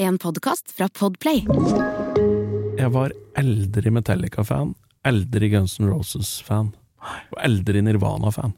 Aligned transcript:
En 0.00 0.18
podkast 0.18 0.70
fra 0.76 0.86
Podplay. 0.88 1.40
Jeg 2.78 2.90
var 2.94 3.10
aldri 3.34 3.90
Metallica-fan, 3.90 4.76
aldri 5.02 5.48
Guns 5.50 5.80
N' 5.80 5.88
Roses-fan, 5.90 6.68
og 7.32 7.40
aldri 7.42 7.82
Nirvana-fan. 7.82 8.54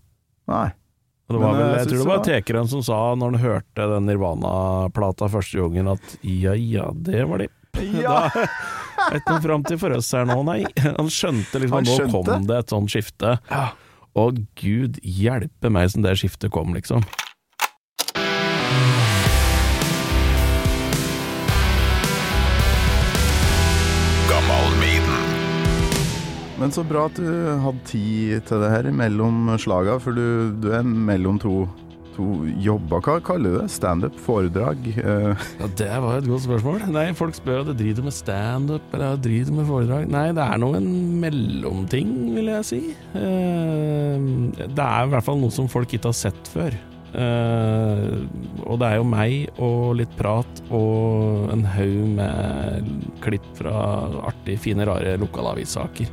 Nei. 0.52 0.66
Og 1.30 1.36
det 1.36 1.40
var 1.40 1.56
vel, 1.56 1.62
eh, 1.62 1.78
jeg 1.78 1.88
tror 1.88 2.02
det 2.02 2.08
var 2.10 2.22
Tekeren 2.26 2.68
som 2.68 2.82
sa 2.84 2.98
når 3.16 3.32
han 3.32 3.40
hørte 3.44 3.86
den 3.94 4.08
Nirvana-plata 4.10 5.30
første 5.32 5.62
gangen 5.62 5.88
at 5.94 6.18
ja 6.20 6.52
ja, 6.58 6.90
det 6.92 7.24
var 7.30 7.40
de. 7.44 7.48
Ja. 7.96 8.18
Da, 9.00 9.14
etter 9.16 9.38
fram 9.40 9.62
til 9.64 9.78
for 9.80 9.94
oss 9.96 10.10
her 10.12 10.26
nå, 10.28 10.42
nei. 10.44 10.58
Han 10.84 11.08
skjønte 11.08 11.62
liksom 11.62 11.78
Han 11.78 11.86
at 11.88 12.10
nå 12.12 12.24
kom 12.26 12.44
det 12.50 12.58
et 12.66 12.74
sånt 12.74 12.92
skifte. 12.92 13.30
Og 14.20 14.42
gud 14.60 14.98
hjelpe 15.00 15.70
meg 15.72 15.88
som 15.88 16.04
det 16.04 16.18
skiftet 16.20 16.52
kom, 16.52 16.74
liksom. 16.76 17.06
Men 26.60 26.72
så 26.74 26.82
bra 26.84 27.06
at 27.08 27.16
du 27.16 27.24
hadde 27.64 27.84
tid 27.88 28.42
til 28.48 28.60
det 28.60 28.68
her 28.74 28.88
mellom 28.92 29.46
slaga, 29.60 29.94
for 30.02 30.12
du, 30.16 30.50
du 30.60 30.66
er 30.76 30.84
mellom 30.84 31.38
to, 31.40 31.62
to 32.12 32.26
jobber. 32.60 33.00
Hva 33.06 33.14
kaller 33.24 33.54
du 33.54 33.58
det? 33.62 33.70
Standup? 33.72 34.18
Foredrag? 34.20 34.90
Eh, 34.92 35.46
Ja, 35.62 35.70
Det 35.80 35.88
var 36.04 36.18
et 36.18 36.28
godt 36.28 36.44
spørsmål. 36.44 36.84
Nei, 36.92 37.06
Folk 37.16 37.38
spør 37.38 37.62
om 37.62 37.72
jeg 37.72 37.80
driter 37.80 38.04
med 38.04 38.12
standup 38.16 38.92
eller 38.92 39.14
jeg 39.14 39.22
driter 39.24 39.56
med 39.56 39.70
foredrag. 39.72 40.04
Nei, 40.12 40.26
det 40.36 40.44
er 40.44 40.60
noe 40.60 40.76
en 40.82 40.92
mellomting, 41.24 42.12
vil 42.36 42.52
jeg 42.52 42.68
si. 42.74 42.82
Eh, 43.16 44.28
Det 44.60 44.84
er 44.84 45.08
i 45.08 45.12
hvert 45.16 45.24
fall 45.30 45.40
noe 45.40 45.56
som 45.56 45.70
folk 45.72 45.96
ikke 45.96 46.12
har 46.12 46.20
sett 46.26 46.52
før. 46.52 46.76
Uh, 47.10 48.20
og 48.70 48.76
det 48.78 48.86
er 48.86 49.00
jo 49.00 49.06
meg 49.10 49.48
og 49.58 49.96
litt 49.98 50.12
prat 50.14 50.60
og 50.70 51.48
en 51.50 51.64
haug 51.66 52.04
med 52.14 52.86
klipp 53.24 53.48
fra 53.58 53.72
artig, 54.28 54.54
fine, 54.62 54.86
rare 54.86 55.16
lokalavissaker. 55.18 56.06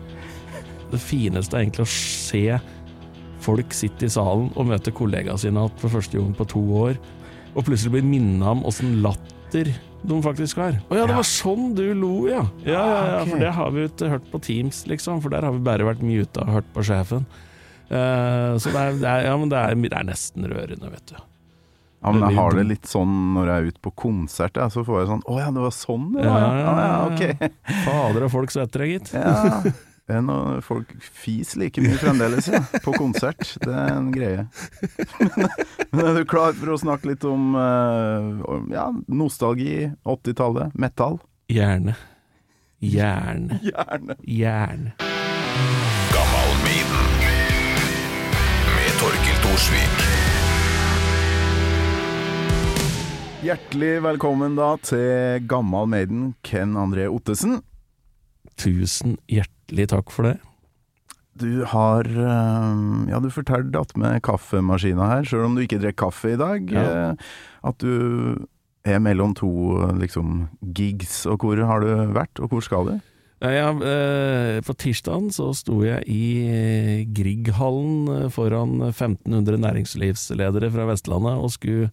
Det 0.92 1.00
fineste 1.04 1.58
er 1.58 1.66
egentlig 1.66 1.86
å 1.86 1.92
se 1.92 2.60
folk 3.44 3.76
sitte 3.76 4.08
i 4.08 4.12
salen 4.12 4.50
og 4.56 4.70
møte 4.72 4.94
kollegaene 4.96 5.40
sine 5.40 5.62
igjen 5.62 5.82
for 5.82 5.94
første 5.94 6.20
gang 6.20 6.34
på 6.38 6.48
to 6.54 6.64
år, 6.86 6.98
og 7.54 7.68
plutselig 7.68 7.98
bli 7.98 8.06
minna 8.06 8.54
om 8.56 8.66
åssen 8.68 9.00
latter 9.04 9.72
de 10.08 10.18
faktisk 10.24 10.60
har. 10.62 10.78
Å 10.88 10.98
ja, 10.98 11.06
det 11.10 11.16
var 11.18 11.28
sånn 11.28 11.72
du 11.78 11.86
lo, 11.98 12.28
ja. 12.30 12.44
Ja, 12.68 12.82
ja, 12.82 13.06
ja, 13.12 13.22
for 13.28 13.42
det 13.42 13.54
har 13.56 13.72
vi 13.74 13.84
jo 13.84 13.92
ikke 13.92 14.12
hørt 14.12 14.28
på 14.32 14.42
Teams, 14.46 14.84
liksom, 14.90 15.22
for 15.24 15.34
der 15.34 15.48
har 15.48 15.56
vi 15.56 15.64
bare 15.66 15.88
vært 15.88 16.04
muta 16.06 16.46
og 16.46 16.60
hørt 16.60 16.70
på 16.76 16.86
sjefen. 16.86 17.26
Uh, 17.88 18.60
så 18.60 18.72
det 18.74 18.78
er, 18.84 19.00
det, 19.00 19.08
er, 19.08 19.26
ja, 19.30 19.34
men 19.40 19.52
det, 19.52 19.64
er, 19.64 19.80
det 19.80 19.96
er 19.96 20.08
nesten 20.10 20.48
rørende, 20.52 20.92
vet 20.92 21.14
du. 21.14 21.18
ja, 21.18 22.12
men 22.12 22.26
jeg 22.28 22.38
har 22.38 22.58
det 22.60 22.66
litt 22.68 22.90
sånn 22.92 23.14
når 23.38 23.52
jeg 23.52 23.58
er 23.58 23.70
ute 23.72 23.84
på 23.88 23.94
konsert, 24.04 24.60
så 24.74 24.84
får 24.86 25.00
jeg 25.02 25.12
sånn 25.14 25.24
Å 25.24 25.38
ja, 25.40 25.48
det 25.56 25.64
var 25.64 25.76
sånn 25.76 26.10
det 26.18 26.28
var, 26.28 26.44
ja. 26.44 26.58
ja, 26.60 26.74
ja 26.84 26.98
ok. 27.08 27.54
Fader 27.88 28.28
og 28.28 28.34
folk 28.36 28.54
svetter, 28.54 28.88
gitt. 28.92 29.14
Er 30.08 30.22
noe, 30.24 30.62
folk 30.64 30.94
fis 31.04 31.50
like 31.60 31.82
mye 31.84 31.98
fremdeles, 32.00 32.46
ja. 32.48 32.62
På 32.80 32.94
konsert. 32.96 33.42
Det 33.60 33.74
er 33.76 33.90
en 33.92 34.06
greie. 34.16 34.46
Men, 35.20 35.50
men 35.92 36.06
er 36.06 36.14
du 36.16 36.24
klar 36.24 36.54
for 36.56 36.72
å 36.72 36.78
snakke 36.80 37.10
litt 37.10 37.26
om 37.28 37.58
eh, 37.60 38.46
ja, 38.72 38.86
nostalgi, 39.12 39.90
80-tallet, 40.08 40.78
metal? 40.80 41.20
Gjerne. 41.52 41.98
Gjerne. 42.80 43.58
Gjerne. 43.68 44.16
Gjerne. 44.24 44.94
Gammalmiden 46.14 47.12
med 48.78 48.96
Torkil 49.02 49.44
Thorsvik. 49.44 50.08
Hjertelig 53.44 53.92
velkommen 54.08 54.56
da 54.56 54.72
til 54.88 55.44
Gammal 55.52 55.92
Maiden, 55.92 56.32
Ken 56.48 56.80
André 56.80 57.12
Ottesen. 57.12 57.60
Tusen 58.56 59.20
hjertelig 59.28 59.57
takk 59.68 60.12
for 60.12 60.24
det. 60.24 60.40
Du 61.38 61.64
har 61.66 62.04
eh, 62.08 63.10
Ja, 63.12 63.20
du 63.22 63.30
fortalte 63.30 63.80
at 63.80 63.96
med 63.98 64.22
kaffemaskina 64.26 65.08
her, 65.08 65.24
sjøl 65.24 65.46
om 65.46 65.56
du 65.56 65.62
ikke 65.62 65.80
drikker 65.80 66.08
kaffe 66.10 66.34
i 66.34 66.38
dag, 66.40 66.72
Ja. 66.72 67.12
eh, 67.12 67.16
at 67.64 67.78
du 67.78 68.46
er 68.86 69.00
mellom 69.00 69.36
to 69.36 69.48
liksom 70.00 70.48
gigs. 70.74 71.26
Og 71.28 71.40
hvor 71.40 71.58
har 71.66 71.80
du 71.82 72.14
vært, 72.14 72.40
og 72.40 72.50
hvor 72.50 72.62
skal 72.64 72.86
du? 72.86 73.00
Ja, 73.44 73.70
eh, 73.70 74.62
på 74.66 74.74
tirsdagen 74.74 75.30
så 75.30 75.54
sto 75.54 75.84
jeg 75.86 76.02
i 76.10 76.48
eh, 76.48 77.06
Grieghallen 77.14 78.08
eh, 78.24 78.30
foran 78.34 78.82
1500 78.90 79.60
næringslivsledere 79.62 80.72
fra 80.74 80.88
Vestlandet 80.90 81.38
og 81.38 81.52
skulle 81.54 81.92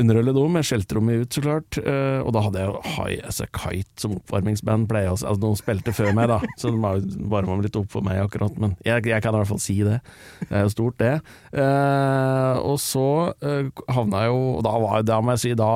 underholde 0.00 0.32
dem. 0.36 0.56
Jeg 0.60 0.66
skjelte 0.70 0.96
dem 0.98 1.08
ut, 1.12 1.30
så 1.36 1.42
klart. 1.44 1.78
eh, 1.80 2.20
Og 2.26 2.32
da 2.34 2.42
hadde 2.44 2.62
jeg 2.62 2.92
High 2.96 3.28
As 3.28 3.40
A 3.40 3.46
Kite 3.46 4.02
som 4.02 4.16
oppvarmingsband. 4.18 4.88
Pleier, 4.90 5.10
altså, 5.14 5.32
de 5.40 5.50
spilte 5.60 5.94
før 5.96 6.12
meg, 6.16 6.28
da, 6.32 6.40
så 6.60 6.72
de 6.74 7.22
varma 7.30 7.56
litt 7.62 7.76
opp 7.78 7.88
for 7.94 8.02
meg 8.06 8.18
akkurat. 8.24 8.56
Men 8.58 8.74
jeg, 8.86 9.06
jeg 9.06 9.22
kan 9.24 9.34
i 9.34 9.40
hvert 9.40 9.50
fall 9.52 9.62
si 9.62 9.78
det. 9.86 10.00
Det 10.42 10.50
er 10.58 10.66
jo 10.66 10.74
stort, 10.74 10.98
det. 11.02 11.14
Eh, 11.56 12.58
og 12.66 12.76
så 12.82 13.06
eh, 13.40 13.70
havna 13.94 14.26
jeg 14.26 14.32
jo 14.34 14.42
og 14.56 14.62
Da, 14.66 14.72
var, 14.82 15.02
da 15.06 15.20
må 15.22 15.34
jeg 15.36 15.42
si, 15.44 15.54
da, 15.58 15.70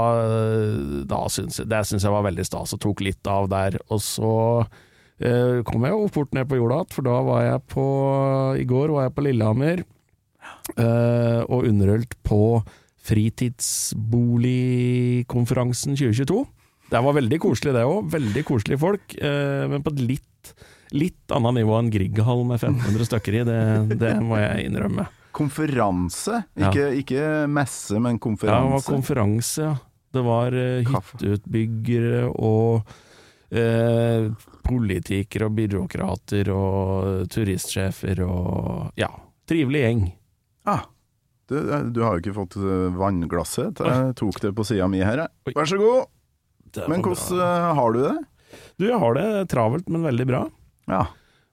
da 1.08 1.24
syns 1.32 1.60
jeg, 1.60 1.68
det 1.70 1.80
syns 1.88 2.04
jeg 2.06 2.12
var 2.14 2.24
veldig 2.26 2.46
stas, 2.48 2.74
og 2.74 2.80
tok 2.82 3.02
litt 3.06 3.30
av 3.30 3.48
der. 3.52 3.78
Og 3.92 4.00
så 4.02 4.32
eh, 5.20 5.60
kom 5.68 5.86
jeg 5.86 5.94
jo 5.94 6.10
fort 6.12 6.34
ned 6.36 6.48
på 6.50 6.58
jorda 6.58 6.80
igjen, 6.82 6.92
for 6.96 7.06
da 7.06 7.16
var 7.26 7.44
jeg 7.46 7.64
på 7.72 7.86
I 8.60 8.66
går 8.68 8.94
var 8.96 9.08
jeg 9.08 9.14
på 9.16 9.24
Lillehammer 9.26 9.82
eh, 10.78 11.40
og 11.46 11.66
underholdt 11.68 12.16
på 12.26 12.40
Fritidsboligkonferansen 13.06 15.94
2022. 15.96 16.44
Det 16.90 16.98
var 17.04 17.14
veldig 17.14 17.38
koselig 17.42 17.72
det 17.76 17.84
òg, 17.86 18.08
veldig 18.10 18.42
koselige 18.48 18.80
folk, 18.82 19.14
eh, 19.22 19.66
men 19.70 19.82
på 19.84 19.90
et 19.94 20.00
litt, 20.08 20.48
litt 20.96 21.30
annet 21.36 21.54
nivå 21.60 21.76
enn 21.78 21.90
Grieghall 21.94 22.42
med 22.48 22.58
1500 22.58 23.04
stykker 23.06 23.32
i, 23.38 23.44
det, 23.46 23.60
det 24.00 24.14
må 24.26 24.34
jeg 24.40 24.64
innrømme. 24.66 25.04
Konferanse? 25.36 26.40
Ja. 26.58 26.66
Ikke, 26.72 26.88
ikke 26.98 27.22
messe, 27.46 27.94
men 28.02 28.18
Ja, 28.18 28.18
det 28.18 28.26
var 28.50 28.82
konferanse. 28.82 28.90
konferanse, 28.90 29.62
ja. 29.68 29.74
Det 30.10 30.22
var 30.26 30.50
eh, 30.58 30.82
hytteutbyggere 30.90 32.24
og 32.34 32.82
eh, 33.54 34.26
politikere 34.66 35.46
og 35.46 35.54
byråkrater 35.54 36.50
og 36.50 37.30
turistsjefer 37.30 38.18
og 38.26 38.90
ja, 38.98 39.06
trivelig 39.46 39.84
gjeng. 39.84 40.02
ah, 40.66 40.82
du, 41.50 41.58
du 41.90 42.00
har 42.04 42.16
jo 42.16 42.22
ikke 42.22 42.36
fått 42.36 42.56
eh, 42.60 42.88
vannglasset. 42.94 43.82
Jeg 43.82 44.16
tok 44.20 44.40
det 44.44 44.54
på 44.56 44.66
sida 44.68 44.86
mi 44.90 45.02
her, 45.02 45.24
jeg. 45.24 45.54
Vær 45.56 45.68
så 45.68 45.78
god. 45.80 46.10
Men 46.86 47.02
hvordan 47.02 47.42
eh, 47.42 47.70
har 47.80 47.96
du 47.96 48.00
det? 48.04 48.16
Du, 48.78 48.86
jeg 48.86 49.00
har 49.02 49.18
det 49.18 49.28
travelt, 49.52 49.90
men 49.90 50.06
veldig 50.06 50.26
bra. 50.30 50.44
Ja. 50.90 51.04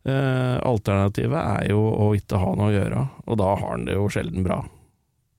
Eh, 0.07 0.55
alternativet 0.65 1.37
er 1.41 1.69
jo 1.73 1.81
å 1.81 2.11
ikke 2.17 2.39
ha 2.41 2.53
noe 2.57 2.71
å 2.71 2.75
gjøre, 2.75 3.03
og 3.25 3.39
da 3.41 3.51
har 3.59 3.75
en 3.75 3.87
det 3.89 3.97
jo 3.97 4.07
sjelden 4.13 4.45
bra. 4.45 4.61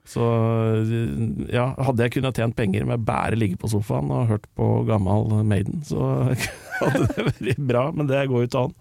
Så 0.09 0.25
ja, 1.53 1.67
hadde 1.85 2.07
jeg 2.07 2.15
kunnet 2.15 2.39
tjent 2.41 2.57
penger 2.57 2.87
med 2.89 3.03
bare 3.05 3.37
ligge 3.37 3.59
på 3.61 3.69
sofaen 3.69 4.09
og 4.09 4.31
hørt 4.31 4.47
på 4.57 4.69
gammal 4.89 5.43
Maiden, 5.45 5.83
så 5.85 6.31
hadde 6.81 7.11
det 7.11 7.27
vært 7.27 7.67
bra, 7.69 7.83
men 7.93 8.09
det 8.09 8.23
går 8.31 8.45
jo 8.45 8.49
ikke 8.49 8.63
an. 8.69 8.79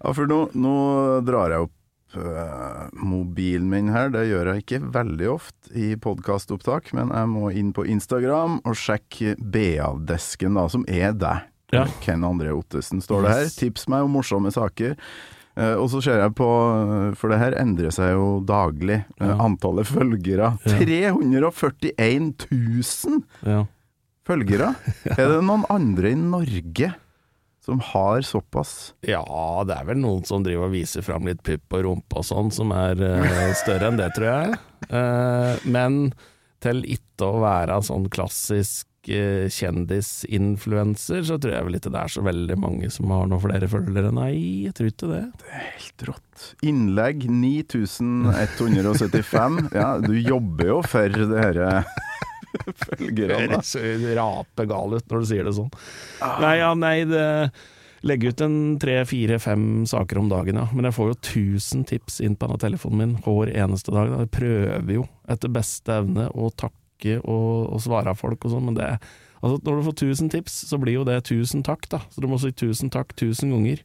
Ja, 0.00 0.14
for 0.16 0.30
nå, 0.30 0.38
nå 0.56 0.74
drar 1.28 1.52
jeg 1.52 1.66
opp 1.66 1.76
mobilen 2.92 3.68
min 3.70 3.88
her. 3.94 4.10
Det 4.14 4.26
gjør 4.28 4.50
jeg 4.52 4.64
ikke 4.64 4.80
veldig 4.94 5.28
ofte 5.32 5.72
i 5.78 5.92
podkastopptak, 6.00 6.92
men 6.96 7.12
jeg 7.14 7.30
må 7.30 7.50
inn 7.54 7.72
på 7.76 7.84
Instagram 7.88 8.60
og 8.66 8.76
sjekke 8.78 9.36
BA-desken, 9.40 10.56
da, 10.58 10.66
som 10.72 10.84
er 10.90 11.12
deg. 11.18 11.46
Ja. 11.74 11.84
Ken 12.02 12.24
André 12.26 12.50
Ottesen 12.50 12.98
står 13.04 13.22
det 13.28 13.34
her. 13.36 13.44
Yes. 13.46 13.58
Tips 13.60 13.84
meg 13.92 14.02
om 14.08 14.16
morsomme 14.18 14.50
saker. 14.50 14.96
Eh, 15.58 15.74
og 15.78 15.86
så 15.92 16.00
ser 16.02 16.18
jeg 16.22 16.32
på, 16.38 16.46
for 17.18 17.30
det 17.30 17.38
her 17.42 17.54
endrer 17.60 17.92
seg 17.94 18.12
jo 18.16 18.40
daglig, 18.46 19.04
eh, 19.20 19.28
Ja. 19.28 19.36
antallet 19.44 19.86
følgere. 19.86 20.56
Ja. 20.66 20.78
341 20.80 22.48
000 22.50 23.22
Ja. 23.46 23.64
følgere! 24.26 24.74
er 25.18 25.28
det 25.36 25.40
noen 25.46 25.64
andre 25.70 26.10
i 26.10 26.18
Norge 26.18 26.92
som 27.70 27.80
har 27.92 28.18
såpass? 28.26 28.72
Ja, 29.06 29.22
det 29.66 29.74
er 29.78 29.84
vel 29.92 29.98
noen 30.02 30.24
som 30.26 30.42
driver 30.46 30.64
og 30.66 30.74
viser 30.74 31.02
fram 31.06 31.26
litt 31.30 31.42
pupp 31.46 31.66
og 31.78 31.84
rumpe 31.86 32.14
og 32.18 32.24
sånn, 32.26 32.50
som 32.54 32.68
er 32.74 32.94
uh, 32.98 33.54
større 33.62 33.86
enn 33.90 33.98
det, 34.00 34.10
tror 34.16 34.28
jeg. 34.32 34.48
Uh, 34.90 35.54
men 35.70 35.92
til 36.60 36.84
ikke 36.88 37.24
å 37.28 37.42
være 37.44 37.82
sånn 37.86 38.08
klassisk 38.12 38.86
uh, 39.08 39.46
kjendisinfluenser, 39.54 41.22
så 41.30 41.34
tror 41.38 41.52
jeg 41.54 41.64
vel 41.68 41.76
ikke 41.78 41.94
det 41.94 42.02
er 42.02 42.10
så 42.16 42.22
veldig 42.26 42.56
mange 42.60 42.88
som 42.92 43.06
har 43.14 43.24
noen 43.30 43.44
flere 43.46 43.66
følgere. 43.70 44.10
Nei, 44.18 44.34
jeg 44.66 44.74
tror 44.76 44.88
ikke 44.90 45.12
det. 45.14 45.24
Det 45.44 45.50
er 45.54 45.62
Helt 45.70 46.00
rått. 46.10 46.38
Innlegg 46.66 47.18
9175. 47.30 49.70
Ja, 49.76 49.90
du 50.02 50.14
jobber 50.18 50.64
jo 50.74 50.82
for 50.90 51.06
det 51.06 51.38
herre 51.38 51.84
Det 52.98 53.28
han 53.30 53.52
da. 53.52 54.14
rapegal 54.18 54.96
ut 54.96 55.12
når 55.12 55.22
du 55.22 55.28
sier 55.28 55.46
det 55.46 55.54
sånn. 55.56 55.70
Nei, 56.42 56.56
ja, 56.60 56.72
nei, 56.78 56.96
det 57.08 57.26
Legge 58.00 58.30
ut 58.32 58.40
en 58.40 58.78
tre, 58.80 58.94
fire, 59.04 59.36
fem 59.38 59.84
saker 59.84 60.18
om 60.22 60.30
dagen, 60.30 60.56
ja. 60.56 60.68
Men 60.72 60.88
jeg 60.88 60.96
får 60.96 61.10
jo 61.10 61.16
1000 61.18 61.82
tips 61.90 62.20
inn 62.24 62.32
på 62.32 62.48
denne 62.48 62.60
telefonen 62.62 63.00
min 63.02 63.16
hver 63.26 63.50
eneste 63.52 63.92
dag. 63.92 64.08
Da. 64.08 64.22
Jeg 64.24 64.32
prøver 64.38 64.94
jo 64.94 65.02
etter 65.28 65.52
beste 65.52 65.98
evne 66.00 66.30
å 66.32 66.48
takke 66.48 67.18
og, 67.20 67.74
og 67.74 67.82
svare 67.84 68.14
folk 68.16 68.46
og 68.46 68.54
sånn, 68.54 68.70
men 68.70 68.78
det 68.80 68.94
Altså 69.40 69.56
Når 69.64 69.78
du 69.78 69.84
får 69.86 69.94
1000 70.04 70.30
tips, 70.34 70.54
så 70.68 70.76
blir 70.76 70.98
jo 70.98 71.04
det 71.08 71.14
1000 71.22 71.62
takk, 71.64 71.86
da. 71.88 72.02
Så 72.12 72.20
du 72.20 72.26
må 72.28 72.36
si 72.36 72.50
1000 72.52 72.90
takk 72.92 73.14
1000 73.16 73.54
ganger 73.54 73.80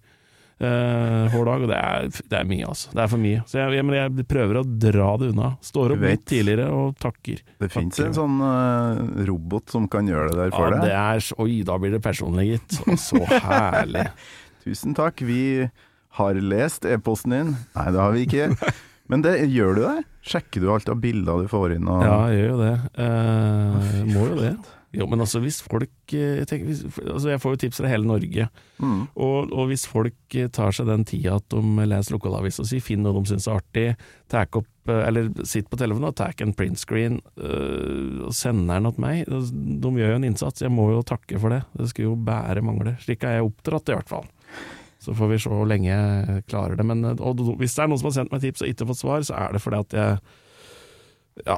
eh, 0.59 1.33
hver 1.33 1.47
dag, 1.49 1.65
og 1.65 1.71
det 1.71 1.79
er, 1.79 2.07
det 2.31 2.39
er 2.39 2.47
mye, 2.49 2.69
altså. 2.71 2.91
Det 2.95 3.03
er 3.03 3.11
for 3.11 3.23
mye. 3.25 3.41
Så 3.49 3.59
jeg, 3.59 3.75
jeg, 3.79 3.87
jeg 3.97 4.27
prøver 4.31 4.59
å 4.61 4.63
dra 4.85 5.09
det 5.21 5.31
unna. 5.33 5.51
Står 5.65 5.95
opp 5.95 6.05
litt 6.05 6.25
tidligere 6.29 6.69
og 6.73 6.95
takker. 7.01 7.43
Det 7.63 7.71
fins 7.73 8.01
en 8.05 8.15
sånn 8.17 8.39
uh, 8.43 9.03
robot 9.27 9.75
som 9.75 9.89
kan 9.91 10.07
gjøre 10.09 10.31
det 10.31 10.39
der 10.43 10.55
Ja, 10.55 10.71
deg? 10.75 10.87
det 10.87 10.95
er 10.95 11.43
Oi, 11.43 11.59
da 11.67 11.77
blir 11.81 11.95
det 11.97 12.01
personlig, 12.05 12.47
gitt. 12.55 12.79
Så, 12.79 12.97
Så 13.01 13.23
herlig. 13.29 14.07
Tusen 14.65 14.95
takk, 14.97 15.21
vi 15.21 15.67
har 16.15 16.41
lest 16.41 16.87
e-posten 16.89 17.35
din. 17.35 17.55
Nei, 17.75 17.87
det 17.91 18.01
har 18.01 18.13
vi 18.15 18.25
ikke. 18.25 18.73
Men 19.11 19.21
det, 19.21 19.35
gjør 19.53 19.75
du 19.77 19.81
det? 19.83 19.97
Sjekker 20.25 20.63
du 20.63 20.71
alt 20.73 20.87
av 20.89 20.97
bilder 20.97 21.43
du 21.43 21.49
får 21.51 21.75
inn? 21.75 21.89
Og... 21.91 22.01
Ja, 22.01 22.15
jeg 22.31 22.39
gjør 22.39 22.47
jo 22.49 22.61
det. 22.63 22.75
Uh, 22.97 23.99
må 24.09 24.23
jo 24.31 24.39
det. 24.39 24.55
Jo, 24.95 25.05
men 25.11 25.19
altså 25.23 25.41
hvis 25.43 25.57
folk 25.65 26.13
eh, 26.15 26.39
jeg, 26.41 26.47
tenker, 26.49 26.69
hvis, 26.69 26.83
altså 27.03 27.31
jeg 27.33 27.41
får 27.43 27.55
jo 27.55 27.59
tips 27.65 27.81
fra 27.81 27.91
hele 27.91 28.07
Norge, 28.09 28.49
Mm. 28.75 29.05
og, 29.23 29.53
og 29.55 29.69
hvis 29.69 29.85
folk 29.87 30.35
eh, 30.35 30.49
tar 30.51 30.73
seg 30.75 30.89
den 30.89 31.05
tida 31.07 31.37
at 31.39 31.45
de 31.53 31.85
leser 31.87 32.11
lokalavis 32.11 32.57
og 32.59 32.65
sier 32.67 32.83
finn 32.83 33.05
noe 33.05 33.15
de 33.15 33.29
syns 33.29 33.45
er 33.47 33.61
artig, 33.61 33.85
tak 34.31 34.57
opp, 34.59 34.67
eh, 34.91 34.99
eller 35.07 35.29
sitt 35.47 35.69
på 35.71 35.79
telefonen 35.79 36.09
og 36.09 36.17
tak 36.19 36.43
en 36.43 36.51
printscreen 36.57 37.21
øh, 37.39 38.25
og 38.27 38.33
sender 38.35 38.81
den 38.83 38.89
til 38.91 39.05
meg, 39.05 39.21
altså, 39.29 39.55
de 39.85 39.93
gjør 40.01 40.11
jo 40.11 40.17
en 40.19 40.27
innsats, 40.27 40.65
jeg 40.65 40.73
må 40.75 40.89
jo 40.91 41.05
takke 41.07 41.39
for 41.39 41.55
det. 41.55 41.61
Det 41.79 41.87
skulle 41.91 42.09
jo 42.09 42.17
bære 42.27 42.65
mangle. 42.67 42.97
Slik 43.05 43.23
er 43.23 43.37
jeg 43.37 43.47
oppdratt 43.47 43.93
i 43.93 43.95
hvert 43.95 44.11
fall. 44.11 44.27
Så 45.05 45.15
får 45.15 45.31
vi 45.31 45.39
se 45.39 45.51
hvor 45.51 45.67
lenge 45.69 45.87
jeg 45.87 46.43
klarer 46.49 46.75
det. 46.79 46.85
Men 46.89 47.03
og, 47.13 47.21
og, 47.21 47.55
hvis 47.61 47.75
det 47.77 47.83
er 47.85 47.91
noen 47.91 48.01
som 48.01 48.09
har 48.09 48.17
sendt 48.19 48.35
meg 48.35 48.43
tips 48.43 48.63
og 48.65 48.71
ikke 48.71 48.87
fått 48.91 49.03
svar, 49.05 49.23
så 49.27 49.37
er 49.37 49.55
det 49.55 49.61
fordi 49.63 49.81
at 49.85 49.95
jeg 50.01 50.19
ja, 51.43 51.57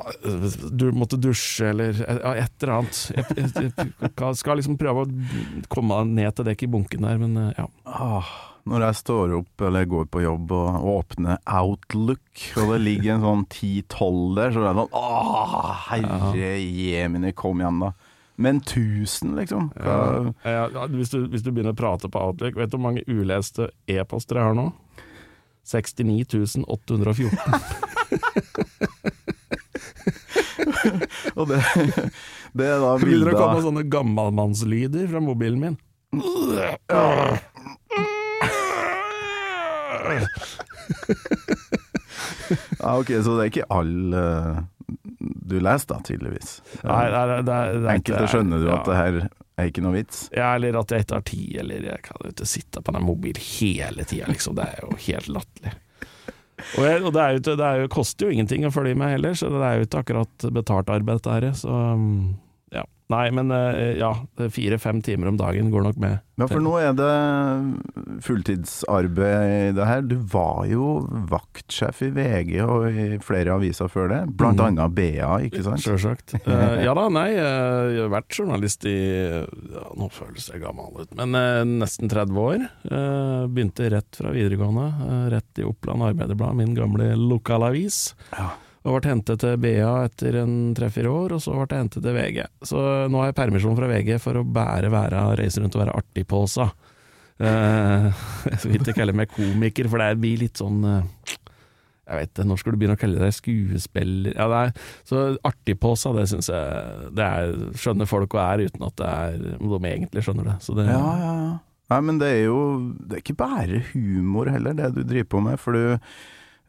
du 0.72 0.92
måtte 0.92 1.20
dusje 1.22 1.70
eller 1.70 2.00
ja, 2.02 2.34
et 2.34 2.64
eller 2.64 2.74
annet. 2.80 3.02
Jeg, 3.14 3.26
jeg, 3.38 3.72
jeg 4.02 4.38
skal 4.40 4.58
liksom 4.58 4.78
prøve 4.80 5.04
å 5.06 5.10
komme 5.70 6.00
ned 6.10 6.34
til 6.38 6.48
dekk 6.50 6.66
i 6.66 6.70
bunken 6.74 7.06
der, 7.06 7.20
men 7.22 7.38
eh, 7.38 7.60
ja. 7.60 7.68
Ah, 7.86 8.32
når 8.68 8.88
jeg 8.88 9.00
står 9.04 9.36
opp 9.38 9.64
eller 9.68 9.86
går 9.90 10.10
på 10.12 10.24
jobb 10.26 10.52
og 10.58 10.88
åpner 10.96 11.38
Outlook, 11.46 12.26
og 12.58 12.74
det 12.74 12.80
ligger 12.88 13.16
en 13.16 13.28
sånn 13.28 13.46
10-12 13.54 14.36
der, 14.40 14.56
så 14.56 14.64
er 14.64 14.68
det 14.68 14.82
sånn 14.82 14.98
Åh, 15.04 15.70
herre 15.92 16.52
jemini, 16.58 17.34
kom 17.38 17.62
igjen, 17.62 17.80
da. 17.86 17.94
Men 18.38 18.60
1000, 18.62 19.38
liksom? 19.40 19.70
Hvis, 20.94 21.14
du, 21.14 21.24
hvis 21.30 21.46
du 21.46 21.52
begynner 21.52 21.74
å 21.74 21.78
prate 21.78 22.10
på 22.14 22.22
Outlook, 22.22 22.58
vet 22.58 22.70
du 22.70 22.78
hvor 22.78 22.86
mange 22.90 23.06
uleste 23.10 23.72
e-poster 23.90 24.38
jeg 24.42 24.52
har 24.52 24.58
nå? 24.58 24.68
69 25.68 26.66
814. 26.66 27.30
Og 31.40 31.48
det, 31.50 31.60
det 32.58 32.68
er 32.68 32.80
da 32.82 32.94
Det 32.98 33.04
begynner 33.06 33.34
å 33.34 33.40
komme 33.42 33.64
sånne 33.66 33.84
gammalmannslyder 33.92 35.08
fra 35.12 35.22
mobilen 35.24 35.60
min. 35.64 35.78
ja, 42.80 42.98
Ok, 42.98 43.08
så 43.24 43.34
det 43.38 43.44
er 43.44 43.50
ikke 43.52 43.68
alle 43.74 44.22
eh, 44.24 44.60
du 45.48 45.58
leser, 45.60 45.90
da, 45.92 45.98
tydeligvis. 46.06 46.58
Nei, 46.84 47.04
det 47.12 47.18
er, 47.20 47.34
det 47.34 47.56
er, 47.58 47.74
det 47.74 47.90
er 47.90 47.92
Enkelte 47.98 48.22
ikke- 48.24 48.32
skjønner 48.36 48.64
du 48.64 48.68
ja. 48.70 48.78
at 48.80 48.88
det 48.88 48.98
her 49.00 49.18
er 49.58 49.72
ikke 49.72 49.84
noe 49.84 49.96
vits. 49.98 50.22
Ja, 50.36 50.54
eller 50.56 50.78
at 50.80 50.92
jeg 50.94 51.06
ikke 51.06 51.18
har 51.18 51.26
tid, 51.28 51.52
eller 51.64 51.88
jeg 51.90 52.02
kan 52.06 52.24
jo 52.24 52.32
ikke 52.34 52.48
sitte 52.48 52.84
på 52.86 52.94
den 52.96 53.06
mobilen 53.08 53.42
hele 53.42 54.06
tida, 54.08 54.30
liksom. 54.32 54.56
Det 54.60 54.68
er 54.70 54.84
jo 54.86 54.94
helt 55.08 55.30
latterlig. 55.40 55.74
Og, 56.78 56.84
jeg, 56.86 57.02
og 57.02 57.14
det, 57.16 57.22
er 57.22 57.38
jo, 57.38 57.44
det 57.48 57.66
er 57.66 57.80
jo, 57.82 57.88
koster 57.90 58.28
jo 58.28 58.36
ingenting 58.36 58.68
å 58.68 58.74
følge 58.74 58.98
med 58.98 59.16
heller, 59.16 59.34
så 59.38 59.50
det 59.50 59.64
er 59.66 59.80
jo 59.80 59.88
ikke 59.88 60.02
akkurat 60.04 60.50
betalt 60.54 60.92
arbeid 60.94 61.18
dette 61.18 61.34
her. 61.34 61.48
Så 61.58 61.74
um. 61.74 62.36
Nei, 63.08 63.28
men 63.32 63.52
eh, 63.56 63.96
ja, 64.02 64.12
fire-fem 64.52 65.00
timer 65.06 65.30
om 65.32 65.38
dagen 65.40 65.70
går 65.72 65.86
nok 65.86 66.00
med. 66.04 66.18
Ja, 66.38 66.46
for 66.52 66.60
nå 66.62 66.74
er 66.78 66.92
det 66.94 67.12
fulltidsarbeid 68.26 69.54
i 69.72 69.72
det 69.78 69.88
her. 69.88 70.04
Du 70.04 70.18
var 70.34 70.66
jo 70.68 71.00
vaktsjef 71.32 72.04
i 72.04 72.10
VG 72.14 72.52
og 72.66 72.84
i 72.92 73.08
flere 73.24 73.56
aviser 73.56 73.88
før 73.90 74.12
det, 74.12 74.20
blant 74.38 74.60
mm. 74.60 74.66
annet 74.68 74.98
BA, 74.98 75.32
ikke 75.48 75.64
sant? 75.66 75.82
Sjølsagt. 75.86 76.36
Uh, 76.44 76.76
ja 76.86 76.94
da, 77.00 77.08
nei, 77.16 77.30
eh, 77.32 77.96
jeg 77.96 78.04
har 78.04 78.14
vært 78.18 78.42
journalist 78.42 78.86
i 78.92 78.98
ja, 78.98 79.88
Nå 79.98 80.12
føles 80.14 80.52
jeg 80.52 80.62
gammel 80.66 81.00
ut, 81.00 81.16
men 81.18 81.40
uh, 81.40 81.64
nesten 81.64 82.12
30 82.12 82.44
år. 82.44 82.70
Uh, 82.92 83.48
begynte 83.48 83.88
rett 83.96 84.20
fra 84.20 84.36
videregående, 84.36 85.32
rett 85.32 85.64
i 85.64 85.68
Oppland 85.68 86.12
Arbeiderblad, 86.12 86.60
min 86.60 86.76
gamle 86.76 87.14
lokalavis. 87.16 88.12
Ja. 88.36 88.52
Og 88.86 89.00
ble 89.00 89.12
hentet 89.12 89.42
til 89.42 89.58
BA 89.60 89.88
etter 90.06 90.38
en 90.44 90.54
tre-fire 90.78 91.10
år, 91.12 91.34
og 91.38 91.42
så 91.44 91.56
ble 91.56 91.66
jeg 91.66 91.84
hentet 91.86 92.06
til 92.06 92.16
VG. 92.16 92.44
Så 92.70 92.84
nå 93.12 93.24
har 93.24 93.32
jeg 93.32 93.40
permisjon 93.40 93.76
fra 93.80 93.90
VG 93.90 94.14
for 94.24 94.40
å 94.40 94.46
bære 94.46 94.92
være, 94.94 95.24
reise 95.40 95.64
rundt 95.64 95.76
og 95.76 95.84
være 95.84 95.98
artig 95.98 96.28
på 96.30 96.44
seg. 96.52 96.72
Eh, 97.38 98.08
jeg 98.52 98.62
vil 98.64 98.80
ikke 98.80 99.00
kalle 99.02 99.18
meg 99.18 99.34
komiker, 99.34 99.90
for 99.92 100.02
det 100.02 100.22
blir 100.22 100.46
litt 100.46 100.62
sånn 100.62 100.80
eh, 100.88 101.36
jeg 102.08 102.22
vet 102.22 102.42
når 102.48 102.60
skal 102.62 102.74
du 102.74 102.80
begynne 102.80 102.96
å 102.96 103.00
kalle 103.02 103.20
deg 103.20 103.36
skuespiller 103.36 104.32
ja, 104.38 104.46
det 104.48 104.60
er, 104.62 104.86
Så 105.08 105.24
artig 105.48 105.76
på 105.82 105.92
seg, 106.00 106.16
det 106.16 106.28
syns 106.32 106.48
jeg 106.54 107.10
det 107.18 107.26
er, 107.26 107.56
skjønner 107.76 108.10
folk 108.10 108.38
og 108.38 108.44
er, 108.44 108.64
uten 108.70 108.88
at 108.88 108.96
det 109.02 109.10
er, 109.12 109.38
de 109.60 109.80
egentlig 109.92 110.24
skjønner 110.24 110.48
det. 110.48 110.58
Det 110.64 110.88
Ja, 110.88 111.02
ja, 111.20 111.34
ja. 111.44 111.56
Nei, 111.88 112.00
men 112.04 112.18
det 112.20 112.30
er 112.36 112.42
jo 112.50 112.60
Det 113.00 113.16
er 113.16 113.22
ikke 113.24 113.38
bare 113.40 113.84
humor 113.94 114.50
heller, 114.52 114.76
det 114.76 114.92
du 114.96 115.04
driver 115.04 115.30
på 115.36 115.44
med, 115.46 115.62
for 115.62 115.76
du 115.76 115.98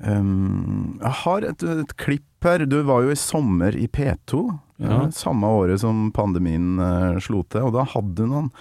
ehm, 0.05 0.99
Jeg 1.03 1.15
har 1.25 1.47
et, 1.49 1.63
et 1.63 1.97
klipp 1.97 2.25
her. 2.47 2.67
Du 2.71 2.79
var 2.87 3.03
jo 3.07 3.11
i 3.15 3.19
sommer 3.19 3.75
i 3.77 3.89
P2, 3.89 4.45
Ja. 4.79 5.05
eh, 5.05 5.09
samme 5.11 5.47
året 5.47 5.81
som 5.83 6.13
pandemien 6.15 6.79
uh, 6.79 7.19
slo 7.19 7.43
til, 7.51 7.67
og 7.67 7.75
da 7.75 7.83
hadde 7.85 8.15
du 8.15 8.27
noen 8.31 8.53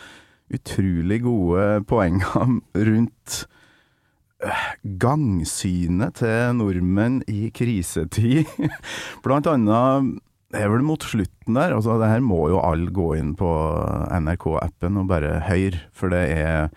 utrolig 0.53 1.21
gode 1.21 1.83
poenger 1.85 2.57
rundt 2.89 3.35
uh, 4.43 4.63
gangsynet 4.97 6.15
til 6.21 6.55
nordmenn 6.57 7.21
i 7.29 7.51
krisetid. 7.53 8.47
Blant 9.25 9.47
annet 9.51 10.17
det 10.47 10.61
er 10.63 10.69
vel 10.71 10.85
mot 10.87 11.03
slutten 11.03 11.57
der. 11.57 11.73
Altså, 11.75 11.97
det 11.99 12.07
her 12.07 12.21
må 12.23 12.45
jo 12.47 12.61
alle 12.63 12.87
gå 12.95 13.09
inn 13.19 13.33
på 13.35 13.49
NRK-appen 14.15 14.95
og 15.01 15.09
bare 15.09 15.41
høre, 15.49 15.81
for 15.91 16.13
det 16.13 16.21
er, 16.37 16.69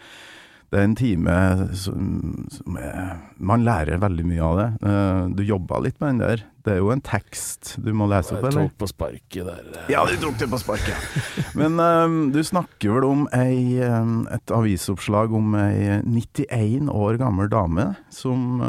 det 0.71 0.79
er 0.79 0.85
en 0.87 0.95
time 0.95 1.35
som, 1.75 2.47
som 2.55 2.77
er 2.79 3.17
Man 3.43 3.65
lærer 3.67 3.99
veldig 3.99 4.25
mye 4.29 4.45
av 4.47 4.59
det. 4.61 4.69
Uh, 4.85 5.23
Du 5.35 5.43
jobba 5.43 5.81
litt 5.83 5.97
med 6.01 6.13
den 6.13 6.21
der. 6.23 6.45
Det 6.63 6.75
er 6.75 6.79
jo 6.83 6.91
en 6.93 7.01
tekst 7.03 7.73
du 7.83 7.89
må 7.97 8.07
lese 8.11 8.35
opp, 8.37 8.45
Jeg 8.45 8.53
eller? 8.53 8.69
tok 8.69 8.77
på 8.83 8.89
sparket 8.91 9.49
der. 9.49 9.71
Ja, 9.91 10.05
du 10.07 10.15
tok 10.21 10.37
det 10.39 10.51
på 10.53 10.61
sparket. 10.61 11.07
Men 11.59 11.81
um, 11.81 12.19
du 12.35 12.39
snakker 12.45 12.99
vel 12.99 13.07
om 13.09 13.25
ei, 13.35 13.81
eh, 13.83 14.13
et 14.37 14.53
avisoppslag 14.55 15.33
om 15.35 15.55
ei 15.59 16.03
91 16.05 16.91
år 16.93 17.17
gammel 17.23 17.49
dame 17.51 17.95
som 18.15 18.61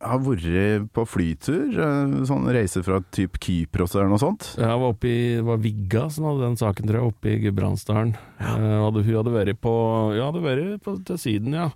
eh, 0.00 0.06
har 0.06 0.20
vært 0.22 0.86
på 0.94 1.04
flytur, 1.08 1.72
eh, 1.72 2.14
sånn 2.28 2.46
reise 2.52 2.82
fra 2.86 3.00
typ 3.14 3.38
Kypros 3.42 3.96
eller 3.96 4.10
noe 4.12 4.22
sånt. 4.22 4.52
Jeg 4.58 4.68
var 4.68 4.92
oppe 4.92 5.10
i 5.10 5.40
var 5.44 5.60
Vigga 5.62 6.06
som 6.12 6.28
hadde 6.28 6.46
den 6.46 6.60
saken, 6.60 6.86
tror 6.88 7.00
jeg, 7.00 7.12
oppe 7.12 7.32
i 7.32 7.40
Gudbrandsdalen. 7.46 8.14
Eh, 8.40 8.78
hadde, 8.84 9.04
hun 9.06 9.20
hadde 9.20 9.36
vært 9.36 9.60
på 9.64 9.76
Ja, 10.16 10.30
hadde 10.30 10.44
vært 10.44 10.82
på, 10.84 10.98
til 11.06 11.20
Syden, 11.20 11.56
ja. 11.56 11.70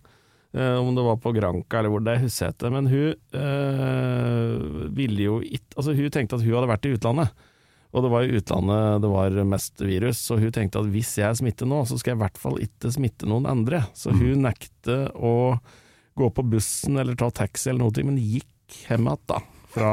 Eh, 0.53 0.77
om 0.81 0.95
det 0.97 1.05
var 1.07 1.21
på 1.23 1.31
Granca 1.31 1.79
eller 1.79 1.93
hvor 1.93 2.03
det 2.03 2.17
husker 2.25 2.49
jeg 2.49 2.57
ikke. 2.57 2.73
Men 2.75 2.89
hun 2.91 3.15
eh, 3.39 4.89
ville 4.97 5.23
jo 5.29 5.39
ikke 5.47 5.79
Altså, 5.79 5.95
hun 5.95 6.11
tenkte 6.11 6.41
at 6.41 6.45
hun 6.45 6.57
hadde 6.57 6.71
vært 6.73 6.89
i 6.89 6.95
utlandet. 6.97 7.47
Og 7.91 8.05
det 8.05 8.11
var 8.13 8.27
i 8.27 8.39
utlandet 8.39 9.03
det 9.03 9.11
var 9.11 9.37
mest 9.51 9.83
virus, 9.83 10.19
så 10.23 10.37
hun 10.39 10.53
tenkte 10.55 10.79
at 10.79 10.91
hvis 10.93 11.17
jeg 11.19 11.39
smitter 11.41 11.67
nå, 11.67 11.81
så 11.89 11.99
skal 11.99 12.13
jeg 12.13 12.21
i 12.21 12.23
hvert 12.23 12.39
fall 12.39 12.61
ikke 12.63 12.93
smitte 12.95 13.27
noen 13.31 13.49
andre. 13.51 13.83
Så 13.99 14.15
hun 14.15 14.45
nekte 14.47 15.09
å 15.19 15.33
gå 16.21 16.29
på 16.37 16.45
bussen 16.53 17.01
eller 17.01 17.17
ta 17.19 17.31
taxi 17.35 17.71
eller 17.73 17.87
noe, 17.87 18.05
men 18.07 18.21
gikk 18.21 18.81
hjem 18.87 19.09
igjen, 19.09 19.25
da. 19.31 19.41
Fra 19.71 19.91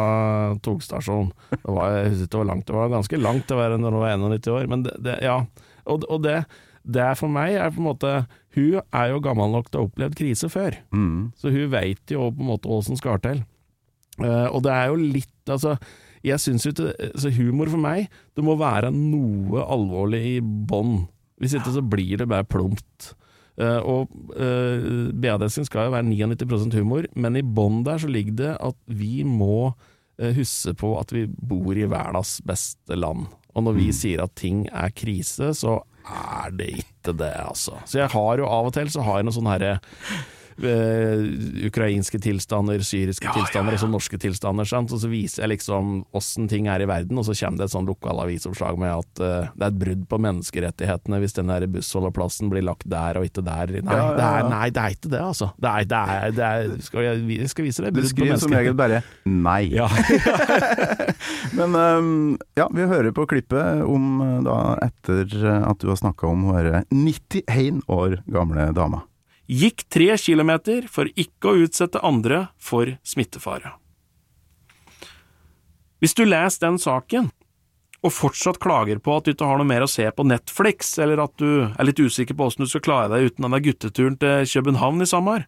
togstasjonen. 0.65 1.27
Det 1.53 1.59
var, 1.69 1.91
jeg 1.99 2.11
husker 2.13 2.27
ikke 2.29 2.39
hvor 2.41 2.47
langt 2.49 2.65
det 2.69 2.75
var, 2.77 2.87
ganske 2.93 3.19
langt 3.21 3.51
å 3.53 3.59
være 3.59 3.77
når 3.81 3.93
hun 3.97 4.01
var 4.03 4.15
91 4.17 4.49
år, 4.55 4.69
men 4.71 4.85
det, 4.87 4.95
det 5.05 5.17
ja. 5.25 5.35
Og, 5.87 6.05
og 6.09 6.23
det, 6.25 6.39
det 6.87 7.03
er 7.05 7.19
for 7.19 7.29
meg 7.31 7.57
er 7.61 7.69
på 7.75 7.81
en 7.83 7.89
måte 7.91 8.13
Hun 8.57 8.79
er 8.81 9.11
jo 9.11 9.19
gammel 9.21 9.51
nok 9.53 9.67
til 9.69 9.77
å 9.79 9.83
ha 9.83 9.89
opplevd 9.91 10.15
krise 10.17 10.49
før, 10.49 10.79
Mm. 10.95 11.27
så 11.37 11.51
hun 11.53 11.69
veit 11.75 12.09
jo 12.09 12.31
på 12.33 12.41
en 12.41 12.49
måte 12.49 12.69
hva 12.71 12.79
som 12.87 12.97
skal 12.97 13.21
til. 13.21 13.43
Uh, 14.17 14.47
og 14.49 14.63
det 14.65 14.73
er 14.73 14.87
jo 14.89 14.95
litt 14.97 15.29
Altså, 15.53 15.75
jeg 16.25 16.41
syns 16.41 16.65
jo 16.65 16.71
ikke 16.73 17.11
så 17.21 17.29
Humor 17.37 17.69
for 17.69 17.79
meg, 17.79 18.09
det 18.35 18.43
må 18.43 18.55
være 18.59 18.89
noe 18.91 19.61
alvorlig 19.63 20.23
i 20.31 20.39
bånn. 20.41 21.03
Hvis 21.37 21.53
ikke 21.59 21.71
så 21.75 21.83
blir 21.85 22.17
det 22.19 22.25
bare 22.27 22.43
plumpt. 22.49 23.11
Eh, 23.57 23.79
og 23.81 24.11
uh, 24.37 25.09
BA-desken 25.17 25.65
skal 25.65 25.87
jo 25.87 25.95
være 25.95 26.05
99% 26.05 26.77
humor, 26.77 27.07
men 27.17 27.39
i 27.39 27.45
bånn 27.45 27.81
der 27.87 28.01
så 28.03 28.09
ligger 28.11 28.37
det 28.37 28.53
at 28.69 28.77
vi 28.85 29.23
må 29.25 29.71
eh, 30.21 30.35
huske 30.37 30.75
på 30.77 30.93
at 30.99 31.13
vi 31.15 31.25
bor 31.27 31.73
i 31.73 31.87
verdens 31.89 32.37
beste 32.45 32.97
land. 32.99 33.25
Og 33.57 33.65
når 33.65 33.79
vi 33.79 33.89
sier 33.95 34.21
at 34.21 34.35
ting 34.37 34.67
er 34.69 34.93
krise, 34.93 35.49
så 35.57 35.79
er 36.07 36.53
det 36.53 36.69
ikke 36.83 37.15
det, 37.17 37.33
altså. 37.41 37.79
Så 37.89 38.03
jeg 38.03 38.13
har 38.13 38.39
jo 38.39 38.49
av 38.49 38.69
og 38.69 38.75
til 38.77 38.91
så 38.93 39.03
har 39.03 39.19
jeg 39.19 39.27
noen 39.27 39.39
sånne 39.39 39.55
herre 39.55 39.73
eh, 40.63 41.67
ukrainske 41.67 42.19
tilstander, 42.23 42.81
syriske 42.85 43.29
tilstander 43.33 43.77
og 43.77 43.81
så 43.81 43.89
norske 43.91 44.19
tilstander. 44.21 44.67
Sant? 44.67 44.93
Og 44.93 45.01
så 45.01 45.09
viser 45.11 45.43
jeg 45.45 45.55
liksom 45.57 46.01
åssen 46.17 46.49
ting 46.51 46.69
er 46.71 46.83
i 46.83 46.89
verden, 46.89 47.19
og 47.19 47.27
så 47.27 47.35
kommer 47.37 47.61
det 47.61 47.67
et 47.67 47.75
sånn 47.75 47.89
lokalavisoppslag 47.89 48.79
med 48.81 48.93
at 48.93 49.21
uh, 49.23 49.51
det 49.53 49.67
er 49.67 49.71
et 49.71 49.79
brudd 49.83 50.05
på 50.09 50.19
menneskerettighetene 50.27 51.21
hvis 51.21 51.37
den 51.37 51.51
der 51.51 51.67
bussholdeplassen 51.71 52.51
blir 52.51 52.65
lagt 52.67 52.87
der 52.89 53.19
og 53.19 53.27
ikke 53.27 53.45
der. 53.45 53.75
Nei, 53.77 53.97
Ja, 53.97 53.97
ja, 53.97 54.13
Det, 54.17 54.27
er, 54.27 54.49
nei 54.51 54.69
det 54.73 54.83
er 54.83 54.97
ikke 54.97 55.11
det, 55.13 55.23
altså. 55.23 55.51
Det 55.57 55.73
er, 55.73 55.89
det 55.91 56.01
er, 56.15 56.31
det 56.37 56.47
er, 56.47 56.73
skal 56.85 57.07
jeg, 57.07 57.23
jeg 57.37 57.51
skal 57.53 57.67
vise 57.67 57.85
deg 57.85 57.93
Du 57.93 57.99
brudd 57.99 58.07
på 58.07 58.13
skriver 58.15 58.41
som 58.41 58.57
regel 58.57 58.77
bare 58.77 59.01
nei. 59.27 59.61
Ja. 59.73 59.89
Men 61.57 61.75
um, 61.75 62.09
ja, 62.57 62.67
vi 62.73 62.87
hører 62.89 63.13
på 63.15 63.27
klippet 63.29 63.83
om 63.85 64.21
eh, 64.23 64.33
da 64.45 64.57
etter 64.87 65.35
at 65.57 65.81
du 65.81 65.89
har 65.91 65.99
snakka 65.99 66.29
om 66.29 66.47
hun 66.47 66.57
herre 66.57 66.83
91 66.93 67.83
år 67.91 68.19
gamle 68.31 68.71
dama. 68.77 69.03
Gikk 69.47 69.85
tre 69.87 70.11
kilometer 70.19 70.89
for 70.91 71.07
ikke 71.15 71.51
å 71.51 71.59
utsette 71.63 72.03
andre 72.03 72.47
for 72.59 72.97
smittefare. 73.07 73.77
Hvis 76.03 76.13
du 76.17 76.25
leser 76.27 76.67
den 76.67 76.79
saken, 76.81 77.31
og 78.05 78.13
fortsatt 78.13 78.59
klager 78.61 78.99
på 79.01 79.15
at 79.17 79.25
du 79.25 79.33
ikke 79.33 79.47
har 79.49 79.57
noe 79.57 79.67
mer 79.67 79.85
å 79.85 79.89
se 79.89 80.05
på 80.13 80.25
Netflix, 80.27 80.93
eller 81.01 81.23
at 81.23 81.33
du 81.41 81.63
er 81.65 81.87
litt 81.87 81.99
usikker 81.99 82.37
på 82.37 82.49
åssen 82.49 82.67
du 82.67 82.69
skal 82.69 82.83
klare 82.85 83.09
deg 83.15 83.31
uten 83.31 83.47
denne 83.47 83.61
gutteturen 83.63 84.19
til 84.21 84.45
København 84.51 85.01
i 85.01 85.09
sommer, 85.09 85.47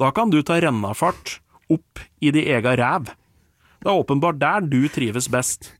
da 0.00 0.10
kan 0.16 0.32
du 0.32 0.40
ta 0.42 0.58
rennafart 0.58 1.38
opp 1.70 2.02
i 2.24 2.32
di 2.34 2.46
ega 2.50 2.74
ræv. 2.80 3.12
Det 3.80 3.88
er 3.88 4.00
åpenbart 4.00 4.40
der 4.40 4.64
du 4.66 4.82
trives 4.92 5.28
best. 5.32 5.70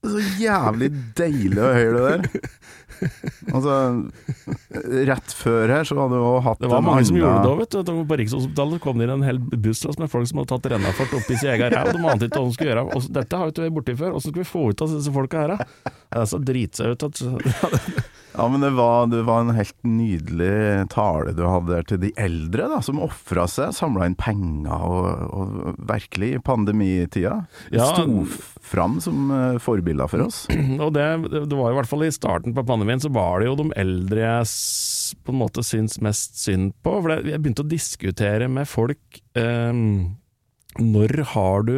Så 0.00 0.20
jævlig 0.40 0.90
deilig 1.16 1.60
å 1.60 1.72
høre 1.76 2.00
det 2.00 2.10
der. 2.10 2.50
Altså, 3.56 3.74
rett 5.08 5.32
før 5.34 5.72
her 5.72 5.88
så 5.88 5.96
hadde 5.98 6.18
du 6.18 6.22
også 6.22 6.42
hatt 6.46 6.62
Det 6.62 6.70
var 6.70 6.84
mange 6.84 7.06
som 7.08 7.18
gjorde 7.18 7.40
det 7.42 7.50
òg, 7.50 7.62
vet 7.62 7.76
du. 7.76 7.92
På 8.10 8.18
Rikshospitalet 8.20 8.82
kom 8.84 9.00
det 9.00 9.08
inn 9.08 9.14
en 9.16 9.26
hel 9.26 9.40
busslass 9.40 9.98
med 10.00 10.12
folk 10.12 10.28
som 10.30 10.42
hadde 10.42 10.52
tatt 10.52 10.70
rennafart 10.74 11.16
opp 11.18 11.30
i 11.32 11.38
sin 11.40 11.52
egen 11.54 11.74
ræv. 11.74 11.92
De 11.96 12.04
ante 12.04 12.28
ikke 12.28 12.40
hva 12.40 12.46
de 12.46 12.56
skulle 12.56 12.72
gjøre. 12.72 12.86
Og 12.94 13.10
dette 13.16 13.40
har 13.40 13.48
vi 13.48 13.54
ikke 13.54 13.66
vært 13.66 13.76
borti 13.80 13.96
før. 14.00 14.16
Åssen 14.20 14.34
skal 14.34 14.44
vi 14.44 14.50
få 14.52 14.64
ut 14.70 14.84
av 14.84 14.96
disse 14.96 15.14
folka 15.14 15.44
her, 15.44 15.54
da? 15.56 15.92
Det 16.10 16.24
er 16.24 16.30
så 16.30 16.90
ut 16.90 17.08
at 17.08 17.24
Ja, 18.40 18.46
men 18.48 18.62
det 18.64 18.70
var, 18.72 19.04
det 19.12 19.20
var 19.28 19.42
en 19.44 19.52
helt 19.52 19.76
nydelig 19.84 20.86
tale 20.94 21.34
du 21.36 21.42
hadde 21.44 21.74
der 21.74 21.84
til 21.90 22.00
de 22.00 22.10
eldre, 22.20 22.70
da, 22.72 22.78
som 22.84 23.00
ofra 23.04 23.44
seg, 23.50 23.74
samla 23.76 24.06
inn 24.08 24.16
penger 24.16 24.80
og, 24.88 25.26
og 25.36 25.82
virkelig 25.90 26.30
i 26.38 26.40
pandemitida 26.46 27.34
Ja. 27.74 27.90
sto 27.92 28.24
fram 28.70 28.96
som 29.04 29.28
eh, 29.34 29.58
forbilder 29.60 30.08
for 30.08 30.24
oss. 30.24 30.42
Og 30.80 30.92
det, 30.96 31.04
det 31.28 31.58
var 31.58 31.72
i 31.74 31.76
hvert 31.76 31.90
fall 31.90 32.06
i 32.06 32.12
starten 32.14 32.54
på 32.56 32.64
pandemien, 32.64 33.02
så 33.02 33.10
var 33.12 33.40
det 33.42 33.50
jo 33.50 33.58
de 33.60 33.68
eldre 33.80 34.22
jeg 34.24 34.50
på 35.26 35.34
en 35.34 35.40
måte 35.42 35.64
syns 35.66 35.98
mest 36.04 36.40
synd 36.40 36.72
på. 36.84 36.96
For 37.02 37.18
jeg 37.20 37.40
begynte 37.42 37.64
å 37.66 37.70
diskutere 37.70 38.48
med 38.52 38.68
folk 38.70 39.20
eh, 39.36 39.72
Når 40.80 41.16
har 41.34 41.66
du 41.68 41.74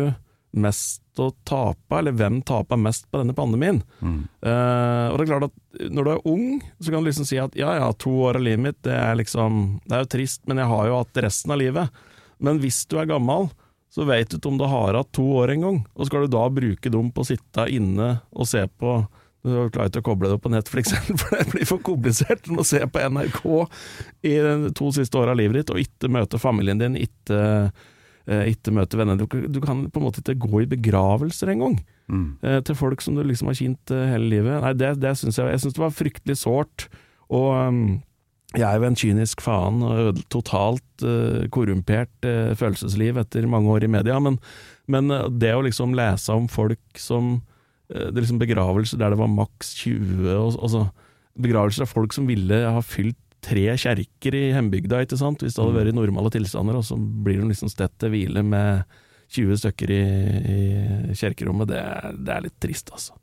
mest 0.52 1.01
å 1.20 1.32
tape, 1.44 1.98
eller 1.98 2.14
hvem 2.16 2.38
taper 2.48 2.78
mest 2.80 3.04
på 3.10 3.20
denne 3.20 3.34
pandemien? 3.36 3.82
Eh, 4.00 5.06
og 5.10 5.18
det 5.18 5.26
er 5.26 5.28
klart 5.28 5.48
at 5.50 5.88
når 5.92 6.04
du 6.06 6.10
er 6.14 6.28
ung, 6.32 6.46
så 6.80 6.92
kan 6.92 7.02
du 7.02 7.10
liksom 7.10 7.26
si 7.28 7.40
at 7.42 7.56
ja 7.58 7.74
ja, 7.76 7.90
to 7.92 8.12
år 8.28 8.38
av 8.40 8.46
livet 8.46 8.64
mitt, 8.64 8.78
det 8.86 8.94
er 8.96 9.18
liksom 9.20 9.80
Det 9.84 9.96
er 9.96 10.06
jo 10.06 10.12
trist, 10.16 10.46
men 10.48 10.62
jeg 10.62 10.70
har 10.72 10.88
jo 10.88 11.00
hatt 11.02 11.22
resten 11.26 11.52
av 11.52 11.60
livet. 11.60 12.04
Men 12.42 12.60
hvis 12.62 12.84
du 12.88 12.96
er 13.00 13.10
gammel, 13.10 13.50
så 13.92 14.06
vet 14.08 14.30
du 14.30 14.38
ikke 14.38 14.48
om 14.48 14.60
du 14.60 14.64
har 14.64 14.96
hatt 14.96 15.12
to 15.12 15.24
år 15.42 15.52
engang. 15.52 15.82
Og 15.94 16.08
skal 16.08 16.24
du 16.24 16.32
da 16.32 16.46
bruke 16.48 16.92
dem 16.92 17.10
på 17.12 17.24
å 17.24 17.28
sitte 17.28 17.68
inne 17.68 18.14
og 18.32 18.48
se 18.48 18.64
på 18.80 19.02
Du 19.42 19.50
klarer 19.74 19.90
ikke 19.90 20.04
å 20.04 20.06
koble 20.06 20.28
det 20.30 20.36
opp 20.36 20.44
på 20.44 20.52
Netflix, 20.54 20.92
for 21.20 21.34
det 21.34 21.48
blir 21.50 21.66
for 21.66 21.82
komplisert. 21.82 22.44
Du 22.46 22.54
må 22.54 22.62
se 22.64 22.78
på 22.86 23.00
NRK 23.10 23.40
i 24.30 24.36
de 24.38 24.70
to 24.78 24.92
siste 24.94 25.18
åra 25.18 25.34
av 25.34 25.40
livet 25.40 25.58
ditt, 25.58 25.72
og 25.74 25.82
ikke 25.82 26.10
møte 26.14 26.38
familien 26.38 26.78
din, 26.78 26.94
ikke, 26.94 27.40
eh, 28.26 28.52
ikke 28.52 28.74
møte 28.74 28.98
venner. 29.00 29.18
Du, 29.18 29.26
du 29.26 29.60
kan 29.64 29.86
på 29.90 30.00
en 30.00 30.06
måte 30.06 30.22
ikke 30.22 30.48
gå 30.48 30.62
i 30.64 30.70
begravelser 30.76 31.54
engang 31.56 31.80
Mm. 32.12 32.36
eh, 32.42 32.58
til 32.66 32.74
folk 32.76 33.00
som 33.00 33.14
du 33.16 33.22
liksom 33.24 33.48
har 33.48 33.56
kjent 33.56 33.92
eh, 33.94 34.08
hele 34.10 34.26
livet. 34.28 34.58
Nei, 34.60 34.72
det, 34.76 34.88
det 35.00 35.14
synes 35.16 35.38
jeg, 35.38 35.48
jeg 35.54 35.60
synes 35.62 35.76
det 35.78 35.80
var 35.80 35.94
fryktelig 35.96 36.34
sårt. 36.42 36.88
Og 37.32 37.46
um, 37.56 38.02
jeg 38.52 38.66
er 38.68 38.76
jo 38.76 38.88
en 38.90 38.98
kynisk 38.98 39.40
faen 39.40 39.78
og 39.86 40.18
totalt 40.28 41.06
uh, 41.06 41.46
korrumpert 41.54 42.12
uh, 42.28 42.52
følelsesliv 42.58 43.16
etter 43.22 43.46
mange 43.48 43.70
år 43.72 43.86
i 43.86 43.88
media, 43.94 44.18
men, 44.20 44.36
men 44.92 45.08
uh, 45.14 45.30
det 45.30 45.54
å 45.56 45.62
liksom 45.64 45.94
lese 45.96 46.34
om 46.36 46.50
folk 46.52 47.00
som 47.00 47.38
eh, 47.88 48.10
det 48.12 48.26
liksom 48.26 48.42
Begravelser 48.42 49.00
der 49.00 49.14
det 49.14 49.22
var 49.22 49.32
maks 49.32 49.72
20 49.80 50.28
og, 50.34 50.58
altså, 50.60 50.84
Begravelser 51.40 51.86
av 51.86 51.94
folk 51.94 52.12
som 52.12 52.28
ville 52.28 52.60
ha 52.66 52.82
fylt 52.84 53.16
tre 53.42 53.64
kjerker 53.80 54.36
i 54.38 54.44
hjembygda, 54.52 55.02
ikke 55.04 55.18
sant, 55.20 55.42
hvis 55.42 55.56
det 55.56 55.62
hadde 55.64 55.78
vært 55.78 55.92
i 55.92 55.96
normale 55.96 56.30
tilstander, 56.34 56.78
og 56.78 56.86
så 56.86 56.96
blir 56.96 57.40
de 57.42 57.48
liksom 57.50 57.72
stedt 57.72 57.96
til 58.00 58.12
hvile 58.14 58.44
med 58.46 58.84
20 59.32 59.58
stykker 59.62 59.92
i, 59.94 60.04
i 61.10 61.16
kjerkerommet. 61.16 61.72
Det, 61.72 61.82
det 62.22 62.36
er 62.36 62.46
litt 62.46 62.58
trist, 62.62 62.92
altså. 62.94 63.16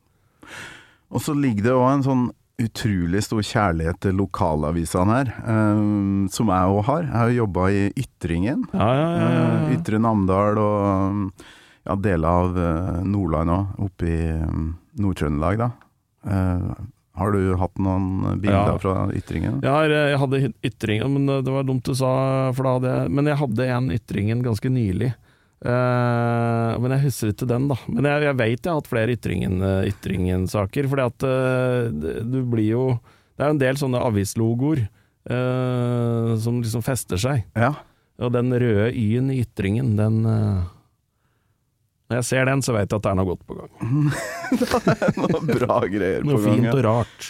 Og 1.09 1.23
så 1.23 1.33
ligger 1.37 1.69
det 1.69 1.77
òg 1.77 1.89
en 1.91 2.05
sånn 2.05 2.27
utrolig 2.59 3.21
stor 3.23 3.43
kjærlighet 3.45 4.01
til 4.03 4.17
lokalavisene 4.19 5.15
her, 5.15 5.31
um, 5.47 6.27
som 6.31 6.51
jeg 6.51 6.73
òg 6.73 6.81
har. 6.89 7.05
Jeg 7.07 7.15
har 7.15 7.33
jobba 7.37 7.69
i 7.71 7.85
Ytringen. 8.03 8.65
Ja, 8.73 8.89
ja, 8.99 9.07
ja, 9.15 9.29
ja, 9.37 9.47
Eh. 9.59 9.73
Ytre 9.77 9.99
Namdal 10.01 10.59
og 10.59 11.45
ja, 11.85 11.95
deler 11.95 12.27
av 12.27 12.57
eh, 12.59 13.01
Nordland 13.07 13.53
òg, 13.53 13.75
oppe 13.85 14.09
i 14.09 14.17
eh, 14.33 14.57
Nord-Trøndelag, 14.99 15.61
da. 15.61 15.69
Har 17.19 17.35
du 17.35 17.41
hatt 17.59 17.79
noen 17.81 18.39
bilder 18.41 18.73
Ja. 18.73 18.77
fra 18.81 18.93
Ytringen? 19.15 19.59
Ja, 19.65 19.81
jeg 19.87 20.19
hadde 20.21 20.41
ytringen, 20.65 21.13
men 21.15 21.29
det 21.45 21.51
var 21.53 21.67
dumt 21.67 21.83
du 21.85 21.93
sa, 21.97 22.51
for 22.55 22.63
da 22.65 22.75
hadde 22.77 22.93
jeg 22.95 23.11
Men 23.17 23.29
jeg 23.31 23.39
hadde 23.41 23.67
en 23.75 23.89
ytringen 23.95 24.43
ganske 24.45 24.71
nylig. 24.71 25.13
Uh, 25.59 26.79
men 26.79 26.93
jeg 26.95 27.03
husker 27.03 27.33
ikke 27.33 27.47
den, 27.49 27.65
da. 27.67 27.75
Men 27.91 28.05
jeg, 28.07 28.23
jeg 28.29 28.37
vet 28.39 28.63
jeg 28.63 28.71
har 28.71 28.77
hatt 28.79 28.87
flere 28.87 29.15
ytringen-saker. 29.17 29.89
ytringen-saker. 29.91 30.87
Fordi 30.87 31.07
at 31.09 31.25
uh, 31.27 32.23
du 32.23 32.39
blir 32.47 32.69
jo 32.71 32.85
Det 33.35 33.43
er 33.43 33.51
jo 33.51 33.55
en 33.57 33.61
del 33.61 33.79
sånne 33.79 33.99
avislogoer 34.03 34.85
uh, 35.31 36.31
som 36.39 36.61
liksom 36.63 36.83
fester 36.83 37.19
seg. 37.19 37.43
Ja. 37.59 37.73
Og 38.19 38.33
den 38.35 38.51
røde 38.51 38.89
Y-en 38.95 39.29
i 39.31 39.41
ytringen, 39.45 39.93
den 39.95 40.25
eh, 40.27 40.63
Når 42.09 42.21
jeg 42.23 42.25
ser 42.25 42.47
den, 42.49 42.63
så 42.65 42.73
vet 42.73 42.89
jeg 42.89 42.97
at 42.97 43.03
det 43.05 43.11
er 43.11 43.17
noe 43.19 43.29
godt 43.29 43.43
på 43.45 43.57
gang. 43.59 43.73
det 44.59 44.69
er 44.95 45.19
Noe 45.19 45.43
bra 45.45 45.75
greier 45.85 46.23
på 46.25 46.31
Noe 46.31 46.41
fint 46.41 46.71
og 46.71 46.81
rart. 46.87 47.27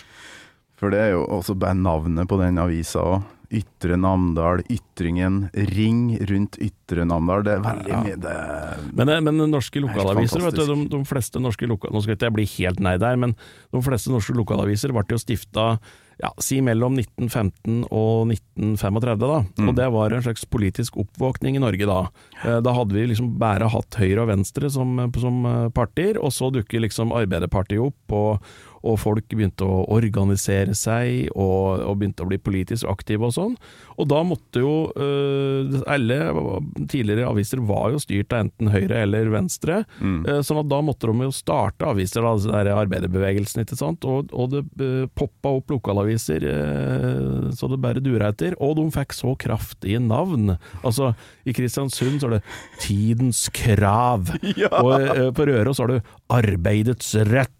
For 0.79 0.93
det 0.93 1.01
er 1.03 1.12
jo 1.17 1.25
også 1.27 1.57
bare 1.59 1.75
navnet 1.75 2.29
på 2.31 2.39
den 2.39 2.62
avisa 2.63 3.03
òg. 3.03 3.27
Ytre 3.50 3.95
Namdal, 3.98 4.62
Ytringen, 4.69 5.48
Ring 5.74 6.12
rundt 6.29 6.59
Ytre 6.62 7.01
Namdal. 7.09 7.41
Det 7.48 7.55
er 7.55 7.63
veldig 7.65 7.89
Ja. 7.89 8.01
mye 8.05 8.19
det 8.21 8.93
Men, 8.93 9.09
eh, 9.09 9.19
men 9.25 9.41
norske 9.50 9.81
lokalaviser, 9.81 10.39
vet 10.45 10.53
du, 10.55 10.65
de, 10.69 10.88
de 10.88 11.00
fleste 11.03 11.41
norske 11.41 11.65
lokal... 11.67 11.91
Nå 11.91 12.03
skal 12.03 12.13
ikke 12.13 12.29
jeg 12.29 12.36
bli 12.38 12.45
helt 12.45 12.79
nei 12.79 12.95
der, 13.01 13.17
men 13.17 13.33
de 13.74 13.81
fleste 13.81 14.13
norske 14.13 14.38
lokalaviser 14.38 14.93
ble 14.93 15.03
jo 15.09 15.17
stifta 15.17 15.79
ja, 16.19 16.29
si 16.43 16.59
mellom 16.65 16.97
1915 16.99 17.85
og 17.95 18.27
1935, 18.33 19.19
da. 19.23 19.41
Mm. 19.59 19.69
Og 19.71 19.75
det 19.77 19.89
var 19.95 20.11
en 20.17 20.25
slags 20.25 20.43
politisk 20.51 20.97
oppvåkning 20.99 21.55
i 21.55 21.63
Norge 21.63 21.88
da. 21.88 21.99
Eh, 22.43 22.59
Da 22.65 22.73
hadde 22.75 22.93
vi 22.97 23.05
liksom 23.07 23.38
bare 23.39 23.69
hatt 23.71 23.95
Høyre 23.99 24.25
og 24.25 24.31
Venstre 24.33 24.69
som, 24.73 24.97
som 25.15 25.45
eh, 25.47 25.69
partier, 25.75 26.19
og 26.19 26.33
så 26.35 26.51
dukker 26.51 26.83
liksom 26.83 27.13
Arbeiderpartiet 27.15 27.79
opp, 27.79 28.11
og, 28.11 28.43
og 28.83 28.95
folk 28.99 29.25
begynte 29.31 29.63
å 29.67 29.81
organisere 29.91 30.75
seg, 30.75 31.29
og, 31.35 31.81
og 31.88 31.97
begynte 31.99 32.23
å 32.23 32.29
bli 32.29 32.38
politisk 32.39 32.88
aktive 32.91 33.27
og 33.27 33.33
sånn. 33.35 33.55
Og 33.99 34.07
da 34.11 34.21
måtte 34.23 34.61
jo 34.63 34.73
eh, 34.95 35.79
Alle 35.91 36.19
tidligere 36.91 37.27
aviser 37.31 37.59
var 37.67 37.91
jo 37.95 37.99
styrt 38.03 38.31
av 38.35 38.45
enten 38.45 38.71
Høyre 38.75 39.03
eller 39.05 39.31
Venstre, 39.33 39.81
Mm. 39.99 40.21
eh, 40.27 40.39
sånn 40.43 40.59
at 40.61 40.67
da 40.71 40.79
måtte 40.83 41.07
de 41.07 41.25
jo 41.27 41.31
starte 41.35 41.88
aviser, 41.88 42.23
da, 42.23 42.31
altså 42.35 42.51
arbeiderbevegelsen, 42.55 43.63
ikke 43.63 43.77
sant, 43.79 44.03
og, 44.07 44.31
og 44.33 44.51
det 44.51 44.61
uh, 44.79 45.07
poppa 45.15 45.51
opp 45.59 45.69
lokalaviser 45.71 46.07
eh, 46.15 47.51
så 47.55 47.69
det 47.71 47.79
bare 47.83 48.03
dura 48.03 48.31
etter, 48.33 48.55
og 48.63 48.77
de 48.79 48.87
fikk 48.93 49.15
så 49.17 49.35
kraftige 49.39 50.01
navn. 50.03 50.55
Altså, 50.83 51.13
i 51.45 51.53
Kristiansund 51.55 52.19
så 52.21 52.29
er 52.29 52.37
det 52.37 52.43
Tidens 52.83 53.45
Krav, 53.53 54.33
og 54.83 54.93
eh, 54.99 55.29
på 55.35 55.49
Røros 55.49 55.81
har 55.83 55.93
du 55.93 55.99
Arbeidets 56.33 57.15
Rett. 57.29 57.55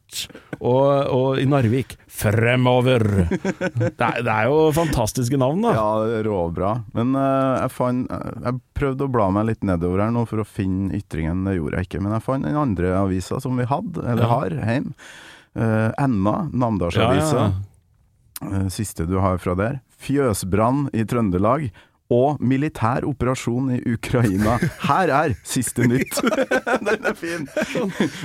Og, 0.60 0.90
og 1.14 1.38
i 1.38 1.44
Narvik 1.46 1.94
Fremover! 2.10 3.04
Det 3.30 3.92
er, 3.94 4.24
det 4.26 4.34
er 4.34 4.48
jo 4.50 4.72
fantastiske 4.74 5.38
navn, 5.38 5.62
da. 5.64 5.74
Ja, 5.78 6.22
råbra. 6.26 6.72
Men 6.98 7.14
uh, 7.14 7.62
jeg 7.62 7.72
fant 7.76 8.10
Jeg 8.10 8.58
prøvde 8.76 9.06
å 9.06 9.12
bla 9.14 9.30
meg 9.36 9.52
litt 9.52 9.64
nedover 9.70 10.02
her 10.02 10.12
nå 10.16 10.26
for 10.28 10.42
å 10.42 10.48
finne 10.50 10.98
Ytringen, 10.98 11.46
det 11.46 11.60
gjorde 11.60 11.78
jeg 11.80 11.92
ikke. 11.92 12.02
Men 12.02 12.18
jeg 12.18 12.26
fant 12.26 12.48
den 12.50 12.58
andre 12.58 12.96
avisa 13.04 13.38
som 13.44 13.62
vi 13.62 13.70
hadde, 13.70 14.02
eller 14.02 14.26
Ja. 14.26 14.32
har, 14.34 14.58
hjemme. 14.74 14.98
Uh, 15.60 15.90
Enna, 16.02 16.36
Namdalsavisa. 16.54 17.38
Ja, 17.38 17.48
ja. 17.54 17.69
Eh, 18.42 18.68
Siste 18.72 19.06
du 19.10 19.18
har 19.20 19.38
fra 19.42 19.56
der. 19.60 19.80
Fjøsbrann 20.00 20.88
i 20.96 21.04
Trøndelag. 21.06 21.70
og 22.10 22.40
militær 22.42 23.06
operasjon 23.06 23.68
i 23.76 23.76
Ukraina. 23.94 24.56
Her 24.82 25.12
er 25.14 25.36
siste 25.46 25.86
nytt! 25.86 26.16
Den 26.88 27.06
er 27.06 27.14
fin! 27.14 27.44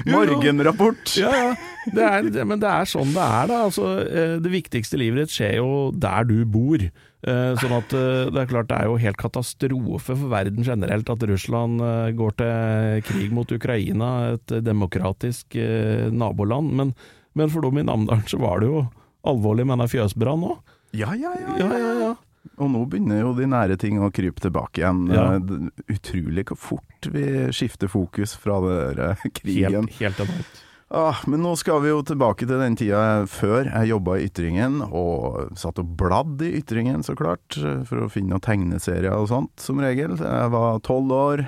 Morgenrapport. 0.09 1.03
Ja, 1.21 1.33
ja. 1.37 1.51
Det 1.93 2.07
er, 2.07 2.47
men 2.49 2.63
det 2.63 2.71
er 2.71 2.89
sånn 2.89 3.13
det 3.13 3.21
er, 3.21 3.51
da. 3.51 3.59
Altså, 3.67 3.91
eh, 4.09 4.37
det 4.41 4.53
viktigste 4.55 4.97
livet 4.97 5.27
ditt 5.27 5.35
skjer 5.37 5.59
jo 5.59 5.69
der 6.01 6.25
du 6.25 6.39
bor. 6.49 6.81
Eh, 6.81 7.53
Sånn 7.61 7.77
at 7.77 7.93
det 7.93 8.41
er 8.41 8.49
klart 8.49 8.71
det 8.73 8.79
er 8.81 8.89
jo 8.89 8.97
helt 9.05 9.21
katastrofe 9.21 10.17
for 10.17 10.33
verden 10.33 10.65
generelt 10.65 11.13
at 11.13 11.29
Russland 11.29 11.85
går 12.17 12.35
til 12.41 13.05
krig 13.11 13.37
mot 13.37 13.53
Ukraina, 13.53 14.11
et 14.39 14.59
demokratisk 14.65 15.61
naboland. 16.09 16.73
Men, 16.81 16.97
men 17.37 17.53
for 17.53 17.69
dem 17.69 17.81
i 17.81 17.87
Namdalen 17.93 18.25
så 18.33 18.41
var 18.41 18.65
det 18.65 18.73
jo 18.73 18.87
alvorlig 19.25 19.67
med 19.69 19.83
den 19.83 19.91
fjøsbrannen 19.93 20.53
òg. 20.55 20.75
Ja, 20.95 21.15
ja, 21.19 21.33
ja. 21.41 21.57
Ja, 21.59 21.71
ja, 21.81 21.93
ja. 22.03 22.13
Og 22.61 22.69
nå 22.71 22.83
begynner 22.87 23.23
jo 23.23 23.33
de 23.35 23.47
nære 23.49 23.79
ting 23.81 23.97
å 24.05 24.11
krype 24.15 24.43
tilbake 24.45 24.83
igjen. 24.83 25.07
Eh, 25.11 25.95
Utrolig 25.97 26.45
hvor 26.51 26.61
fort 26.61 27.09
vi 27.15 27.25
skifter 27.57 27.89
fokus 27.91 28.37
fra 28.39 28.61
det 28.65 28.77
der 29.01 29.25
krigen. 29.41 29.89
Helt, 29.99 30.21
helt. 30.21 30.61
Ah, 30.95 31.17
men 31.27 31.41
nå 31.43 31.55
skal 31.59 31.81
vi 31.83 31.89
jo 31.91 32.03
tilbake 32.07 32.47
til 32.47 32.61
den 32.61 32.77
tida 32.79 33.25
før 33.27 33.67
jeg 33.67 33.89
jobba 33.91 34.19
i 34.21 34.29
Ytringen, 34.29 34.77
og 34.85 35.57
satt 35.59 35.81
og 35.83 35.95
bladd 35.99 36.45
i 36.45 36.53
Ytringen, 36.61 37.03
så 37.03 37.17
klart, 37.19 37.57
for 37.89 38.05
å 38.05 38.11
finne 38.13 38.37
noen 38.37 38.45
tegneserier 38.45 39.17
og 39.17 39.27
sånt, 39.33 39.57
som 39.59 39.81
regel. 39.83 40.15
Jeg 40.21 40.53
var 40.55 40.79
tolv 40.87 41.11
år, 41.17 41.43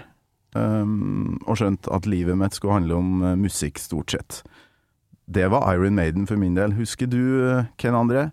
um, 0.56 1.36
og 1.44 1.60
skjønte 1.60 1.92
at 1.94 2.08
livet 2.10 2.40
mitt 2.40 2.56
skulle 2.58 2.80
handle 2.80 2.98
om 2.98 3.12
eh, 3.22 3.36
musikk, 3.38 3.78
stort 3.78 4.16
sett. 4.16 4.40
Det 5.26 5.48
var 5.50 5.66
Iron 5.74 5.94
Maiden 5.98 6.26
for 6.26 6.38
min 6.38 6.54
del. 6.54 6.76
Husker 6.78 7.08
du, 7.10 7.20
Ken 7.78 7.98
André, 7.98 8.28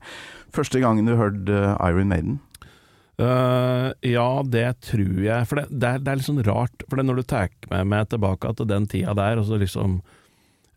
første 0.53 0.81
gangen 0.81 1.09
du 1.09 1.15
hørte 1.17 1.53
eh, 1.53 1.87
Iron 1.89 2.11
Maiden? 2.11 2.41
Uh, 3.21 3.93
ja, 4.01 4.41
det 4.45 4.67
tror 4.89 5.21
jeg. 5.21 5.47
For 5.49 5.61
det, 5.61 5.67
det, 5.69 5.89
er, 5.89 6.01
det 6.01 6.11
er 6.11 6.19
litt 6.19 6.27
sånn 6.27 6.43
rart. 6.45 6.85
For 6.89 7.01
når 7.01 7.21
du 7.21 7.29
tar 7.29 7.53
med 7.71 7.89
meg 7.89 8.09
tilbake 8.09 8.53
til 8.57 8.69
den 8.69 8.89
tida 8.89 9.13
der, 9.17 9.41
og 9.41 9.49
så 9.49 9.59
liksom 9.61 9.99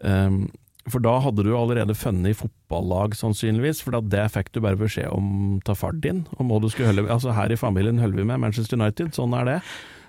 um, 0.04 0.40
For 0.87 1.02
da 1.02 1.16
hadde 1.25 1.42
du 1.42 1.54
allerede 1.56 1.96
funnet 1.96 2.38
fotballag, 2.38 3.16
sannsynligvis. 3.16 3.80
For 3.85 4.00
det 4.04 4.28
fikk 4.37 4.52
du 4.52 4.62
bare 4.64 4.80
beskjed 4.80 5.08
om 5.12 5.61
ta 5.64 5.76
far 5.76 5.96
din. 5.96 6.25
Og 6.37 6.49
må 6.49 6.61
du 6.61 6.68
skulle 6.68 6.92
holde 6.92 7.08
Altså 7.12 7.37
Her 7.37 7.52
i 7.52 7.61
familien 7.61 8.00
holder 8.00 8.20
vi 8.20 8.28
med 8.28 8.40
Manchester 8.44 8.80
United, 8.80 9.12
sånn 9.16 9.37
er 9.37 9.49
det. 9.49 9.58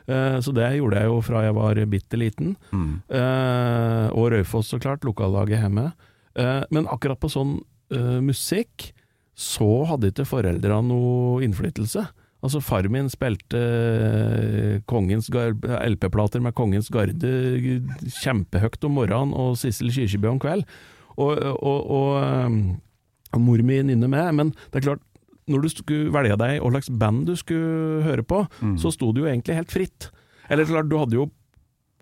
Eh, 0.07 0.37
så 0.39 0.53
det 0.55 0.69
gjorde 0.77 1.01
jeg 1.01 1.09
jo 1.11 1.17
fra 1.25 1.43
jeg 1.43 1.55
var 1.57 1.81
bitte 1.91 2.19
liten. 2.19 2.53
Eh, 2.73 4.07
og 4.15 4.31
Raufoss, 4.33 4.71
så 4.71 4.79
klart. 4.79 5.03
Lokallaget 5.07 5.65
hjemme. 5.65 5.91
Eh, 6.37 6.63
men 6.71 6.87
akkurat 6.87 7.19
på 7.19 7.31
sånn 7.31 7.59
musikk 8.19 8.89
så 9.39 9.85
hadde 9.87 10.09
ikke 10.11 10.25
foreldra 10.27 10.81
noe 10.83 11.39
innflytelse. 11.45 12.01
Altså 12.43 12.59
Far 12.59 12.83
min 12.91 13.07
spilte 13.07 13.61
LP-plater 14.83 16.43
med 16.43 16.55
Kongens 16.57 16.91
Garde 16.91 17.31
kjempehøyt 18.17 18.83
om 18.89 18.99
morgenen 18.99 19.31
og 19.39 19.55
Sissel 19.61 19.87
Kyrkjebø 19.95 20.33
om 20.33 20.41
kveld. 20.43 20.67
Og, 21.15 21.39
og, 21.39 21.79
og, 21.95 22.67
og 23.31 23.41
mor 23.45 23.63
mi 23.63 23.79
nynner 23.87 24.11
med, 24.11 24.35
men 24.35 24.51
det 24.67 24.81
er 24.81 24.87
klart 24.89 25.06
når 25.47 25.63
du 25.63 25.69
skulle 25.71 26.13
velge 26.13 26.37
deg 26.39 26.59
hva 26.59 26.71
slags 26.75 26.91
band 27.01 27.25
du 27.29 27.33
skulle 27.39 28.03
høre 28.03 28.25
på, 28.27 28.43
så 28.79 28.91
sto 28.91 29.13
det 29.15 29.23
jo 29.23 29.29
egentlig 29.29 29.55
helt 29.55 29.73
fritt. 29.73 30.09
Eller 30.51 30.67
klart, 30.67 30.89
du 30.91 30.97
hadde 30.99 31.17
jo 31.17 31.29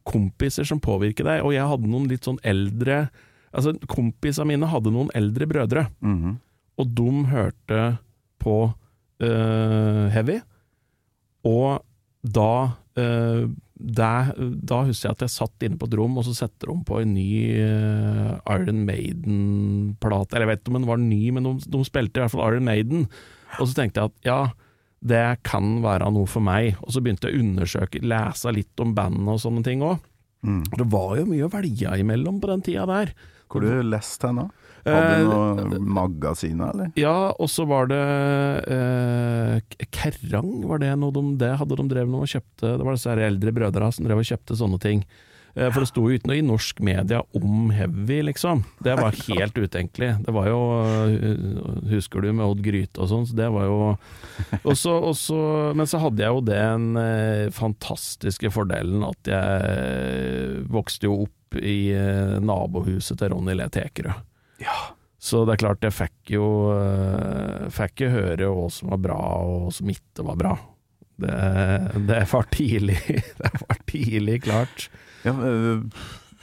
kompiser 0.06 0.68
som 0.68 0.82
påvirket 0.82 1.26
deg, 1.28 1.44
og 1.46 1.54
jeg 1.56 1.66
hadde 1.70 1.90
noen 1.90 2.10
litt 2.12 2.28
sånn 2.28 2.42
eldre 2.46 3.08
Altså, 3.56 3.72
kompisene 3.88 4.50
mine 4.50 4.68
hadde 4.68 4.92
noen 4.92 5.08
eldre 5.16 5.46
brødre, 5.48 5.86
mm. 6.04 6.32
og 6.82 6.90
de 6.98 7.12
hørte 7.32 7.84
på 8.44 8.56
uh, 8.68 10.06
heavy. 10.12 10.42
Og 11.48 11.80
da 12.36 12.50
uh, 13.00 13.46
der, 13.76 14.32
Da 14.36 14.82
husker 14.88 15.10
jeg 15.10 15.16
at 15.18 15.24
jeg 15.26 15.34
satt 15.34 15.66
inne 15.68 15.80
på 15.80 15.88
et 15.90 15.96
rom, 16.00 16.18
og 16.20 16.28
så 16.28 16.36
setter 16.36 16.72
de 16.72 16.76
på 16.88 17.00
en 17.02 17.10
ny 17.12 17.30
eh, 17.60 18.30
Iron 18.56 18.86
Maiden-plate. 18.88 20.32
Eller 20.32 20.46
jeg 20.46 20.52
vet 20.54 20.62
ikke 20.62 20.72
om 20.72 20.78
den 20.80 20.88
var 20.88 21.02
ny, 21.02 21.20
men 21.36 21.48
de, 21.48 21.54
de 21.74 21.82
spilte 21.88 22.22
i 22.22 22.24
hvert 22.24 22.32
fall 22.32 22.46
Iron 22.48 22.68
Maiden. 22.70 23.04
Og 23.60 23.70
så 23.70 23.78
tenkte 23.78 24.02
jeg 24.02 24.12
at 24.12 24.28
ja, 24.28 24.40
det 25.06 25.24
kan 25.46 25.80
være 25.84 26.10
noe 26.14 26.28
for 26.30 26.44
meg. 26.46 26.76
Og 26.82 26.94
så 26.96 27.02
begynte 27.04 27.30
jeg 27.30 27.38
å 27.38 27.46
undersøke, 27.46 28.02
lese 28.02 28.54
litt 28.56 28.82
om 28.84 28.96
bandet 28.98 29.36
og 29.36 29.42
sånne 29.44 29.64
ting 29.66 29.86
òg. 29.86 30.00
Det 30.46 30.86
var 30.94 31.16
jo 31.18 31.26
mye 31.26 31.48
å 31.48 31.50
velge 31.54 31.96
imellom 32.02 32.38
på 32.42 32.52
den 32.52 32.62
tida 32.66 32.86
der. 32.90 33.16
Hvor 33.50 33.64
du 33.64 33.70
leste 33.86 34.30
henne? 34.30 34.50
Hadde 34.86 35.14
du 35.18 35.24
Eh, 35.26 35.62
noen 35.66 35.86
magasiner, 35.90 36.70
eller? 36.70 36.90
Ja, 37.00 37.32
og 37.42 37.50
så 37.50 37.64
var 37.66 37.88
det 37.90 38.02
eh, 38.70 39.86
Kerrang, 39.90 40.52
var 40.70 40.82
det 40.84 40.92
noe 41.02 41.14
de 41.16 41.24
Det 41.42 41.52
hadde 41.58 41.78
de 41.80 41.88
drevet 41.90 42.12
med 42.12 42.26
og 42.26 42.30
kjøpte 42.30 42.76
Det 42.78 42.86
var 42.86 42.98
disse 42.98 43.16
eldre 43.30 43.54
brødre 43.56 43.90
som 43.96 44.06
drev 44.06 44.22
og 44.22 44.30
kjøpte 44.30 44.58
sånne 44.60 44.80
ting. 44.84 45.02
Eh, 45.56 45.72
for 45.72 45.82
det 45.82 45.90
sto 45.90 46.04
jo 46.10 46.18
ikke 46.18 46.30
noe 46.30 46.40
i 46.42 46.46
norsk 46.46 46.82
media 46.84 47.22
om 47.38 47.70
heavy, 47.72 48.20
liksom. 48.28 48.66
Det 48.84 48.96
var 49.00 49.16
helt 49.30 49.58
utenkelig. 49.58 50.12
Det 50.26 50.34
var 50.36 50.50
jo 50.52 50.60
eh, 50.84 51.46
Husker 51.94 52.26
du 52.26 52.32
med 52.34 52.46
Odd 52.46 52.64
Gryte 52.66 53.00
og 53.04 53.10
sånn, 53.12 53.28
så 53.30 53.38
det 53.40 53.48
var 53.56 53.70
jo 53.70 53.78
også, 54.74 54.98
også, 55.14 55.40
Men 55.80 55.88
så 55.90 56.02
hadde 56.04 56.26
jeg 56.26 56.36
jo 56.36 56.44
den 56.50 57.00
eh, 57.00 57.48
fantastiske 57.56 58.52
fordelen 58.52 59.06
at 59.08 59.32
jeg 59.32 60.66
vokste 60.72 61.08
jo 61.08 61.24
opp 61.26 61.56
i 61.56 61.96
nabohuset 62.44 63.16
til 63.22 63.32
Ronny 63.32 63.54
Le 63.56 63.70
Tekerød. 63.72 64.26
Så 65.24 65.46
det 65.48 65.56
er 65.56 65.62
klart, 65.62 65.86
jeg 65.86 65.96
fikk 65.96 66.34
jo 66.36 66.48
Fikk 67.74 68.04
jo 68.04 68.10
høre 68.12 68.50
hva 68.52 68.66
som 68.74 68.92
var 68.92 69.00
bra, 69.06 69.20
og 69.46 69.56
hva 69.64 69.72
som 69.78 69.92
ikke 69.94 70.26
var 70.28 70.40
bra. 70.42 70.52
Det, 71.24 71.38
det 72.10 72.20
var 72.28 72.50
tidlig 72.52 73.00
Det 73.40 73.54
var 73.62 73.80
tidlig 73.88 74.42
klart. 74.50 74.90
Ja, 75.26 75.34
møtt 75.34 75.90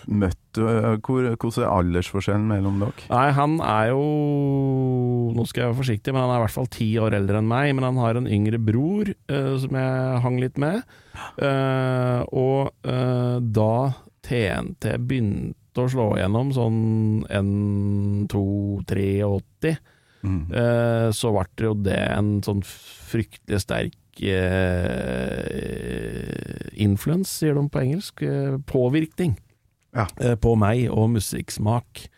møtte 0.03 0.59
du 0.59 0.65
øh, 0.67 0.97
hvor, 0.99 1.23
Hvordan 1.39 1.63
er 1.63 1.69
aldersforskjellen 1.71 2.49
mellom 2.51 2.81
dere? 2.83 3.05
Nei, 3.13 3.29
han 3.37 3.53
er 3.63 3.93
jo 3.93 4.01
Nå 5.37 5.45
skal 5.47 5.63
jeg 5.63 5.69
være 5.71 5.79
forsiktig, 5.79 6.11
men 6.13 6.25
han 6.25 6.33
er 6.35 6.39
i 6.41 6.43
hvert 6.43 6.57
fall 6.57 6.67
ti 6.75 6.89
år 7.01 7.15
eldre 7.17 7.39
enn 7.39 7.47
meg. 7.49 7.71
Men 7.79 7.87
han 7.87 8.01
har 8.03 8.19
en 8.19 8.27
yngre 8.29 8.59
bror 8.61 9.07
uh, 9.31 9.55
som 9.63 9.73
jeg 9.79 10.19
hang 10.27 10.37
litt 10.43 10.59
med. 10.61 10.83
Uh, 11.41 12.21
og 12.35 12.75
uh, 12.85 13.39
da 13.41 13.95
TNT 14.27 14.99
begynte 15.07 15.81
å 15.83 15.89
slå 15.89 16.11
gjennom 16.21 16.51
sånn 16.53 17.25
N283, 17.33 19.79
Mm. 20.23 20.45
eh, 20.55 21.09
så 21.11 21.33
ble 21.35 21.43
det 21.59 21.65
jo 21.67 21.73
det 21.83 21.97
en 22.15 22.29
sånn 22.47 22.61
fryktelig 22.63 23.59
sterk 23.65 23.97
eh, 24.21 26.03
influence, 26.83 27.31
sier 27.41 27.55
de 27.57 27.65
på 27.73 27.81
engelsk. 27.83 28.23
Eh, 28.23 28.59
påvirkning 28.69 29.37
Ja. 29.95 30.07
eh, 30.21 30.35
på 30.37 30.57
meg 30.57 30.91
og 30.91 31.11
musikksmak. 31.11 32.09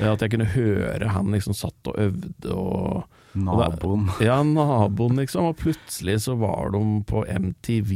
Eh, 0.00 0.10
At 0.12 0.20
jeg 0.20 0.30
kunne 0.30 0.46
høre 0.54 1.08
han 1.08 1.26
liksom 1.32 1.54
satt 1.54 1.86
og 1.86 1.94
øvde 1.98 2.52
og 2.54 3.04
Naboen. 3.34 4.10
Ja, 4.20 4.42
naboen 4.44 5.16
liksom, 5.16 5.46
og 5.48 5.56
plutselig 5.56 6.18
så 6.26 6.34
var 6.36 6.68
de 6.74 6.82
på 7.08 7.22
MTV, 7.24 7.92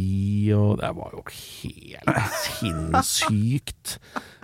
og 0.57 0.79
det 0.81 0.89
var 0.97 1.11
jo 1.13 1.21
helt 1.29 2.09
sinnssykt 2.41 3.99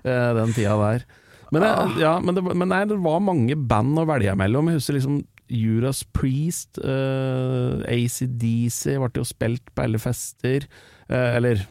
eh, 0.04 0.34
den 0.36 0.52
tida 0.52 0.76
der. 0.76 1.06
Men, 1.52 1.62
jeg, 1.64 1.96
ja, 2.00 2.12
men, 2.20 2.34
det, 2.36 2.44
men 2.44 2.68
nei, 2.68 2.82
det 2.88 2.98
var 3.04 3.20
mange 3.24 3.56
band 3.56 3.98
å 4.00 4.04
velge 4.08 4.36
mellom. 4.36 4.68
Jeg 4.68 4.80
husker 4.80 4.96
liksom 4.98 5.22
Judas 5.52 6.02
Priest, 6.16 6.80
uh, 6.82 7.82
ACDC 7.86 8.96
ble 8.98 9.10
jo 9.20 9.26
spilt 9.28 9.70
på 9.76 9.84
alle 9.84 10.00
fester. 10.02 10.66
Uh, 11.10 11.36
eller 11.36 11.62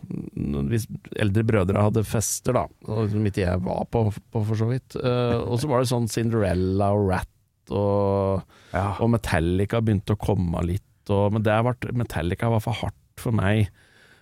hvis 0.69 0.85
eldre 1.19 1.43
brødre 1.47 1.83
hadde 1.87 2.05
fester, 2.05 2.55
da, 2.57 2.65
som 2.85 3.25
ikke 3.25 3.45
jeg 3.45 3.63
var 3.65 3.85
på, 3.91 4.05
på 4.13 4.43
for 4.47 4.59
så 4.59 4.69
vidt. 4.69 4.97
Uh, 5.01 5.41
og 5.47 5.57
så 5.61 5.69
var 5.71 5.81
det 5.83 5.91
sånn 5.91 6.09
Cinderella 6.11 6.91
og 6.95 7.09
Rat 7.11 7.29
og 7.71 8.41
Ja. 8.75 8.97
og 8.99 9.13
Metallica 9.13 9.79
begynte 9.83 10.15
å 10.17 10.19
komme 10.19 10.61
litt, 10.67 10.83
og, 11.09 11.31
men 11.35 11.43
det 11.45 11.55
ble, 11.65 11.93
Metallica 12.03 12.49
var 12.51 12.63
for 12.63 12.77
hardt 12.83 12.97
for 13.21 13.35
meg. 13.35 13.69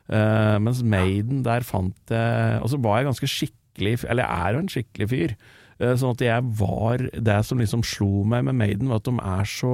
Eh, 0.10 0.56
mens 0.58 0.80
Maiden, 0.82 1.44
der 1.46 1.62
fant 1.62 2.10
jeg 2.10 2.62
Og 2.64 2.72
så 2.72 2.80
var 2.82 2.98
jeg 2.98 3.06
ganske 3.12 3.28
skikkelig 3.30 3.92
Eller 4.10 4.26
jeg 4.26 4.42
er 4.42 4.56
jo 4.56 4.62
en 4.64 4.72
skikkelig 4.74 5.08
fyr. 5.12 5.34
Eh, 5.80 5.96
sånn 5.96 6.12
at 6.12 6.26
jeg 6.26 6.44
var 6.60 7.06
Det 7.16 7.40
som 7.48 7.62
liksom 7.62 7.86
slo 7.88 8.26
meg 8.28 8.44
med 8.50 8.58
Maiden, 8.60 8.92
var 8.92 9.00
at 9.00 9.08
de 9.08 9.16
er 9.16 9.48
så 9.48 9.74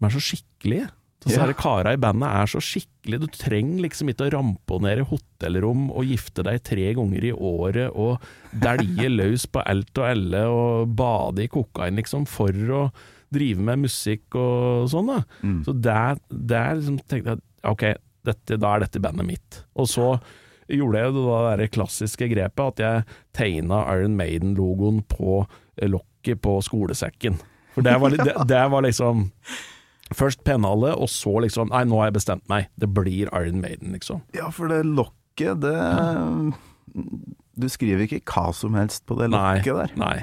De 0.00 0.08
er 0.08 0.14
så 0.16 0.26
skikkelige. 0.32 0.90
Ja. 1.30 1.44
her 1.44 1.52
kara 1.54 1.92
i 1.94 2.00
bandet 2.00 2.26
er 2.26 2.48
så 2.50 2.58
skikkelige. 2.58 3.22
Du 3.22 3.36
trenger 3.38 3.84
liksom 3.84 4.10
ikke 4.10 4.26
å 4.26 4.32
ramponere 4.34 5.04
hotellrom 5.06 5.84
og 5.92 6.08
gifte 6.10 6.42
deg 6.42 6.62
tre 6.66 6.88
ganger 6.98 7.26
i 7.28 7.30
året 7.30 7.94
og 7.94 8.22
dælje 8.58 9.06
løs 9.20 9.46
på 9.46 9.62
alt 9.62 10.00
og 10.02 10.08
alle 10.08 10.42
og 10.50 10.96
bade 10.98 11.44
i 11.44 11.50
kokain, 11.52 12.00
liksom, 12.00 12.26
for 12.26 12.50
å 12.50 12.82
drive 13.32 13.62
med 13.62 13.84
musikk 13.86 14.34
og 14.34 14.90
sånn, 14.92 15.12
da. 15.14 15.22
Mm. 15.46 15.60
Så 15.66 15.76
der, 15.78 16.18
der 16.28 16.74
liksom 16.80 16.98
tenkte 17.06 17.36
jeg 17.36 17.44
ok, 17.70 17.84
dette, 18.26 18.58
da 18.58 18.74
er 18.74 18.84
dette 18.84 19.02
bandet 19.02 19.28
mitt. 19.28 19.62
Og 19.78 19.88
så 19.94 20.08
gjorde 20.68 21.02
jeg 21.02 21.14
det 21.16 21.24
der 21.26 21.72
klassiske 21.74 22.28
grepet 22.32 22.64
at 22.72 22.82
jeg 22.82 23.04
tegna 23.36 23.82
Iron 23.94 24.16
Maiden-logoen 24.18 25.02
på 25.10 25.42
lokket 25.82 26.42
på 26.44 26.58
skolesekken. 26.62 27.40
For 27.74 27.84
det 27.86 27.94
var, 28.00 28.10
det, 28.12 28.34
det 28.48 28.64
var 28.70 28.84
liksom 28.84 29.30
Først 30.12 30.42
pennhale, 30.44 30.90
og 30.92 31.08
så 31.08 31.38
liksom 31.40 31.70
Nei, 31.72 31.86
nå 31.88 31.96
har 31.96 32.10
jeg 32.10 32.18
bestemt 32.18 32.44
meg. 32.52 32.66
Det 32.76 32.90
blir 32.92 33.30
Iron 33.32 33.62
Maiden, 33.62 33.94
liksom. 33.96 34.20
Ja, 34.36 34.50
for 34.52 34.68
det 34.68 34.82
lokket, 34.84 35.62
det 35.62 35.72
Du 37.58 37.66
skriver 37.68 38.06
ikke 38.06 38.22
hva 38.32 38.46
som 38.56 38.76
helst 38.78 39.04
på 39.08 39.16
det 39.18 39.28
lokket 39.32 39.76
der. 39.76 39.92
Nei. 40.00 40.14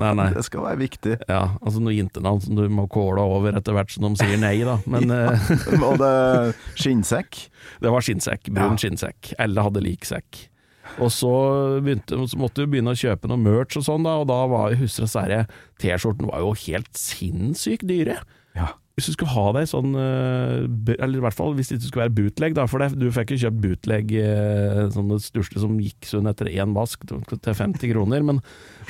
Nei, 0.00 0.12
nei. 0.16 0.28
Det 0.36 0.44
skal 0.46 0.64
være 0.64 0.80
viktig. 0.80 1.18
Ja, 1.28 1.42
altså 1.60 1.82
noe 1.84 1.92
jentenavn 1.92 2.40
som 2.44 2.56
du 2.56 2.64
må 2.72 2.86
kåle 2.92 3.20
over 3.20 3.56
etter 3.58 3.76
hvert 3.76 3.92
som 3.92 4.06
de 4.08 4.14
sier 4.20 4.40
nei, 4.40 4.56
da. 4.64 4.78
Men 4.88 5.12
ja. 5.12 5.36
Og 5.90 6.00
det 6.00 6.14
skinnsekk. 6.80 7.44
det 7.84 7.92
var 7.92 8.04
skinnsekk. 8.04 8.48
Brun 8.50 8.74
Ja. 8.78 8.82
skinnsekk. 8.86 9.34
Alle 9.44 9.66
hadde 9.68 9.84
lik 9.84 10.08
sekk. 10.08 10.46
Og 11.00 11.10
så, 11.10 11.30
begynte, 11.82 12.16
så 12.28 12.38
måtte 12.38 12.62
du 12.64 12.70
begynne 12.70 12.92
å 12.94 12.98
kjøpe 12.98 13.28
noe 13.30 13.40
merch 13.40 13.78
og 13.80 13.86
sånn, 13.86 14.04
da, 14.06 14.18
og 14.22 14.28
da 14.30 14.40
var 14.50 14.76
husker 14.78 15.08
jeg 15.32 15.46
T-skjorten 15.82 16.28
var 16.28 16.44
jo 16.44 16.52
helt 16.66 16.92
sinnssykt 16.98 17.86
dyre. 17.88 18.20
Ja. 18.54 18.74
Hvis 18.94 19.08
du 19.10 19.14
skulle 19.16 19.32
ha 19.34 19.44
deg 19.56 19.64
sånn 19.66 19.94
eh, 19.98 20.94
Eller 21.02 21.16
i 21.18 21.22
hvert 21.24 21.34
fall 21.34 21.56
hvis 21.56 21.72
det 21.72 21.80
ikke 21.80 21.88
skulle 21.88 22.04
være 22.04 22.14
bootleg, 22.14 22.54
da, 22.54 22.66
for 22.70 22.78
det, 22.78 22.92
du 23.00 23.08
fikk 23.10 23.32
jo 23.34 23.40
kjøpt 23.42 23.58
bootleg 23.64 24.12
eh, 24.20 24.84
sånne 24.94 25.18
største 25.24 25.58
som 25.64 25.74
gikk 25.82 26.06
sånn 26.06 26.30
etter 26.30 26.46
én 26.52 26.76
vask 26.76 27.02
til 27.08 27.56
50 27.58 27.90
kroner. 27.90 28.22
Men, 28.22 28.38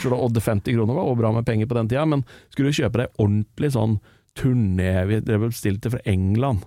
da- 0.04 0.20
det 0.36 0.44
50 0.44 0.76
kroner 0.76 0.98
var 0.98 1.16
bra 1.22 1.32
med 1.38 1.46
penger 1.48 1.70
på 1.70 1.78
den 1.78 1.88
tida, 1.88 2.04
men 2.10 2.26
skulle 2.52 2.68
du 2.68 2.76
kjøpe 2.82 3.00
deg 3.00 3.16
ordentlig 3.24 3.72
sånn 3.78 3.96
turné 4.36 4.92
Vi 5.08 5.20
drev 5.24 5.44
bestilte 5.48 5.92
fra 5.94 6.00
England. 6.10 6.64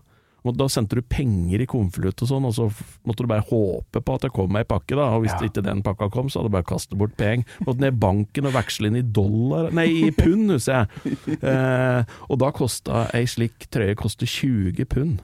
Da 0.56 0.68
sendte 0.72 0.96
du 0.96 1.02
penger 1.02 1.62
i 1.62 1.66
konvolutt 1.68 2.22
og 2.24 2.30
sånn, 2.30 2.46
og 2.48 2.54
så 2.56 2.68
måtte 3.08 3.26
du 3.26 3.28
bare 3.32 3.44
håpe 3.50 4.00
på 4.02 4.16
at 4.16 4.22
det 4.28 4.32
kom 4.34 4.56
ei 4.56 4.64
pakke, 4.64 4.96
da. 4.96 5.10
Og 5.18 5.24
hvis 5.26 5.34
Ja. 5.36 5.48
ikke 5.50 5.64
den 5.66 5.82
pakka 5.84 6.10
kom, 6.14 6.30
så 6.30 6.40
hadde 6.40 6.50
du 6.52 6.56
bare 6.58 6.64
kastet 6.70 6.98
bort 6.98 7.16
penger. 7.18 7.46
Måtte 7.66 7.80
ned 7.84 7.94
i 7.94 7.98
banken 7.98 8.46
og 8.48 8.54
veksle 8.54 8.88
inn 8.88 8.96
i 9.02 9.02
dollar 9.02 9.72
Nei, 9.72 9.88
i 10.08 10.12
pund, 10.12 10.50
husker 10.52 10.88
jeg. 10.88 11.18
Eh, 11.48 12.04
og 12.30 12.40
da 12.40 12.52
kosta 12.52 13.10
ei 13.14 13.26
slik 13.26 13.68
trøye 13.72 13.96
koster 13.96 14.26
20 14.28 14.86
pund. 14.86 15.20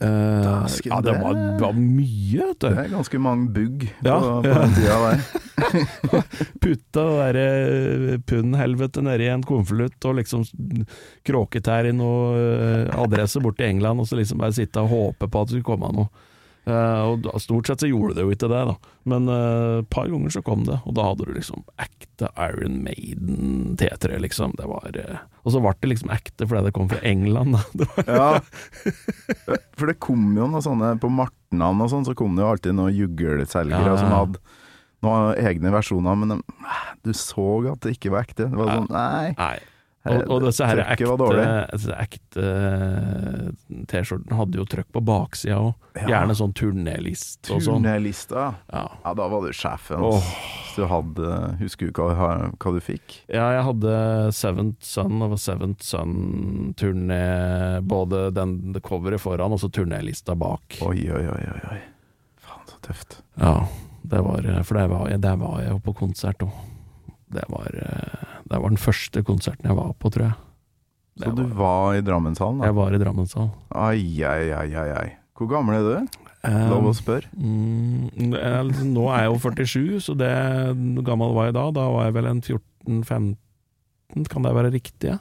Eh, 0.00 0.06
Dæsken, 0.70 0.92
ja, 0.94 1.00
det 1.04 1.12
det- 1.12 1.22
var, 1.22 1.40
var 1.60 1.72
mye, 1.78 2.46
vet 2.48 2.58
du. 2.62 2.68
Det 2.68 2.78
er 2.84 2.88
ganske 2.94 3.18
mange 3.20 3.48
bugg 3.54 3.84
på, 3.88 4.06
Ja, 4.08 4.18
på 4.20 4.48
ja. 4.48 4.54
den 4.62 4.74
tida 4.78 4.98
der. 5.04 5.18
Putta 6.64 7.02
det 7.04 7.34
derre 7.34 8.18
pund-helvete 8.26 9.02
nedi 9.04 9.28
en 9.30 9.42
konvolutt 9.46 10.06
og 10.08 10.16
liksom 10.20 10.44
kråketær 11.26 11.88
i 11.90 11.92
noe 11.96 12.32
eh, 12.40 12.98
adresse 13.02 13.42
bort 13.44 13.58
til 13.60 13.68
England, 13.70 14.00
og 14.00 14.08
så 14.08 14.16
liksom 14.20 14.40
bare 14.40 14.56
sitte 14.56 14.80
og 14.82 14.88
håpe 14.92 15.28
på 15.28 15.42
at 15.44 15.48
det 15.50 15.58
skulle 15.60 15.70
komme 15.76 15.92
noe. 15.96 16.08
Eh, 16.70 17.02
og 17.10 17.40
Stort 17.42 17.66
sett 17.68 17.82
så 17.82 17.88
gjorde 17.90 18.14
det 18.16 18.24
jo 18.24 18.30
ikke 18.34 18.48
det, 18.52 18.60
da. 18.70 18.74
Men 19.10 19.26
eh, 19.32 19.80
et 19.82 19.88
par 19.92 20.06
ganger 20.12 20.32
så 20.34 20.42
kom 20.46 20.62
det, 20.68 20.78
og 20.86 20.94
da 20.96 21.08
hadde 21.10 21.26
du 21.28 21.34
liksom 21.36 21.64
ekte 21.82 22.30
Iron 22.46 22.78
Maiden 22.84 23.76
T3, 23.80 24.18
liksom. 24.24 24.54
Det 24.60 24.68
var 24.70 24.96
eh, 25.00 25.20
Og 25.44 25.54
så 25.54 25.62
ble 25.64 25.72
det 25.80 25.90
liksom 25.94 26.12
ekte 26.14 26.46
fordi 26.48 26.68
det 26.68 26.74
kom 26.76 26.88
fra 26.92 27.02
England, 27.10 27.56
Ja. 28.06 28.40
For 29.78 29.90
det 29.90 29.98
kom 30.02 30.30
jo 30.36 30.48
noe 30.50 30.62
sånne 30.64 30.94
På 31.00 31.08
Martnan 31.12 31.80
og 31.82 31.90
sånn, 31.92 32.04
så 32.08 32.14
kom 32.18 32.36
det 32.36 32.44
jo 32.44 32.50
alltid 32.54 32.76
noen 32.78 32.94
juggleselgere 32.96 33.94
Ja. 33.94 33.98
som 34.00 34.12
hadde 34.14 34.42
noen 35.00 35.32
egne 35.40 35.70
versjoner, 35.72 36.16
men 36.20 36.34
de, 36.34 36.36
du 37.08 37.14
så 37.16 37.46
at 37.70 37.80
det 37.86 37.94
ikke 37.96 38.10
var 38.12 38.26
ekte. 38.26 38.50
Det 38.52 38.58
var 38.58 38.74
sånn 38.82 38.90
Nei. 38.92 39.30
nei. 39.38 39.54
Og, 40.08 40.22
og 40.32 40.44
disse 40.46 40.64
her 40.64 40.80
ekte, 40.80 41.10
var 41.20 41.36
eh, 41.36 41.74
T-skjortene 43.90 44.38
hadde 44.38 44.56
jo 44.56 44.64
trykk 44.72 44.88
på 44.96 45.02
baksida 45.04 45.58
òg. 45.60 45.74
Ja. 45.98 46.06
Gjerne 46.08 46.36
sånn 46.38 46.54
turnélist 46.56 47.50
og 47.52 47.60
sånn. 47.66 47.84
Turnélista. 47.84 48.46
Ja. 48.72 48.86
Ja, 49.04 49.12
da 49.18 49.26
var 49.28 49.44
du 49.44 49.52
sjefen. 49.52 50.00
Oh. 50.06 50.24
Du 50.78 50.86
hadde 50.88 51.26
Husker 51.60 51.90
du 51.90 52.00
hva, 52.00 52.30
hva 52.54 52.72
du 52.72 52.80
fikk? 52.80 53.18
ja, 53.28 53.50
jeg 53.58 53.66
hadde 53.66 53.92
Seventh 54.38 54.86
Son 54.86 55.20
og 55.26 55.36
Seventh 55.42 55.84
Sun-turné 55.84 57.20
både 57.84 58.30
den 58.32 58.72
det 58.72 58.80
coveret 58.86 59.20
foran 59.20 59.52
og 59.52 59.60
så 59.60 59.68
turnélista 59.68 60.38
bak. 60.38 60.80
Oi, 60.86 61.04
oi, 61.12 61.24
oi, 61.28 61.44
oi. 61.52 61.60
oi. 61.74 61.80
Faen, 62.40 62.64
så 62.70 62.80
tøft. 62.86 63.20
Ja, 63.36 63.66
det 64.08 64.24
var 64.24 64.48
For 64.64 64.80
der 64.80 64.92
var 64.94 65.08
jeg, 65.12 65.20
der 65.26 65.40
var 65.42 65.60
jeg 65.60 65.74
jo 65.74 65.82
på 65.90 65.98
konsert 66.06 66.46
òg. 66.46 66.54
Det 67.30 67.44
var, 67.50 67.68
eh, 67.74 68.38
det 68.50 68.58
var 68.58 68.72
den 68.72 68.80
første 68.80 69.22
konserten 69.26 69.68
jeg 69.70 69.76
var 69.78 69.92
på, 69.98 70.10
tror 70.10 70.26
jeg. 70.30 70.38
Det 71.20 71.28
Så 71.28 71.36
du 71.36 71.44
var 71.54 71.94
i 71.94 72.02
Drammenshallen, 72.02 72.60
da? 72.60 72.70
Jeg 72.70 72.76
var 72.78 72.94
i 72.94 73.00
Drammenshallen. 73.02 73.52
Ai, 73.76 74.22
ai, 74.24 74.50
ai, 74.56 74.68
ai, 74.74 74.90
ai. 74.96 75.08
Hvor 75.36 75.50
gammel 75.50 75.76
er 75.78 75.86
du? 75.86 76.18
Um, 76.40 76.70
Lov 76.72 76.88
å 76.90 76.92
spørre. 76.96 77.28
Mm, 77.36 78.08
nå 78.94 79.06
er 79.12 79.26
jeg 79.26 79.30
jo 79.30 79.40
47, 79.44 80.00
så 80.06 80.16
det 80.16 80.30
gammel 81.04 81.34
var 81.36 81.50
jeg 81.50 81.56
da? 81.58 81.66
Da 81.76 81.86
var 81.92 82.06
jeg 82.08 82.16
vel 82.16 82.30
en 82.30 82.40
14-15, 82.40 83.36
kan 84.32 84.46
det 84.46 84.54
være 84.56 84.72
riktig? 84.72 85.12
Ja? 85.12 85.18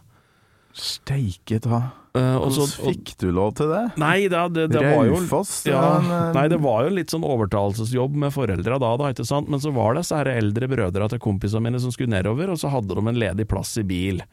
Steike 0.74 1.60
ta. 1.64 1.82
Eh, 2.18 2.50
så- 2.50 2.66
Hvordan 2.66 2.96
fikk 2.96 3.18
du 3.22 3.32
lov 3.32 3.54
til 3.56 3.68
det? 3.70 3.84
Nei, 4.02 4.28
da, 4.28 4.48
det, 4.50 4.70
det 4.74 4.82
var 4.82 5.06
jo 5.06 5.14
Raufoss? 5.20 5.66
ja, 5.70 5.82
eh, 6.00 6.34
Nei, 6.34 6.48
det 6.50 6.58
var 6.60 6.84
jo 6.88 6.96
litt 6.96 7.12
sånn 7.14 7.24
overtalelsesjobb 7.28 8.16
med 8.16 8.34
foreldra 8.34 8.80
da, 8.82 8.96
da, 8.98 9.12
ikke 9.14 9.28
sant. 9.30 9.50
Men 9.50 9.62
så 9.62 9.72
var 9.76 9.94
det 9.94 10.02
disse 10.04 10.18
her 10.18 10.32
eldre 10.34 10.68
brødra 10.72 11.10
til 11.10 11.22
kompisene 11.22 11.62
mine 11.68 11.80
som 11.80 11.94
skulle 11.94 12.10
nedover, 12.16 12.50
og 12.50 12.58
så 12.58 12.72
hadde 12.74 12.96
de 12.98 13.06
en 13.08 13.20
ledig 13.22 13.48
plass 13.48 13.76
i 13.78 13.84
bil. 13.86 14.24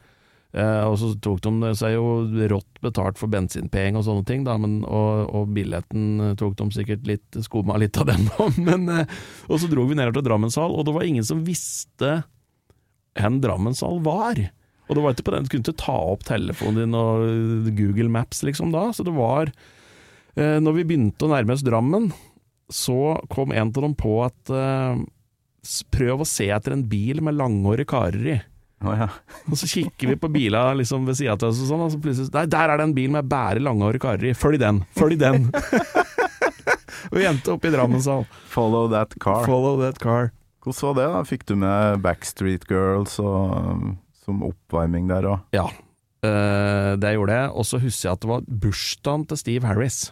Uh, 0.55 0.87
og 0.87 0.95
så 0.97 1.11
tok 1.21 1.41
de 1.43 1.73
seg 1.75 1.93
jo 1.97 2.23
rått 2.49 2.79
betalt 2.81 3.19
for 3.19 3.27
bensinpenger 3.29 3.99
og 3.99 4.05
sånne 4.07 4.25
ting, 4.25 4.45
da, 4.47 4.55
men, 4.57 4.79
og, 4.87 5.27
og 5.35 5.49
billetten 5.53 6.33
tok 6.39 6.55
de 6.57 6.69
sikkert 6.71 7.05
litt 7.05 7.37
skumma 7.43 7.75
litt 7.77 7.99
av 7.99 8.07
den 8.07 8.29
òg, 8.39 8.55
men 8.69 8.87
uh, 8.89 9.03
Og 9.51 9.59
så 9.59 9.67
dro 9.69 9.83
vi 9.85 9.99
nedover 9.99 10.17
til 10.21 10.25
Drammenshall, 10.31 10.71
og 10.73 10.87
det 10.87 10.95
var 10.95 11.03
ingen 11.05 11.27
som 11.27 11.43
visste 11.45 12.23
hvor 13.17 13.37
Drammenshall 13.43 13.99
var. 14.05 14.39
Og 14.87 14.95
det 14.95 15.03
var 15.03 15.15
ikke 15.15 15.27
på 15.27 15.35
den, 15.35 15.45
du 15.45 15.51
kunne 15.51 15.67
ikke 15.67 15.83
ta 15.83 15.97
opp 16.13 16.23
telefonen 16.27 16.79
din 16.79 16.95
og 16.97 17.71
Google 17.75 18.07
Maps 18.11 18.43
liksom 18.47 18.71
da, 18.71 18.87
så 18.95 19.03
det 19.03 19.13
var 19.15 19.51
eh, 19.51 20.57
Når 20.63 20.77
vi 20.79 20.87
begynte 20.87 21.27
å 21.27 21.31
nærme 21.33 21.57
oss 21.57 21.65
Drammen, 21.65 22.11
så 22.71 23.17
kom 23.31 23.51
en 23.51 23.71
av 23.71 23.81
dem 23.83 23.95
på 23.99 24.13
at 24.25 24.51
eh, 24.51 25.01
prøv 25.91 26.23
å 26.23 26.27
se 26.27 26.47
etter 26.53 26.75
en 26.75 26.85
bil 26.87 27.19
med 27.23 27.35
langhårige 27.39 27.91
karer 27.91 28.31
i. 28.35 28.37
Oh, 28.85 28.93
ja. 28.93 29.07
Og 29.49 29.57
så 29.57 29.67
kikker 29.69 30.11
vi 30.11 30.15
på 30.21 30.29
bila 30.29 30.69
liksom 30.77 31.07
ved 31.07 31.17
sida 31.17 31.33
av 31.33 31.49
oss, 31.49 31.61
og 31.63 31.71
sånn, 31.71 31.85
og 31.87 31.93
så 31.95 32.01
plutselig 32.01 32.29
Nei, 32.35 32.45
der 32.53 32.71
er 32.71 32.79
det 32.79 32.85
en 32.85 32.97
bil 32.97 33.13
med 33.15 33.29
bare 33.31 33.63
langhårige 33.63 34.03
karer 34.05 34.31
i. 34.31 34.35
Følg 34.37 34.61
den! 34.61 34.83
Følg 34.97 35.17
den! 35.21 35.49
og 37.11 37.21
jente 37.23 37.55
oppe 37.55 37.69
i 37.69 37.73
Drammenshall. 37.73 38.27
Follow 38.53 38.91
that 38.93 39.15
car. 39.23 39.47
Follow 39.49 39.79
that 39.81 39.99
car. 40.03 40.31
Hvordan 40.67 40.83
var 40.83 40.97
det? 40.99 41.07
da? 41.13 41.23
Fikk 41.27 41.47
du 41.47 41.55
med 41.55 42.01
Backstreet 42.03 42.67
Girls 42.69 43.17
og, 43.23 43.95
som 44.27 44.43
oppvarming 44.47 45.07
der 45.09 45.31
òg? 45.31 45.47
Ja, 45.55 45.65
eh, 46.27 46.93
det 46.99 47.15
gjorde 47.15 47.39
jeg. 47.41 47.51
Og 47.55 47.67
så 47.67 47.81
husker 47.81 48.09
jeg 48.09 48.17
at 48.17 48.23
det 48.25 48.31
var 48.33 48.47
bursdagen 48.67 49.27
til 49.29 49.43
Steve 49.43 49.69
Harris. 49.69 50.07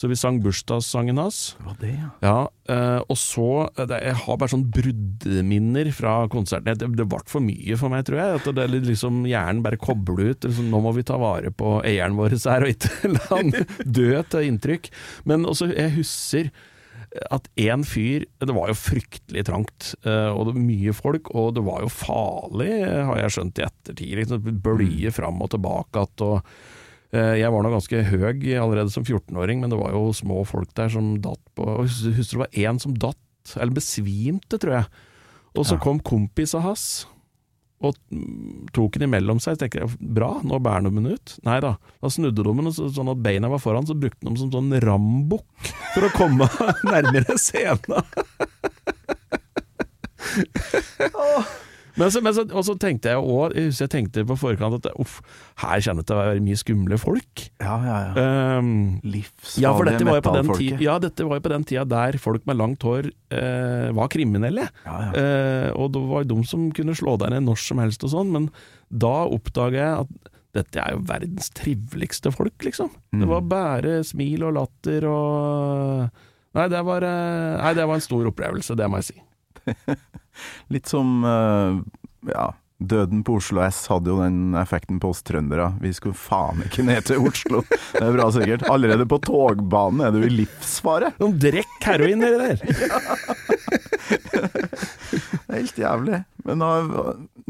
Så 0.00 0.08
vi 0.08 0.16
sang 0.16 0.38
bursdagssangen 0.40 1.18
hans. 1.20 1.56
Det 1.58 1.66
var 1.66 1.74
det, 1.80 1.90
ja. 1.92 2.10
Ja, 2.24 2.36
eh, 2.72 3.00
og 3.04 3.18
så 3.20 3.48
eh, 3.66 3.84
det, 3.90 3.98
Jeg 4.06 4.16
har 4.22 4.38
bare 4.40 4.52
sånn 4.54 4.64
bruddminner 4.72 5.90
fra 5.92 6.14
konserten. 6.32 6.70
Det, 6.72 6.88
det 6.96 7.06
ble 7.10 7.20
for 7.28 7.44
mye 7.44 7.76
for 7.76 7.92
meg, 7.92 8.06
tror 8.08 8.22
jeg. 8.22 8.38
At 8.40 8.48
det 8.56 8.68
liksom 8.86 9.26
Hjernen 9.28 9.60
bare 9.66 9.80
kobler 9.80 10.32
ut. 10.32 10.48
Liksom, 10.48 10.70
nå 10.72 10.80
må 10.86 10.94
vi 10.96 11.04
ta 11.04 11.20
vare 11.20 11.52
på 11.52 11.78
eieren 11.84 12.16
vår 12.16 12.38
her, 12.38 12.64
og 12.64 12.72
ikke 12.72 13.12
la 13.12 13.26
han 13.28 13.52
dø 14.00 14.10
til 14.32 14.48
inntrykk. 14.48 14.88
Men 15.28 15.44
også, 15.50 15.68
jeg 15.74 15.92
husker 15.98 16.48
at 17.30 17.48
én 17.58 17.82
fyr 17.84 18.24
Det 18.38 18.54
var 18.54 18.68
jo 18.70 18.74
fryktelig 18.78 19.42
trangt, 19.48 19.94
eh, 20.04 20.28
og 20.30 20.46
det 20.46 20.54
var 20.54 20.62
mye 20.68 20.92
folk, 20.94 21.30
og 21.34 21.54
det 21.56 21.64
var 21.66 21.80
jo 21.82 21.88
farlig, 21.90 22.70
har 22.86 23.18
jeg 23.24 23.34
skjønt 23.34 23.58
i 23.58 23.66
ettertid. 23.66 24.12
Liksom, 24.20 24.60
bølge 24.62 25.10
fram 25.12 25.42
og 25.42 25.50
tilbake 25.50 26.06
og 26.20 26.42
Eh, 27.12 27.40
Jeg 27.40 27.50
var 27.50 27.64
nå 27.64 27.72
ganske 27.72 28.04
høy 28.06 28.54
allerede 28.54 28.90
som 28.94 29.02
14-åring, 29.02 29.58
men 29.60 29.70
det 29.72 29.78
var 29.80 29.90
jo 29.90 30.12
små 30.14 30.44
folk 30.46 30.70
der 30.78 30.88
som 30.92 31.16
datt 31.20 31.42
på 31.58 31.64
og 31.66 31.88
Husker 31.88 32.14
du 32.14 32.38
det 32.38 32.42
var 32.44 32.58
én 32.70 32.78
som 32.78 32.94
datt, 32.94 33.56
eller 33.56 33.74
besvimte, 33.74 34.60
tror 34.62 34.76
jeg. 34.76 34.86
Og 35.56 35.64
så 35.66 35.74
Ja. 35.74 35.80
kom 35.82 35.98
kompisa 35.98 36.60
hans 36.62 37.06
og 37.80 37.96
tok 38.76 38.98
den 38.98 39.08
imellom 39.08 39.40
seg. 39.40 39.56
Så 39.56 39.62
tenkte 39.62 39.80
jeg 39.82 40.12
bra, 40.18 40.34
nå 40.44 40.60
bærer 40.62 40.86
de 40.86 40.92
den 40.98 41.14
ut. 41.14 41.36
Nei 41.46 41.58
da, 41.64 41.74
da 42.02 42.12
snudde 42.12 42.44
de 42.44 42.54
den 42.58 42.72
sånn 42.76 43.12
at 43.12 43.22
beina 43.24 43.50
var 43.52 43.62
foran, 43.62 43.88
så 43.88 43.96
brukte 43.96 44.20
de 44.20 44.28
den 44.28 44.40
som 44.40 44.52
sånn 44.52 44.74
rambukk 44.84 45.72
for 45.94 46.08
å 46.08 46.12
komme 46.16 46.50
nærmere 46.92 47.38
scenen. 47.40 48.04
Men 52.00 52.10
så, 52.14 52.22
men 52.24 52.32
så, 52.36 52.46
og 52.48 52.64
så 52.64 52.74
tenkte 52.80 53.12
jeg 53.12 53.20
òg, 53.20 53.52
jeg 53.58 53.68
husker 53.68 53.84
jeg 53.86 53.92
tenkte 53.92 54.24
på 54.30 54.36
forkant 54.40 54.78
at 54.78 54.88
uff, 55.02 55.18
her 55.60 55.82
kommer 55.84 56.00
det 56.00 56.08
til 56.08 56.16
å 56.16 56.20
være 56.22 56.42
mye 56.46 56.60
skumle 56.60 56.98
folk. 57.02 57.42
Ja, 57.60 57.74
ja, 57.84 57.98
ja. 58.08 58.24
Um, 58.58 58.70
Livsfarlige 59.04 60.00
ja, 60.00 60.06
metallfolket. 60.08 60.80
ja, 60.86 60.96
dette 61.04 61.26
var 61.28 61.38
jo 61.40 61.44
på 61.44 61.52
den 61.52 61.66
tida 61.68 61.84
der 61.92 62.16
folk 62.22 62.48
med 62.48 62.56
langt 62.60 62.86
hår 62.88 63.10
uh, 63.12 63.90
var 64.00 64.10
kriminelle. 64.16 64.64
Ja, 64.88 64.96
ja. 65.06 65.12
Uh, 65.12 65.68
og 65.76 65.92
det 65.94 66.02
var 66.08 66.26
de 66.32 66.40
som 66.48 66.66
kunne 66.76 66.96
slå 66.98 67.18
deg 67.20 67.34
ned 67.36 67.44
når 67.50 67.60
som 67.68 67.84
helst 67.84 68.08
og 68.08 68.14
sånn, 68.16 68.32
men 68.34 68.48
da 68.90 69.14
oppdaga 69.28 69.78
jeg 69.84 70.06
at 70.06 70.32
dette 70.56 70.80
er 70.82 70.96
jo 70.96 71.04
verdens 71.06 71.52
triveligste 71.54 72.32
folk, 72.34 72.56
liksom. 72.66 72.88
Det 73.14 73.28
var 73.30 73.44
Mm. 73.44 73.50
bare 73.52 73.92
smil 74.02 74.42
og 74.48 74.56
latter 74.56 75.04
og 75.06 76.10
Nei, 76.58 76.64
det 76.66 76.80
var, 76.82 77.04
eh, 77.06 77.60
nei, 77.62 77.74
det 77.78 77.84
var 77.86 77.94
en 77.94 78.02
stor 78.02 78.26
opplevelse, 78.26 78.74
det 78.74 78.88
må 78.90 78.98
jeg 78.98 79.12
si. 79.12 79.20
Litt 80.72 80.90
som 80.90 81.20
eh, 81.26 81.80
ja, 82.32 82.50
Døden 82.80 83.20
på 83.26 83.36
Oslo 83.36 83.60
S 83.66 83.82
hadde 83.92 84.08
jo 84.08 84.20
den 84.22 84.54
effekten 84.56 85.00
på 85.02 85.10
oss 85.12 85.20
trøndere. 85.26 85.74
Vi 85.82 85.92
skulle 85.92 86.16
faen 86.16 86.62
ikke 86.64 86.86
ned 86.88 87.04
til 87.10 87.20
Oslo. 87.28 87.60
Det 87.68 88.00
er 88.00 88.14
bra 88.16 88.30
sikkert. 88.32 88.64
Allerede 88.72 89.04
på 89.08 89.20
togbanen 89.26 90.06
er 90.06 90.16
du 90.16 90.24
i 90.24 90.32
livsfare. 90.32 91.12
Noen 91.20 91.36
drekk 91.42 91.76
heroin 91.84 92.24
nedi 92.24 92.40
der! 92.40 92.64
Det 95.10 95.56
er 95.56 95.62
helt 95.64 95.78
jævlig. 95.78 96.18
Men 96.46 96.60
nå, 96.62 96.68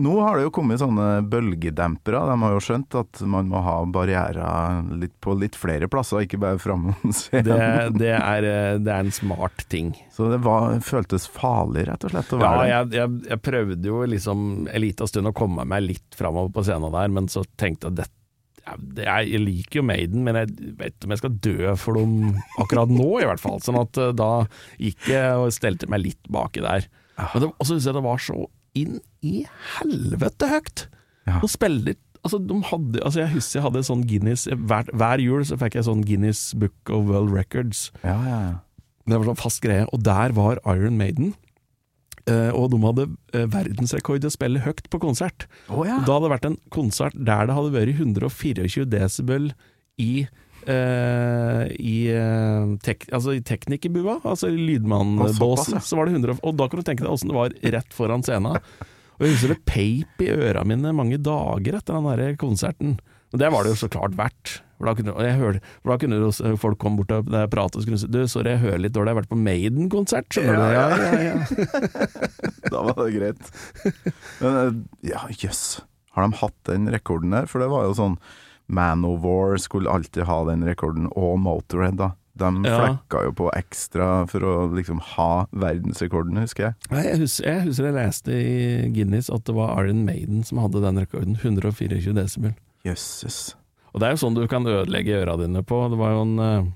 nå 0.01 0.15
har 0.25 0.39
det 0.39 0.47
jo 0.47 0.53
kommet 0.55 0.81
sånne 0.81 1.21
bølgedempere. 1.31 2.23
De 2.31 2.37
har 2.43 2.55
jo 2.55 2.63
skjønt 2.65 2.97
at 2.99 3.21
man 3.29 3.51
må 3.53 3.61
ha 3.65 3.77
barrierer 3.93 4.81
litt 5.01 5.13
på 5.23 5.35
litt 5.39 5.59
flere 5.59 5.89
plasser, 5.93 6.25
ikke 6.25 6.41
bare 6.41 6.61
framom 6.63 6.97
Det, 7.05 7.17
scenen. 7.19 7.99
det, 8.01 8.15
er, 8.17 8.47
eh, 8.49 8.79
det 8.81 8.95
er 8.95 9.05
en 9.05 9.13
smart 9.15 9.67
ting. 9.73 9.93
Så 10.15 10.31
det 10.33 10.41
var, 10.47 10.79
føltes 10.85 11.29
farlig, 11.31 11.85
rett 11.91 12.09
og 12.09 12.15
slett, 12.15 12.33
Ja, 12.41 12.55
jeg, 12.69 12.93
jeg, 12.97 13.21
jeg 13.29 13.43
prøvde 13.45 13.93
jo 13.93 14.01
liksom 14.09 14.47
en 14.71 14.83
liten 14.83 15.11
stund 15.11 15.31
å 15.31 15.37
komme 15.37 15.67
meg 15.69 15.85
litt 15.87 16.17
framover 16.19 16.53
på 16.57 16.65
scenen 16.67 16.97
der, 16.97 17.13
men 17.13 17.29
så 17.33 17.45
tenkte 17.61 17.91
jeg 17.91 18.01
at 18.01 18.01
ja, 18.01 18.07
det, 18.07 18.17
jeg, 18.67 19.41
liker 19.41 19.81
jo 19.81 19.83
Maiden, 19.87 20.23
men 20.27 20.37
jeg 20.41 20.51
vet 20.79 20.95
ikke 20.95 21.09
om 21.09 21.15
jeg 21.15 21.23
skal 21.23 21.37
dø 21.47 21.75
for 21.81 21.99
dem 22.01 22.37
akkurat 22.63 22.93
nå, 22.93 23.09
i 23.23 23.27
hvert 23.29 23.41
fall. 23.43 23.59
Sånn 23.65 23.79
at 23.81 23.97
eh, 23.99 24.13
da 24.17 24.31
gikk 24.79 25.09
jeg 25.13 25.35
og 25.41 25.53
stelte 25.57 25.89
meg 25.91 26.05
litt 26.05 26.31
baki 26.31 26.63
der. 26.65 26.87
Men 27.21 27.43
det- 27.47 27.53
Og 27.59 27.67
så 27.67 27.75
syns 27.75 27.87
jeg 27.91 27.95
det 27.99 28.05
var 28.07 28.19
så 28.23 28.47
inn 28.79 29.01
i 29.27 29.45
helvete 29.79 30.49
høyt! 30.49 30.87
Ja. 31.27 31.41
De 31.43 31.49
spiller 31.51 31.97
Altså, 32.21 32.37
de 32.45 32.53
hadde, 32.69 33.01
altså 33.01 33.21
jeg 33.23 33.31
husker 33.33 33.57
jeg 33.59 33.65
hadde 33.65 33.81
sånn 33.87 34.03
Guinness 34.05 34.43
hver, 34.45 34.85
hver 34.93 35.23
jul 35.25 35.41
så 35.49 35.57
fikk 35.57 35.79
jeg 35.79 35.87
sånn 35.87 36.03
Guinness 36.05 36.53
Book 36.53 36.91
of 36.93 37.07
World 37.09 37.31
Records. 37.33 37.87
Ja, 38.05 38.19
ja, 38.27 38.41
ja. 38.45 38.57
Det 39.09 39.17
var 39.17 39.25
sånn 39.31 39.39
fast 39.41 39.63
greie, 39.65 39.87
og 39.89 40.03
der 40.05 40.35
var 40.37 40.61
Iron 40.69 40.99
Maiden. 41.01 41.31
Eh, 42.31 42.51
og 42.57 42.71
de 42.73 42.81
hadde 42.85 43.07
eh, 43.35 43.47
verdensrekord 43.51 44.25
i 44.25 44.31
å 44.31 44.35
spille 44.35 44.63
høyt 44.65 44.87
på 44.93 45.01
konsert. 45.03 45.49
Oh, 45.69 45.83
ja. 45.87 45.99
Da 46.07 46.17
hadde 46.17 46.29
det 46.29 46.35
vært 46.35 46.49
en 46.51 46.61
konsert 46.73 47.17
der 47.17 47.49
det 47.49 47.57
hadde 47.57 47.75
vært 47.75 48.05
124 48.07 48.87
desibel 48.91 49.53
i 50.01 50.13
Uh, 50.61 51.65
i, 51.81 52.13
uh, 52.13 52.75
tek, 52.85 53.07
altså 53.17 53.33
i 53.33 53.39
teknikerbua, 53.41 54.19
altså 54.29 54.51
i 54.53 54.59
lydmannbåsen, 54.59 55.79
ja. 55.79 55.81
så 55.81 55.97
var 55.97 56.05
det 56.05 56.19
100, 56.19 56.35
og 56.45 56.59
da 56.61 56.67
kan 56.69 56.83
du 56.83 56.85
tenke 56.85 57.07
deg 57.07 57.15
åssen 57.15 57.33
det 57.33 57.39
var 57.39 57.55
rett 57.79 57.97
foran 57.97 58.21
scenen. 58.27 58.59
Og 59.17 59.25
jeg 59.25 59.39
husker 59.39 59.55
det 59.55 59.65
peip 59.65 60.21
i 60.21 60.29
øra 60.37 60.61
mine 60.69 60.93
mange 60.97 61.17
dager 61.17 61.79
etter 61.81 61.97
den 61.97 62.11
der 62.13 62.37
konserten. 62.41 62.99
Men 63.31 63.43
det 63.43 63.51
var 63.55 63.65
det 63.65 63.73
jo 63.75 63.79
så 63.85 63.89
klart 63.93 64.17
verdt. 64.19 64.57
For 64.81 64.89
da 64.89 64.95
kunne, 64.97 65.13
hørte, 65.37 65.61
for 65.83 65.93
da 65.93 65.97
kunne 66.01 66.57
folk 66.63 66.79
komme 66.81 67.03
bort 67.03 67.13
og 67.13 67.29
prate 67.53 67.77
og 67.77 67.85
skulle 67.85 67.99
si 68.01 68.09
Du, 68.09 68.23
sorry, 68.31 68.55
jeg 68.55 68.63
hører 68.63 68.81
litt 68.81 68.95
dårlig, 68.97 69.11
jeg 69.13 69.17
har 69.17 69.21
vært 69.21 69.33
på 69.35 69.41
Maiden-konsert, 69.45 70.31
skjønner 70.33 70.57
du. 70.57 70.63
Ja, 70.73 70.87
ja, 70.97 71.11
ja. 71.29 72.07
Da 72.73 72.85
var 72.87 72.97
det 73.03 73.11
greit. 73.19 73.51
Men 74.41 74.57
eh, 74.63 74.79
ja, 75.11 75.27
jøss. 75.37 75.83
Har 76.17 76.25
de 76.27 76.39
hatt 76.41 76.57
den 76.71 76.89
rekorden 76.91 77.37
der? 77.37 77.51
For 77.51 77.63
det 77.63 77.69
var 77.71 77.85
jo 77.87 77.93
sånn 77.99 78.17
Man 78.71 79.05
of 79.05 79.21
War 79.27 79.61
skulle 79.61 79.91
alltid 79.93 80.25
ha 80.31 80.41
den 80.49 80.65
rekorden, 80.67 81.11
og 81.13 81.37
Motorhead, 81.45 82.01
da. 82.01 82.15
De 82.41 82.49
flekka 82.65 83.25
jo 83.27 83.33
på 83.37 83.51
ekstra 83.53 84.09
for 84.31 84.45
å 84.47 84.55
liksom 84.73 85.03
ha 85.17 85.45
verdensrekorden, 85.53 86.41
husker 86.41 86.71
jeg. 86.71 86.77
Nei, 86.95 87.03
jeg, 87.05 87.21
husker, 87.21 87.49
jeg 87.51 87.67
husker 87.67 87.89
jeg 87.91 87.97
leste 87.99 88.33
i 88.39 88.91
Guinness 88.95 89.29
at 89.35 89.45
det 89.45 89.57
var 89.59 89.75
Iron 89.83 90.07
Maiden 90.09 90.41
som 90.47 90.63
hadde 90.63 90.81
den 90.87 91.03
rekorden. 91.03 91.37
124 91.37 92.15
desibel. 92.17 92.55
Jøsses. 92.87 93.55
Og 93.93 94.01
det 94.01 94.07
er 94.07 94.15
jo 94.15 94.21
sånn 94.23 94.37
du 94.39 94.45
kan 94.51 94.67
ødelegge 94.69 95.19
øra 95.23 95.35
dine 95.41 95.63
på. 95.67 95.81
Det 95.93 95.99
var 95.99 96.11
jo 96.15 96.21
en, 96.25 96.35
eh, 96.45 96.69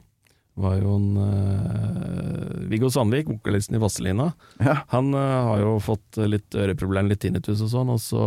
var 0.61 0.75
jo 0.81 0.95
en 0.99 1.17
uh, 1.19 2.69
Viggo 2.71 2.91
Sandvik, 2.91 3.27
vokalisten 3.31 3.75
i 3.79 3.83
Vazelina, 3.83 4.33
Ja. 4.63 4.77
han 4.93 5.15
uh, 5.15 5.21
har 5.51 5.59
jo 5.63 5.73
fått 5.83 6.19
litt 6.31 6.55
øreproblem, 6.55 7.09
litt 7.11 7.21
tinnitus 7.25 7.63
og 7.65 7.71
sånn, 7.73 7.91
og 7.95 8.01
så 8.03 8.23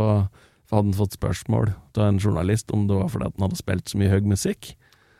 hadde 0.71 0.83
han 0.89 0.93
fått 0.97 1.15
spørsmål 1.19 1.69
av 1.95 2.03
en 2.09 2.19
journalist 2.19 2.71
om 2.75 2.87
det 2.89 2.95
var 2.99 3.07
fordi 3.13 3.25
at 3.29 3.35
han 3.37 3.45
hadde 3.47 3.59
spilt 3.61 3.87
så 3.87 3.97
mye 4.01 4.11
høy 4.11 4.21
musikk. 4.27 4.73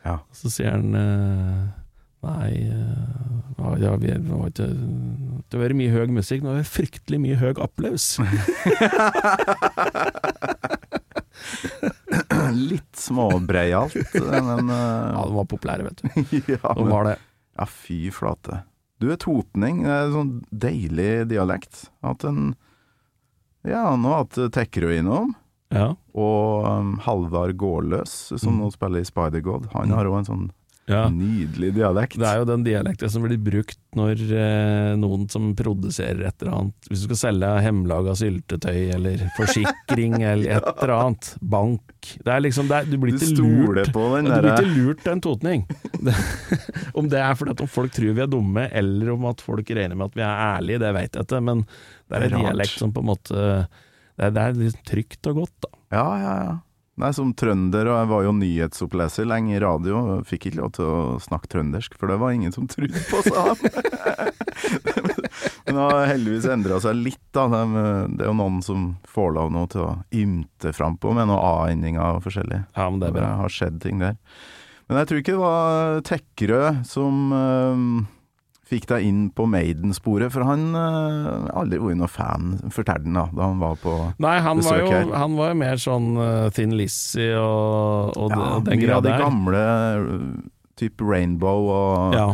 ja. 0.03 0.17
Så 0.35 0.49
sier 0.51 0.71
han 0.75 0.95
uh, 0.95 1.67
Nei, 2.27 2.49
ja, 3.77 3.91
vi 4.01 4.09
var 4.09 4.47
ikke 4.49 4.65
Det 4.67 5.53
har 5.53 5.61
vært 5.61 5.77
mye 5.77 5.93
høy 5.93 6.07
musikk, 6.11 6.41
men 6.41 6.49
det 6.57 6.63
var 6.63 6.71
fryktelig 6.73 7.19
mye 7.23 7.37
høy 7.39 7.53
applaus. 7.61 8.17
Litt 12.71 12.95
småbreialt, 12.99 13.95
men 14.47 14.69
Ja, 14.71 15.09
eh, 15.13 15.25
de 15.27 15.35
var 15.37 15.45
populære, 15.51 15.87
vet 15.89 16.01
du. 16.03 16.07
ja, 16.55 16.73
De 16.77 16.85
var 16.89 17.03
det. 17.11 17.17
ja, 17.57 17.65
fy 17.69 17.99
flate. 18.13 18.61
Du 18.99 19.11
er 19.13 19.19
totning. 19.21 19.83
Det 19.85 19.91
er 19.93 20.13
sånn 20.13 20.31
deilig 20.51 21.27
dialekt. 21.29 21.83
At 22.01 22.23
en 22.25 22.55
Ja, 23.67 23.91
nå 23.99 24.13
at 24.21 24.37
hatt 24.55 24.95
innom. 24.95 25.35
Ja. 25.73 25.89
Og 26.15 26.63
um, 26.65 26.93
Halvard 27.03 27.57
Gårdløs, 27.59 28.13
som 28.39 28.55
Mm. 28.55 28.61
nå 28.63 28.69
spiller 28.71 29.03
i 29.03 29.09
Spider-God, 29.09 29.65
han 29.73 29.91
har 29.91 30.07
òg 30.07 30.19
en 30.21 30.29
sånn 30.29 30.45
ja. 30.87 31.07
nydelig 31.11 31.73
dialekt. 31.75 32.15
Det 32.19 32.27
er 32.27 32.39
jo 32.41 32.47
den 32.47 32.63
dialekten 32.65 33.11
som 33.11 33.25
blir 33.25 33.39
brukt 33.41 33.79
når 33.97 34.21
eh, 34.23 34.91
noen 34.99 35.25
som 35.31 35.49
produserer 35.57 36.27
et 36.29 36.43
eller 36.43 36.53
annet 36.53 36.89
Hvis 36.89 37.01
du 37.03 37.07
skal 37.09 37.19
selge 37.21 37.49
hjemmelaga 37.65 38.13
syltetøy 38.19 38.79
eller 38.95 39.23
forsikring 39.37 40.19
eller 40.31 40.59
et 40.59 40.69
eller 40.69 40.93
annet, 40.95 41.31
bank 41.41 42.11
Det 42.21 42.33
er 42.33 42.43
liksom, 42.45 42.69
det 42.69 42.79
er, 42.79 42.91
Du 42.91 42.97
blir 43.01 43.17
ikke 43.17 43.31
lurt. 43.41 43.91
på 43.95 44.05
den 44.15 44.29
der. 44.29 44.37
du 44.37 44.47
blir 44.47 44.53
ikke 44.53 44.75
lurt 44.77 45.09
en 45.11 45.23
totning. 45.23 45.65
Det, 45.97 46.15
om 46.99 47.09
det 47.11 47.19
er 47.23 47.35
fordi 47.39 47.55
at 47.55 47.65
om 47.65 47.71
folk 47.71 47.95
tror 47.95 48.13
vi 48.13 48.23
er 48.23 48.31
dumme, 48.31 48.67
eller 48.71 49.11
om 49.15 49.27
at 49.31 49.43
folk 49.43 49.73
regner 49.75 49.97
med 49.97 50.11
at 50.11 50.19
vi 50.19 50.23
er 50.23 50.45
ærlige, 50.45 50.83
det 50.83 50.93
vet 50.97 51.17
jeg 51.17 51.27
ikke, 51.27 51.41
men 51.49 51.65
det 52.07 52.19
er 52.19 52.29
en 52.29 52.45
dialekt 52.45 52.77
som 52.79 52.93
på 52.95 53.03
en 53.03 53.09
måte 53.11 53.33
Det 53.35 54.29
er, 54.29 54.31
det 54.33 54.43
er 54.43 54.55
liksom 54.61 54.87
trygt 54.87 55.29
og 55.31 55.43
godt, 55.43 55.55
da. 55.67 55.73
Ja, 55.97 56.07
ja, 56.21 56.33
ja. 56.45 56.55
Nei, 56.97 57.11
som 57.13 57.29
trønder, 57.37 57.85
og 57.91 57.99
jeg 57.99 58.09
var 58.09 58.23
jo 58.25 58.31
nyhetsoppleser 58.39 59.27
lenge 59.29 59.53
i 59.53 59.61
radio, 59.61 59.99
og 60.01 60.25
fikk 60.25 60.47
ikke 60.49 60.61
lov 60.63 60.71
til 60.79 60.87
å 60.89 61.01
snakke 61.21 61.51
trøndersk, 61.53 61.93
for 61.99 62.09
det 62.09 62.17
var 62.17 62.33
ingen 62.33 62.55
som 62.55 62.65
trodde 62.71 63.03
på, 63.05 63.21
sa 63.27 63.51
han. 63.51 63.61
Men 65.67 65.77
det 65.77 65.83
har 65.83 66.09
heldigvis 66.09 66.49
endra 66.49 66.79
seg 66.81 66.97
litt, 66.97 67.21
da. 67.37 67.45
Det 67.53 68.25
er 68.25 68.31
jo 68.31 68.39
noen 68.39 68.63
som 68.65 68.89
får 69.05 69.35
lov 69.37 69.53
nå 69.53 69.67
til 69.69 69.85
å 69.85 69.93
ymte 70.15 70.73
frampå 70.73 71.13
med 71.13 71.29
noen 71.29 71.43
A-endinger 71.43 72.17
og 72.17 72.25
forskjellig. 72.25 72.63
Ja, 72.73 72.89
men 72.89 72.97
det 73.03 73.11
er 73.11 73.17
bra. 73.19 73.27
Det 73.27 73.41
har 73.43 73.57
skjedd 73.59 73.77
ting 73.83 74.01
der. 74.01 74.17
Men 74.87 75.01
jeg 75.01 75.09
tror 75.09 75.21
ikke 75.21 75.35
det 75.35 75.43
var 75.43 76.01
Tekkerød 76.07 76.83
som 76.87 77.33
eh, 77.35 77.81
fikk 78.67 78.85
deg 78.89 79.05
inn 79.07 79.21
på 79.31 79.45
Maiden-sporet, 79.47 80.31
for 80.33 80.43
han 80.47 80.65
uh, 80.75 81.47
aldri 81.55 81.79
vært 81.79 81.99
noen 82.01 82.11
fan, 82.11 82.49
fortalte 82.73 83.07
han 83.07 83.15
da, 83.15 83.23
da 83.31 83.45
han 83.47 83.61
var 83.63 83.77
på 83.79 83.93
Nei, 84.23 84.33
han 84.43 84.59
var, 84.59 84.65
besøk 84.65 84.83
jo, 84.83 84.91
her. 84.91 85.13
han 85.23 85.37
var 85.39 85.53
jo 85.53 85.57
mer 85.61 85.79
sånn 85.83 86.09
uh, 86.19 86.49
Thin 86.55 86.75
Lizzie 86.75 87.31
og, 87.39 88.11
og, 88.19 88.35
ja, 88.35 88.49
den 88.67 88.75
mye 88.75 88.83
greia 88.83 88.99
av 88.99 89.05
de 89.07 89.15
gamle 89.23 89.63
type 90.77 91.07
Rainbow 91.07 91.71
og 91.73 92.17
Ja. 92.17 92.27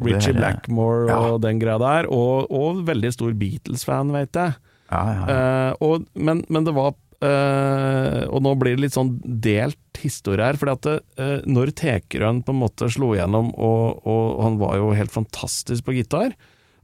og 0.00 0.08
Richie 0.08 0.32
Blackmore 0.34 1.06
Ja. 1.10 1.18
og 1.34 1.42
den 1.44 1.60
greia 1.60 1.78
der, 1.82 2.08
og, 2.10 2.48
og 2.50 2.80
veldig 2.88 3.12
stor 3.14 3.36
Beatles-fan, 3.36 4.10
vet 4.16 4.32
jeg. 4.40 4.56
Ja, 4.90 5.02
ja, 5.06 5.20
ja. 5.28 5.36
Uh, 5.36 5.72
og, 5.86 6.08
men, 6.16 6.40
men 6.48 6.64
det 6.66 6.74
var 6.74 6.96
eh, 7.24 8.22
Og 8.28 8.42
nå 8.44 8.54
blir 8.60 8.76
det 8.76 8.86
litt 8.86 8.96
sånn 8.96 9.16
delt 9.22 10.00
historie 10.00 10.46
her, 10.46 10.58
fordi 10.60 10.76
at 10.76 10.88
eh, 11.20 11.36
når 11.48 11.74
Tekerøen 11.78 12.42
på 12.46 12.54
en 12.54 12.62
måte 12.62 12.88
slo 12.92 13.12
igjennom, 13.16 13.52
og, 13.56 14.00
og 14.08 14.40
han 14.44 14.58
var 14.62 14.78
jo 14.80 14.94
helt 14.96 15.14
fantastisk 15.14 15.86
på 15.86 16.00
gitar 16.00 16.34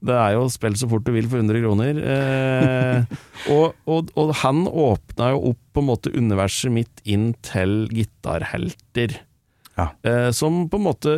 det 0.07 0.13
er 0.13 0.35
jo 0.37 0.45
'spill 0.53 0.77
så 0.77 0.87
fort 0.91 1.07
du 1.07 1.11
vil 1.15 1.27
for 1.27 1.41
100 1.41 1.63
kroner'. 1.65 1.99
Uh, 2.05 3.17
og, 3.55 3.73
og, 3.89 4.11
og 4.15 4.35
han 4.45 4.67
åpna 4.69 5.31
jo 5.33 5.41
opp 5.51 5.63
på 5.73 5.83
en 5.83 5.89
måte 5.89 6.13
universet 6.13 6.71
mitt 6.71 7.01
inn 7.09 7.31
til 7.43 7.89
gitarhelter. 7.89 9.17
Ja. 9.73 9.89
Som 10.37 10.67
på 10.69 10.79
en 10.79 10.87
måte 10.87 11.17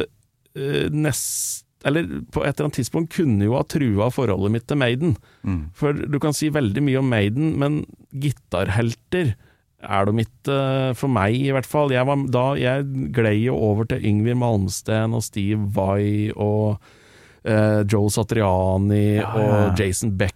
nest 0.94 1.67
Eller 1.86 2.08
på 2.34 2.42
et 2.42 2.56
eller 2.56 2.68
annet 2.68 2.80
tidspunkt 2.80 3.14
kunne 3.14 3.46
jo 3.46 3.54
ha 3.54 3.62
trua 3.70 4.08
forholdet 4.10 4.54
mitt 4.54 4.66
til 4.70 4.80
Maiden. 4.80 5.14
Mm. 5.46 5.60
For 5.78 5.94
du 5.94 6.18
kan 6.22 6.34
si 6.34 6.50
veldig 6.50 6.82
mye 6.82 7.02
om 7.02 7.12
Maiden, 7.12 7.52
men 7.60 7.84
gitarhelter 8.10 9.36
er 9.78 10.08
de 10.08 10.24
ikke 10.24 10.54
eh, 10.54 10.94
for 10.98 11.12
meg, 11.12 11.36
i 11.38 11.52
hvert 11.54 11.68
fall. 11.68 11.94
Jeg, 11.94 12.06
var, 12.08 12.24
da, 12.34 12.46
jeg 12.58 13.12
glei 13.14 13.36
jo 13.44 13.54
over 13.54 13.86
til 13.86 14.02
Yngvi 14.10 14.34
Malmsten 14.38 15.14
og 15.14 15.22
Steve 15.26 15.68
Vai 15.76 16.34
og 16.34 16.80
eh, 17.46 17.84
Joe 17.86 18.10
Satriani 18.10 19.20
Ja, 19.20 19.22
ja, 19.22 19.38
og. 19.38 19.78
Jason 19.78 20.16
Becker 20.18 20.34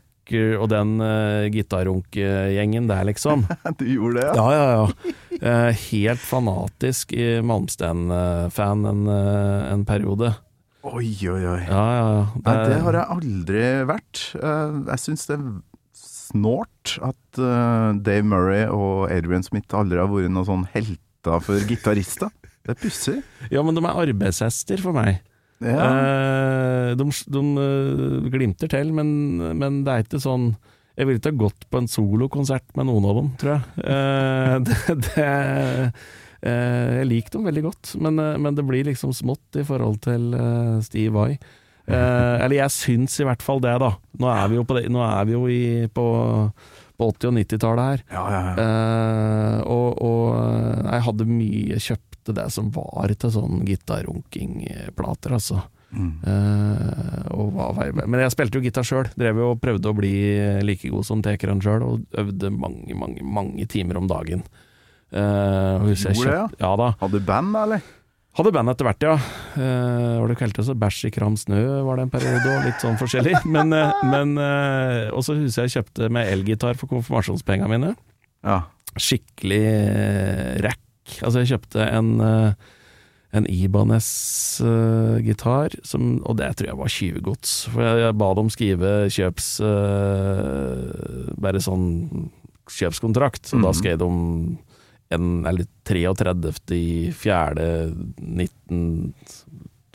og 0.62 0.68
den 0.70 0.94
uh, 1.02 1.50
gitarrunkegjengen 1.52 2.86
der, 2.88 3.02
liksom. 3.04 3.42
Du 3.80 3.82
gjorde 3.84 4.20
det, 4.20 4.28
ja? 4.30 4.36
Ja, 4.38 4.52
ja, 4.54 4.68
ja. 4.78 5.16
Eh, 5.42 5.80
helt 5.90 6.22
fanatisk 6.22 7.10
Malmsten-fan 7.42 8.86
en, 8.86 9.02
eh, 9.10 9.72
en 9.72 9.82
periode. 9.84 10.30
Oi, 10.82 11.10
oi, 11.30 11.42
oi. 11.46 11.60
Ja, 11.68 11.82
ja, 11.94 12.06
ja. 12.10 12.22
Nei, 12.42 12.54
det 12.66 12.78
har 12.82 12.96
jeg 12.98 13.14
aldri 13.16 13.60
vært. 13.86 14.22
Eh, 14.34 14.78
Jeg 14.90 15.02
syns 15.04 15.28
det 15.28 15.36
er 15.36 15.44
snålt 15.94 16.96
at 17.06 17.38
eh, 17.38 17.90
Dave 18.02 18.24
Murray 18.26 18.64
og 18.66 19.06
Adrian 19.14 19.44
Smith 19.46 19.70
aldri 19.78 20.00
har 20.02 20.10
vært 20.10 20.32
noen 20.32 20.48
sånn 20.48 20.64
helter 20.74 21.38
for 21.44 21.62
gitarister. 21.70 22.32
Det 22.62 22.74
er 22.74 22.80
pussig. 22.82 23.20
Ja, 23.50 23.62
men 23.66 23.78
de 23.78 23.82
er 23.86 24.00
arbeidshester 24.08 24.82
for 24.82 24.94
meg. 24.96 25.20
Ja. 25.62 25.86
Eh, 25.86 26.90
de 26.98 27.06
de 27.06 27.42
glimter 28.34 28.70
til, 28.72 28.90
men, 28.96 29.12
men 29.58 29.84
det 29.86 29.92
er 29.94 30.02
ikke 30.02 30.18
sånn 30.18 30.48
Jeg 30.98 31.06
ville 31.06 31.20
ikke 31.22 31.30
ha 31.30 31.38
gått 31.44 31.62
på 31.70 31.78
en 31.78 31.86
solokonsert 31.88 32.74
med 32.76 32.88
noen 32.90 33.06
av 33.06 33.14
dem, 33.20 33.28
tror 33.38 33.52
jeg. 33.54 33.62
Eh, 33.86 34.56
det, 34.66 34.96
det, 35.06 35.28
jeg 36.50 37.08
liker 37.08 37.36
dem 37.36 37.46
veldig 37.46 37.64
godt, 37.68 37.94
men, 38.02 38.18
eh, 38.18 38.38
men 38.42 38.56
det 38.58 38.64
blir 38.66 38.86
liksom 38.88 39.14
smått 39.14 39.60
i 39.60 39.66
forhold 39.66 40.00
til 40.02 40.32
eh, 40.34 40.78
Steve 40.82 41.14
Vai. 41.14 41.30
Eh, 41.86 42.36
eller 42.42 42.56
jeg 42.58 42.74
syns 42.74 43.18
i 43.20 43.26
hvert 43.26 43.42
fall 43.44 43.62
det, 43.62 43.74
da. 43.82 43.92
Nå 44.18 44.30
er 44.30 44.48
vi 44.50 44.58
jo 44.58 44.64
på, 44.66 44.78
det, 44.78 44.86
er 44.90 45.28
vi 45.28 45.36
jo 45.36 45.42
i, 45.50 45.62
på, 45.92 46.06
på 46.98 47.10
80- 47.12 47.30
og 47.30 47.36
90-tallet 47.40 47.90
her. 47.90 48.06
Ja, 48.14 48.24
ja, 48.34 48.40
ja. 48.48 48.54
Eh, 48.64 49.60
og, 49.66 50.02
og 50.02 50.24
eh, 50.38 50.88
jeg 50.88 51.06
hadde 51.08 51.28
mye 51.30 51.84
kjøpte 51.88 52.34
det 52.38 52.48
som 52.54 52.72
var 52.74 53.14
til 53.18 53.34
sånn 53.34 53.62
gitarrunkingplater, 53.66 55.38
altså. 55.38 55.62
Mm. 55.92 56.22
Uh, 56.24 58.06
men 58.08 58.22
jeg 58.22 58.32
spilte 58.32 58.56
jo 58.56 58.64
gitar 58.64 58.86
sjøl. 58.86 59.10
Drev 59.18 59.42
jo 59.42 59.50
og 59.52 59.58
prøvde 59.60 59.90
å 59.90 59.96
bli 59.98 60.12
like 60.64 60.88
god 60.88 61.04
som 61.04 61.20
tekeren 61.24 61.60
sjøl, 61.60 61.84
og 61.84 62.20
øvde 62.22 62.48
mange, 62.54 62.96
mange, 62.96 63.26
mange 63.26 63.66
timer 63.68 64.00
om 64.00 64.08
dagen. 64.08 64.46
Eh, 65.12 65.74
og 65.82 65.88
jeg 65.92 65.98
Gjorde 66.16 66.30
det, 66.30 66.38
ja? 66.38 66.46
ja 66.64 66.70
da. 66.80 66.86
Hadde 67.02 67.18
du 67.20 67.24
band, 67.28 67.48
da, 67.54 67.60
eller? 67.68 67.80
Hadde 68.32 68.52
band 68.56 68.72
etter 68.72 68.86
hvert, 68.88 69.02
ja. 69.04 69.16
Uh, 69.60 70.14
var 70.22 70.26
det 70.32 70.38
kalte 70.40 70.62
så 70.64 70.72
Bæsj 70.80 71.02
i 71.10 71.12
kram 71.12 71.34
snø 71.36 71.58
var 71.84 71.94
det 72.00 72.04
en 72.06 72.12
periode, 72.14 72.48
og 72.48 72.64
litt 72.64 72.80
sånn 72.80 72.96
forskjellig. 72.96 73.34
Men, 73.54 73.68
uh, 73.76 73.92
men 74.08 74.32
uh, 74.40 75.12
Og 75.12 75.20
så 75.26 75.36
husker 75.36 75.66
jeg 75.68 75.74
kjøpte 75.76 76.08
med 76.16 76.30
elgitar 76.32 76.72
for 76.80 76.88
konfirmasjonspengene 76.94 77.68
mine. 77.68 77.90
Ja. 78.46 78.58
Skikkelig 78.96 79.60
uh, 79.68 80.64
rack. 80.64 80.80
Altså, 81.20 81.36
jeg 81.42 81.50
kjøpte 81.52 81.80
en 81.92 82.08
uh, 82.24 82.56
en 83.32 83.46
Ibanez-gitar, 83.48 85.72
uh, 85.96 86.20
og 86.28 86.34
det 86.40 86.50
tror 86.56 86.68
jeg 86.68 86.76
var 86.80 86.88
tjuvgods. 86.92 87.50
For 87.72 87.80
jeg, 87.84 87.96
jeg 88.04 88.16
ba 88.20 88.28
dem 88.36 88.48
skrive 88.52 88.90
kjøps... 89.12 89.46
eh, 89.64 91.32
bare 91.40 91.60
sånn 91.64 91.86
kjøpskontrakt, 92.68 93.44
så 93.48 93.56
da 93.60 93.68
Mhm. 93.72 93.78
skrev 93.80 93.96
de 93.98 94.04
en, 95.14 95.32
eller 95.48 95.68
33. 95.88 96.76
i 96.78 96.86
fjerde 97.16 97.68
19... 98.18 99.14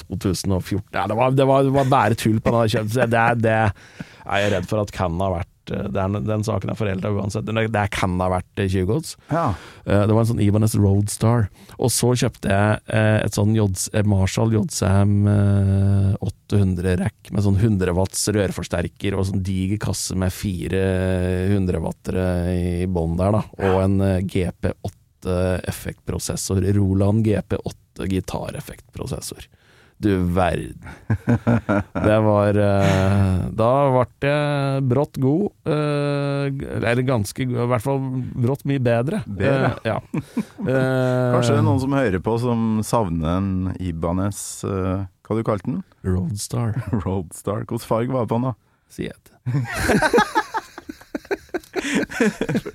2014 0.07 0.87
ja, 0.93 1.07
det, 1.07 1.13
var, 1.17 1.31
det, 1.31 1.45
var, 1.45 1.63
det 1.63 1.73
var 1.75 1.89
bare 1.91 2.15
tull 2.15 2.39
på 2.39 2.53
den 2.53 2.69
kjøpet. 2.71 3.09
Det, 3.11 3.23
det 3.43 3.55
er 3.57 4.43
jeg 4.43 4.51
redd 4.53 4.67
for 4.69 4.79
at 4.83 4.91
kan 4.95 5.15
ha 5.23 5.29
vært 5.33 5.73
eh, 5.73 5.87
Den, 5.93 6.19
den 6.27 6.45
saken 6.47 6.71
er 6.71 6.79
forelda 6.79 7.11
uansett. 7.11 7.47
Det, 7.47 7.83
kan 7.91 8.15
ha 8.21 8.29
vært 8.31 8.61
eh, 8.61 8.69
tjuvgods. 8.71 9.15
ja. 9.33 9.49
Eh, 9.85 10.03
Det 10.07 10.13
var 10.15 10.23
en 10.23 10.29
sånn 10.31 10.43
Ibanez 10.43 10.77
Roadstar. 10.79 11.47
Og 11.77 11.91
så 11.93 12.13
kjøpte 12.23 12.51
jeg 12.51 12.79
et 13.27 13.35
sånn 13.37 13.55
Jods, 13.57 13.89
Marshall 14.07 14.55
Jodsam 14.55 15.17
eh, 15.31 16.13
800 16.23 16.97
rack 17.01 17.33
med 17.33 17.43
sånn 17.43 17.59
100 17.59 17.95
watts 17.97 18.27
rørforsterker 18.31 19.17
og 19.17 19.27
sånn 19.29 19.43
diger 19.45 19.81
kasse 19.89 20.15
med 20.19 20.31
fire 20.35 20.85
100 21.51 21.83
wattere 21.83 22.29
i 22.53 22.87
bånn 22.87 23.17
der, 23.19 23.35
da. 23.35 23.43
Og 23.71 23.81
en 23.83 23.99
eh, 24.07 24.23
GP8 24.23 24.95
effektprosessor. 25.25 26.61
Roland 26.77 27.25
GP8 27.25 28.05
gitareffektprosessor. 28.07 29.47
Du 29.97 30.11
verden. 30.17 30.85
Det 32.05 32.17
var 32.21 32.53
eh, 32.61 33.37
Da 33.57 33.69
ble 33.89 34.29
jeg 34.29 34.83
brått 34.91 35.17
god. 35.17 35.47
eh, 35.65 36.51
eller 36.77 37.01
ganske 37.01 37.47
god, 37.49 37.63
i 37.63 37.69
hvert 37.71 37.81
fall 37.81 38.03
brått 38.37 38.61
mye 38.69 38.77
bedre. 38.79 39.23
Bedre. 39.25 39.73
Ja. 39.87 39.97
Eh, 40.67 41.33
Kanskje 41.33 41.53
det 41.53 41.59
er 41.61 41.65
noen 41.65 41.79
som 41.81 41.93
hører 41.95 42.19
på 42.21 42.33
som 42.41 42.63
savner 42.83 43.37
en 43.37 43.49
Ibanez 43.79 44.39
Hva 44.67 45.37
du 45.37 45.43
kalte 45.47 45.69
den? 45.69 45.83
Roadstar, 46.05 46.73
Roadstar. 47.05 47.63
Hvilken 47.63 47.87
farge 47.87 48.11
var 48.13 48.25
det 48.25 48.31
på 48.33 48.37
den, 48.37 48.49
da? 48.49 48.55
Siet. 48.91 49.31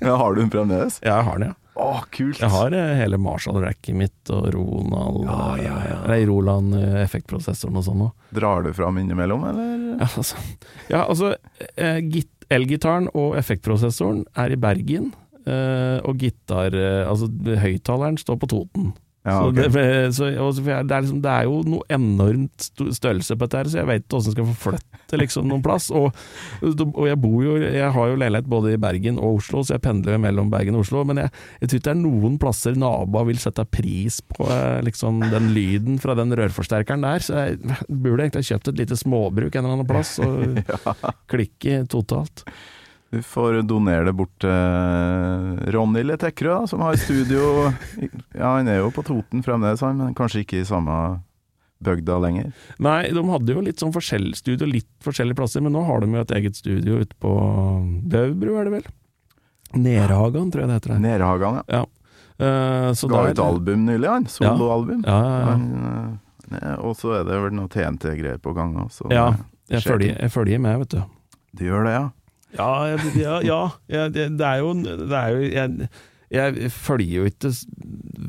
har 0.03 0.35
du 0.35 0.41
den 0.41 0.51
fremdeles? 0.51 0.99
Ja, 1.03 1.19
jeg 1.21 1.25
har 1.29 1.39
den, 1.43 1.53
ja. 1.53 1.55
Å, 1.73 2.03
kult! 2.13 2.41
Jeg 2.43 2.53
har 2.53 2.75
eh, 2.77 2.91
hele 3.01 3.17
Marshall-racket 3.23 3.97
mitt 3.97 4.33
og 4.35 4.51
Ronald 4.53 5.23
Ja, 5.25 5.47
ja, 5.57 5.77
ja. 5.89 5.99
eh, 6.05 6.27
Roland 6.29 6.77
eh, 6.77 6.99
og 7.81 7.87
sånn 7.87 8.03
òg. 8.09 8.13
Drar 8.37 8.67
du 8.67 8.73
fram 8.77 9.01
innimellom, 9.01 9.47
eller? 9.49 9.79
Ja, 10.03 10.09
altså, 10.11 10.43
ja, 10.93 11.01
altså 11.07 11.33
eh, 11.77 12.03
Elgitaren 12.53 13.09
og 13.17 13.39
effektprosessoren 13.41 14.27
er 14.37 14.53
i 14.53 14.61
Bergen, 14.61 15.13
og 15.43 16.21
gitar... 16.23 16.75
Altså 17.09 17.27
høyttaleren 17.59 18.19
står 18.21 18.37
på 18.43 18.49
Toten. 18.53 18.93
Ja, 19.23 19.37
så 19.39 19.51
det, 19.55 19.67
så, 20.17 20.29
det, 20.35 20.73
er 20.75 21.05
liksom, 21.05 21.21
det 21.23 21.31
er 21.31 21.45
jo 21.47 21.61
noe 21.63 21.87
enormt 21.95 22.65
størrelse 22.75 23.37
på 23.37 23.47
dette, 23.47 23.61
her, 23.61 23.71
så 23.71 23.79
jeg 23.79 23.89
vet 23.93 24.17
åssen 24.19 24.33
jeg 24.33 24.35
skal 24.35 24.49
forflytte 24.51 25.21
liksom, 25.21 25.47
noen 25.47 25.63
plass. 25.63 25.87
Og, 25.95 26.11
og 26.67 27.07
jeg 27.07 27.21
bor 27.23 27.37
jo 27.47 27.55
Jeg 27.63 27.93
har 27.95 28.11
jo 28.11 28.19
leilighet 28.19 28.51
både 28.51 28.75
i 28.75 28.81
Bergen 28.83 29.21
og 29.23 29.39
Oslo, 29.39 29.63
så 29.63 29.77
jeg 29.77 29.85
pendler 29.87 30.19
mellom 30.23 30.51
Bergen 30.51 30.75
og 30.75 30.83
Oslo. 30.83 31.05
Men 31.07 31.23
jeg, 31.23 31.35
jeg 31.61 31.71
tror 31.71 31.81
ikke 31.81 31.89
det 31.89 31.95
er 31.95 32.03
noen 32.03 32.37
plasser 32.43 32.83
naboer 32.83 33.31
vil 33.31 33.41
sette 33.43 33.67
pris 33.71 34.19
på 34.27 34.51
eh, 34.51 34.83
liksom, 34.89 35.23
den 35.31 35.53
lyden 35.55 36.03
fra 36.03 36.19
den 36.19 36.35
rørforsterkeren 36.43 37.07
der. 37.07 37.23
Så 37.23 37.39
jeg 37.39 37.61
burde 37.87 38.27
egentlig 38.27 38.43
ha 38.43 38.51
kjøpt 38.57 38.73
et 38.73 38.83
lite 38.83 38.99
småbruk 38.99 39.55
en 39.55 39.63
eller 39.63 39.79
annen 39.79 39.93
plass 39.93 40.17
og 40.19 40.59
klikke 41.33 41.85
totalt. 41.95 42.43
Du 43.13 43.19
får 43.23 43.59
donere 43.69 44.07
det 44.09 44.15
bort 44.17 44.33
til 44.41 45.73
Ronny 45.75 46.01
eller 46.01 46.17
da, 46.17 46.63
som 46.67 46.81
har 46.81 46.97
studio 46.97 47.69
Ja, 48.33 48.55
han 48.57 48.71
er 48.73 48.79
jo 48.81 48.89
på 48.95 49.05
Toten 49.05 49.45
fremdeles, 49.45 49.83
han, 49.85 49.99
men 50.01 50.15
kanskje 50.17 50.47
ikke 50.47 50.63
i 50.63 50.65
samme 50.65 51.21
bygda 51.83 52.17
lenger. 52.23 52.53
Nei, 52.81 53.11
de 53.13 53.25
hadde 53.29 53.53
jo 53.53 53.65
litt 53.67 53.83
sånn 53.83 53.93
forskjellig 53.93 54.39
studio 54.39 54.69
litt 54.71 54.89
forskjellige 55.05 55.37
plasser, 55.43 55.61
men 55.65 55.75
nå 55.77 55.83
har 55.89 56.01
de 56.01 56.09
jo 56.15 56.23
et 56.23 56.35
eget 56.39 56.57
studio 56.57 57.03
ute 57.03 57.19
på 57.21 57.33
Bøvbru, 58.15 58.55
er 58.61 58.71
det 58.71 58.75
vel? 58.79 58.89
Nerhagan, 59.83 60.49
tror 60.53 60.65
jeg 60.65 60.71
det 60.71 60.79
heter. 60.79 60.95
der. 60.95 61.03
Nerhagan, 61.05 61.61
ja. 61.61 61.83
Ja. 61.83 61.85
Uh, 62.43 62.91
så 62.97 63.11
Ga 63.13 63.27
ut 63.29 63.39
album 63.45 63.85
nylig, 63.87 64.09
han. 64.09 64.25
Soloalbum. 64.31 65.05
Ja, 65.07 65.21
ja, 65.21 65.53
ja. 65.53 66.57
Eh, 66.59 66.75
Og 66.81 66.97
så 66.99 67.13
er 67.21 67.29
det 67.29 67.39
vel 67.45 67.55
noe 67.57 67.69
TNT-greier 67.73 68.41
på 68.43 68.53
gang 68.57 68.75
også. 68.87 69.09
Ja, 69.13 69.35
Jeg 69.71 69.85
følger, 69.85 70.17
jeg 70.17 70.33
følger 70.33 70.59
med, 70.61 70.79
vet 70.85 70.97
du. 70.97 71.03
Du 71.57 71.65
gjør 71.69 71.87
det, 71.87 71.93
ja? 71.99 72.09
Ja, 72.53 72.73
ja, 73.17 73.61
ja, 73.89 74.09
det, 74.13 74.27
det 74.39 74.47
er 74.49 74.59
jo, 74.61 74.73
det 74.83 75.19
er 75.19 75.33
jo 75.33 75.45
jeg, 75.53 75.89
jeg 76.33 76.71
følger 76.73 77.15
jo 77.23 77.29
ikke 77.31 77.51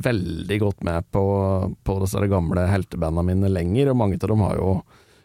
veldig 0.03 0.57
godt 0.63 0.83
med 0.87 1.05
på, 1.11 1.23
på 1.87 1.95
disse 2.03 2.23
gamle 2.31 2.65
heltebanda 2.71 3.23
mine 3.25 3.51
lenger, 3.51 3.91
og 3.93 3.99
mange 3.99 4.19
av 4.21 4.31
dem 4.31 4.43
har 4.43 4.59
jo 4.59 4.73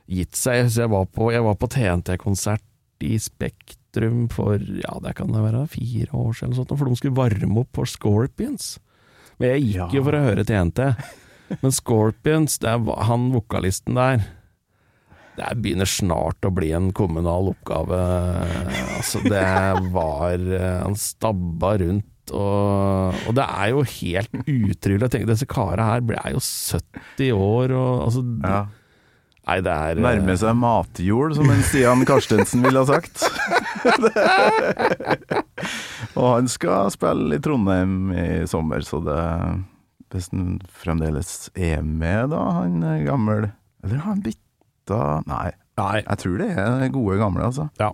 gitt 0.08 0.34
seg. 0.38 0.68
Så 0.70 0.84
jeg 0.84 0.92
var 0.94 1.06
på, 1.14 1.30
på 1.30 1.70
TNT-konsert 1.74 2.64
i 3.06 3.14
Spektrum 3.22 4.26
for 4.34 4.58
ja, 4.58 4.96
det 5.04 5.14
kan 5.18 5.30
det 5.34 5.42
være 5.44 5.64
fire 5.70 6.10
år 6.14 6.32
siden, 6.34 6.52
eller 6.52 6.62
sånt, 6.64 6.74
for 6.78 6.90
de 6.90 6.98
skulle 6.98 7.18
varme 7.18 7.62
opp 7.62 7.78
for 7.78 7.86
Scorpions. 7.90 8.76
Men 9.38 9.52
jeg 9.54 9.66
gikk 9.68 9.76
Ja. 9.78 9.88
jo 9.94 10.02
for 10.08 10.18
å 10.18 10.24
høre 10.24 10.46
TNT. 10.46 10.88
Men 11.62 11.72
Scorpions, 11.72 12.58
det 12.62 12.68
er 12.74 13.04
han 13.08 13.28
vokalisten 13.32 13.94
der 13.98 14.26
det 15.38 15.54
begynner 15.62 15.88
snart 15.88 16.46
å 16.46 16.52
bli 16.54 16.72
en 16.76 16.90
kommunal 16.96 17.52
oppgave. 17.52 17.98
Altså, 18.98 19.22
det 19.26 19.44
var 19.94 20.34
eh, 20.38 20.80
Han 20.82 20.96
stabba 20.98 21.76
rundt, 21.82 22.32
og, 22.34 23.14
og 23.28 23.36
det 23.38 23.44
er 23.46 23.70
jo 23.72 23.84
helt 23.88 24.34
utrolig 24.42 25.06
å 25.06 25.08
tenke 25.08 25.30
Disse 25.30 25.48
karene 25.48 25.86
her 25.88 26.02
er 26.26 26.34
jo 26.34 26.42
70 26.44 27.30
år, 27.32 27.72
og 27.72 28.02
altså 28.08 28.24
ja. 28.42 28.58
Nei, 29.48 29.62
det 29.64 29.72
er 29.72 30.00
Nærmer 30.04 30.36
seg 30.36 30.58
matjord, 30.60 31.32
som 31.38 31.48
en 31.48 31.62
Stian 31.64 32.04
Karstensen 32.08 32.60
ville 32.66 32.82
ha 32.82 32.88
sagt. 32.90 33.22
og 36.18 36.26
han 36.34 36.50
skal 36.52 36.92
spille 36.92 37.38
i 37.38 37.40
Trondheim 37.40 38.12
i 38.12 38.26
sommer, 38.50 38.84
så 38.84 39.00
det 39.06 39.22
Hvis 40.12 40.28
han 40.34 40.58
fremdeles 40.82 41.48
er 41.56 41.80
med, 41.80 42.34
da, 42.34 42.42
han 42.58 42.84
er 42.84 43.06
gammel 43.06 43.48
Eller 43.84 44.02
har 44.02 44.12
han 44.12 44.22
bytta 44.26 44.47
Nei, 45.28 45.50
Nei. 45.78 45.98
jeg 46.02 46.18
tror 46.22 46.36
det 46.40 46.48
er 46.56 46.88
gode 46.94 47.18
gamle, 47.20 47.42
altså. 47.50 47.64
Ja. 47.80 47.90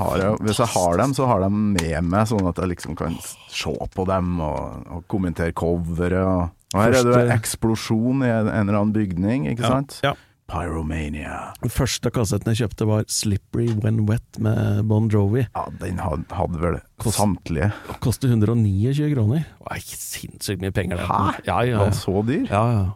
har 0.00 0.16
jeg 0.22 0.38
Hvis 0.46 0.58
jeg 0.62 0.70
har 0.74 0.96
dem, 0.96 1.12
så 1.14 1.26
har 1.28 1.40
jeg 1.42 1.50
dem 1.50 1.72
med 1.74 2.04
meg, 2.04 2.26
sånn 2.30 2.48
at 2.48 2.56
jeg 2.56 2.68
liksom 2.76 2.96
kan 2.96 3.16
se 3.48 3.74
på 3.94 4.06
dem 4.08 4.40
og, 4.40 4.86
og 4.90 5.04
kommentere 5.08 5.52
coveret. 5.52 6.24
Og, 6.24 6.50
og 6.74 6.80
her 6.82 6.88
er 6.96 7.04
det 7.04 7.14
jo 7.28 7.34
eksplosjon 7.36 8.24
i 8.24 8.30
en, 8.32 8.48
en 8.48 8.68
eller 8.68 8.80
annen 8.80 8.92
bygning, 8.96 9.46
ikke 9.52 9.64
Ja, 9.66 9.68
sant? 9.76 10.00
ja. 10.04 10.14
Pyromania. 10.48 11.52
Den 11.62 11.70
første 11.72 12.10
kassetten 12.14 12.54
jeg 12.54 12.62
kjøpte 12.62 12.86
var 12.88 13.04
'Slippery 13.08 13.68
When 13.82 14.06
Wet' 14.08 14.38
med 14.40 14.84
Bon 14.88 15.08
Jovi. 15.12 15.44
Ja, 15.54 15.64
den 15.80 15.98
hadde, 15.98 16.60
vel 16.60 16.78
Kost- 16.98 17.18
samtlige. 17.20 17.72
Koster 18.00 18.28
129 18.32 19.12
kroner. 19.14 19.44
Det 19.44 19.66
var 19.68 19.82
sinnssykt 19.84 20.60
mye 20.62 20.72
penger. 20.72 20.96
det. 20.96 21.06
Hæ? 21.06 21.40
Ja, 21.46 21.60
ja, 21.62 21.84
ja. 21.84 21.90
så 21.90 22.22
dyr? 22.26 22.46
ja, 22.50 22.64
ja. 22.72 22.86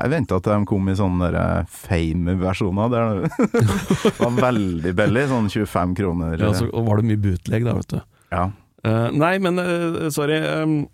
Jeg 0.00 0.10
venta 0.10 0.40
til 0.42 0.52
de 0.52 0.66
kom 0.66 0.88
i 0.88 0.94
sånne 0.98 1.28
eh, 1.30 1.64
fame-versjoner. 1.70 2.88
Det 4.02 4.18
var 4.18 4.32
veldig 4.40 4.92
billig, 4.98 5.28
sånn 5.30 5.46
25 5.48 5.94
kroner. 5.94 6.40
ja 6.40 6.52
så 6.52 6.66
og 6.72 6.86
var 6.88 6.96
det 6.96 7.04
mye 7.12 7.22
bootleg 7.22 7.64
da, 7.64 7.74
vet 7.78 7.88
du. 7.94 8.00
Ja. 8.32 8.50
Uh, 8.86 9.10
nei, 9.14 9.38
men 9.38 9.58
uh, 9.58 10.08
sorry. 10.10 10.40
um, 10.42 10.88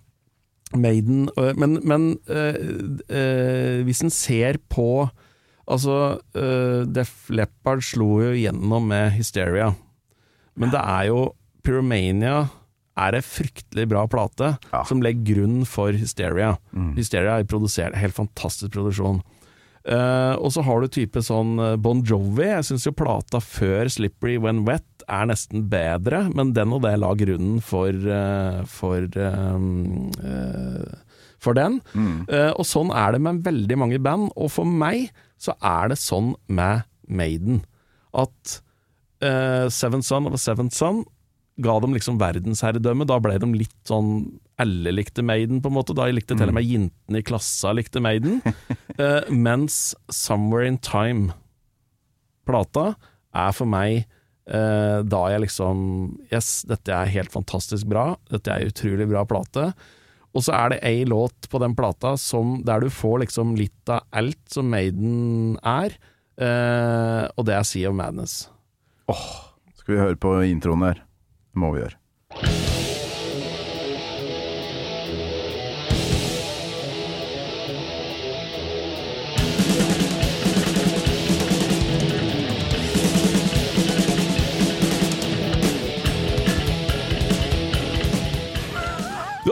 Maiden 0.77 1.29
uh, 1.37 1.53
Men, 1.57 1.79
men 1.85 2.19
eh, 2.29 2.57
eh, 3.13 3.83
hvis 3.85 4.03
en 4.05 4.11
ser 4.11 4.57
på 4.73 5.09
Altså, 5.71 6.19
uh, 6.37 6.83
Def 6.91 7.31
Leppard 7.31 7.85
slo 7.87 8.17
jo 8.25 8.33
gjennom 8.35 8.89
med 8.91 9.13
Hysteria. 9.15 9.73
Men 10.59 10.73
det 10.75 10.81
er 10.83 11.07
jo 11.09 11.21
Pyromania 11.63 12.49
er 12.99 13.15
en 13.17 13.25
fryktelig 13.25 13.87
bra 13.89 14.07
plate, 14.11 14.59
Ja. 14.73 14.83
som 14.85 15.01
legger 15.01 15.35
grunn 15.35 15.65
for 15.65 15.93
Hysteria. 15.97 16.57
Mm. 16.75 16.95
Hysteria 16.99 17.39
er 17.39 17.45
produsert, 17.49 17.95
helt 17.97 18.15
fantastisk 18.15 18.73
produksjon. 18.75 19.23
Uh, 19.83 20.37
og 20.39 20.53
så 20.55 20.63
har 20.63 20.81
du 20.81 20.87
type 20.95 21.19
sånn 21.27 21.57
eh, 21.59 21.77
Bon 21.83 21.99
Jovi. 22.07 22.45
Jeg 22.47 22.69
syns 22.69 22.85
jo 22.87 22.93
plata 22.95 23.41
før 23.43 23.89
'Slippery 23.91 24.37
When 24.39 24.61
Wet' 24.65 25.03
er 25.09 25.27
nesten 25.27 25.65
bedre, 25.69 26.29
men 26.37 26.53
den 26.55 26.71
og 26.73 26.85
det 26.85 26.93
la 27.03 27.11
grunnen 27.19 27.59
for 27.61 27.91
uh, 27.91 28.63
for, 28.71 29.03
eh, 29.03 29.57
eh, 30.23 30.95
for 31.43 31.59
den. 31.59 31.81
Mm. 31.95 32.25
Uh, 32.31 32.53
og 32.55 32.65
sånn 32.69 32.91
er 32.95 33.13
det 33.15 33.21
med 33.25 33.43
veldig 33.47 33.77
mange 33.81 33.99
band, 34.03 34.31
og 34.37 34.49
for 34.55 34.65
meg 34.69 35.11
så 35.43 35.53
er 35.59 35.89
det 35.93 35.99
sånn 36.01 36.35
med 36.53 36.83
Maiden. 37.11 37.65
At 38.15 38.61
uh, 39.25 39.67
Seven 39.73 40.03
Son 40.07 40.27
of 40.29 40.35
a 40.39 40.41
Seven 40.41 40.71
Son 40.73 41.05
ga 41.63 41.81
dem 41.83 41.95
liksom 41.97 42.21
verdensherredømme. 42.21 43.07
Da 43.09 43.19
ble 43.23 43.39
de 43.41 43.47
litt 43.59 43.81
sånn 43.89 44.39
Alle 44.63 44.91
likte 44.95 45.23
Maiden, 45.27 45.61
på 45.63 45.69
en 45.69 45.77
måte. 45.77 45.97
Da 45.97 46.07
likte 46.09 46.37
til 46.39 46.49
og 46.49 46.55
med 46.57 46.69
jentene 46.69 47.19
i 47.21 47.27
klassa 47.27 47.73
likte 47.77 48.01
Maiden. 48.05 48.35
Uh, 48.99 49.23
mens 49.47 49.97
Somewhere 50.13 50.67
in 50.71 50.79
Time-plata 50.83 51.35
er 53.33 53.53
for 53.57 53.67
meg 53.67 53.93
da 54.43 55.21
jeg 55.31 55.41
liksom 55.45 55.77
Yes, 56.33 56.67
dette 56.67 56.91
er 56.91 57.15
helt 57.15 57.31
fantastisk 57.31 57.87
bra. 57.89 58.19
Dette 58.27 58.51
er 58.51 58.67
utrolig 58.67 59.07
bra 59.09 59.23
plate. 59.25 59.73
Og 60.33 60.45
så 60.47 60.55
er 60.57 60.73
det 60.73 60.81
ei 60.89 61.05
låt 61.09 61.49
på 61.53 61.61
den 61.61 61.75
plata 61.77 62.15
som, 62.21 62.59
der 62.65 62.81
du 62.81 62.89
får 62.93 63.23
liksom 63.27 63.55
litt 63.59 63.93
av 63.93 64.07
alt 64.17 64.41
som 64.49 64.71
Maiden 64.73 65.59
er, 65.61 65.99
eh, 66.41 67.25
og 67.37 67.49
det 67.49 67.59
er 67.59 67.69
Sea 67.69 67.91
of 67.93 67.99
Madness. 67.99 68.47
Åh, 69.13 69.27
Skal 69.77 69.97
vi 69.97 70.01
høre 70.01 70.17
på 70.17 70.37
introen 70.49 70.87
her? 70.89 71.03
Det 71.53 71.61
må 71.61 71.75
vi 71.75 71.83
gjøre. 71.85 72.72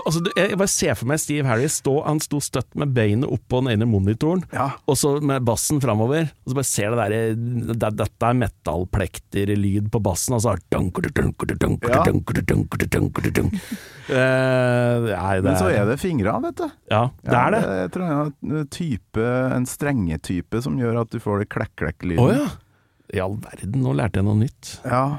Altså, 0.06 0.20
jeg 0.36 0.56
bare 0.60 0.70
ser 0.70 0.94
for 0.98 1.06
meg 1.10 1.20
Steve 1.22 1.46
Harris 1.48 1.78
stå, 1.80 1.94
han 2.06 2.20
sto 2.22 2.38
støtt 2.42 2.74
med 2.78 2.92
beinet 2.96 3.28
oppå 3.30 3.60
den 3.64 3.72
ene 3.74 3.86
monitoren, 3.90 4.42
Ja. 4.52 4.70
og 4.86 4.96
så 4.96 5.16
med 5.22 5.44
bassen 5.44 5.80
framover. 5.82 6.30
Og 6.44 6.52
så 6.52 6.58
bare 6.60 6.68
ser 6.68 6.90
det 6.90 6.98
derre 7.00 7.20
det, 7.74 7.90
Dette 8.00 8.26
er 8.30 8.38
metallplekter-lyd 8.40 9.90
på 9.90 10.02
bassen, 10.02 10.34
altså. 10.36 10.56
Eh, 14.10 14.96
det 15.06 15.44
Men 15.44 15.56
så 15.56 15.68
er 15.70 15.86
det 15.86 15.98
fingra, 16.00 16.38
vet 16.42 16.56
du. 16.58 16.66
Ja, 16.90 17.04
det 17.22 17.36
er 17.38 17.50
det. 17.54 17.60
Jeg 17.84 17.90
tror 17.94 18.04
jeg 18.06 18.16
er 18.18 18.58
en 18.60 18.66
type, 18.74 19.26
en 19.56 19.66
strengetype 19.70 20.62
som 20.64 20.78
gjør 20.80 21.02
at 21.04 21.10
du 21.14 21.18
får 21.22 21.44
det 21.44 21.48
klekk-klekk-lyden. 21.54 22.34
ja. 22.36 22.48
I 23.10 23.18
all 23.18 23.34
verden, 23.42 23.80
nå 23.82 23.90
lærte 23.98 24.20
jeg 24.20 24.24
noe 24.28 24.38
nytt. 24.38 24.68
Ja. 24.86 25.18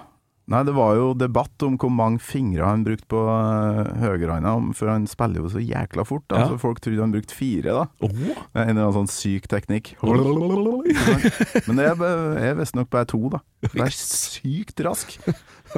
Nei, 0.51 0.61
det 0.67 0.73
var 0.75 0.95
jo 0.97 1.11
debatt 1.15 1.63
om 1.63 1.77
hvor 1.79 1.91
mange 1.93 2.19
fingre 2.23 2.67
han 2.67 2.83
brukte 2.83 3.07
på 3.11 3.21
uh, 3.23 3.87
høyrehånda, 4.01 4.55
for 4.77 4.91
han 4.91 5.07
spiller 5.09 5.45
jo 5.45 5.51
så 5.53 5.63
jækla 5.63 6.05
fort. 6.07 6.25
Da. 6.31 6.43
Ja. 6.43 6.49
Så 6.51 6.59
folk 6.61 6.81
trodde 6.83 7.03
han 7.03 7.13
brukte 7.13 7.37
fire, 7.37 7.75
da. 7.77 7.85
Oh. 8.03 8.11
En 8.51 8.73
eller 8.73 8.89
annen 8.89 8.97
sånn 9.01 9.11
syk 9.11 9.47
teknikk. 9.51 9.93
Men 10.03 11.79
det 11.79 11.87
er, 11.93 12.05
er 12.51 12.57
visstnok 12.59 12.91
bare 12.91 13.07
to, 13.09 13.21
da. 13.31 13.41
Det 13.63 13.85
er 13.85 13.95
sykt 13.95 14.83
rask. 14.83 15.15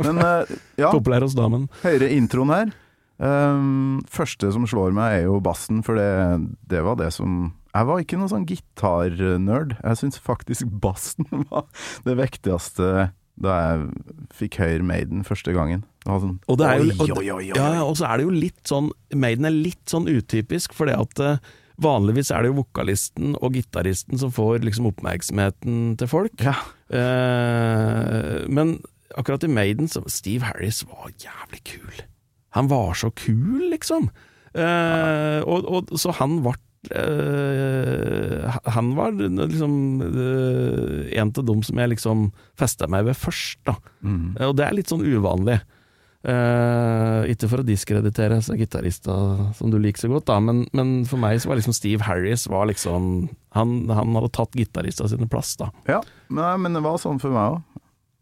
Men 0.01 0.21
eh, 0.23 0.55
ja, 0.81 0.89
Populær 0.89 1.25
hos 1.25 1.35
damen. 1.37 1.67
høyre 1.83 2.09
introen 2.15 2.53
her. 2.53 2.73
Um, 3.23 4.01
første 4.09 4.49
som 4.55 4.65
slår 4.67 4.95
meg, 4.95 5.19
er 5.19 5.27
jo 5.27 5.37
bassen, 5.43 5.83
for 5.85 5.99
det, 5.99 6.49
det 6.67 6.81
var 6.83 6.97
det 6.99 7.11
som 7.13 7.53
Jeg 7.69 7.87
var 7.87 8.01
ikke 8.01 8.17
noen 8.19 8.31
sånn 8.31 8.47
gitarnerd. 8.49 9.77
Jeg 9.79 9.99
syns 10.01 10.19
faktisk 10.21 10.71
bassen 10.81 11.29
var 11.51 11.69
det 12.07 12.17
viktigste 12.19 13.11
da 13.41 13.55
jeg 13.57 14.13
fikk 14.37 14.59
høyre 14.61 14.85
Maiden 14.85 15.25
første 15.25 15.53
gangen. 15.55 15.83
Sånn 16.05 16.37
Og 16.51 16.59
det 16.59 16.67
er 16.69 16.83
jo, 16.83 16.93
og, 16.99 17.43
ja, 17.47 17.67
og 17.81 17.95
så 17.97 18.09
er 18.09 18.19
det 18.19 18.25
jo 18.27 18.33
litt 18.35 18.59
sånn 18.67 18.89
Maiden 19.15 19.47
er 19.47 19.55
litt 19.55 19.83
sånn 19.89 20.09
utypisk, 20.11 20.75
fordi 20.75 20.95
at 20.99 21.21
eh, 21.23 21.53
vanligvis 21.81 22.29
er 22.33 22.43
det 22.43 22.51
jo 22.51 22.59
vokalisten 22.59 23.37
og 23.39 23.55
gitaristen 23.57 24.19
som 24.21 24.33
får 24.33 24.65
liksom 24.67 24.89
oppmerksomheten 24.91 25.95
til 26.01 26.11
folk. 26.11 26.35
Ja. 26.43 26.57
Eh, 26.93 28.43
men 28.51 28.77
akkurat 29.17 29.45
i 29.47 29.51
Maiden 29.51 29.89
så 29.89 30.03
Steve 30.11 30.49
Harris 30.49 30.83
var 30.89 31.09
jævlig 31.17 31.63
kul. 31.71 32.03
Han 32.53 32.69
var 32.69 32.93
så 32.99 33.09
kul, 33.17 33.71
liksom. 33.71 34.11
Eh, 34.53 35.39
og, 35.49 35.65
og 35.65 35.95
så 35.97 36.13
han 36.19 36.41
ble 36.45 36.53
eh, 36.91 38.57
han 38.75 38.95
var 38.97 39.15
liksom 39.15 40.01
eh, 40.07 41.19
en 41.19 41.31
av 41.31 41.45
dem 41.45 41.63
som 41.63 41.79
jeg 41.79 41.93
liksom 41.93 42.27
festa 42.59 42.89
meg 42.91 43.07
ved 43.07 43.19
først, 43.19 43.61
da. 43.69 43.77
Mm. 44.01 44.35
Og 44.49 44.57
det 44.59 44.67
er 44.67 44.77
litt 44.77 44.91
sånn 44.91 45.05
uvanlig. 45.05 45.61
Eh, 46.23 47.21
ikke 47.33 47.49
for 47.51 47.59
å 47.59 47.67
diskreditere 47.67 48.37
gitarister 48.55 49.41
som 49.57 49.71
du 49.73 49.75
liker 49.75 50.05
så 50.05 50.11
godt, 50.11 50.29
da, 50.29 50.37
men, 50.39 50.61
men 50.71 51.01
for 51.09 51.19
meg 51.19 51.41
så 51.43 51.51
var 51.51 51.59
liksom 51.59 51.75
Steve 51.75 52.05
Harris 52.07 52.45
var 52.47 52.69
liksom 52.69 53.27
Han, 53.53 53.73
han 53.91 54.15
hadde 54.15 54.31
tatt 54.33 54.55
gitaristene 54.55 55.11
sine 55.11 55.27
plass, 55.29 55.51
da. 55.59 55.67
Ja, 55.85 55.99
men 56.31 56.73
det 56.73 56.81
var 56.81 56.95
sånn 56.97 57.19
for 57.21 57.35
meg 57.35 57.57
òg. 57.57 57.72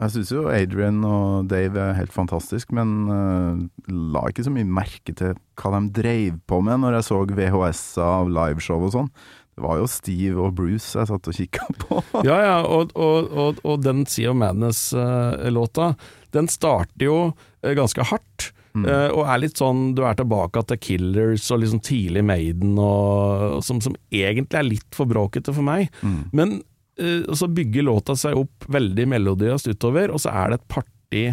Jeg 0.02 0.14
syns 0.16 0.32
jo 0.34 0.48
Adrian 0.50 1.04
og 1.06 1.50
Dave 1.52 1.78
er 1.78 1.98
helt 2.00 2.14
fantastisk, 2.14 2.72
men 2.74 2.94
uh, 3.06 3.60
la 3.86 4.24
ikke 4.32 4.46
så 4.48 4.54
mye 4.54 4.66
merke 4.66 5.14
til 5.14 5.36
hva 5.62 5.74
de 5.76 5.92
dreiv 5.94 6.40
på 6.50 6.58
med 6.66 6.82
når 6.82 6.98
jeg 6.98 7.08
så 7.12 7.20
VHS 7.30 7.84
av 8.02 8.32
liveshow 8.34 8.88
og 8.88 8.96
sånn. 8.96 9.12
Det 9.52 9.66
var 9.66 9.78
jo 9.78 9.90
Steve 9.92 10.42
og 10.42 10.56
Bruce 10.58 10.96
jeg 10.98 11.10
satt 11.10 11.30
og 11.30 11.38
kikka 11.38 11.68
på. 11.84 12.00
Ja, 12.30 12.40
ja, 12.42 12.56
og, 12.66 12.96
og, 12.96 13.30
og, 13.30 13.62
og 13.68 13.84
den 13.86 14.08
Sea 14.10 14.32
of 14.32 14.40
Madness-låta, 14.42 15.92
den 16.34 16.50
starter 16.50 17.06
jo 17.06 17.20
eh, 17.62 17.76
ganske 17.78 18.08
hardt. 18.14 18.50
Mm. 18.72 18.86
og 18.88 19.26
er 19.28 19.40
litt 19.42 19.60
sånn 19.60 19.80
Du 19.98 20.06
er 20.08 20.16
tilbake 20.16 20.62
til 20.64 20.78
Killers 20.80 21.50
og 21.52 21.60
liksom 21.60 21.82
tidlig 21.84 22.22
Maiden, 22.24 22.78
og, 22.80 23.58
som, 23.68 23.82
som 23.84 23.98
egentlig 24.08 24.56
er 24.56 24.64
litt 24.64 24.96
for 24.96 25.12
bråkete 25.12 25.52
for 25.52 25.68
meg. 25.68 25.92
Men 26.32 26.62
eh, 27.00 27.34
så 27.38 27.48
bygger 27.48 27.88
låta 27.88 28.16
seg 28.20 28.38
opp 28.40 28.68
veldig 28.72 29.08
melodiøst 29.14 29.72
utover, 29.72 30.12
og 30.12 30.22
så 30.24 30.34
er 30.34 30.52
det 30.52 30.62
et 30.62 30.70
parti 30.72 31.26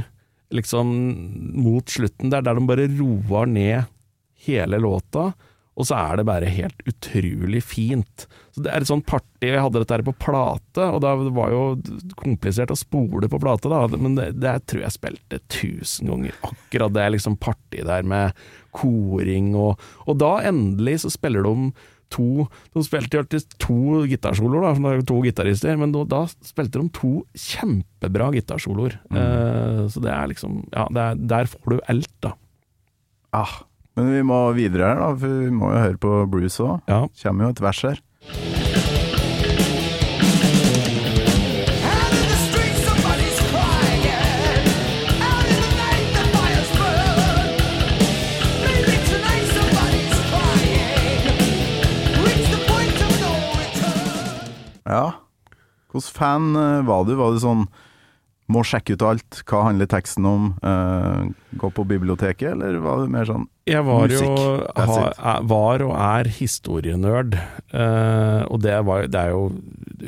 liksom 0.55 0.95
mot 1.61 1.93
slutten 1.93 2.33
der, 2.33 2.45
der 2.45 2.57
de 2.57 2.69
bare 2.69 2.89
roer 2.99 3.51
ned 3.51 3.89
hele 4.47 4.81
låta. 4.81 5.33
Og 5.79 5.87
så 5.87 5.95
er 5.95 6.19
det 6.19 6.27
bare 6.27 6.51
helt 6.51 6.81
utrolig 6.91 7.61
fint. 7.63 8.25
Så 8.51 8.65
Det 8.65 8.71
er 8.73 8.83
et 8.83 8.91
sånt 8.91 9.07
party 9.07 9.47
Jeg 9.47 9.63
hadde 9.63 9.79
dette 9.79 9.95
her 9.95 10.03
på 10.03 10.17
plate, 10.19 10.83
og 10.83 10.99
da 11.05 11.13
var 11.15 11.53
jo 11.55 11.61
komplisert 12.19 12.73
å 12.75 12.79
spole 12.79 13.31
på 13.31 13.39
plate, 13.39 13.71
da, 13.71 13.85
men 13.95 14.17
det, 14.19 14.33
det 14.43 14.57
tror 14.67 14.83
jeg 14.83 14.97
spilte 14.97 15.39
tusen 15.47 16.11
ganger. 16.11 16.35
Akkurat 16.43 16.97
det 16.97 17.07
liksom 17.15 17.39
partiet 17.39 17.87
der 17.87 18.03
med 18.03 18.35
koring 18.75 19.55
og 19.57 19.79
Og 20.07 20.19
da 20.19 20.41
endelig 20.51 21.01
så 21.05 21.13
spiller 21.15 21.47
de 21.47 21.71
to 22.15 22.47
De 22.75 22.83
spilte 22.87 23.19
jo 23.19 23.23
alltid 23.25 23.57
to 23.61 23.79
gitarsoloer, 24.09 24.79
da, 24.81 24.93
to 25.09 25.21
gitarister, 25.27 25.77
men 25.81 25.93
da, 25.95 26.05
da 26.09 26.23
spilte 26.47 26.81
de 26.81 26.89
to 26.97 27.13
kjempebra 27.37 28.31
gitarsoloer. 28.37 28.99
Eh, 29.13 29.83
så 29.93 30.03
det 30.05 30.13
er 30.15 30.31
liksom 30.33 30.61
Ja, 30.73 30.87
det 30.93 31.05
er, 31.07 31.25
der 31.35 31.51
får 31.53 31.75
du 31.75 31.81
alt, 31.89 32.13
da. 32.25 32.35
Ah, 33.37 33.59
Men 33.99 34.13
vi 34.15 34.23
må 34.23 34.39
videre 34.57 34.93
her, 34.93 35.01
da, 35.03 35.09
for 35.19 35.41
vi 35.43 35.51
må 35.53 35.73
jo 35.75 35.81
høre 35.83 35.99
på 36.01 36.13
Bruce 36.31 36.63
òg. 36.63 36.81
Ja. 36.89 37.03
Kommer 37.23 37.49
jo 37.49 37.57
et 37.57 37.65
vers 37.67 37.83
her. 37.89 38.05
Ja. 54.89 55.05
Hvilken 55.93 56.17
fan 56.17 56.57
eh, 56.57 56.81
var 56.89 57.07
du? 57.09 57.15
Var 57.19 57.37
du 57.37 57.43
sånn 57.43 57.69
må 58.49 58.63
sjekke 58.65 58.97
ut 58.97 59.05
alt, 59.05 59.41
hva 59.49 59.67
handler 59.67 59.89
teksten 59.91 60.25
om, 60.25 60.45
uh, 60.65 61.29
gå 61.61 61.69
på 61.77 61.85
biblioteket, 61.89 62.55
eller 62.55 62.79
var 62.81 63.03
du 63.03 63.13
mer 63.13 63.29
sånn 63.29 63.45
Jeg 63.69 63.85
var 63.85 64.09
Musikk, 64.09 64.39
jo 64.41 64.87
ha, 64.89 65.35
var 65.45 65.85
og 65.85 65.93
er 65.93 66.31
historienerd, 66.33 67.37
uh, 67.75 68.49
og 68.49 68.63
det, 68.65 68.73
var, 68.89 69.05
det 69.13 69.21
er 69.21 69.35
jo 69.35 69.51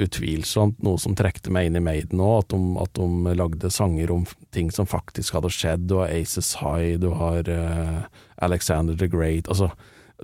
utvilsomt 0.07 0.81
noe 0.87 1.01
som 1.03 1.16
trekte 1.18 1.53
meg 1.53 1.68
inn 1.68 1.76
i 1.83 1.85
Maiden 1.85 2.24
òg, 2.24 2.47
at, 2.47 2.57
at 2.87 2.97
de 2.97 3.37
lagde 3.37 3.72
sanger 3.74 4.14
om 4.14 4.24
ting 4.57 4.72
som 4.72 4.89
faktisk 4.89 5.37
hadde 5.37 5.53
skjedd. 5.53 5.85
Du 5.91 5.99
har 6.01 6.09
Aces 6.09 6.55
High, 6.62 6.97
du 7.03 7.11
har 7.20 7.45
uh, 7.45 8.09
Alexander 8.41 8.97
the 8.97 9.11
Great 9.11 9.53
altså 9.53 9.68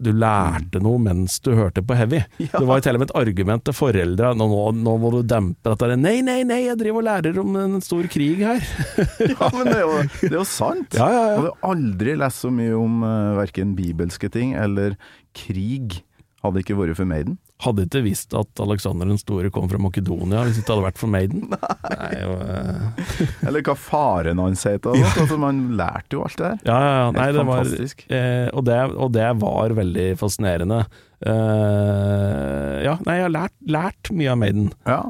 du 0.03 0.11
lærte 0.17 0.81
noe 0.83 1.01
mens 1.03 1.39
du 1.45 1.53
hørte 1.57 1.85
på 1.85 1.97
heavy. 1.99 2.23
Ja. 2.47 2.61
Det 2.61 2.67
var 2.69 2.83
til 2.85 2.95
og 2.95 3.01
med 3.03 3.09
et 3.09 3.17
argument 3.19 3.65
til 3.67 3.75
foreldra. 3.75 4.29
Nå, 4.39 4.47
nå, 4.77 4.93
må 5.03 5.11
du 5.11 5.19
dempe 5.27 5.73
dette. 5.73 5.97
Nei, 5.99 6.21
nei, 6.25 6.39
nei, 6.47 6.61
jeg 6.69 6.79
driver 6.79 7.01
og 7.01 7.07
lærer 7.09 7.41
om 7.43 7.57
en 7.59 7.81
stor 7.85 8.07
krig 8.13 8.43
her. 8.45 8.61
Ja, 9.37 9.49
men 9.53 9.69
det 9.69 9.79
er 9.79 9.83
jo, 9.83 9.97
det 10.21 10.31
er 10.31 10.39
jo 10.39 10.47
sant! 10.49 10.95
Ja, 10.97 11.09
ja, 11.11 11.17
ja. 11.17 11.27
Jeg 11.27 11.41
hadde 11.41 11.71
aldri 11.71 12.15
lest 12.21 12.45
så 12.45 12.51
mye 12.55 12.77
om 12.79 13.03
uh, 13.05 13.35
verken 13.41 13.75
bibelske 13.79 14.31
ting 14.33 14.55
eller 14.59 14.95
krig, 15.37 16.01
hadde 16.45 16.59
det 16.59 16.65
ikke 16.67 16.79
vært 16.79 17.01
for 17.01 17.09
Maiden. 17.09 17.37
Hadde 17.65 17.87
ikke 17.87 18.03
visst 18.05 18.35
at 18.37 18.61
Alexander 18.61 19.09
den 19.09 19.17
store 19.21 19.49
kom 19.53 19.69
fra 19.71 19.79
Makedonia 19.81 20.43
hvis 20.45 20.59
det 20.59 20.65
ikke 20.65 20.75
hadde 20.75 20.85
vært 20.91 21.01
for 21.01 21.13
Maiden. 21.13 21.47
Nei, 21.89 22.11
jo, 22.21 22.35
eh, 22.45 23.23
Eller 23.49 23.65
hva 23.65 23.77
faren 23.81 24.43
hans 24.43 24.67
het. 24.69 24.85
Altså, 24.91 25.39
man 25.41 25.63
lærte 25.79 26.19
jo 26.19 26.27
alt 26.27 26.37
det 26.37 26.51
der. 26.51 26.59
ja, 26.69 26.77
ja, 26.85 26.95
ja. 27.01 27.11
Nei, 27.17 27.29
det 27.33 27.45
var, 27.49 27.71
eh, 28.19 28.49
og, 28.53 28.67
det, 28.69 28.81
og 28.93 29.13
det 29.17 29.29
var 29.41 29.77
veldig 29.81 30.09
fascinerende. 30.21 30.83
Uh, 31.25 32.77
ja, 32.85 32.99
nei, 33.07 33.15
jeg 33.17 33.25
har 33.25 33.33
lært, 33.33 33.55
lært 33.73 34.11
mye 34.13 34.35
av 34.35 34.41
Maiden. 34.43 34.69
Ja. 34.85 35.01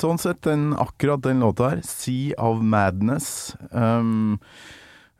Sånn 0.00 0.20
sett, 0.22 0.40
den, 0.46 0.70
akkurat 0.80 1.20
den 1.26 1.42
låta 1.44 1.74
her, 1.74 1.82
'Sea 1.84 2.32
of 2.38 2.62
Madness' 2.62 3.58
um, 3.74 4.38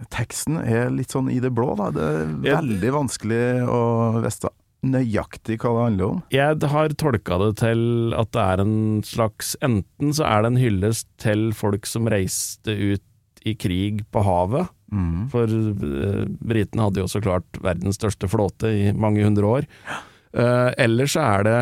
Teksten 0.09 0.57
er 0.63 0.89
litt 0.95 1.13
sånn 1.13 1.29
i 1.29 1.43
det 1.45 1.51
blå, 1.53 1.75
da. 1.77 1.91
Det 1.93 2.07
er 2.09 2.31
veldig 2.57 2.93
vanskelig 2.95 3.45
å 3.69 3.81
vite 4.25 4.49
nøyaktig 4.87 5.59
hva 5.61 5.73
det 5.75 5.85
handler 5.85 6.07
om. 6.07 6.21
Jeg 6.33 6.71
har 6.73 6.95
tolka 7.01 7.39
det 7.43 7.51
til 7.61 7.83
at 8.17 8.33
det 8.33 8.45
er 8.45 8.63
en 8.65 8.77
slags 9.07 9.53
Enten 9.65 10.15
så 10.17 10.27
er 10.29 10.43
det 10.43 10.53
en 10.53 10.61
hyllest 10.61 11.09
til 11.21 11.51
folk 11.57 11.89
som 11.89 12.09
reiste 12.11 12.73
ut 12.73 13.05
i 13.45 13.55
krig 13.57 14.05
på 14.13 14.23
havet. 14.25 14.69
Mm. 14.93 15.29
For 15.33 15.49
uh, 15.49 16.25
britene 16.29 16.87
hadde 16.87 17.05
jo 17.05 17.11
så 17.11 17.23
klart 17.25 17.61
verdens 17.63 18.01
største 18.01 18.29
flåte 18.29 18.73
i 18.73 18.91
mange 18.93 19.25
hundre 19.25 19.53
år. 19.61 19.69
Uh, 20.37 20.73
eller 20.81 21.09
så 21.11 21.25
er 21.25 21.47
det 21.47 21.61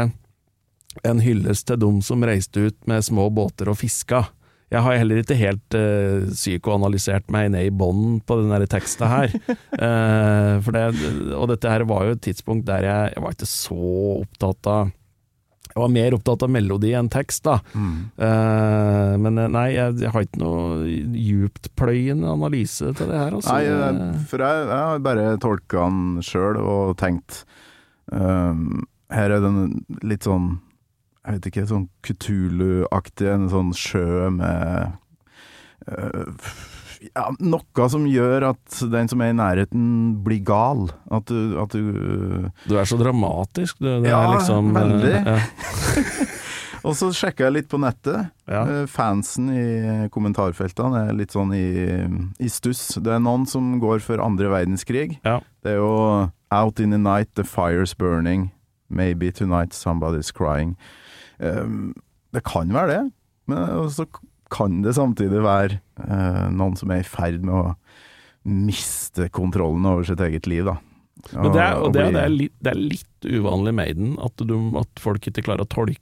en 1.06 1.22
hyllest 1.22 1.68
til 1.68 1.78
dem 1.78 2.00
som 2.02 2.24
reiste 2.26 2.68
ut 2.70 2.78
med 2.90 3.06
små 3.06 3.28
båter 3.34 3.70
og 3.70 3.78
fiska. 3.82 4.24
Jeg 4.68 4.84
har 4.84 4.98
heller 5.00 5.22
ikke 5.22 5.38
helt 5.38 5.76
uh, 5.78 6.28
psykoanalysert 6.28 7.30
meg 7.32 7.48
ned 7.54 7.70
i 7.70 7.72
bånden 7.72 8.18
på 8.28 8.36
den 8.42 8.66
teksta 8.68 9.08
her. 9.08 9.32
uh, 9.48 10.60
for 10.64 10.76
det, 10.76 10.84
og 11.32 11.48
dette 11.54 11.72
her 11.72 11.86
var 11.88 12.04
jo 12.04 12.16
et 12.16 12.24
tidspunkt 12.28 12.68
der 12.68 12.84
jeg, 12.84 13.14
jeg 13.14 13.24
var 13.24 13.36
ikke 13.36 13.48
så 13.48 13.78
opptatt 14.18 14.68
av 14.68 14.90
Jeg 15.72 15.80
var 15.80 15.94
mer 15.94 16.18
opptatt 16.18 16.44
av 16.44 16.52
melodi 16.52 16.92
enn 16.96 17.08
tekst, 17.12 17.46
da. 17.48 17.58
Mm. 17.72 17.96
Uh, 18.20 19.14
men 19.24 19.40
nei, 19.56 19.66
jeg, 19.78 19.96
jeg 20.04 20.12
har 20.12 20.28
ikke 20.28 20.44
noe 20.44 20.84
djuptpløyende 21.16 22.28
analyse 22.36 22.92
til 22.92 23.08
det 23.08 23.18
her. 23.22 23.40
Altså. 23.40 23.56
Nei, 23.56 24.12
for 24.28 24.44
jeg, 24.44 24.68
jeg 24.68 24.84
har 24.92 25.04
bare 25.08 25.26
tolka 25.40 25.88
den 25.88 26.24
sjøl 26.24 26.60
og 26.60 26.96
tenkt 27.00 27.44
um, 28.12 28.82
Her 29.12 29.38
er 29.38 29.44
den 29.44 29.78
litt 30.04 30.28
sånn 30.28 30.58
Jeg 31.28 31.36
vet 31.36 31.46
ikke, 31.50 31.66
sånn 31.68 31.86
Kutulu-aktig, 32.06 33.28
en 33.28 33.48
sånn 33.52 33.74
sjø 33.76 34.30
med 34.32 34.94
uh, 35.92 36.32
ja, 37.12 37.26
Noe 37.44 37.88
som 37.92 38.06
gjør 38.08 38.46
at 38.54 38.78
den 38.90 39.10
som 39.12 39.20
er 39.22 39.34
i 39.34 39.36
nærheten, 39.36 39.84
blir 40.24 40.40
gal. 40.48 40.88
At 41.14 41.28
du, 41.30 41.52
at 41.60 41.76
du 41.76 42.48
Du 42.64 42.74
er 42.80 42.88
så 42.88 42.96
dramatisk, 42.98 43.76
du. 43.78 43.90
Det 44.02 44.08
Ja, 44.10 44.22
er 44.24 44.38
liksom, 44.38 44.72
eh, 44.72 44.80
veldig. 44.80 45.14
ja. 45.28 45.38
Og 46.86 46.94
så 46.94 47.08
sjekka 47.12 47.48
jeg 47.48 47.52
litt 47.56 47.68
på 47.68 47.76
nettet. 47.82 48.30
Ja. 48.48 48.62
Eh, 48.64 48.84
Fansen 48.88 49.48
i 49.52 50.08
kommentarfeltene 50.14 51.08
er 51.10 51.16
litt 51.18 51.34
sånn 51.34 51.50
i, 51.52 51.66
i 52.40 52.48
stuss. 52.48 52.94
Det 53.02 53.12
er 53.16 53.20
noen 53.20 53.44
som 53.50 53.74
går 53.82 53.98
for 54.00 54.22
andre 54.24 54.48
verdenskrig. 54.48 55.18
Ja. 55.26 55.40
Det 55.62 55.74
er 55.74 55.80
jo 55.82 55.92
Out 56.54 56.80
in 56.80 56.94
the 56.94 56.98
night, 56.98 57.28
the 57.34 57.44
fire's 57.44 57.92
burning. 57.92 58.52
Maybe 58.88 59.30
tonight 59.30 59.74
somebody's 59.76 60.30
crying. 60.32 60.76
Um, 61.38 61.94
det 62.34 62.42
kan 62.46 62.72
være 62.74 62.90
det, 62.92 63.02
men 63.48 63.88
så 63.94 64.04
kan 64.52 64.82
det 64.84 64.96
samtidig 64.96 65.40
være 65.44 65.78
eh, 66.04 66.44
noen 66.52 66.76
som 66.78 66.92
er 66.92 67.02
i 67.02 67.08
ferd 67.08 67.42
med 67.44 67.54
å 67.54 67.64
miste 68.48 69.28
kontrollen 69.34 69.84
over 69.88 70.06
sitt 70.08 70.20
eget 70.24 70.48
liv, 70.48 70.68
da. 70.68 70.78
Men 71.32 71.50
det 71.52 71.60
er, 71.60 71.80
og 71.82 71.92
det, 71.92 72.02
er, 72.02 72.12
det, 72.14 72.22
er 72.22 72.32
litt, 72.32 72.54
det 72.62 72.72
er 72.72 72.78
litt 72.78 73.26
uvanlig 73.26 73.72
i 73.74 73.76
Maiden 73.80 74.12
at, 74.22 74.44
du, 74.46 74.54
at 74.78 75.02
folk 75.02 75.26
ikke 75.26 75.42
klarer 75.48 75.66
å 75.66 75.72
tolke 75.72 75.96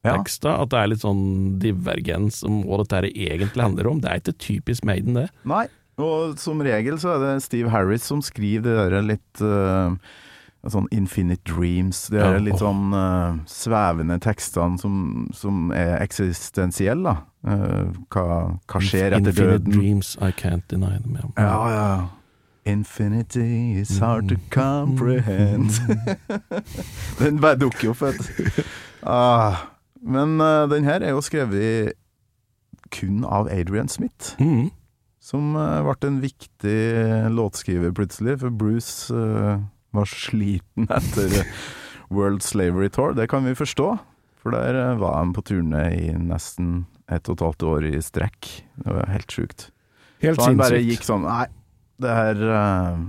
Ja. 0.00 0.14
At 0.16 0.70
det 0.72 0.78
er 0.80 0.88
litt 0.88 1.02
sånn 1.02 1.58
divergens 1.60 2.40
om 2.48 2.62
hva 2.64 2.78
dette 2.80 3.10
egentlig 3.10 3.66
handler 3.66 3.90
om. 3.90 4.00
Det 4.00 4.08
er 4.08 4.22
ikke 4.22 4.38
typisk 4.40 4.86
Maiden, 4.88 5.18
det. 5.18 5.26
Nei, 5.44 5.66
og 6.00 6.40
som 6.40 6.62
regel 6.64 6.96
så 7.02 7.14
er 7.14 7.24
det 7.26 7.34
Steve 7.44 7.68
Harris 7.74 8.08
som 8.08 8.22
skriver 8.24 8.64
det 8.64 8.88
der 8.96 9.04
litt 9.10 9.44
eh, 9.44 10.14
Sånn 10.68 10.90
Infinite 10.92 11.40
Dreams, 11.48 12.10
Det 12.12 12.20
er 12.20 12.36
litt 12.44 12.60
sånn 12.60 12.92
uh, 12.92 13.38
svevende 13.48 14.18
tekstene 14.20 14.76
som, 14.76 15.28
som 15.32 15.70
er 15.72 15.94
eksistensielle, 16.02 17.14
da. 17.14 17.22
Uh, 17.40 17.86
hva, 18.12 18.24
hva 18.68 18.80
skjer 18.84 19.16
etter 19.16 19.32
Infinite 19.32 19.62
døden? 19.64 19.72
dreams, 19.72 20.10
I 20.20 20.28
can't 20.36 20.66
deny 20.68 20.98
them. 21.00 21.32
Ja, 21.36 21.44
Ja, 21.46 21.60
ja. 21.74 22.08
Infinity 22.68 23.80
is 23.80 23.94
hard 23.98 24.28
to 24.28 24.36
comprehend. 24.52 25.80
den 27.18 27.40
bare 27.40 27.56
dukker 27.56 27.88
jo 27.88 27.94
opp, 27.94 28.02
vet 28.04 28.20
du. 28.20 28.60
Ah, 29.00 29.64
men 30.04 30.36
uh, 30.44 30.68
den 30.68 30.84
her 30.84 31.00
er 31.00 31.16
jo 31.16 31.24
skrevet 31.24 31.96
kun 32.92 33.24
av 33.24 33.48
Adrian 33.48 33.88
Smith. 33.88 34.36
Mm. 34.36 34.68
Som 35.24 35.54
ble 35.56 35.96
en 36.04 36.20
viktig 36.20 36.78
låtskriver 37.32 37.96
plutselig, 37.96 38.38
for 38.40 38.52
Bruce 38.52 39.14
eh, 39.14 39.60
var 39.96 40.08
sliten 40.10 40.88
etter 40.90 41.36
eh, 41.42 41.52
World 42.10 42.42
Slavery 42.44 42.90
Tour. 42.92 43.14
Det 43.18 43.28
kan 43.30 43.46
vi 43.46 43.56
forstå, 43.58 43.90
for 44.42 44.56
der 44.56 44.78
eh, 44.78 44.96
var 45.00 45.18
han 45.20 45.34
på 45.36 45.44
turné 45.46 45.86
i 45.98 46.10
nesten 46.14 46.84
ett 47.10 47.28
og 47.28 47.38
et 47.38 47.46
halvt 47.46 47.66
år 47.70 47.88
i 47.90 47.94
strekk. 48.04 48.50
Det 48.82 48.98
var 48.98 49.08
helt 49.10 49.34
sjukt. 49.34 49.70
Helt 50.22 50.38
Så 50.38 50.50
han 50.50 50.60
bare 50.60 50.82
gikk 50.84 51.02
sånn 51.06 51.24
Nei, 51.24 51.46
det 52.02 52.12
her 52.14 52.44
eh, 52.58 53.00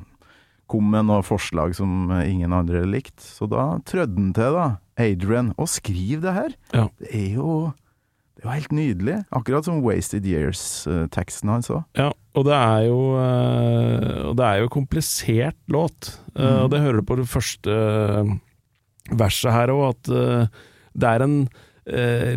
kom 0.71 0.87
med 0.93 1.09
noen 1.09 1.25
forslag 1.27 1.75
som 1.75 2.11
ingen 2.23 2.55
andre 2.55 2.85
likte. 2.87 3.23
Så 3.25 3.49
da 3.51 3.75
trødde 3.87 4.17
han 4.17 4.33
til, 4.37 4.57
da, 4.57 4.67
Adrian, 5.01 5.53
og 5.59 5.69
skriv 5.69 6.23
det 6.23 6.35
her. 6.37 6.57
Ja. 6.73 6.87
Det 7.01 7.11
er 7.11 7.29
jo 7.35 7.53
det 8.41 8.47
er 8.47 8.55
helt 8.57 8.71
nydelig. 8.73 9.15
Akkurat 9.37 9.67
som 9.67 9.83
Wasted 9.85 10.25
Years-teksten 10.25 11.51
hans 11.51 11.69
òg. 11.69 11.83
Ja, 11.99 12.07
og 12.37 12.45
det 12.47 12.55
er 12.55 12.85
jo 12.87 12.99
eh, 13.19 14.31
det 14.37 14.47
er 14.47 14.61
jo 14.63 14.71
komplisert 14.71 15.59
låt. 15.67 16.13
Eh, 16.35 16.41
Mm. 16.41 16.63
Og 16.63 16.71
det 16.71 16.79
hører 16.79 17.01
du 17.01 17.07
på 17.09 17.19
det 17.19 17.27
første 17.27 17.75
eh, 17.75 18.31
verset 19.19 19.51
her 19.51 19.73
òg, 19.73 19.91
at 19.91 20.49
det 20.93 21.07
er 21.09 21.23
en 21.25 21.37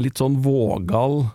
litt 0.02 0.18
sånn 0.18 0.40
vågal 0.42 1.26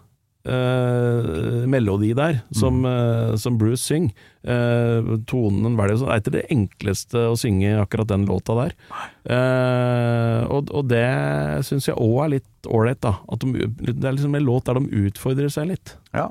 Uh, 0.49 1.67
melodi 1.67 2.13
der, 2.15 2.39
som, 2.55 2.79
uh, 2.87 3.35
som 3.37 3.57
Bruce 3.59 3.83
synger. 3.83 4.15
Uh, 4.39 5.19
tonen 5.27 5.75
var 5.75 5.91
det, 5.91 5.97
Det 5.99 6.07
er 6.07 6.21
ikke 6.21 6.33
det 6.33 6.43
enkleste 6.55 7.23
å 7.27 7.35
synge 7.37 7.73
akkurat 7.81 8.07
den 8.07 8.23
låta 8.25 8.55
der. 8.55 8.73
Og, 10.47 10.71
og 10.71 10.87
det 10.89 11.03
syns 11.67 11.89
jeg 11.91 11.99
òg 11.99 12.23
er 12.23 12.31
litt 12.37 12.69
ålreit, 12.71 13.01
da. 13.03 13.17
At 13.29 13.43
de, 13.43 13.67
det 13.91 13.99
er 13.99 14.15
liksom 14.15 14.39
en 14.39 14.47
låt 14.47 14.71
der 14.71 14.79
de 14.79 15.03
utfordrer 15.09 15.51
seg 15.53 15.69
litt. 15.73 15.93
Ja. 16.15 16.29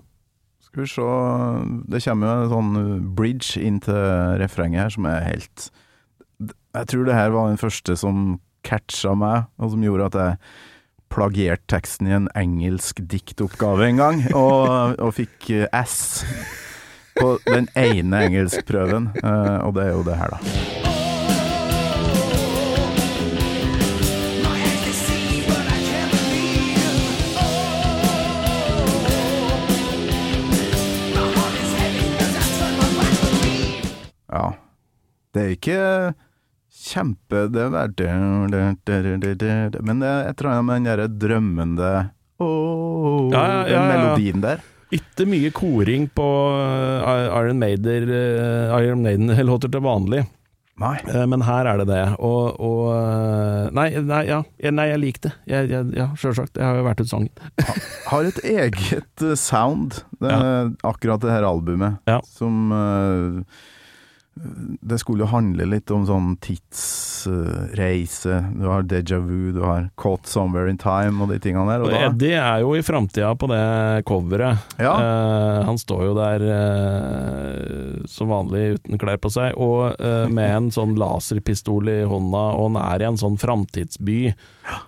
Skal 0.68 0.84
vi 0.84 0.88
se 0.92 1.04
Det 1.88 2.02
kommer 2.04 2.28
jo 2.28 2.44
en 2.44 2.52
sånn 2.52 2.72
bridge 3.16 3.62
inn 3.64 3.80
til 3.84 4.38
refrenget 4.42 4.84
her 4.84 4.94
som 4.94 5.08
er 5.08 5.24
helt 5.24 5.68
Jeg 6.76 6.90
tror 6.92 7.06
det 7.08 7.16
her 7.16 7.32
var 7.34 7.48
den 7.48 7.60
første 7.60 7.96
som 7.96 8.38
catcha 8.68 9.14
meg, 9.16 9.46
og 9.56 9.72
som 9.72 9.84
gjorde 9.86 10.10
at 10.10 10.18
jeg 10.18 10.40
plagierte 11.08 11.64
teksten 11.72 12.10
i 12.10 12.16
en 12.18 12.28
engelsk 12.36 13.00
diktoppgave 13.00 13.86
en 13.86 14.02
gang, 14.02 14.20
og, 14.36 14.98
og 15.00 15.14
fikk 15.16 15.48
eh, 15.56 15.70
S 15.78 16.26
på 17.16 17.38
den 17.48 17.70
ene 17.78 18.26
engelskprøven, 18.28 19.08
eh, 19.22 19.56
og 19.64 19.74
det 19.78 19.88
er 19.88 19.96
jo 19.96 20.04
det 20.10 20.20
her, 20.20 20.36
da. 20.36 20.87
Ja. 34.28 34.46
Det 35.34 35.44
er 35.44 35.52
ikke 35.54 35.82
kjempe 36.78 37.46
Det 37.52 37.62
er 37.64 37.72
bare 37.72 38.14
Men 39.80 40.02
det 40.02 40.08
er 40.08 40.30
et 40.30 40.40
eller 40.40 40.50
annet 40.52 40.66
med 40.68 40.74
den 40.76 40.88
derre 40.88 41.06
drømmende 41.08 41.92
oh, 42.44 43.28
Ja, 43.32 43.44
ja, 43.44 43.60
ja, 43.66 43.78
den 43.78 43.88
melodien 43.92 44.42
der. 44.44 44.64
Ikke 44.94 45.26
mye 45.28 45.50
koring 45.52 46.06
på 46.16 46.26
eh, 46.56 47.24
Iron 47.36 47.58
Maiden, 47.60 48.08
eh, 48.08 48.76
Iron 48.78 49.02
Maiden-låter 49.04 49.68
til 49.68 49.82
vanlig, 49.84 50.22
Nei. 50.80 50.94
eh, 51.12 51.26
men 51.28 51.44
her 51.44 51.68
er 51.68 51.82
det 51.82 51.88
det. 51.90 52.04
Og, 52.24 52.56
og 52.56 53.74
Nei, 53.76 53.90
nei, 54.00 54.22
ja, 54.30 54.38
nei, 54.72 54.86
jeg 54.88 55.02
liker 55.02 55.26
det. 55.26 55.32
Jeg, 55.50 55.68
jeg, 55.74 55.90
ja, 55.98 56.06
Sjølsagt. 56.16 56.56
Jeg 56.56 56.64
har 56.64 56.80
jo 56.80 56.86
vært 56.86 57.02
ut 57.04 57.10
sangen. 57.10 57.44
Har 58.08 58.30
et 58.30 58.40
eget 58.48 59.26
sound, 59.36 60.00
det, 60.24 60.32
akkurat 60.88 61.20
det 61.20 61.34
her 61.36 61.44
albumet, 61.50 62.00
som 62.32 62.72
eh, 62.72 63.60
Det 64.80 64.98
skulle 65.00 65.24
jo 65.24 65.30
handle 65.32 65.66
litt 65.68 65.90
om 65.94 66.04
sånn 66.08 66.36
tidsreise. 66.44 68.38
du 68.54 68.66
har 68.68 68.82
déjà 68.86 69.18
vu, 69.18 69.52
du 69.52 69.62
har 69.64 69.88
Caught 69.96 70.26
Somewhere 70.26 70.70
in 70.70 70.78
Time 70.78 71.22
og 71.22 71.32
de 71.32 71.38
tingene 71.42 71.66
der. 71.72 71.82
Og 71.82 71.88
Og 71.92 71.96
Eddie 71.98 72.38
er 72.38 72.60
jo 72.62 72.74
i 72.76 72.82
framtida 72.84 73.34
på 73.38 73.48
det 73.50 74.04
coveret. 74.08 74.58
Ja. 74.78 74.94
Uh, 74.94 75.64
han 75.68 75.78
står 75.80 76.04
jo 76.08 76.14
der 76.18 76.44
uh, 76.48 78.04
som 78.06 78.30
vanlig 78.32 78.78
uten 78.78 79.00
klær 79.00 79.18
på 79.22 79.32
seg, 79.32 79.56
og 79.56 79.98
uh, 79.98 80.26
med 80.30 80.48
en 80.48 80.70
sånn 80.74 80.96
laserpistol 80.98 81.88
i 81.90 82.02
hånda, 82.08 82.44
og 82.58 82.70
han 82.70 82.80
er 82.84 83.02
i 83.02 83.10
en 83.10 83.20
sånn 83.20 83.38
framtidsby. 83.40 84.20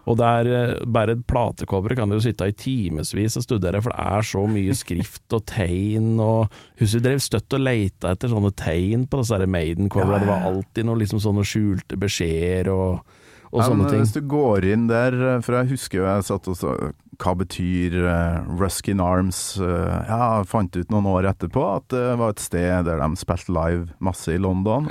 Og 0.09 0.19
der 0.21 0.49
er 0.51 0.75
bare 0.87 1.17
et 1.17 1.25
platecover 1.29 1.95
kan 1.99 2.11
du 2.11 2.19
jo 2.19 2.25
sitte 2.25 2.49
i 2.49 2.57
timevis 2.57 3.39
og 3.41 3.47
studere, 3.47 3.83
for 3.83 3.95
det 3.95 4.07
er 4.17 4.27
så 4.27 4.45
mye 4.51 4.77
skrift 4.77 5.37
og 5.37 5.47
tegn, 5.51 6.13
og 6.23 6.51
husker 6.81 7.01
du 7.01 7.09
drev 7.09 7.23
støtt 7.25 7.57
og 7.57 7.65
leita 7.65 8.15
etter 8.15 8.33
sånne 8.33 8.53
tegn 8.59 9.07
på 9.11 9.21
disse 9.21 9.37
her 9.37 9.51
Maiden-coverne. 9.51 10.23
Det 10.25 10.31
var 10.31 10.49
alltid 10.51 10.89
noe 10.89 11.01
liksom 11.03 11.23
sånne 11.23 11.47
skjulte 11.47 11.99
beskjeder 12.01 12.73
og, 12.75 13.17
og 13.51 13.63
Ja. 13.65 13.99
Hvis 13.99 14.15
du 14.15 14.21
går 14.31 14.65
inn 14.73 14.87
der, 14.87 15.13
eh, 15.13 15.41
for 15.43 15.59
jeg 15.59 15.73
husker 15.73 15.99
jo 15.99 16.05
jeg 16.07 16.27
satt 16.29 16.51
og 16.51 16.59
så 16.59 16.75
Hva 17.21 17.35
betyr 17.37 17.97
uh, 18.01 18.47
Ruskin 18.57 19.01
Arms? 19.05 19.59
Uh, 19.61 20.07
ja, 20.09 20.43
fant 20.49 20.73
ut 20.73 20.89
noen 20.89 21.05
år 21.11 21.27
etterpå 21.29 21.65
at 21.75 21.91
det 21.93 22.15
var 22.17 22.33
et 22.33 22.41
sted 22.41 22.87
der 22.87 23.03
de 23.03 23.19
spilte 23.21 23.53
live 23.53 23.91
masse 24.01 24.33
i 24.33 24.39
London. 24.41 24.89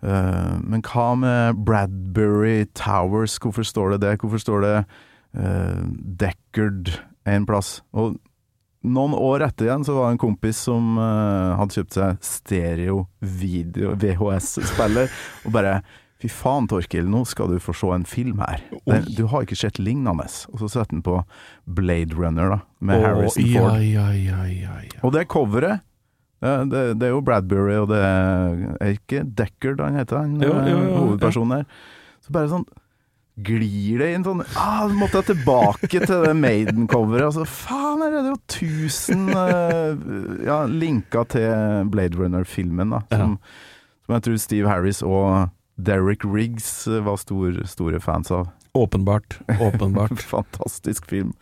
Eh, 0.00 0.56
men 0.64 0.82
hva 0.86 1.12
med 1.18 1.60
Bradbury 1.66 2.64
Towers? 2.78 3.38
Hvorfor 3.42 3.66
står 3.66 3.94
det 3.94 4.02
det? 4.06 4.16
Hvorfor 4.22 4.42
står 4.42 4.66
det 4.66 4.74
eh, 5.36 5.86
Deckard 6.22 6.92
en 7.28 7.46
plass? 7.48 7.78
Og 7.92 8.16
noen 8.80 9.16
år 9.16 9.44
etter 9.44 9.68
igjen 9.68 9.84
så 9.84 9.98
var 9.98 10.08
det 10.08 10.16
en 10.16 10.22
kompis 10.26 10.60
som 10.70 10.94
eh, 11.00 11.56
hadde 11.60 11.80
kjøpt 11.80 11.98
seg 11.98 12.22
stereo-video, 12.30 13.96
VHS-spiller, 14.00 15.10
og 15.44 15.56
bare 15.56 15.80
Fy 16.20 16.28
faen, 16.28 16.66
Torkil, 16.68 17.06
nå 17.08 17.22
skal 17.24 17.48
du 17.48 17.60
få 17.64 17.72
se 17.72 17.88
en 17.94 18.02
film 18.04 18.42
her. 18.44 18.60
Den, 18.84 19.06
du 19.16 19.22
har 19.32 19.46
ikke 19.46 19.56
sett 19.56 19.78
lignende. 19.80 20.26
Og 20.52 20.60
så 20.60 20.68
setter 20.68 20.98
han 20.98 21.04
på 21.06 21.14
Blade 21.64 22.12
Runner, 22.12 22.50
da, 22.52 22.58
med 22.84 23.06
Harrison 23.06 23.46
ja, 23.48 23.62
Ford. 23.62 23.78
ja, 23.80 24.10
ja, 24.12 24.42
ja, 24.44 24.74
ja. 24.84 24.98
Og 25.00 25.14
det 25.16 25.24
coveret 25.32 25.80
det, 26.40 26.52
det, 26.72 26.82
det 27.00 27.08
er 27.08 27.12
jo 27.12 27.22
Bradbury, 27.24 27.74
og 27.82 27.90
det 27.92 28.00
er, 28.00 28.92
ikke 28.94 29.24
Deckard 29.36 29.82
han 29.84 29.98
heter, 30.00 30.22
han 30.22 30.38
Jo, 30.40 30.54
jo, 30.54 30.70
jo, 30.70 30.78
eh, 30.80 30.94
hovedpersonen 30.96 31.58
her. 31.58 31.66
Så 32.24 32.32
bare 32.36 32.52
sånn 32.52 32.68
Glir 33.40 34.00
det 34.02 34.10
inn 34.12 34.24
sånn 34.26 34.42
ah, 34.58 34.88
Måtte 34.92 35.20
jeg 35.20 35.30
tilbake 35.30 36.00
til 36.02 36.24
det 36.26 36.32
Maiden-coveret. 36.36 37.30
Altså, 37.30 37.46
faen, 37.48 38.02
her 38.04 38.18
er 38.18 38.26
det 38.26 38.32
jo 38.34 38.40
tusen 38.52 39.28
uh, 39.32 39.94
ja, 40.44 40.58
linker 40.68 41.28
til 41.36 41.88
Blade 41.92 42.20
Runner-filmen, 42.20 42.96
da. 42.96 43.00
Som, 43.14 43.38
som 44.04 44.16
jeg 44.16 44.26
tror 44.26 44.40
Steve 44.42 44.72
Harris 44.72 45.00
og 45.06 45.52
Derek 45.80 46.26
Riggs 46.26 46.68
eh, 46.90 47.00
var 47.06 47.20
stor, 47.22 47.62
store 47.70 48.00
fans 48.04 48.32
av. 48.34 48.50
Åpenbart. 48.76 49.38
Åpenbart. 49.68 50.20
Fantastisk 50.20 51.08
film. 51.08 51.32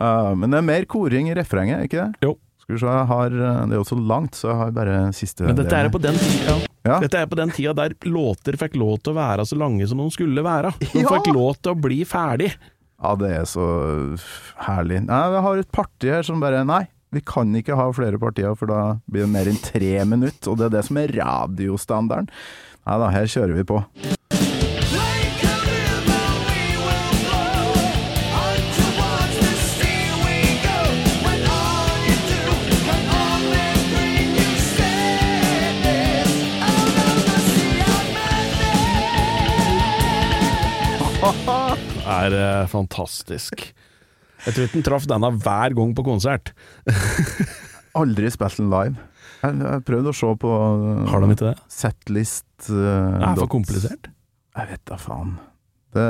Uh, 0.00 0.32
men 0.34 0.50
det 0.50 0.60
er 0.60 0.66
mer 0.66 0.88
koring 0.90 1.30
i 1.30 1.36
refrenget, 1.38 1.86
ikke 1.86 2.08
det? 2.08 2.26
Jo. 2.26 2.34
Skal 2.70 2.76
vi 2.76 2.82
se, 2.84 2.90
jeg 2.94 3.06
har 3.10 3.32
uh, 3.34 3.62
Det 3.66 3.74
er 3.74 3.80
jo 3.80 3.86
så 3.88 3.96
langt, 3.98 4.36
så 4.38 4.50
jeg 4.52 4.58
har 4.60 4.74
bare 4.76 4.98
siste 5.16 5.46
Men 5.48 5.56
dette 5.58 5.74
er 5.74 5.88
på 5.90 5.98
den 6.02 6.18
tida 6.20 6.58
Ja. 6.86 6.98
Dette 7.02 7.18
er 7.18 7.26
på 7.26 7.36
den 7.36 7.50
tida 7.50 7.72
der 7.76 7.96
låter 8.06 8.56
fikk 8.60 8.76
lov 8.78 9.00
til 9.02 9.12
å 9.12 9.18
være 9.18 9.44
så 9.48 9.58
lange 9.58 9.88
som 9.90 9.98
de 10.00 10.06
skulle 10.14 10.44
være. 10.44 10.70
De 10.80 11.02
Ja. 11.02 11.10
fikk 11.10 11.32
lov 11.34 11.58
til 11.60 11.74
å 11.74 11.80
bli 11.80 12.04
ferdig. 12.08 12.54
Ja, 13.00 13.16
det 13.16 13.30
er 13.32 13.44
så 13.48 13.66
herlig. 14.66 15.02
Nei, 15.08 15.20
jeg 15.34 15.42
har 15.42 15.60
et 15.60 15.72
parti 15.72 16.08
her 16.12 16.22
som 16.22 16.40
bare 16.40 16.62
Nei, 16.64 16.86
vi 17.12 17.20
kan 17.26 17.50
ikke 17.56 17.76
ha 17.76 17.88
flere 17.92 18.20
partier, 18.22 18.54
for 18.56 18.70
da 18.70 18.80
blir 19.10 19.26
det 19.26 19.32
mer 19.34 19.50
enn 19.50 19.60
tre 19.60 20.04
minutter. 20.06 20.52
Og 20.52 20.58
det 20.60 20.68
er 20.68 20.76
det 20.78 20.84
som 20.86 20.96
er 21.00 21.12
radiostandarden. 21.18 22.30
Nei 22.86 22.98
da, 23.02 23.10
her 23.12 23.26
kjører 23.28 23.56
vi 23.58 23.64
på. 23.66 23.82
Er 42.26 42.36
eh, 42.38 42.68
fantastisk. 42.70 43.68
Jeg 44.46 44.56
tror 44.56 44.66
ikke 44.66 44.78
den 44.78 44.86
traff 44.86 45.06
denne 45.08 45.30
hver 45.36 45.76
gang 45.76 45.92
på 45.96 46.04
konsert. 46.06 46.52
Aldri 48.00 48.30
spilt 48.32 48.60
den 48.60 48.70
live. 48.72 49.08
Jeg 49.40 49.56
jeg 49.60 49.84
prøvde 49.88 50.12
å 50.12 50.16
se 50.16 50.30
på 50.40 50.48
uh, 50.52 51.06
Har 51.08 51.22
de 51.22 51.32
ikke 51.32 51.46
det? 51.48 51.54
setlist 51.72 52.68
uh, 52.68 52.76
Det 52.76 53.28
er 53.30 53.38
for 53.40 53.52
komplisert. 53.52 54.10
Jeg 54.58 54.68
vet 54.68 54.82
da 54.90 54.98
faen. 55.00 55.34
Det 55.96 56.08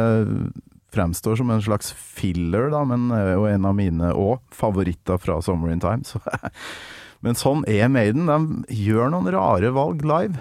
fremstår 0.90 1.38
som 1.38 1.52
en 1.54 1.62
slags 1.62 1.92
filler, 1.94 2.70
da, 2.72 2.82
men 2.88 3.12
er 3.14 3.36
jo 3.36 3.46
en 3.46 3.68
av 3.68 3.76
mine 3.78 4.10
òg 4.18 4.40
favoritter 4.54 5.20
fra 5.22 5.38
Summer 5.44 5.70
in 5.70 5.82
Time. 5.82 6.02
Så. 6.06 6.18
Men 7.24 7.36
sånn 7.36 7.66
er 7.68 7.90
Maiden. 7.92 8.26
De 8.26 8.78
gjør 8.80 9.10
noen 9.12 9.28
rare 9.30 9.70
valg 9.76 10.00
live. 10.08 10.40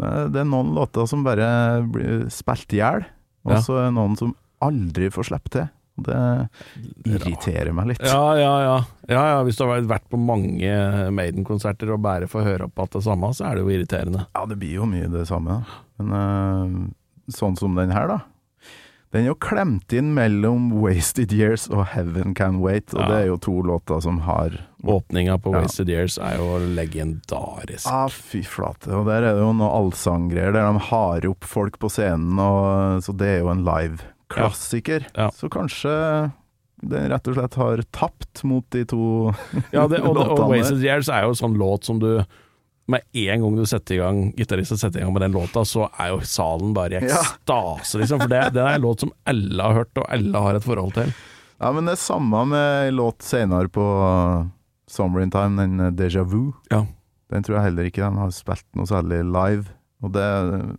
Det 0.00 0.38
er, 0.40 0.46
noen 0.48 0.70
låter 0.76 1.08
som 1.10 1.24
bare 1.26 1.48
blir 1.90 2.28
spilt 2.32 2.72
i 2.72 2.78
hjel, 2.78 3.02
og 3.44 3.58
så 3.66 3.76
er 3.76 3.88
det 3.88 3.96
noen 3.98 4.14
som 4.16 4.30
aldri 4.64 5.10
får 5.12 5.30
slippe 5.30 5.52
til. 5.54 5.68
Det 6.00 6.48
irriterer 7.04 7.72
meg 7.76 7.90
litt. 7.92 8.02
Ja, 8.06 8.32
ja, 8.38 8.52
ja. 8.64 8.76
ja, 9.10 9.22
ja 9.34 9.40
hvis 9.44 9.58
du 9.58 9.66
har 9.68 9.82
vært 9.90 10.06
på 10.08 10.20
mange 10.20 10.70
Maiden-konserter 11.12 11.92
og 11.92 12.00
bare 12.06 12.28
får 12.30 12.46
høre 12.46 12.68
opp 12.70 12.80
at 12.86 12.96
det 12.96 13.04
samme, 13.04 13.32
så 13.36 13.50
er 13.50 13.58
det 13.58 13.66
jo 13.66 13.74
irriterende. 13.74 14.24
Ja, 14.32 14.46
det 14.48 14.56
blir 14.62 14.78
jo 14.80 14.88
mye 14.88 15.10
det 15.12 15.26
samme. 15.28 15.60
Men 16.00 16.16
øh, 16.16 16.76
sånn 17.36 17.58
som 17.60 17.76
den 17.76 17.92
her, 17.92 18.08
da. 18.08 18.20
Den 19.10 19.24
er 19.24 19.32
jo 19.32 19.40
klemt 19.42 19.90
inn 19.92 20.12
mellom 20.14 20.68
Wasted 20.84 21.32
Years 21.34 21.64
og 21.68 21.82
Heaven 21.96 22.30
Can 22.38 22.60
Wait, 22.62 22.94
og 22.94 23.02
Ja. 23.02 23.08
det 23.10 23.16
er 23.18 23.26
jo 23.32 23.38
to 23.42 23.56
låter 23.66 24.00
som 24.00 24.20
har 24.22 24.54
Åpninga 24.86 25.34
på 25.42 25.50
Ja. 25.52 25.64
Wasted 25.64 25.90
Years 25.90 26.16
er 26.16 26.38
jo 26.38 26.60
legendarisk. 26.78 27.90
Ah, 27.90 28.06
fy 28.08 28.44
flate. 28.46 28.86
Og 28.94 29.04
der 29.10 29.26
er 29.26 29.34
det 29.34 29.42
jo 29.42 29.50
noe 29.52 29.72
allsanggreier 29.82 30.54
der 30.54 30.70
de 30.70 30.84
har 30.86 31.26
opp 31.28 31.44
folk 31.44 31.76
på 31.82 31.90
scenen, 31.90 32.38
og, 32.38 33.02
så 33.02 33.12
det 33.12 33.34
er 33.34 33.38
jo 33.42 33.50
en 33.50 33.66
live 33.66 33.98
klassiker. 34.30 35.06
Ja. 35.14 35.26
Ja. 35.26 35.30
Så 35.36 35.50
kanskje 35.52 35.94
den 36.80 37.10
rett 37.12 37.26
og 37.28 37.34
slett 37.36 37.56
har 37.60 37.82
tapt 37.92 38.40
mot 38.48 38.64
de 38.72 38.86
to 38.88 39.00
Ja, 39.76 39.86
det, 39.90 40.00
og, 40.00 40.14
og 40.14 40.20
låtene. 40.22 40.46
Wasted 40.54 40.84
Years 40.86 41.10
er 41.12 41.26
jo 41.26 41.34
en 41.34 41.40
sånn 41.42 41.58
låt 41.60 41.84
som 41.90 41.98
du 42.00 42.12
med 42.90 43.04
en 43.14 43.42
gang 43.44 43.54
du 43.54 43.62
setter 43.70 43.94
i 43.94 43.98
gang 44.00 44.22
gitaristen 44.34 44.78
setter 44.80 44.98
i 44.98 45.04
gang 45.04 45.12
med 45.14 45.22
den 45.22 45.34
låta, 45.36 45.62
så 45.68 45.84
er 46.00 46.08
jo 46.10 46.16
salen 46.26 46.72
bare 46.74 46.96
i 46.98 47.04
Ja. 47.04 47.20
ekstase, 47.20 48.00
liksom. 48.00 48.24
For 48.24 48.32
det, 48.32 48.40
det 48.56 48.64
er 48.64 48.78
en 48.80 48.82
låt 48.82 49.04
som 49.04 49.12
alle 49.30 49.62
har 49.62 49.76
hørt, 49.76 49.92
og 50.00 50.08
alle 50.10 50.42
har 50.42 50.58
et 50.58 50.64
forhold 50.66 50.96
til. 50.96 51.12
Ja, 51.60 51.70
men 51.76 51.86
det 51.86 51.92
er 51.94 52.00
samme 52.02 52.40
med 52.50 52.88
en 52.88 52.96
låt 52.98 53.22
senere 53.22 53.70
på 53.70 53.84
Summer 54.90 55.22
in 55.22 55.30
Time, 55.30 55.60
den 55.60 55.78
eh, 55.84 55.92
Déjà 55.94 56.24
Vu. 56.26 56.48
Ja. 56.72 56.82
Den 57.30 57.46
tror 57.46 57.60
jeg 57.60 57.68
heller 57.68 57.86
ikke 57.92 58.02
de 58.02 58.18
har 58.24 58.32
spilt 58.34 58.66
noe 58.74 58.90
særlig 58.90 59.20
live. 59.28 59.68
Og 60.00 60.12
det 60.14 60.26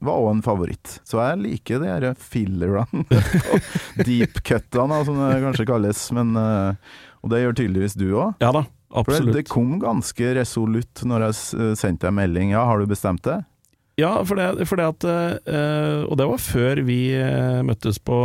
var 0.02 0.18
òg 0.18 0.32
en 0.32 0.42
favoritt. 0.42 0.96
Så 1.06 1.20
jeg 1.22 1.38
liker 1.44 1.82
de 1.84 1.90
her 1.92 2.06
fillerne. 2.18 3.04
Deep 4.08 4.40
cuttene, 4.48 5.02
som 5.06 5.20
det 5.22 5.36
kanskje 5.44 5.68
kalles. 5.70 6.02
Men, 6.18 6.32
eh, 6.40 6.98
og 7.22 7.30
det 7.34 7.44
gjør 7.44 7.58
tydeligvis 7.60 7.98
du 8.02 8.08
òg. 8.16 8.34
Ja 8.42 8.50
da, 8.56 8.64
For 8.98 9.14
det, 9.14 9.36
det 9.38 9.46
kom 9.52 9.76
ganske 9.84 10.34
resolutt 10.40 11.04
når 11.06 11.28
jeg 11.28 11.38
eh, 11.62 11.74
sendte 11.78 12.10
deg 12.10 12.18
melding. 12.18 12.56
Ja, 12.56 12.66
har 12.66 12.82
du 12.82 12.90
bestemt 12.90 13.22
det? 13.30 13.40
Ja, 14.00 14.16
for 14.26 14.40
det, 14.40 14.66
for 14.66 14.80
det 14.80 14.86
at 14.88 15.06
øh, 15.06 16.06
Og 16.08 16.16
det 16.18 16.26
var 16.26 16.40
før 16.42 16.80
vi 16.88 17.00
møttes 17.68 18.00
på 18.02 18.16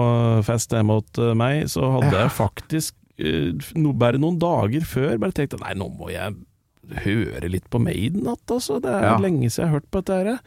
fest 0.46 0.72
hjemme 0.72 0.96
hos 1.02 1.20
meg, 1.36 1.66
så 1.68 1.90
hadde 1.98 2.14
jeg 2.14 2.32
faktisk 2.32 2.94
no, 3.76 3.92
bare 3.96 4.20
noen 4.22 4.38
dager 4.40 4.86
før 4.88 5.18
bare 5.20 5.34
tenkt 5.36 5.58
nei, 5.60 5.74
nå 5.76 5.90
må 5.98 6.08
jeg 6.12 6.36
høre 7.02 7.48
litt 7.50 7.66
på 7.72 7.80
Maiden 7.82 8.22
igjen, 8.22 8.38
altså. 8.54 8.78
Det 8.80 8.92
er 8.94 9.04
Ja. 9.10 9.16
lenge 9.20 9.50
siden 9.50 9.64
jeg 9.66 9.68
har 9.68 9.76
hørt 9.80 9.90
på 9.90 10.00
dette 10.04 10.18
her. 10.22 10.38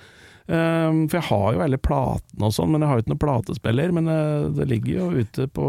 Um, 0.50 1.04
for 1.06 1.20
jeg 1.20 1.28
har 1.28 1.50
jo 1.54 1.60
alle 1.62 1.78
platene 1.78 2.48
og 2.48 2.54
sånn, 2.56 2.72
men 2.74 2.82
jeg 2.82 2.90
har 2.90 2.98
jo 2.98 3.04
ikke 3.04 3.12
noen 3.12 3.22
platespiller. 3.22 3.92
Men 3.94 4.10
uh, 4.10 4.50
det 4.58 4.66
ligger 4.72 4.96
jo 4.96 5.22
ute 5.22 5.46
på 5.54 5.68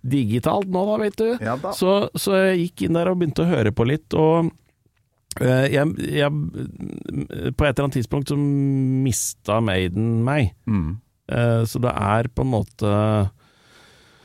digitalt 0.00 0.70
nå, 0.72 0.84
da, 0.88 0.98
vet 1.02 1.18
du. 1.20 1.26
Ja 1.44 1.58
da. 1.60 1.74
Så, 1.76 1.96
så 2.16 2.38
jeg 2.40 2.62
gikk 2.62 2.86
inn 2.86 2.96
der 2.96 3.12
og 3.12 3.20
begynte 3.20 3.44
å 3.44 3.50
høre 3.52 3.74
på 3.76 3.84
litt, 3.88 4.16
og 4.16 4.48
uh, 4.48 5.66
jeg, 5.68 5.92
jeg, 6.08 6.32
på 6.32 7.68
et 7.68 7.68
eller 7.68 7.84
annet 7.84 7.98
tidspunkt 8.00 8.32
så 8.32 8.38
mista 8.40 9.60
Maiden 9.64 10.22
meg. 10.24 10.54
Mm. 10.64 10.94
Uh, 11.28 11.62
så 11.68 11.84
det 11.84 11.92
er 11.92 12.28
på 12.32 12.44
en 12.44 12.52
måte 12.52 12.90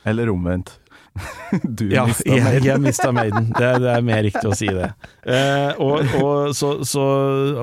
Eller 0.08 0.32
omvendt. 0.32 0.79
Du 1.64 1.84
Ja, 1.90 2.04
mista 2.06 2.30
jeg, 2.30 2.44
mer. 2.44 2.60
jeg 2.64 2.80
mista 2.84 3.10
Maiden. 3.12 3.48
Det, 3.56 3.70
det 3.82 3.90
er 3.96 4.04
mer 4.06 4.22
riktig 4.22 4.46
å 4.46 4.54
si 4.56 4.68
det. 4.70 4.90
Eh, 5.26 5.80
og, 5.82 6.12
og 6.22 6.52
så, 6.56 6.70
så 6.86 7.04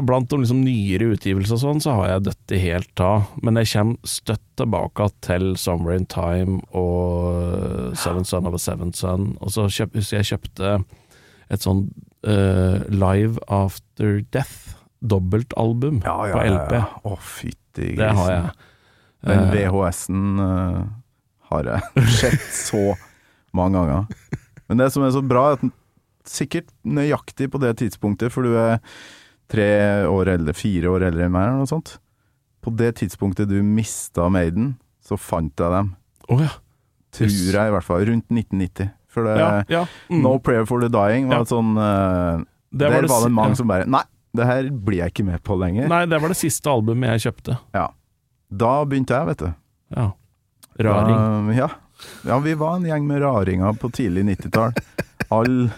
blant 0.06 0.28
de 0.32 0.42
liksom 0.42 0.60
nyere 0.66 1.08
utgivelser 1.16 1.56
og 1.56 1.62
sånn, 1.64 1.82
så 1.84 1.96
har 2.02 2.10
jeg 2.12 2.26
dødd 2.28 2.42
det 2.52 2.60
helt 2.66 3.04
av. 3.04 3.30
Men 3.42 3.62
jeg 3.62 3.72
kommer 3.72 4.12
støtt 4.18 4.44
tilbake 4.60 5.08
til 5.26 5.54
'Summer 5.56 5.96
in 5.96 6.06
Time 6.12 6.60
og 6.76 7.96
Seven 7.98 8.26
Son 8.28 8.48
of 8.50 8.58
a 8.58 8.62
Seven 8.62 8.92
Son. 8.94 9.38
Og 9.42 9.54
så 9.56 9.68
kjøp, 9.72 9.96
husker 10.02 10.20
jeg 10.22 10.32
kjøpte 10.34 10.76
et 11.50 11.64
sånn 11.64 11.86
eh, 12.28 12.84
Live 12.92 13.40
After 13.48 14.20
Death, 14.36 14.76
dobbeltalbum 15.00 16.02
Ja, 16.04 16.18
ja, 16.28 16.34
på 16.36 16.44
LP. 16.52 16.72
ja. 16.76 16.86
Å, 17.08 17.18
fytti 17.24 17.94
Det 17.96 18.12
har 18.20 18.32
jeg. 18.34 18.56
Den 19.28 19.48
Eh, 19.48 19.52
VHS-en 19.52 20.40
uh, 20.40 20.84
har 21.50 21.64
jeg 21.72 22.04
sett 22.20 22.44
så 22.54 22.84
mange 23.58 23.82
ganger. 23.82 24.40
Men 24.68 24.82
det 24.82 24.90
som 24.94 25.06
er 25.08 25.14
så 25.16 25.22
bra, 25.26 25.50
er 25.52 25.60
at 25.60 25.68
sikkert 26.28 26.68
nøyaktig 26.84 27.48
på 27.54 27.62
det 27.64 27.76
tidspunktet, 27.80 28.34
for 28.34 28.44
du 28.48 28.56
er 28.60 28.82
tre 29.52 29.68
år 30.12 30.34
eldre, 30.36 30.56
fire 30.58 30.92
år 30.92 31.06
eldre 31.08 31.28
enn 31.28 31.34
meg, 31.36 31.48
eller 31.48 31.64
noe 31.64 31.70
sånt. 31.72 31.96
På 32.64 32.74
det 32.76 32.98
tidspunktet 33.00 33.48
du 33.48 33.62
mista 33.64 34.28
Maiden, 34.34 34.74
så 35.08 35.16
fant 35.20 35.56
jeg 35.56 35.72
dem. 35.72 35.94
Oh, 36.28 36.42
ja. 36.44 36.52
Tror 37.16 37.32
jeg 37.32 37.72
i 37.72 37.74
hvert 37.78 37.86
fall. 37.88 38.04
Rundt 38.10 38.28
1990. 38.28 38.92
For 39.18 39.24
det 39.26 39.38
ja, 39.40 39.50
ja. 39.72 39.86
Mm. 40.12 40.20
No 40.26 40.36
Prayer 40.44 40.68
for 40.68 40.84
the 40.84 40.90
Dying 40.92 41.30
var 41.32 41.46
et 41.46 41.50
sånn 41.50 41.72
uh, 41.80 42.44
Det 42.70 42.84
Der 42.84 42.92
var 42.92 43.06
det, 43.08 43.10
si- 43.10 43.32
mange 43.34 43.56
ja. 43.56 43.58
som 43.58 43.72
bare 43.72 43.88
Nei, 43.90 44.04
det 44.38 44.46
her 44.46 44.68
blir 44.70 45.00
jeg 45.02 45.14
ikke 45.16 45.26
med 45.26 45.42
på 45.48 45.56
lenger. 45.58 45.88
Nei, 45.90 46.04
det 46.12 46.20
var 46.22 46.34
det 46.34 46.38
siste 46.38 46.70
albumet 46.70 47.16
jeg 47.16 47.30
kjøpte. 47.30 47.56
Ja. 47.74 47.88
Da 48.52 48.74
begynte 48.86 49.16
jeg, 49.16 49.30
vet 49.32 49.42
du. 49.46 49.50
Ja. 49.96 50.06
Raring. 50.84 51.16
Da, 51.48 51.56
ja. 51.58 51.70
Ja, 52.28 52.40
vi 52.44 52.54
var 52.60 52.76
en 52.78 52.88
gjeng 52.88 53.08
med 53.08 53.22
raringer 53.24 53.78
på 53.80 53.90
tidlig 53.94 54.26
90-tall. 54.30 54.74
Alle 55.34 55.70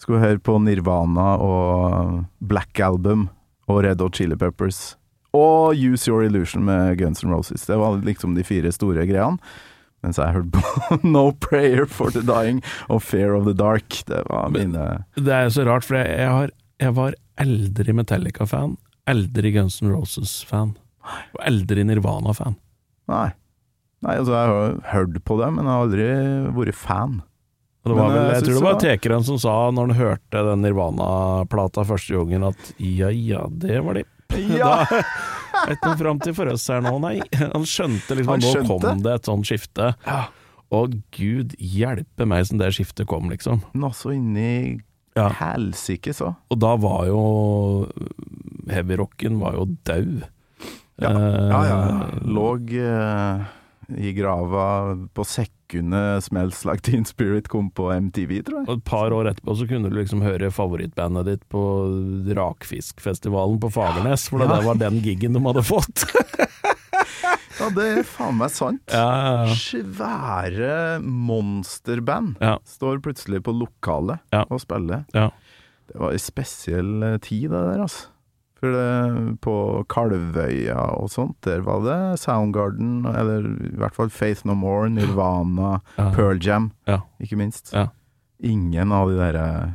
skulle 0.00 0.22
høre 0.22 0.40
på 0.40 0.56
Nirvana 0.62 1.34
og 1.44 2.22
Black 2.38 2.80
Album 2.80 3.28
og 3.70 3.82
Red 3.84 4.00
Hot 4.00 4.16
Chili 4.16 4.36
Peppers. 4.40 4.96
Og 5.36 5.76
Use 5.76 6.10
Your 6.10 6.24
Illusion 6.26 6.64
med 6.66 6.96
Guns 6.98 7.22
N' 7.24 7.30
Roses. 7.30 7.66
Det 7.68 7.76
var 7.78 8.00
liksom 8.02 8.34
de 8.34 8.44
fire 8.46 8.72
store 8.74 9.06
greiene. 9.06 9.38
Mens 10.00 10.16
jeg 10.16 10.32
hørte 10.32 10.56
på 10.56 10.96
No 11.14 11.26
Prayer 11.44 11.84
for 11.84 12.10
the 12.14 12.22
Dying 12.24 12.62
og 12.88 13.02
Fear 13.04 13.36
of 13.36 13.44
the 13.44 13.54
Dark. 13.54 14.00
Det 14.08 14.22
var 14.30 14.48
mine 14.54 15.04
Det 15.14 15.34
er 15.36 15.50
så 15.52 15.66
rart, 15.68 15.84
for 15.84 16.00
jeg, 16.00 16.08
jeg, 16.16 16.30
har, 16.32 16.54
jeg 16.80 16.96
var 16.96 17.18
eldre 17.40 17.94
Metallica-fan, 17.96 18.78
eldre 19.10 19.52
Guns 19.52 19.80
N' 19.84 19.92
Roses-fan, 19.92 20.72
og 21.36 21.44
eldre 21.44 21.84
Nirvana-fan. 21.84 22.56
Nei. 23.12 23.28
Nei, 24.00 24.14
altså 24.16 24.32
jeg 24.32 24.48
har 24.48 24.78
hørt 24.94 25.18
på 25.28 25.36
det, 25.40 25.50
men 25.52 25.66
jeg 25.66 25.74
har 25.74 25.84
aldri 25.84 26.06
vært 26.56 26.78
fan. 26.78 27.18
Var 27.84 27.96
Men, 27.96 28.10
eh, 28.12 28.16
jeg 28.20 28.32
jeg 28.34 28.44
tror 28.44 28.54
det 28.58 28.64
var 28.64 28.80
Tekeren 28.80 29.24
som 29.24 29.38
sa, 29.40 29.52
når 29.72 29.90
han 29.90 29.96
hørte 29.98 30.42
den 30.50 30.62
Nirvana-plata 30.64 31.84
første 31.88 32.16
gangen, 32.16 32.44
at 32.50 32.72
ja 32.80 33.08
ja, 33.12 33.46
det 33.48 33.80
var 33.84 34.00
de. 34.00 34.06
Ja! 34.56 34.84
Da 35.50 35.64
vet 35.66 35.80
du 35.82 35.96
fram 35.98 36.20
til 36.22 36.32
for 36.32 36.48
oss 36.52 36.62
her 36.70 36.78
nå, 36.84 36.92
nei. 37.02 37.16
Han 37.36 37.64
skjønte 37.68 38.14
liksom 38.16 38.30
Han 38.30 38.44
nå 38.44 38.60
kom 38.68 39.00
det 39.04 39.16
et 39.18 39.26
sånt 39.28 39.44
skifte. 39.48 39.90
Ja. 40.06 40.20
Og 40.72 40.94
gud 41.12 41.56
hjelpe 41.58 42.24
meg 42.30 42.46
som 42.48 42.60
det 42.60 42.70
skiftet 42.76 43.08
kom, 43.10 43.26
liksom. 43.32 43.58
Nå 43.74 43.90
så 43.98 44.14
inni 44.14 44.78
Ja. 45.18 45.26
helsike, 45.40 46.14
så. 46.16 46.30
Og 46.48 46.60
da 46.62 46.76
var 46.80 47.08
jo 47.10 47.20
heavyrocken 48.70 49.40
var 49.42 49.58
jo 49.58 49.66
daud. 49.84 50.22
Ja, 51.02 51.10
ja, 51.10 51.60
ja, 51.66 51.78
ja. 51.90 52.08
Låg 52.24 52.72
eh, 52.78 53.44
i 53.98 54.12
grava 54.16 54.94
på 55.14 55.24
sekundet 55.26 56.24
'Smells 56.24 56.64
Like 56.66 56.82
Teen 56.82 57.04
Spirit' 57.04 57.48
kom 57.48 57.70
på 57.70 57.88
MTV, 57.92 58.42
tror 58.46 58.58
jeg. 58.60 58.68
Og 58.68 58.76
et 58.78 58.84
par 58.84 59.10
år 59.14 59.30
etterpå 59.32 59.56
så 59.56 59.68
kunne 59.70 59.90
du 59.90 59.96
liksom 59.96 60.22
høre 60.22 60.50
favorittbandet 60.50 61.24
ditt 61.26 61.44
på 61.48 61.62
Rakfiskfestivalen 62.36 63.58
på 63.60 63.70
Fagernes, 63.72 64.28
for 64.28 64.40
Ja. 64.40 64.46
det 64.56 64.64
var 64.66 64.74
den 64.74 65.00
giggen 65.02 65.32
de 65.32 65.40
hadde 65.40 65.62
fått. 65.62 66.04
Ja, 67.60 67.66
det 67.76 67.84
er 67.98 68.02
faen 68.08 68.38
meg 68.40 68.48
sant. 68.50 68.80
Ja, 68.88 69.44
ja, 69.44 69.54
Svære 69.54 71.02
monsterband 71.04 72.38
ja. 72.40 72.54
står 72.64 73.02
plutselig 73.04 73.42
på 73.44 73.52
lokalet 73.52 74.18
Ja. 74.32 74.46
og 74.48 74.62
spiller. 74.62 75.04
Ja. 75.12 75.26
Det 75.90 76.00
var 76.00 76.12
ei 76.14 76.18
spesiell 76.22 77.18
tid, 77.20 77.50
det 77.50 77.60
der, 77.60 77.82
altså. 77.84 78.06
For 78.60 78.74
det, 78.76 79.38
på 79.40 79.52
Kalvøya 79.88 80.76
og 81.00 81.08
sånt, 81.08 81.38
der 81.46 81.62
var 81.64 81.80
det 81.86 82.20
Soundgarden, 82.20 83.06
eller 83.08 83.46
i 83.70 83.70
hvert 83.80 83.94
fall 83.96 84.10
Faith 84.12 84.44
No 84.44 84.52
More, 84.54 84.90
Nirvana, 84.92 85.78
Ja. 85.96 86.10
Pearl 86.12 86.38
Jam, 86.44 86.70
Ja. 86.86 86.98
ikke 87.20 87.38
minst. 87.40 87.72
Ja. 87.72 87.86
Ingen 88.42 88.92
av 88.92 89.08
de 89.08 89.16
der 89.16 89.34
eh, 89.40 89.72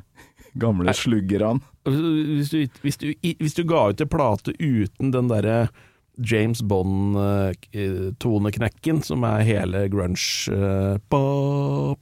gamle 0.58 0.94
sluggerne. 0.94 1.62
Hvis 1.86 2.50
du, 2.50 2.68
hvis, 2.82 2.98
hvis 3.42 3.54
du 3.58 3.64
ga 3.70 3.88
ut 3.90 4.02
en 4.02 4.08
plate 4.10 4.54
uten 4.60 5.12
den 5.14 5.28
derre 5.30 5.68
James 6.18 6.62
Bond-toneknekken, 6.64 9.04
som 9.04 9.24
er 9.28 9.44
hele 9.48 9.88
grunge 9.92 10.52
eh, 10.54 10.98
ba, 11.12 11.24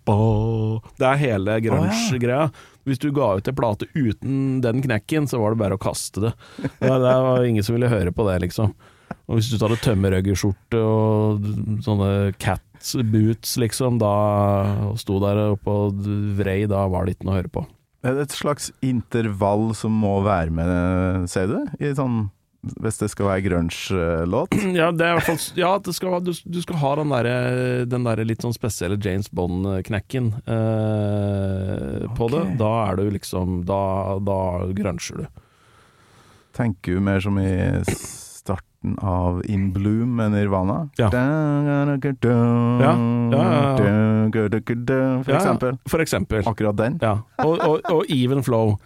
ba. 0.05 0.17
Det 0.99 1.07
er 1.09 1.17
hele 1.21 1.59
grunge-greia. 1.65 2.49
Hvis 2.83 2.99
du 2.99 3.11
ga 3.15 3.37
ut 3.39 3.47
en 3.47 3.55
plate 3.57 3.85
uten 3.95 4.61
den 4.63 4.81
knekken, 4.83 5.27
så 5.29 5.35
var 5.41 5.49
det 5.53 5.61
bare 5.63 5.75
å 5.77 5.81
kaste 5.81 6.19
det. 6.25 6.33
Det, 6.61 6.89
det 6.89 7.15
var 7.27 7.47
ingen 7.47 7.63
som 7.63 7.73
ville 7.77 7.91
høre 7.91 8.11
på 8.15 8.21
det, 8.29 8.37
liksom. 8.47 8.67
Og 9.29 9.33
hvis 9.37 9.49
du 9.51 9.55
tar 9.55 9.69
hadde 9.71 9.85
tømmerrøggerskjorte 9.85 10.79
og 10.83 11.39
sånne 11.85 12.09
cats 12.43 12.87
boots, 13.07 13.51
liksom, 13.61 13.97
da 14.01 14.15
og 14.89 14.97
sto 14.99 15.15
der 15.23 15.37
oppe 15.53 15.69
og 15.71 15.87
vrei, 16.37 16.67
da 16.69 16.79
var 16.91 17.01
det 17.05 17.11
ikke 17.15 17.25
noe 17.29 17.35
å 17.35 17.39
høre 17.39 17.53
på. 17.53 17.61
Er 18.03 18.11
det 18.17 18.23
et 18.27 18.35
slags 18.35 18.65
intervall 18.83 19.71
som 19.79 19.91
må 19.95 20.21
være 20.25 20.51
med, 20.51 20.67
sier 21.31 21.47
du? 21.47 21.59
I 21.79 21.93
sånn, 21.95 22.27
hvis 22.63 22.97
det 23.01 23.09
skal 23.11 23.27
være 23.27 23.43
grunge-låt? 23.49 24.55
Ja, 24.79 24.91
det 24.95 25.09
fall 25.25 25.39
Ja, 25.59 25.73
det 25.83 25.93
skal, 25.97 26.19
du, 26.23 26.31
du 26.31 26.59
skal 26.63 26.79
ha 26.79 26.95
den 27.01 27.11
derre 27.11 27.35
der 27.89 28.23
litt 28.27 28.43
sånn 28.45 28.55
spesielle 28.55 28.97
James 29.03 29.27
Bond-knekken 29.35 30.31
eh, 30.47 32.07
på 32.15 32.29
det. 32.31 32.43
Da 32.61 32.73
er 32.87 33.01
du 33.01 33.09
liksom 33.11 33.63
Da, 33.67 33.81
da 34.23 34.39
gruncher 34.75 35.23
du. 35.23 35.27
Tenker 36.53 36.95
du 36.95 37.03
mer 37.03 37.19
som 37.23 37.39
i 37.41 37.49
starten 37.89 38.95
av 39.01 39.41
In 39.49 39.71
Bloom 39.73 40.15
med 40.19 40.35
Nirvana? 40.35 40.83
Ja. 40.99 41.09
Ja, 41.11 41.25
ja. 43.33 43.75
For 45.23 45.35
eksempel. 45.35 45.77
For 45.89 46.03
eksempel. 46.03 46.47
Akkurat 46.47 46.77
den? 46.77 46.99
Ja. 47.01 47.17
Og, 47.43 47.57
og, 47.59 47.79
og 47.89 48.11
Even 48.13 48.43
Flow. 48.45 48.77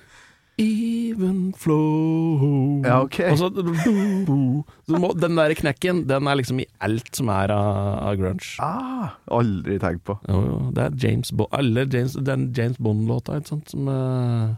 Even 0.58 1.54
Flow 1.54 2.82
Ja, 2.82 3.04
ok. 3.04 3.20
Og 3.30 3.38
så, 3.38 3.50
så 3.54 4.98
må, 4.98 5.12
Den 5.22 5.38
der 5.38 5.54
knekken, 5.58 6.02
den 6.10 6.30
er 6.30 6.40
liksom 6.40 6.64
i 6.64 6.66
alt 6.82 7.12
som 7.14 7.30
er 7.30 7.54
av, 7.54 7.70
av 8.08 8.18
grunge. 8.18 8.48
Ah, 8.64 9.14
aldri 9.38 9.78
tenkt 9.84 10.08
på. 10.10 10.18
Jo, 10.26 10.40
jo, 10.48 10.58
det 10.74 10.88
er 10.88 10.98
James 11.06 11.30
Bond 11.30 11.54
Alle 11.54 11.86
James, 11.86 12.18
den 12.26 12.50
James 12.58 12.82
Bond-låta, 12.82 13.38
ikke 13.38 13.54
sant, 13.54 13.70
som 13.76 13.86
uh, 13.92 14.58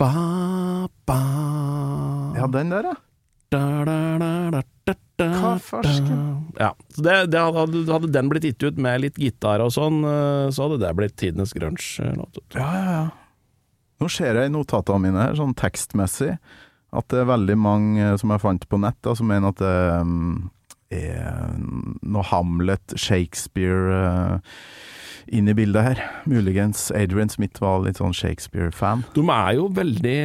ba, 0.00 0.10
ba, 1.04 1.20
Ja, 2.40 2.48
den 2.48 2.72
der, 2.72 2.92
ja. 2.94 2.96
da, 3.52 3.62
da, 3.84 4.00
da, 4.16 4.32
da, 4.56 4.64
da, 4.88 4.98
da, 5.20 5.30
Hva 5.44 5.54
farsken? 5.60 6.20
Ja, 6.56 6.72
så 6.96 7.04
det, 7.04 7.18
det 7.34 7.44
hadde, 7.44 7.84
hadde 7.92 8.14
den 8.16 8.32
blitt 8.32 8.48
gitt 8.48 8.64
ut 8.64 8.80
med 8.80 9.04
litt 9.04 9.20
gitar 9.20 9.60
og 9.60 9.74
sånn, 9.76 10.00
eh, 10.08 10.48
så 10.48 10.70
hadde 10.70 10.80
det 10.86 10.96
blitt 10.96 11.20
tidenes 11.20 11.52
grunge-låt. 11.52 12.46
Ja, 12.56 12.64
ja, 12.64 13.00
ja. 13.02 13.08
Nå 14.00 14.08
ser 14.12 14.38
jeg 14.38 14.48
i 14.48 14.52
notatene 14.52 15.04
mine 15.04 15.26
her, 15.26 15.36
sånn 15.36 15.56
tekstmessig, 15.58 16.34
at 16.90 17.06
det 17.12 17.20
er 17.22 17.28
veldig 17.30 17.56
mange 17.60 18.02
eh, 18.02 18.16
som 18.20 18.32
jeg 18.34 18.42
fant 18.42 18.66
på 18.70 18.80
nett, 18.82 18.98
da, 19.04 19.14
som 19.16 19.28
mener 19.30 19.52
at 19.52 19.60
det 19.60 19.76
um, 20.00 20.48
er 20.90 21.52
noe 22.02 22.24
Hamlet, 22.32 22.96
Shakespeare 22.98 23.94
eh, 23.94 24.56
inn 25.28 25.48
i 25.50 25.54
bildet 25.56 25.82
her. 25.84 26.00
Muligens 26.30 26.88
Adrian 26.96 27.28
Smith 27.32 27.60
var 27.62 27.82
litt 27.84 28.00
sånn 28.00 28.14
Shakespeare-fan. 28.16 29.04
De 29.14 29.24
er 29.30 29.52
jo 29.58 29.66
veldig 29.76 30.16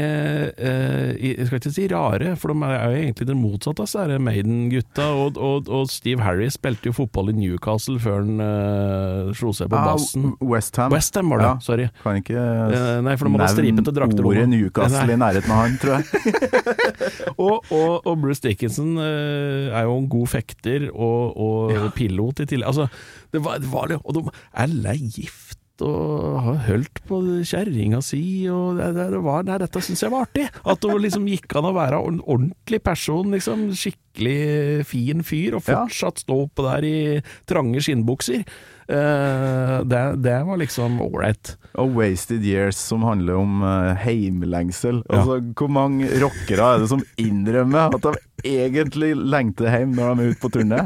eh, 0.56 1.12
Jeg 1.20 1.48
skal 1.50 1.60
ikke 1.62 1.74
si 1.76 1.88
rare, 1.91 2.36
for 2.39 2.54
de 2.54 2.70
er 2.70 2.86
jo 2.86 3.02
egentlig 3.04 3.28
det 3.30 3.38
motsatte 3.39 3.84
av 3.84 3.89
disse 3.89 4.20
Maiden-gutta. 4.26 5.08
Og, 5.26 5.38
og, 5.41 5.70
og 5.70 5.89
Steve 5.91 6.24
Harry 6.26 6.48
spilte 6.54 6.89
jo 6.91 6.96
fotball 7.02 7.32
i 7.34 7.38
Newcastle 7.38 8.00
før 8.02 8.22
han 8.22 8.41
eh, 8.46 9.34
slo 9.38 9.54
seg 9.56 9.72
på 9.74 9.82
bassen. 9.91 10.32
Westham. 10.41 10.93
Westham 10.96 11.34
var 11.34 11.43
det, 11.43 11.50
Ja. 11.52 11.56
sorry. 11.66 11.89
Kan 12.04 12.22
ikke 12.24 12.36
Eh, 12.46 13.02
nei, 13.04 13.14
for 13.20 13.28
de 13.30 13.38
hadde 13.38 13.52
stripete 13.54 13.91
drakter 13.96 14.26
ordet. 14.28 14.46
Newcastle 14.50 15.06
Nei. 15.08 15.16
i 15.16 15.20
nærheten 15.22 15.52
av 15.54 15.62
han, 15.64 15.76
tror 15.82 15.98
jeg. 15.98 16.06
Og, 17.46 17.66
og, 17.72 18.14
Bruce 18.22 18.41
Dickinson 18.43 18.96
eh, 19.02 19.68
er 19.76 19.86
jo 19.88 19.98
en 20.00 20.08
god 20.10 20.30
fekter 20.32 20.88
og, 20.93 21.36
og 21.36 21.89
pilot 21.98 22.41
i 22.43 22.48
tillegg. 22.50 22.70
Altså, 22.72 22.88
det 23.36 23.44
var, 23.46 23.62
det 23.62 23.72
var 23.72 23.92
det, 23.92 24.02
og 24.04 24.18
de 24.18 24.26
er 24.64 24.98
gift 25.04 25.60
og 25.84 26.38
har 26.40 26.60
holdt 26.70 27.02
på 27.08 27.18
kjerringa 27.44 28.00
si, 28.06 28.48
og 28.52 28.78
det, 28.80 28.94
det, 28.96 29.10
det 29.12 29.22
var, 29.26 29.44
nei, 29.48 29.58
dette 29.60 29.82
syns 29.84 30.04
jeg 30.06 30.14
var 30.14 30.28
artig. 30.28 30.46
At 30.64 30.84
det 30.84 31.00
liksom 31.04 31.28
gikk 31.28 31.58
an 31.60 31.68
å 31.68 31.74
være 31.76 32.00
en 32.00 32.22
ordentlig 32.24 32.80
person, 32.86 33.34
liksom. 33.36 33.68
Skikkelig 33.76 34.86
fin 34.88 35.26
fyr, 35.28 35.58
og 35.58 35.66
fortsatt 35.68 36.24
stå 36.24 36.40
på 36.48 36.68
der 36.70 36.88
i 36.88 36.96
trange 37.50 37.84
skinnbukser. 37.84 38.46
Eh, 38.88 39.80
det, 39.90 40.02
det 40.22 40.38
var 40.46 40.60
liksom 40.62 41.00
ålreit. 41.02 41.56
Og 41.82 41.96
Wasted 41.98 42.46
Years, 42.46 42.78
som 42.78 43.04
handler 43.04 43.40
om 43.40 43.64
uh, 43.66 43.96
heimlengsel. 44.00 45.02
Altså, 45.10 45.40
hvor 45.58 45.72
mange 45.72 46.08
rockere 46.22 46.70
er 46.76 46.84
det 46.84 46.92
som 46.94 47.04
innrømmer 47.20 47.98
at 47.98 48.06
de 48.06 48.14
egentlig 48.46 49.16
lengter 49.18 49.72
hjem 49.72 49.96
når 49.98 50.14
de 50.14 50.24
er 50.24 50.32
ute 50.32 50.44
på 50.44 50.54
turné? 50.54 50.86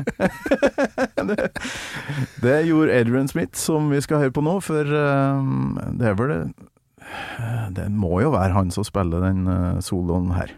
det, 1.29 1.49
det 2.45 2.57
gjorde 2.69 2.95
Adrian 2.95 3.29
Smith, 3.29 3.59
som 3.59 3.91
vi 3.93 4.01
skal 4.05 4.23
høre 4.23 4.35
på 4.35 4.45
nå, 4.45 4.57
for 4.65 4.87
eh, 5.03 5.53
det 5.99 6.11
er 6.11 6.19
vel 6.19 6.33
det 6.33 6.41
Det 7.77 7.89
må 7.91 8.19
jo 8.23 8.33
være 8.35 8.55
han 8.55 8.71
som 8.73 8.87
spiller 8.87 9.27
den 9.27 9.45
eh, 9.49 9.83
soloen 9.85 10.33
her. 10.37 10.55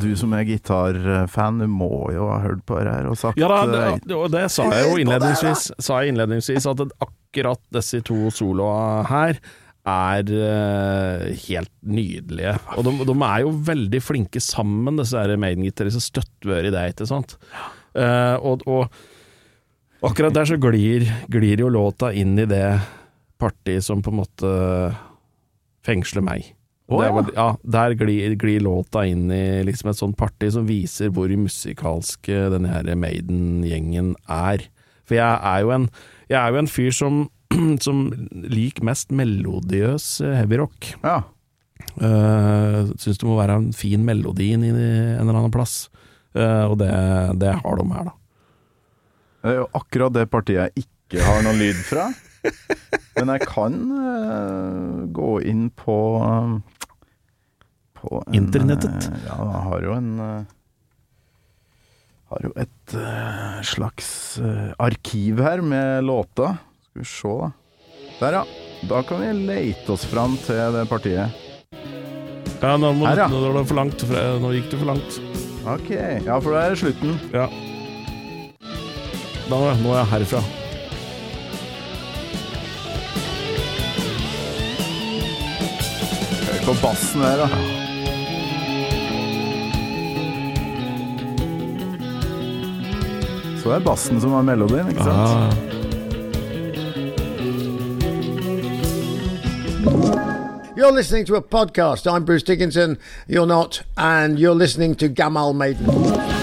Du 0.00 0.10
som 0.18 0.34
er 0.36 0.46
gitarfan, 0.48 1.62
du 1.62 1.68
må 1.70 2.08
jo 2.14 2.28
ha 2.30 2.40
hørt 2.44 2.64
på 2.68 2.78
det 2.80 2.92
her 2.92 3.08
og 3.10 3.18
sagt 3.20 3.40
Ja 3.40 3.48
da, 3.50 3.62
eh, 3.64 4.00
det, 4.02 4.16
og 4.16 4.28
det 4.32 4.44
sa 4.54 4.68
jeg 4.72 4.88
jo 4.88 4.98
innledningsvis, 5.02 5.70
sa 5.82 6.02
jeg 6.02 6.14
innledningsvis 6.14 6.68
at 6.70 6.84
akkurat 7.04 7.62
disse 7.74 8.02
to 8.06 8.28
soloa 8.34 9.02
her 9.08 9.40
er 9.88 10.28
uh, 10.28 11.22
helt 11.46 11.72
nydelige. 11.80 12.54
Og 12.76 12.84
de, 12.84 12.92
de 13.08 13.14
er 13.24 13.44
jo 13.44 13.52
veldig 13.70 14.00
flinke 14.04 14.42
sammen, 14.42 14.98
disse 15.00 15.22
Maiden-gitaristene. 15.40 16.04
Støttør 16.04 16.68
i 16.68 16.72
det, 16.74 16.82
ikke 16.92 17.08
sant. 17.08 17.38
Uh, 17.96 18.36
og, 18.36 18.66
og 18.68 20.04
akkurat 20.04 20.36
der 20.36 20.50
så 20.50 20.58
glir, 20.60 21.08
glir 21.32 21.64
jo 21.64 21.72
låta 21.72 22.12
inn 22.12 22.36
i 22.36 22.44
det 22.50 22.66
partiet 23.40 23.86
som 23.86 24.02
på 24.04 24.12
en 24.12 24.20
måte 24.20 24.52
fengsler 25.86 26.26
meg. 26.26 26.52
Å, 26.88 27.02
Det 27.02 27.08
er 27.08 27.30
ja. 27.36 27.48
der 27.76 27.94
glir, 28.00 28.34
glir 28.40 28.62
låta 28.64 29.02
inn 29.04 29.26
i 29.34 29.60
liksom 29.68 29.90
et 29.90 29.98
sånt 29.98 30.16
party 30.16 30.48
som 30.54 30.64
viser 30.68 31.12
hvor 31.12 31.28
musikalsk 31.28 32.30
denne 32.54 32.70
her 32.72 32.88
Maiden-gjengen 32.96 34.14
er. 34.24 34.64
For 35.08 35.18
jeg 35.18 35.40
er 35.50 35.64
jo 35.64 35.72
en, 35.74 35.88
jeg 36.28 36.38
er 36.40 36.52
jo 36.52 36.62
en 36.62 36.70
fyr 36.70 36.94
som, 36.96 37.18
som 37.84 38.06
liker 38.32 38.86
mest 38.88 39.12
melodiøs 39.14 40.08
eh, 40.24 40.36
heavyrock. 40.42 40.92
Ja. 41.02 41.22
Uh, 41.98 42.90
Syns 43.00 43.20
det 43.20 43.26
må 43.26 43.38
være 43.38 43.56
en 43.58 43.70
fin 43.76 44.02
melodi 44.04 44.50
inn 44.54 44.66
i 44.66 44.72
en 44.72 45.24
eller 45.24 45.40
annen 45.40 45.54
plass. 45.54 45.88
uh, 46.36 46.68
og 46.68 46.78
det, 46.82 46.90
det 47.40 47.54
har 47.62 47.80
de 47.80 47.86
her, 47.94 48.10
da. 48.10 48.16
Det 49.38 49.52
er 49.52 49.60
jo 49.60 49.68
akkurat 49.78 50.14
det 50.16 50.26
partiet 50.30 50.64
jeg 50.66 50.84
ikke 50.84 51.24
har 51.24 51.44
noen 51.46 51.60
lyd 51.62 51.78
fra. 51.86 52.08
Men 53.18 53.32
jeg 53.34 53.46
kan 53.48 53.78
uh, 53.90 55.06
gå 55.14 55.30
inn 55.50 55.68
på 55.74 55.96
På 57.98 58.20
en, 58.26 58.36
Internettet? 58.38 59.08
Uh, 59.10 59.18
ja, 59.26 59.38
jeg 59.42 59.64
har 59.68 59.86
jo 59.88 59.96
en 59.96 60.10
uh, 60.22 60.54
Har 62.30 62.44
jo 62.46 62.52
et 62.60 62.94
slags 63.64 64.08
arkiv 64.76 65.40
her 65.40 65.62
med 65.64 66.04
låter. 66.04 66.58
Skal 66.90 67.00
vi 67.00 67.08
se, 67.08 67.34
da. 67.40 67.48
Der, 68.18 68.36
ja. 68.40 68.42
Da 68.90 69.00
kan 69.08 69.22
vi 69.22 69.32
lete 69.48 69.94
oss 69.94 70.04
fram 70.06 70.36
til 70.44 70.76
det 70.76 70.84
partiet. 70.90 71.32
Ja, 72.58 72.76
nå, 72.76 72.92
må, 72.98 73.06
Her, 73.06 73.24
ja. 73.24 73.28
nå, 73.32 73.40
det 73.56 73.64
for 73.70 73.78
langt, 73.78 74.02
for- 74.02 74.40
nå 74.42 74.52
gikk 74.56 74.70
det 74.72 74.80
for 74.80 74.90
langt. 74.92 75.18
Ok. 75.72 75.90
Ja, 76.26 76.38
for 76.42 76.52
det 76.52 76.62
er 76.66 76.78
slutten. 76.84 77.16
Ja. 77.32 77.48
Da, 79.48 79.58
nå 79.80 79.92
er 79.94 80.02
jeg 80.02 80.10
herfra. 80.12 80.44
På 86.68 86.74
bassen 86.82 87.20
her, 87.20 87.36
da. 87.38 87.48
Så 93.58 93.68
det 93.68 93.76
er 93.76 93.84
bassen 93.84 94.20
som 94.20 94.34
har 94.36 94.42
melodien, 94.44 94.88
ikke 94.92 95.04
sant? 95.06 95.16
Ah. 95.16 95.52
You're 100.76 100.92
listening 100.92 101.24
to 101.26 101.36
a 101.36 101.40
podcast. 101.40 102.06
I'm 102.06 102.24
Bruce 102.24 102.42
Dickinson. 102.42 102.98
You're 103.26 103.46
not. 103.46 103.82
And 103.96 104.38
you're 104.38 104.54
listening 104.54 104.94
to 104.96 105.08
Gamal 105.08 105.54
Maiden. 105.54 106.37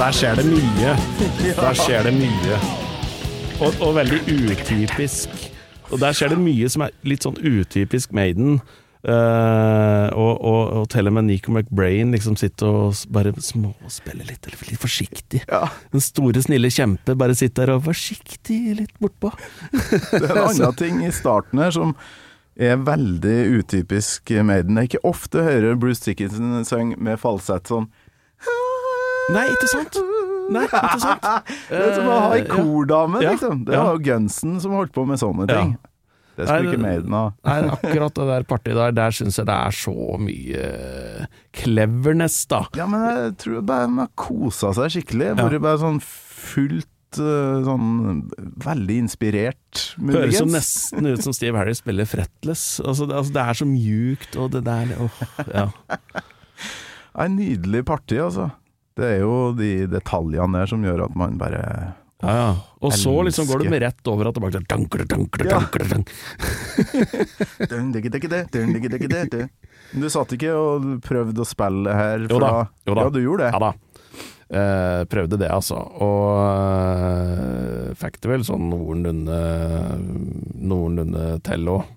Der 0.00 0.14
skjer 0.16 0.38
det 0.38 0.46
mye. 0.48 0.92
Der 1.44 1.74
skjer 1.76 2.06
det 2.06 2.12
mye. 2.16 2.58
Og, 3.60 3.74
og 3.84 3.90
veldig 3.98 4.20
utypisk. 4.32 5.34
Og 5.92 6.00
der 6.00 6.16
skjer 6.16 6.32
det 6.32 6.38
mye 6.40 6.70
som 6.72 6.86
er 6.86 6.94
litt 7.04 7.26
sånn 7.26 7.36
utypisk 7.36 8.14
Maiden. 8.16 8.62
Uh, 9.04 10.08
og, 10.16 10.40
og, 10.40 10.62
og 10.78 10.88
til 10.94 11.12
og 11.12 11.16
med 11.18 11.28
Nico 11.28 11.52
McBrain 11.52 12.16
liksom 12.16 12.40
sitter 12.40 12.72
og 12.72 13.04
bare 13.12 13.34
småspiller 13.44 14.24
litt, 14.24 14.40
eller 14.48 14.72
litt 14.72 14.80
forsiktig. 14.80 15.44
Ja. 15.44 15.66
Den 15.92 16.08
store, 16.08 16.48
snille 16.48 16.72
kjempe 16.72 17.12
bare 17.20 17.36
sitter 17.36 17.68
der 17.68 17.76
og 17.76 17.84
forsiktig 17.92 18.60
litt 18.80 18.96
bortpå. 19.04 19.34
Det 19.68 20.24
er 20.24 20.30
en 20.32 20.44
annen 20.48 20.76
ting 20.80 21.04
i 21.04 21.12
starten 21.12 21.60
her 21.60 21.76
som 21.76 21.92
er 22.56 22.80
veldig 22.88 23.40
utypisk 23.60 24.32
Maiden. 24.32 24.80
Det 24.80 24.86
er 24.86 24.94
ikke 24.94 25.08
ofte 25.12 25.44
jeg 25.44 25.60
hører 25.60 25.82
Bruce 25.84 26.08
Dickinson 26.08 26.64
synge 26.64 26.96
med 26.96 27.20
falsett 27.20 27.68
sånn. 27.68 27.92
Nei, 29.34 29.46
ikke 29.54 29.68
sant? 29.70 30.00
Nei, 30.50 30.64
ikke 30.66 31.00
sant? 31.06 31.28
Det 31.70 31.78
er 31.84 31.94
som 31.98 32.08
å 32.10 32.16
ha 32.24 32.32
ei 32.34 32.42
Eh, 32.42 32.48
kordame, 32.50 33.20
liksom. 33.22 33.64
Det 33.68 33.76
var 33.78 33.94
jo 33.96 34.02
Gunsen 34.08 34.58
som 34.62 34.74
holdt 34.78 34.92
på 34.96 35.04
med 35.06 35.20
sånne 35.22 35.46
ting. 35.50 35.76
Det 36.40 36.46
skulle 36.48 36.70
ikke 36.70 36.78
det- 36.78 36.84
Maiden 36.86 37.12
ha. 37.14 37.24
Nei, 37.46 37.58
akkurat 37.74 38.14
det 38.16 38.26
der 38.30 38.46
partiet 38.48 38.78
der, 38.78 38.94
der 38.96 39.10
syns 39.14 39.36
jeg 39.38 39.46
det 39.50 39.56
er 39.56 39.74
så 39.76 39.94
mye 40.22 41.26
cleverness, 41.52 42.38
da. 42.50 42.62
Ja, 42.78 42.86
men 42.90 43.04
jeg 43.08 43.34
tror 43.42 43.60
bare 43.68 43.86
de 43.90 43.98
har 44.04 44.10
kosa 44.18 44.72
seg 44.78 44.94
skikkelig. 44.96 45.34
Vært 45.40 45.60
bare 45.66 45.80
sånn 45.82 46.00
fullt 46.04 47.20
eh, 47.20 47.60
sånn 47.66 47.90
veldig 48.64 48.96
inspirert, 49.04 49.84
Høres 50.00 50.38
jo 50.40 50.46
nesten 50.48 51.10
ut 51.10 51.22
som 51.26 51.34
Steve 51.36 51.58
Harris 51.60 51.82
spiller 51.82 52.08
fretless. 52.08 52.64
Altså, 52.80 53.06
det, 53.10 53.18
altså, 53.20 53.34
det 53.36 53.44
er 53.44 53.60
så 53.60 53.68
mjukt, 53.68 54.38
og 54.40 54.50
det 54.56 54.64
der 54.70 54.96
åh, 54.98 55.22
ja. 55.52 55.68
Ja, 57.10 57.24
En 57.26 57.34
nydelig 57.36 57.82
parti, 57.88 58.16
altså. 58.22 58.48
Det 59.00 59.08
er 59.16 59.22
jo 59.24 59.34
de 59.56 59.70
detaljene 59.90 60.60
der 60.60 60.70
som 60.70 60.84
gjør 60.84 61.06
at 61.08 61.16
man 61.18 61.38
bare 61.40 61.62
ja, 62.20 62.32
ja. 62.36 62.48
Og 62.84 62.92
så 62.92 63.14
liksom 63.24 63.46
går 63.48 63.62
du 63.62 63.70
med 63.72 63.80
rett 63.80 64.08
over 64.12 64.28
og 64.28 64.34
tilbake 64.36 64.58
til 64.58 64.64
dankere, 64.68 65.06
dankere, 65.08 65.46
Ja. 65.48 65.56
dankere, 65.56 65.86
dank. 65.88 66.10
Dun, 67.70 67.92
digge, 67.94 68.10
digge, 68.12 68.28
det, 68.28 68.40
bare 68.52 68.74
digge, 68.76 68.90
digge, 68.92 69.08
det, 69.08 69.22
det. 69.32 69.46
Men 69.94 70.04
Du 70.04 70.10
satt 70.12 70.34
ikke 70.36 70.52
og 70.52 70.90
prøvde 71.06 71.40
å 71.40 71.48
spille 71.48 71.94
her? 71.96 72.26
Jo 72.28 72.42
da, 72.42 72.50
jo 72.84 72.98
da. 72.98 73.06
Ja, 73.06 73.14
du 73.14 73.20
gjorde 73.24 73.46
det? 73.48 73.54
Ja 73.56 73.62
da. 73.64 73.72
Eh, 74.50 75.00
prøvde 75.08 75.38
det, 75.40 75.48
altså. 75.54 75.78
Og 75.80 76.28
eh, 76.44 77.90
fikk 78.04 78.20
det 78.20 78.32
vel 78.34 78.44
sånn 78.44 78.68
noenlunde 78.68 79.40
Noenlunde 80.60 81.26
til 81.46 81.68
òg. 81.72 81.88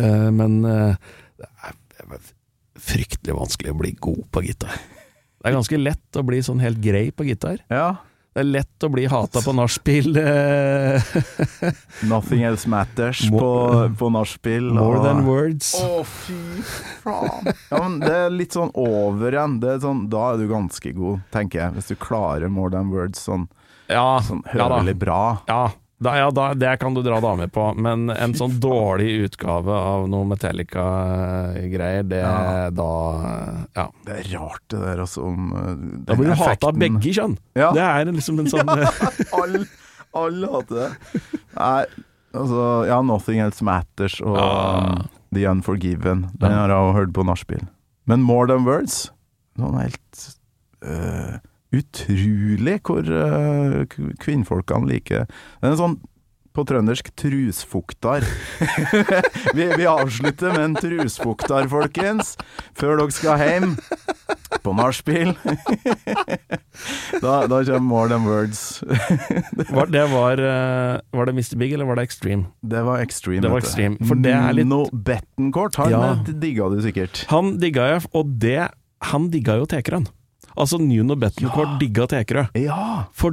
Eh, 0.00 0.28
men 0.34 0.60
eh, 0.64 0.96
det 1.36 1.50
er, 1.66 1.76
det 1.92 2.06
er 2.06 2.30
fryktelig 2.86 3.36
vanskelig 3.36 3.74
å 3.74 3.80
bli 3.82 3.92
god 4.00 4.22
på 4.32 4.42
gitar. 4.48 4.78
Det 5.46 5.52
er 5.52 5.58
ganske 5.60 5.78
lett 5.78 6.18
å 6.18 6.26
bli 6.26 6.40
sånn 6.42 6.58
helt 6.60 6.80
grei 6.82 7.04
på 7.14 7.22
gitar. 7.28 7.60
Ja. 7.70 7.92
Det 8.34 8.42
er 8.42 8.48
lett 8.50 8.84
å 8.84 8.88
bli 8.92 9.04
hata 9.08 9.40
på 9.40 9.52
nachspiel. 9.56 10.16
eh, 10.20 11.00
Nothing 12.10 12.42
Else 12.44 12.68
Matters 12.68 13.22
more, 13.30 13.86
på, 13.88 13.94
på 14.02 14.10
nachspiel. 14.12 14.66
More 14.76 14.98
og- 14.98 15.04
than 15.06 15.22
words. 15.24 15.70
Å, 15.80 16.02
fy 16.04 16.34
faen. 17.04 17.46
Ja, 17.70 17.78
men 17.88 18.00
det 18.02 18.10
er 18.12 18.34
litt 18.34 18.52
sånn 18.58 18.74
over 18.74 19.32
igjen. 19.32 19.56
Det 19.62 19.70
er 19.76 19.80
sånn, 19.86 20.02
da 20.12 20.32
er 20.34 20.42
du 20.42 20.48
ganske 20.50 20.92
god, 20.98 21.22
tenker 21.32 21.62
jeg. 21.62 21.76
Hvis 21.78 21.88
du 21.94 21.96
klarer 22.02 22.50
More 22.52 22.74
Than 22.74 22.90
Words 22.92 23.22
sånn, 23.24 23.46
Ja, 23.88 24.18
sånn 24.26 24.42
ja 24.52 24.68
bra. 24.98 25.22
Ja, 25.48 25.62
da, 25.98 26.12
ja 26.18 26.30
da, 26.30 26.50
det 26.54 26.74
kan 26.80 26.92
du 26.94 27.00
dra 27.02 27.20
dame 27.24 27.46
på, 27.48 27.70
men 27.80 28.10
en 28.12 28.34
sånn 28.36 28.58
dårlig 28.64 29.14
utgave 29.30 29.72
av 29.72 30.08
noe 30.12 30.26
Metallica-greier, 30.28 32.02
det 32.08 32.18
Ja. 32.20 32.70
da 32.70 32.88
Ja. 33.76 33.86
Det 34.04 34.18
er 34.20 34.38
rart 34.38 34.62
det 34.68 34.80
der, 34.82 35.00
altså. 35.06 35.24
Om, 35.24 35.52
uh, 35.52 35.74
Da 36.06 36.14
blir 36.14 36.28
du 36.32 36.34
hata 36.34 36.68
av 36.68 36.78
begge 36.78 37.00
kjønn! 37.16 37.38
Ja. 37.56 37.72
Det 37.72 37.82
er 37.82 38.04
liksom 38.12 38.40
en 38.40 38.46
sånn 38.52 38.68
Alle 38.68 39.64
all 40.16 40.44
hater 40.48 40.76
det. 40.76 41.22
Nei, 41.56 41.84
altså 42.34 42.86
Ja, 42.88 43.00
'Nothing 43.02 43.40
Else 43.44 43.64
Matters' 43.64 44.20
og 44.24 44.36
Ah. 44.36 45.00
um, 45.00 45.08
'The 45.32 45.44
Unforgiven'. 45.50 46.30
Den 46.38 46.52
har 46.52 46.68
jeg 46.68 46.94
hørt 46.94 47.12
på 47.12 47.24
nachspiel. 47.24 47.66
Men 48.06 48.22
'More 48.22 48.46
Than 48.48 48.64
Words' 48.64 49.10
Noen 49.58 49.80
helt 49.80 50.36
øh, 50.84 51.38
utrolig 51.74 52.76
hvor 52.86 53.08
uh, 53.10 53.84
kvinnfolkene 54.22 54.86
liker 54.90 55.24
Det 55.26 55.64
er 55.66 55.72
en 55.74 55.80
sånn 55.80 55.96
på 56.56 56.62
trøndersk 56.64 57.10
trusfuktar. 57.20 58.24
vi, 59.58 59.66
vi 59.76 59.84
avslutter 59.84 60.54
med 60.54 60.62
en 60.62 60.76
trusfuktar, 60.78 61.66
folkens, 61.68 62.30
før 62.72 62.96
dere 63.02 63.12
skal 63.12 63.42
hjem 63.42 63.74
på 64.64 64.72
nachspiel. 64.78 65.34
da, 67.20 67.34
da 67.44 67.58
kommer 67.60 67.84
More 67.84 68.08
Than 68.08 68.24
Words. 68.24 68.62
Var, 69.76 69.92
det 69.92 70.06
var, 70.14 70.40
eh, 70.40 70.96
var 71.12 71.28
det 71.28 71.36
Mr. 71.36 71.56
Big, 71.60 71.72
eller 71.76 71.84
var 71.92 72.00
det 72.00 72.06
Extreme? 72.08 72.48
Det 72.64 72.82
var 72.88 73.04
extreme. 73.04 73.42
Det 73.44 73.52
var 73.52 73.60
extreme, 73.60 74.00
for 74.08 74.16
det 74.24 74.32
er 74.32 74.56
litt- 74.56 74.68
No 74.72 74.86
Bettencourt, 74.92 75.76
han 75.76 75.90
Ja. 75.92 76.02
eh, 76.14 76.32
digga 76.40 76.70
du 76.72 76.80
sikkert. 76.80 77.26
Han 77.36 77.58
digga 77.60 77.90
jeg, 77.92 78.08
og 78.14 78.32
det 78.40 78.70
Han 79.12 79.28
digga 79.28 79.58
jo 79.60 79.66
Tekerøen. 79.68 80.06
Altså 80.56 80.78
Nuno 80.80 81.16
Bettencourt 81.16 81.74
Ja. 81.74 81.78
digga 81.80 82.06
Tekerø. 82.06 82.46
Ja! 82.54 83.04
For 83.12 83.32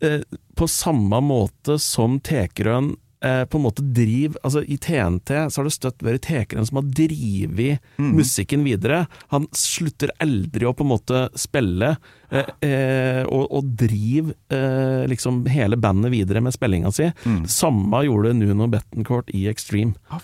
eh, 0.00 0.20
på 0.54 0.68
samme 0.70 1.18
måte 1.24 1.78
som 1.82 2.20
Tekerøen 2.20 2.92
eh, 3.24 3.44
på 3.48 3.56
en 3.58 3.64
måte 3.64 3.82
driv 3.96 4.36
Altså 4.44 4.60
I 4.68 4.76
TNT 4.76 5.30
så 5.50 5.60
har 5.60 5.64
det 5.68 5.72
støtt 5.74 6.02
vært 6.04 6.22
Tekerøen 6.28 6.66
som 6.68 6.76
har 6.82 6.90
drevet 6.94 7.80
Mm. 7.98 8.10
musikken 8.18 8.64
videre. 8.66 9.06
Han 9.30 9.46
slutter 9.54 10.10
aldri 10.20 10.66
å 10.66 10.72
på 10.74 10.82
en 10.84 10.90
måte 10.90 11.20
spille, 11.38 11.92
eh, 12.30 12.48
eh, 12.66 13.22
og, 13.24 13.46
og 13.54 13.68
driver 13.78 14.34
eh, 14.50 15.04
liksom 15.10 15.44
hele 15.46 15.76
bandet 15.78 16.10
videre 16.12 16.42
med 16.42 16.52
spillinga 16.54 16.90
si. 16.92 17.06
Mm. 17.24 17.44
Samme 17.48 18.02
gjorde 18.04 18.34
Nuno 18.34 18.66
Bettencourt 18.68 19.30
i 19.34 19.46
Extreme. 19.50 19.94
Ah, 20.10 20.20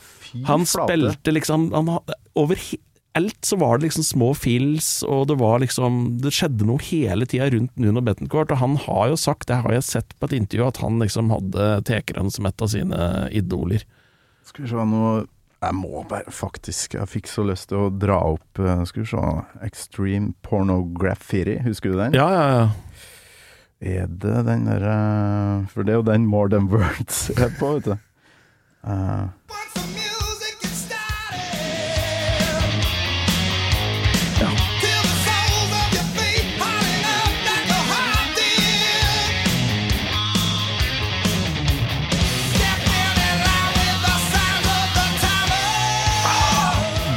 Han 0.51 0.67
flate. 0.67 0.91
spilte 0.95 1.33
liksom 1.35 1.71
han, 1.75 1.89
ha- 1.95 2.03
Over 2.39 2.59
alt 3.19 3.45
så 3.45 3.57
var 3.57 3.79
det 3.79 3.89
liksom 3.89 4.05
små 4.07 4.29
fills, 4.39 5.03
og 5.03 5.27
det 5.31 5.37
var 5.41 5.59
liksom 5.63 6.19
Det 6.23 6.31
skjedde 6.35 6.67
noe 6.69 6.83
hele 6.85 7.27
tida 7.27 7.49
rundt 7.51 7.75
Nuno 7.81 8.03
Bettencourt, 8.07 8.53
og 8.55 8.61
han 8.63 8.77
har 8.85 9.11
jo 9.11 9.19
sagt, 9.19 9.49
det 9.51 9.61
har 9.65 9.75
jeg 9.75 9.87
sett 9.89 10.15
på 10.19 10.29
et 10.31 10.37
intervju, 10.39 10.69
at 10.69 10.81
han 10.85 11.01
liksom 11.03 11.33
hadde 11.35 11.69
Tekeren 11.89 12.31
som 12.31 12.47
et 12.47 12.63
av 12.63 12.71
sine 12.71 13.11
idoler. 13.35 13.85
Skal 14.47 14.65
vi 14.65 14.71
se 14.73 14.87
nå 14.93 15.05
Jeg 15.61 15.77
må 15.77 16.05
bare 16.09 16.33
faktisk 16.33 16.95
Jeg 16.97 17.11
fikk 17.11 17.29
så 17.31 17.45
lyst 17.47 17.69
til 17.71 17.83
å 17.85 17.91
dra 17.93 18.17
opp 18.33 18.59
eh, 18.59 18.85
Skal 18.89 19.05
vi 19.05 19.11
se 19.13 19.25
Extreme 19.67 20.33
Pornography, 20.47 21.59
husker 21.67 21.93
du 21.93 21.99
den? 22.01 22.17
Ja, 22.17 22.31
ja, 22.35 22.47
ja. 22.55 22.69
Er 23.81 24.09
det 24.11 24.45
den 24.49 24.67
derre 24.69 24.97
For 25.73 25.85
det 25.85 25.95
er 25.95 26.01
jo 26.01 26.09
den 26.09 26.27
More 26.31 26.51
Than 26.53 26.71
Words 26.73 27.29
er 27.37 27.53
på, 27.61 27.77
vet 27.79 27.93
du. 27.93 27.95
Eh, 28.89 29.29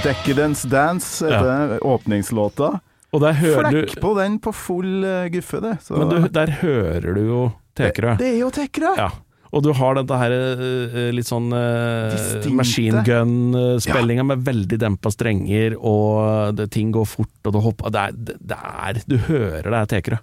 Decadence 0.04 0.68
Dance 0.70 1.26
heter 1.26 1.78
åpningslåta. 1.88 2.80
Og 3.14 3.22
der 3.22 3.36
hører 3.38 3.70
Flekk 3.70 3.94
du 3.94 4.02
på 4.02 4.14
den 4.18 4.40
på 4.42 4.52
full 4.58 5.04
eh, 5.06 5.28
guffe, 5.34 5.60
det. 5.62 5.76
Så- 5.86 5.98
Men 6.02 6.10
du, 6.10 6.28
der 6.34 6.50
hører 6.64 7.14
du 7.14 7.22
jo 7.28 7.42
Tekerø. 7.78 8.16
Det 8.18 8.28
er 8.34 8.40
jo 8.42 8.50
Tekerø! 8.54 8.96
Ja. 8.98 9.10
Og 9.54 9.62
du 9.62 9.70
har 9.78 9.94
dette 10.00 10.18
her 10.18 10.34
eh, 10.34 11.12
litt 11.14 11.28
sånn 11.30 11.52
uh, 11.54 12.50
machine 12.58 13.04
gun-spillinga 13.06 14.24
med 14.26 14.42
veldig 14.48 14.80
dempa 14.82 15.12
strenger, 15.14 15.76
og 15.78 16.56
det, 16.58 16.72
ting 16.74 16.90
går 16.96 17.06
fort, 17.06 17.30
og 17.46 17.54
du 17.54 17.60
hopper 17.62 17.94
Det 17.94 18.02
er, 18.02 18.16
det, 18.18 18.38
det 18.42 18.58
er 18.58 19.02
Du 19.06 19.18
hører 19.30 19.70
det 19.70 19.78
er 19.84 19.92
Tekerø. 19.94 20.18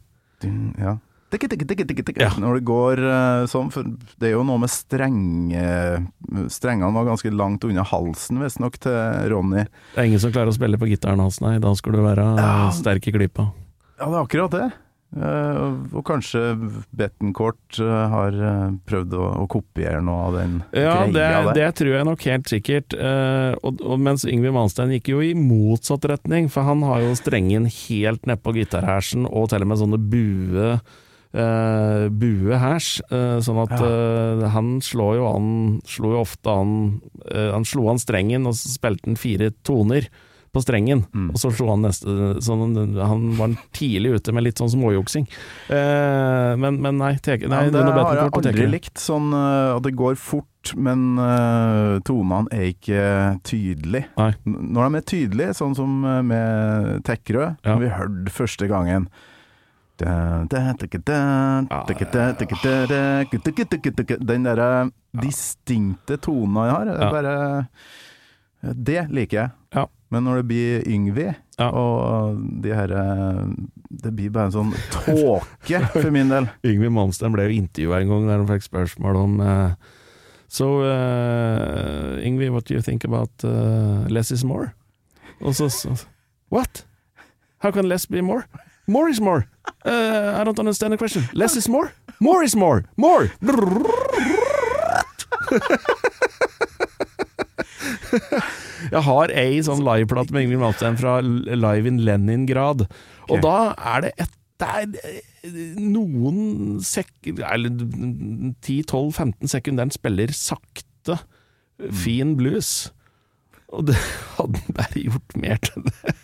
Ja. 0.83 0.97
Tikke, 1.31 1.47
tikke, 1.53 1.67
tikke, 1.71 1.87
tikke, 1.87 2.05
tikke. 2.09 2.25
Ja. 2.27 2.33
Når 2.43 2.59
det 2.59 2.65
går 2.67 3.03
eh, 3.07 3.45
sånn, 3.51 3.71
for 3.71 3.87
det 4.19 4.31
er 4.31 4.35
jo 4.35 4.43
noe 4.47 4.59
med 4.65 4.73
strenge 4.73 5.65
Strengene 6.51 6.91
var 6.95 7.07
ganske 7.07 7.31
langt 7.35 7.65
unna 7.67 7.85
halsen, 7.87 8.43
visstnok, 8.43 8.79
til 8.83 8.99
Ronny. 9.31 9.65
Det 9.95 10.03
er 10.03 10.11
ingen 10.11 10.23
som 10.23 10.35
klarer 10.35 10.51
å 10.51 10.57
spille 10.57 10.79
på 10.81 10.91
gitaren 10.91 11.23
hans, 11.23 11.41
nei. 11.45 11.57
Da 11.63 11.73
skal 11.79 11.95
du 11.97 12.03
være 12.05 12.29
Ja. 12.41 12.71
sterk 12.75 13.07
i 13.07 13.15
klypa. 13.15 13.51
Ja, 14.01 14.07
det 14.09 14.15
er 14.17 14.23
akkurat 14.25 14.55
det. 14.55 14.71
Uh, 15.11 15.75
og 15.91 16.05
kanskje 16.07 16.53
Bettencourt 16.95 17.81
uh, 17.83 17.89
har 18.13 18.31
eh, 18.31 18.77
prøvd 18.87 19.17
å, 19.19 19.25
å 19.43 19.47
kopiere 19.51 19.99
noe 20.07 20.29
av 20.29 20.37
den 20.37 20.53
Ja, 20.71 20.93
det, 21.03 21.17
greia 21.19 21.41
der. 21.49 21.57
det 21.59 21.71
tror 21.81 21.97
jeg 21.97 22.07
nok 22.07 22.27
helt 22.31 22.53
sikkert. 22.53 22.95
Uh, 22.95 23.57
og, 23.67 23.83
og 23.83 23.99
mens 24.07 24.23
Yngwie 24.23 24.55
Manstein 24.55 24.95
gikk 24.95 25.11
jo 25.11 25.25
i 25.27 25.33
motsatt 25.35 26.07
retning, 26.07 26.47
for 26.47 26.63
han 26.69 26.87
har 26.87 27.03
jo 27.03 27.17
strengen 27.19 27.67
helt 27.67 28.31
nedpå 28.31 28.55
gitarhersen, 28.61 29.27
og 29.27 29.51
til 29.51 29.67
og 29.67 29.73
med 29.73 29.83
sånne 29.83 29.99
bue 30.15 30.69
uh, 31.35 32.09
buehærs, 32.11 33.01
eh, 33.11 33.39
sånn 33.45 33.61
at 33.67 33.77
eh, 33.79 34.49
han 34.55 34.81
slår 34.83 35.17
jo 35.21 35.29
an 35.31 35.53
Slo 35.87 36.15
jo 36.17 36.25
ofte 36.25 36.51
an 36.51 36.73
eh, 37.31 37.51
Han 37.55 37.65
slo 37.65 37.89
an 37.93 37.99
strengen, 38.03 38.47
og 38.51 38.55
så 38.59 38.73
spilte 38.75 39.07
han 39.11 39.17
fire 39.21 39.51
toner 39.67 40.09
på 40.51 40.59
strengen, 40.65 41.05
Mm. 41.15 41.29
og 41.31 41.37
så 41.39 41.53
slo 41.55 41.69
han 41.71 41.85
neste 41.87 42.11
sånn, 42.43 42.73
Han 42.99 43.37
var 43.39 43.53
tidlig 43.71 44.17
ute 44.19 44.33
med 44.35 44.43
litt 44.49 44.59
sånn 44.59 44.73
småjuksing. 44.73 45.29
Eh, 45.71 46.57
men, 46.59 46.81
men 46.83 46.99
nei, 46.99 47.13
teke, 47.23 47.47
nei 47.47 47.69
ja, 47.69 47.71
det 47.71 47.85
har 47.87 48.17
jeg 48.19 48.33
aldri 48.35 48.67
likt, 48.73 48.97
sånn 48.99 49.31
eh, 49.31 49.77
at 49.77 49.85
det 49.87 49.95
går 49.95 50.19
fort, 50.19 50.75
men 50.75 51.15
uh, 51.23 52.01
tonene 52.05 52.51
er 52.53 52.67
ikke 52.75 53.05
tydelige. 53.47 54.11
Nei. 54.19 54.33
Når 54.45 54.91
de 54.91 54.99
er 54.99 55.07
tydelige, 55.09 55.55
sånn 55.57 55.77
som 55.79 55.95
eh, 56.05 56.19
med 56.27 57.05
Tekkerø, 57.07 57.47
Ja. 57.63 57.71
som 57.77 57.81
vi 57.87 57.95
hørte 57.95 58.35
første 58.35 58.67
gangen 58.69 59.07
Den 64.21 64.45
derre 64.47 64.91
distinkte 65.21 66.17
tonen 66.23 66.59
jeg 66.67 66.75
har, 66.77 66.85
det, 66.91 67.11
bare 67.13 67.35
Det 68.87 69.03
liker 69.11 69.37
jeg. 69.41 69.51
Ja. 69.75 69.87
Men 70.11 70.27
når 70.27 70.41
det 70.41 70.47
blir 70.51 70.89
Yngvi, 70.91 71.29
Ja. 71.61 71.69
og 71.71 72.41
de 72.63 72.73
herre 72.75 73.03
Det 73.91 74.13
blir 74.17 74.31
bare 74.31 74.49
en 74.49 74.55
sånn 74.57 74.75
tåke, 74.91 75.81
for 75.93 76.11
min 76.11 76.29
del. 76.33 76.49
Yngvi 76.67 76.89
Malmsteen 76.91 77.33
ble 77.35 77.47
jo 77.49 77.57
intervjua 77.61 78.01
en 78.01 78.09
gang 78.09 78.29
der 78.29 78.39
han 78.41 78.49
fikk 78.51 78.67
spørsmål 78.69 79.17
om 79.21 79.41
uh, 79.41 79.73
So, 80.51 80.81
uh, 80.83 82.19
Yngwie, 82.27 82.51
what 82.51 82.65
do 82.65 82.75
you 82.75 82.83
think 82.83 83.05
about 83.05 83.31
uh, 83.45 84.03
less 84.11 84.33
is 84.33 84.43
more? 84.45 84.73
Og 85.41 85.55
så 85.55 85.71
What? 86.51 86.85
How 87.63 87.71
can 87.71 87.89
less 87.89 88.07
be 88.07 88.21
more? 88.21 88.45
More 88.87 89.09
is 89.09 89.21
more. 89.21 89.47
Uh, 89.85 90.35
I 90.41 90.45
don't 90.45 90.59
understand 90.59 90.93
the 90.93 90.99
question. 90.99 91.29
Less 91.33 91.57
is 91.57 91.69
more? 91.69 91.93
More 92.21 92.43
is 92.43 92.57
more. 92.57 92.85
More! 92.97 93.31
Jeg 98.91 99.03
har 99.07 99.31
ei 99.39 99.61
sånn 99.63 99.85
liveplate 99.87 100.35
med 100.35 100.43
Ingrid 100.47 100.61
Malmsteen 100.63 100.97
fra 100.99 101.21
Live 101.23 101.87
in 101.87 102.01
Leningrad, 102.03 102.87
og 103.29 103.37
okay. 103.37 103.43
da 103.45 103.57
er 103.95 104.07
det 104.07 104.13
et 104.25 104.37
det 104.61 104.69
er 104.69 105.81
noen 105.81 106.81
sek... 106.85 107.09
Eller 107.33 107.73
10-12-15 107.73 109.49
sekunder 109.49 109.87
den 109.87 109.95
spiller 109.95 110.35
sakte, 110.37 111.17
fin 112.03 112.35
blues. 112.37 112.91
Og 113.73 113.87
det 113.89 113.97
hadde 114.37 114.61
han 114.61 114.77
bare 114.77 115.07
gjort 115.07 115.39
mer 115.41 115.63
til 115.65 115.87
det. 115.89 116.15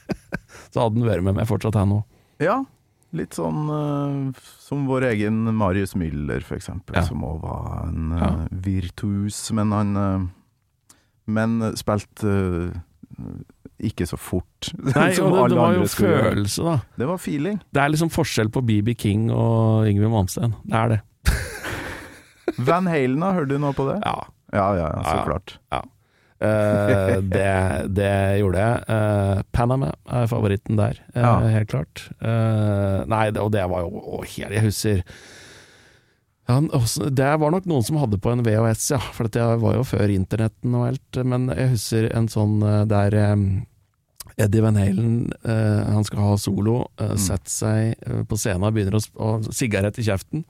Så 0.68 0.82
hadde 0.82 1.00
han 1.00 1.08
vært 1.08 1.24
med 1.24 1.38
meg 1.38 1.48
fortsatt 1.48 1.78
her 1.80 1.88
nå. 1.88 2.02
Ja, 2.42 2.58
litt 3.16 3.36
sånn 3.38 3.68
uh, 3.70 4.40
som 4.60 4.84
vår 4.88 5.06
egen 5.12 5.38
Marius 5.56 5.94
Müller, 5.96 6.42
for 6.44 6.58
eksempel, 6.58 6.98
Ja. 6.98 7.04
som 7.06 7.22
òg 7.24 7.40
var 7.44 7.86
en 7.86 8.12
uh, 8.12 8.18
Ja. 8.20 8.30
virtuos, 8.50 9.38
men 9.56 9.72
han 9.72 9.96
uh, 9.96 10.26
Men 11.26 11.58
spilte 11.74 12.82
ikke 13.82 14.06
så 14.06 14.16
fort. 14.20 14.70
Nei, 14.78 15.08
det, 15.10 15.16
det 15.18 15.56
var 15.58 15.74
jo 15.74 15.86
følelse, 15.90 16.62
da. 16.62 16.76
Det 16.96 17.08
var 17.08 17.18
feeling. 17.18 17.58
Det 17.74 17.82
er 17.82 17.90
liksom 17.90 18.12
forskjell 18.14 18.50
på 18.54 18.62
BB 18.62 18.94
King 19.00 19.26
og 19.34 19.88
Yngve 19.90 20.08
Malmsteen. 20.12 20.54
Det 20.64 20.76
er 20.78 20.94
det. 20.94 21.00
Van 22.68 22.86
Halen, 22.86 23.20
da, 23.20 23.32
hørte 23.36 23.56
du 23.56 23.58
noe 23.62 23.74
på 23.76 23.88
det? 23.90 23.98
Ja. 24.04 24.16
Ja, 24.54 24.66
ja, 24.78 24.88
så 25.02 25.40
Ja. 25.72 25.82
Eh, 26.36 27.16
det, 27.24 27.88
det 27.96 28.12
gjorde 28.42 28.60
jeg. 28.60 28.84
Uh, 28.90 29.42
Panama 29.56 29.92
er 30.04 30.28
favoritten 30.28 30.76
der, 30.76 31.00
uh, 31.14 31.22
Ja. 31.22 31.32
helt 31.48 31.70
klart. 31.72 32.08
Nei, 32.20 33.30
det, 33.32 33.40
og 33.40 33.52
det 33.54 33.64
var 33.70 33.86
jo 33.86 34.02
å, 34.02 34.24
Jeg 34.36 34.64
husker 34.66 35.00
ja, 36.46 36.60
også, 36.60 37.08
Det 37.10 37.30
var 37.40 37.50
nok 37.50 37.64
noen 37.66 37.82
som 37.82 37.96
hadde 37.98 38.20
på 38.22 38.30
en 38.30 38.44
VHS, 38.46 38.90
ja. 38.92 39.00
For 39.16 39.32
det 39.32 39.46
var 39.62 39.78
jo 39.78 39.86
før 39.86 40.12
internetten 40.12 40.76
og 40.78 40.90
alt. 40.92 41.22
Men 41.24 41.48
jeg 41.50 41.72
husker 41.72 42.10
en 42.14 42.28
sånn 42.30 42.60
der 42.86 43.16
um, 43.32 43.48
Eddie 44.36 44.62
Van 44.62 44.76
Halen 44.76 45.32
han 45.42 46.04
skal 46.06 46.20
ha 46.22 46.36
solo, 46.38 46.84
uh, 47.00 47.16
setter 47.18 47.50
seg 47.50 48.28
på 48.28 48.38
scenen 48.38 48.68
og 48.68 48.76
begynner 48.76 49.00
å 49.00 49.32
ha 49.32 49.56
sigarett 49.56 49.98
i 49.98 50.06
kjeften. 50.06 50.44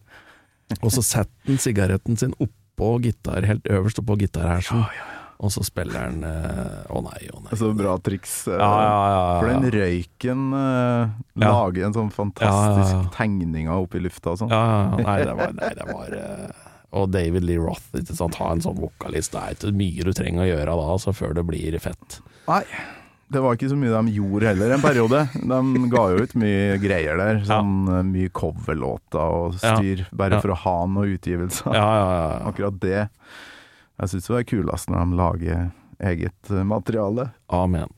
og 0.82 0.90
så 0.90 1.00
setter 1.00 1.46
han 1.46 1.62
sigaretten 1.62 2.18
sin 2.18 2.34
oppå 2.42 2.98
gitar, 3.06 3.46
helt 3.46 3.64
øverst 3.70 4.02
oppå 4.02 4.18
gitarhersen, 4.20 4.82
og 5.38 5.50
så 5.52 5.62
spiller 5.66 5.98
han 6.00 6.22
eh, 6.24 6.86
Å 6.88 7.00
nei, 7.04 7.26
å 7.34 7.42
nei. 7.44 7.56
Så 7.60 7.68
bra 7.76 7.96
triks. 8.00 8.46
eh, 8.48 8.56
Ja, 8.56 8.70
ja, 8.82 9.00
ja. 9.12 9.24
For 9.40 9.50
den 9.52 9.66
røyken 9.74 10.46
eh, 10.56 11.14
lager 11.44 11.84
en 11.88 11.96
sånn 11.96 12.12
fantastisk 12.14 12.92
Ja, 12.94 12.96
ja, 12.96 13.02
ja. 13.04 13.10
tegninger 13.18 13.76
opp 13.82 13.94
i 13.98 14.00
lufta 14.06 14.32
og 14.32 14.40
sånn. 14.40 14.50
Ja, 14.54 14.62
ja, 14.64 14.80
ja. 14.96 15.04
nei, 15.04 15.18
det 15.28 15.36
var, 15.40 15.52
nei, 15.60 15.70
det 15.76 15.88
var 15.92 16.16
eh, 16.20 16.66
Og 16.96 17.08
David 17.12 17.44
Lee 17.44 17.60
Roth, 17.60 17.88
ikke 17.98 18.16
sant? 18.16 18.38
ha 18.40 18.52
en 18.54 18.62
sånn 18.64 18.78
vokalist. 18.80 19.34
Det 19.36 19.42
er 19.42 19.56
ikke 19.58 19.74
mye 19.76 20.06
du 20.08 20.12
trenger 20.16 20.46
å 20.46 20.50
gjøre 20.52 20.76
da, 20.80 20.86
altså, 20.96 21.12
før 21.16 21.34
det 21.36 21.44
blir 21.48 21.76
fett. 21.84 22.20
Nei, 22.48 22.62
det 23.34 23.40
var 23.42 23.56
ikke 23.58 23.68
så 23.72 23.76
mye 23.76 23.90
de 24.06 24.14
gjorde 24.16 24.46
heller 24.52 24.72
en 24.76 24.84
periode. 24.84 25.24
De 25.34 25.88
ga 25.90 26.04
jo 26.14 26.22
ut 26.22 26.34
mye 26.38 26.76
greier 26.78 27.18
der. 27.18 27.40
Sånn 27.44 27.72
ja. 27.90 28.00
mye 28.06 28.30
coverlåter 28.30 29.18
og 29.20 29.58
styr, 29.58 30.04
bare 30.14 30.38
Ja. 30.38 30.40
for 30.44 30.54
å 30.54 30.58
ha. 30.62 30.76
Ja, 31.66 31.74
ja, 31.74 32.06
ja. 32.14 32.28
Akkurat 32.48 32.78
det. 32.80 33.08
Jeg 33.96 34.12
syns 34.12 34.30
det 34.30 34.40
er 34.40 34.48
kulest 34.50 34.90
når 34.92 35.04
de 35.04 35.20
lager 35.20 35.68
eget 36.12 36.50
eh, 36.52 36.64
materiale. 36.66 37.30
Amen. 37.52 37.92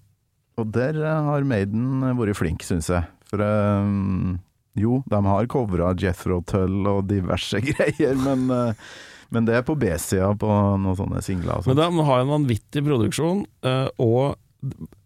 Og 0.59 0.71
der 0.75 0.99
eh, 1.03 1.29
har 1.29 1.47
Maiden 1.47 2.05
vært 2.19 2.39
flink, 2.39 2.67
syns 2.67 2.91
jeg. 2.93 3.07
For 3.29 3.43
um, 3.43 4.39
jo, 4.79 5.03
de 5.11 5.21
har 5.27 5.51
covra 5.51 5.93
Jethro 5.99 6.41
Tull 6.49 6.87
og 6.89 7.07
diverse 7.11 7.61
greier, 7.69 8.17
men, 8.23 8.47
uh, 8.49 8.89
men 9.35 9.49
det 9.49 9.59
er 9.59 9.67
på 9.67 9.77
B-sida 9.79 10.31
på 10.41 10.49
noen 10.49 10.97
sånne 10.97 11.23
singler. 11.25 11.65
Men 11.67 11.81
de 11.81 12.07
har 12.09 12.23
en 12.23 12.33
vanvittig 12.33 12.85
produksjon, 12.87 13.45
eh, 13.67 13.87
og, 14.01 14.39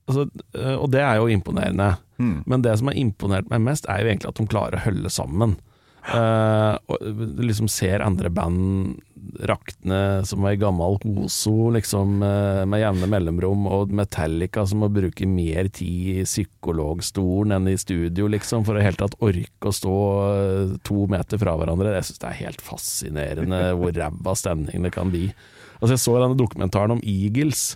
altså, 0.07 0.29
eh, 0.55 0.77
og 0.77 0.89
det 0.95 1.03
er 1.03 1.19
jo 1.19 1.31
imponerende. 1.33 1.95
Mm. 2.23 2.37
Men 2.47 2.63
det 2.63 2.77
som 2.79 2.91
har 2.93 3.01
imponert 3.01 3.51
meg 3.51 3.65
mest, 3.67 3.89
er 3.91 4.03
jo 4.03 4.13
egentlig 4.13 4.31
at 4.31 4.39
de 4.39 4.51
klarer 4.53 4.79
å 4.79 4.85
holde 4.85 5.11
sammen. 5.13 5.57
Eh, 6.03 6.75
og 6.91 7.43
liksom 7.43 7.71
ser 7.71 8.05
andre 8.07 8.31
band 8.35 9.01
rakne 9.49 9.99
som 10.29 10.45
ei 10.49 10.57
gammel 10.61 10.99
hoso, 11.03 11.71
liksom 11.75 12.23
eh, 12.27 12.63
med 12.69 12.83
jevne 12.83 13.09
mellomrom, 13.11 13.67
og 13.71 13.95
Metallica 13.97 14.65
som 14.69 14.83
må 14.83 14.91
bruke 14.93 15.29
mer 15.29 15.71
tid 15.75 16.23
i 16.23 16.27
psykologstolen 16.27 17.57
enn 17.57 17.71
i 17.73 17.79
studio, 17.81 18.29
liksom, 18.33 18.67
for 18.69 18.79
å 18.79 18.85
helt 18.85 19.01
tatt 19.03 19.19
orke 19.23 19.71
å 19.71 19.75
stå 19.77 19.97
eh, 20.27 20.77
to 20.87 21.07
meter 21.13 21.41
fra 21.43 21.57
hverandre. 21.59 21.97
Jeg 21.99 22.11
syns 22.11 22.23
det 22.23 22.31
er 22.31 22.41
helt 22.45 22.63
fascinerende 22.65 23.65
hvor 23.79 23.97
ræva 23.97 24.37
stemning 24.39 24.87
det 24.87 24.95
kan 24.95 25.13
bli. 25.13 25.29
Altså 25.81 25.97
Jeg 25.97 26.05
så 26.05 26.17
denne 26.21 26.39
dokumentaren 26.39 26.97
om 26.97 27.03
Eagles. 27.03 27.73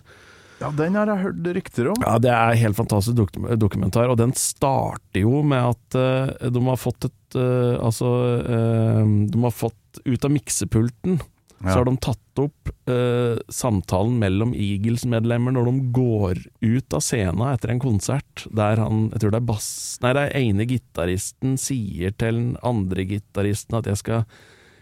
Ja, 0.57 0.71
den 0.73 0.95
har 0.97 1.09
jeg 1.11 1.21
hørt 1.21 1.49
rykter 1.57 1.91
om. 1.91 1.99
Ja, 2.01 2.15
det 2.21 2.31
er 2.33 2.51
en 2.51 2.61
helt 2.63 2.77
fantastisk 2.79 3.17
dok 3.19 3.35
dokumentar, 3.61 4.09
og 4.09 4.17
den 4.17 4.33
starter 4.37 5.21
jo 5.21 5.43
med 5.45 5.73
at 5.75 5.97
uh, 5.99 6.49
de 6.49 6.63
har 6.65 6.79
fått 6.81 7.09
et 7.11 7.37
uh, 7.37 7.77
Altså, 7.77 8.09
uh, 8.41 9.03
de 9.05 9.43
har 9.43 9.53
fått 9.53 10.01
ut 10.05 10.25
av 10.25 10.33
miksepulten 10.33 11.19
Ja. 11.57 11.71
så 11.71 11.79
har 11.79 11.87
de 11.87 11.95
tatt 12.05 12.41
opp 12.41 12.69
eh, 12.85 13.39
samtalen 13.49 14.19
mellom 14.21 14.51
Eagles-medlemmer 14.53 15.55
når 15.55 15.69
de 15.71 15.87
går 15.95 16.43
ut 16.61 16.93
av 16.93 17.01
scenen 17.01 17.41
etter 17.49 17.73
en 17.73 17.81
konsert, 17.81 18.43
der 18.53 18.77
han, 18.83 19.07
jeg 19.15 19.23
tror 19.23 19.33
det 19.33 19.39
er 19.41 19.47
bass 19.47 19.71
Nei, 20.03 20.13
det 20.13 20.27
er 20.27 20.37
ene 20.43 20.67
gitaristen 20.69 21.57
sier 21.61 22.13
til 22.13 22.37
den 22.37 22.53
andre 22.65 23.07
gitaristen 23.09 23.79
at 23.79 23.89
jeg 23.89 24.03
skal 24.03 24.29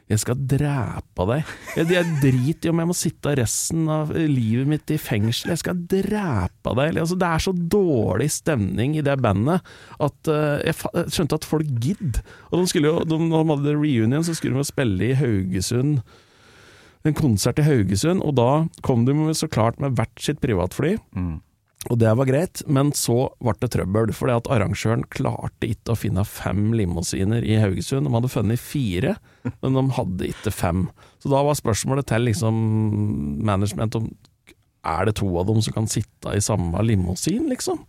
jeg 0.05 0.21
skal 0.21 0.37
drepe 0.37 1.25
deg. 1.31 1.53
Jeg, 1.79 1.87
jeg 1.95 2.17
driter 2.21 2.69
i 2.69 2.71
om 2.71 2.81
jeg 2.83 2.89
må 2.91 2.95
sitte 2.97 3.31
resten 3.39 3.87
av 3.89 4.11
livet 4.13 4.69
mitt 4.69 4.91
i 4.93 4.99
fengsel. 5.01 5.49
Jeg 5.49 5.61
skal 5.63 5.79
drepe 5.81 6.73
deg. 6.77 6.99
Altså, 7.01 7.17
det 7.17 7.29
er 7.31 7.41
så 7.41 7.53
dårlig 7.55 8.27
stemning 8.35 8.93
i 8.99 9.05
det 9.05 9.15
bandet 9.25 9.65
at 9.97 10.29
uh, 10.29 10.61
jeg, 10.61 10.77
jeg 10.77 11.15
skjønte 11.15 11.39
at 11.41 11.49
folk 11.49 11.73
gidd. 11.81 12.21
Og 12.51 12.61
de 12.61 12.83
jo, 12.85 12.93
de, 13.01 13.17
de 13.17 13.41
hadde 13.49 13.75
reunion, 13.79 14.27
så 14.27 14.37
skulle 14.37 14.61
de 14.61 14.69
spille 14.69 15.09
i 15.09 15.17
Haugesund. 15.17 16.03
En 17.05 17.17
konsert 17.17 17.59
i 17.61 17.65
Haugesund, 17.67 18.23
og 18.25 18.35
da 18.39 18.65
kom 18.85 19.05
de 19.05 19.13
så 19.37 19.49
klart 19.51 19.77
med 19.81 19.97
hvert 19.97 20.21
sitt 20.21 20.41
privatfly. 20.41 20.95
Mm. 21.13 21.35
Og 21.93 21.99
det 22.01 22.11
var 22.17 22.25
greit, 22.25 22.63
men 22.65 22.89
så 22.97 23.27
ble 23.37 23.53
det 23.61 23.69
trøbbel, 23.75 24.13
fordi 24.15 24.33
at 24.39 24.47
arrangøren 24.49 25.03
klarte 25.13 25.69
ikke 25.69 25.93
å 25.93 25.99
finne 25.99 26.23
fem 26.25 26.71
limousiner 26.73 27.45
i 27.45 27.59
Haugesund. 27.61 28.07
De 28.07 28.13
hadde 28.15 28.31
funnet 28.33 28.61
fire, 28.61 29.13
men 29.61 29.77
de 29.77 29.83
hadde 29.99 30.31
ikke 30.31 30.53
fem. 30.53 30.87
Så 31.21 31.29
da 31.29 31.43
var 31.45 31.59
spørsmålet 31.59 32.09
til 32.09 32.25
liksom 32.25 32.57
management 33.45 33.99
om 34.01 34.09
er 34.85 35.07
det 35.07 35.15
to 35.17 35.29
av 35.37 35.47
dem 35.49 35.61
som 35.65 35.73
kan 35.73 35.87
sitte 35.89 36.33
i 36.33 36.41
samme 36.43 36.81
limousin, 36.85 37.47
liksom? 37.49 37.79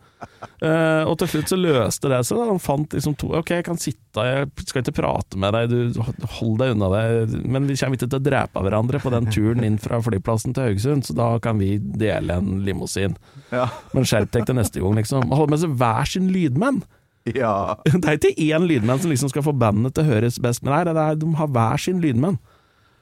Eh, 0.64 1.02
og 1.04 1.18
til 1.20 1.28
slutt 1.28 1.50
så 1.52 1.56
løste 1.60 2.08
det 2.08 2.22
seg. 2.24 2.38
Han 2.48 2.60
fant 2.62 2.94
liksom 2.96 3.16
to 3.20 3.28
Ok, 3.36 3.50
jeg 3.58 3.66
kan 3.66 3.76
sitte, 3.80 4.24
jeg 4.24 4.48
skal 4.64 4.80
ikke 4.80 4.94
prate 4.96 5.36
med 5.40 5.52
deg, 5.52 5.68
du 5.68 6.00
hold 6.38 6.56
deg 6.62 6.72
unna 6.72 6.88
det, 6.94 7.40
men 7.44 7.68
vi 7.68 7.76
kommer 7.76 7.98
ikke 7.98 8.08
til 8.08 8.20
å 8.20 8.24
drepe 8.24 8.62
hverandre 8.64 9.00
på 9.02 9.12
den 9.12 9.28
turen 9.28 9.66
inn 9.66 9.76
fra 9.82 10.00
flyplassen 10.00 10.56
til 10.56 10.70
Haugesund, 10.70 11.04
så 11.04 11.16
da 11.18 11.28
kan 11.44 11.60
vi 11.60 11.74
dele 11.78 12.38
en 12.40 12.62
limousin. 12.64 13.18
Ja. 13.52 13.68
Men 13.92 14.08
skjerp 14.08 14.32
deg 14.32 14.48
til 14.48 14.56
neste 14.56 14.80
gang, 14.80 14.96
liksom. 14.96 15.28
Og 15.28 15.42
Hold 15.42 15.52
med 15.52 15.60
seg 15.66 15.76
hver 15.76 16.08
sin 16.08 16.32
lydmenn. 16.32 16.80
ja. 17.28 17.76
Det 17.92 18.02
er 18.08 18.16
ikke 18.16 18.48
én 18.48 18.66
lydmenn 18.70 19.02
som 19.02 19.12
liksom 19.12 19.30
skal 19.34 19.44
få 19.46 19.52
bandet 19.60 19.94
til 19.96 20.06
å 20.06 20.12
høres 20.14 20.40
best, 20.42 20.64
men 20.64 20.72
nei, 20.72 20.82
det 20.88 20.96
er, 20.96 21.20
de 21.20 21.32
har 21.36 21.52
hver 21.52 21.82
sin 21.82 22.00
lydmenn. 22.00 22.40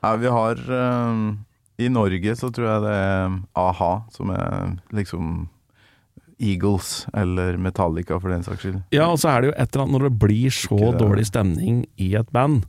Ja, 0.02 0.16
vi 0.20 0.28
har 0.28 0.58
eh, 0.58 1.24
I 1.86 1.88
Norge 1.94 2.34
så 2.36 2.50
tror 2.52 2.66
jeg 2.72 2.82
det 2.88 2.94
er 3.06 3.38
a-ha 3.62 3.92
som 4.12 4.34
er 4.34 4.74
liksom 4.92 5.44
Eagles, 6.42 7.06
eller 7.14 7.58
Metallica 7.60 8.18
for 8.20 8.32
den 8.32 8.44
saks 8.46 8.64
skyld. 8.64 8.80
Ja, 8.94 9.08
og 9.10 9.20
så 9.22 9.32
er 9.32 9.42
det 9.42 9.50
jo 9.50 9.56
et 9.56 9.68
eller 9.68 9.84
annet 9.84 9.96
når 9.96 10.06
det 10.08 10.14
blir 10.24 10.54
så 10.54 10.78
det. 10.80 10.94
dårlig 11.02 11.26
stemning 11.30 11.82
i 12.00 12.14
et 12.18 12.30
band, 12.34 12.64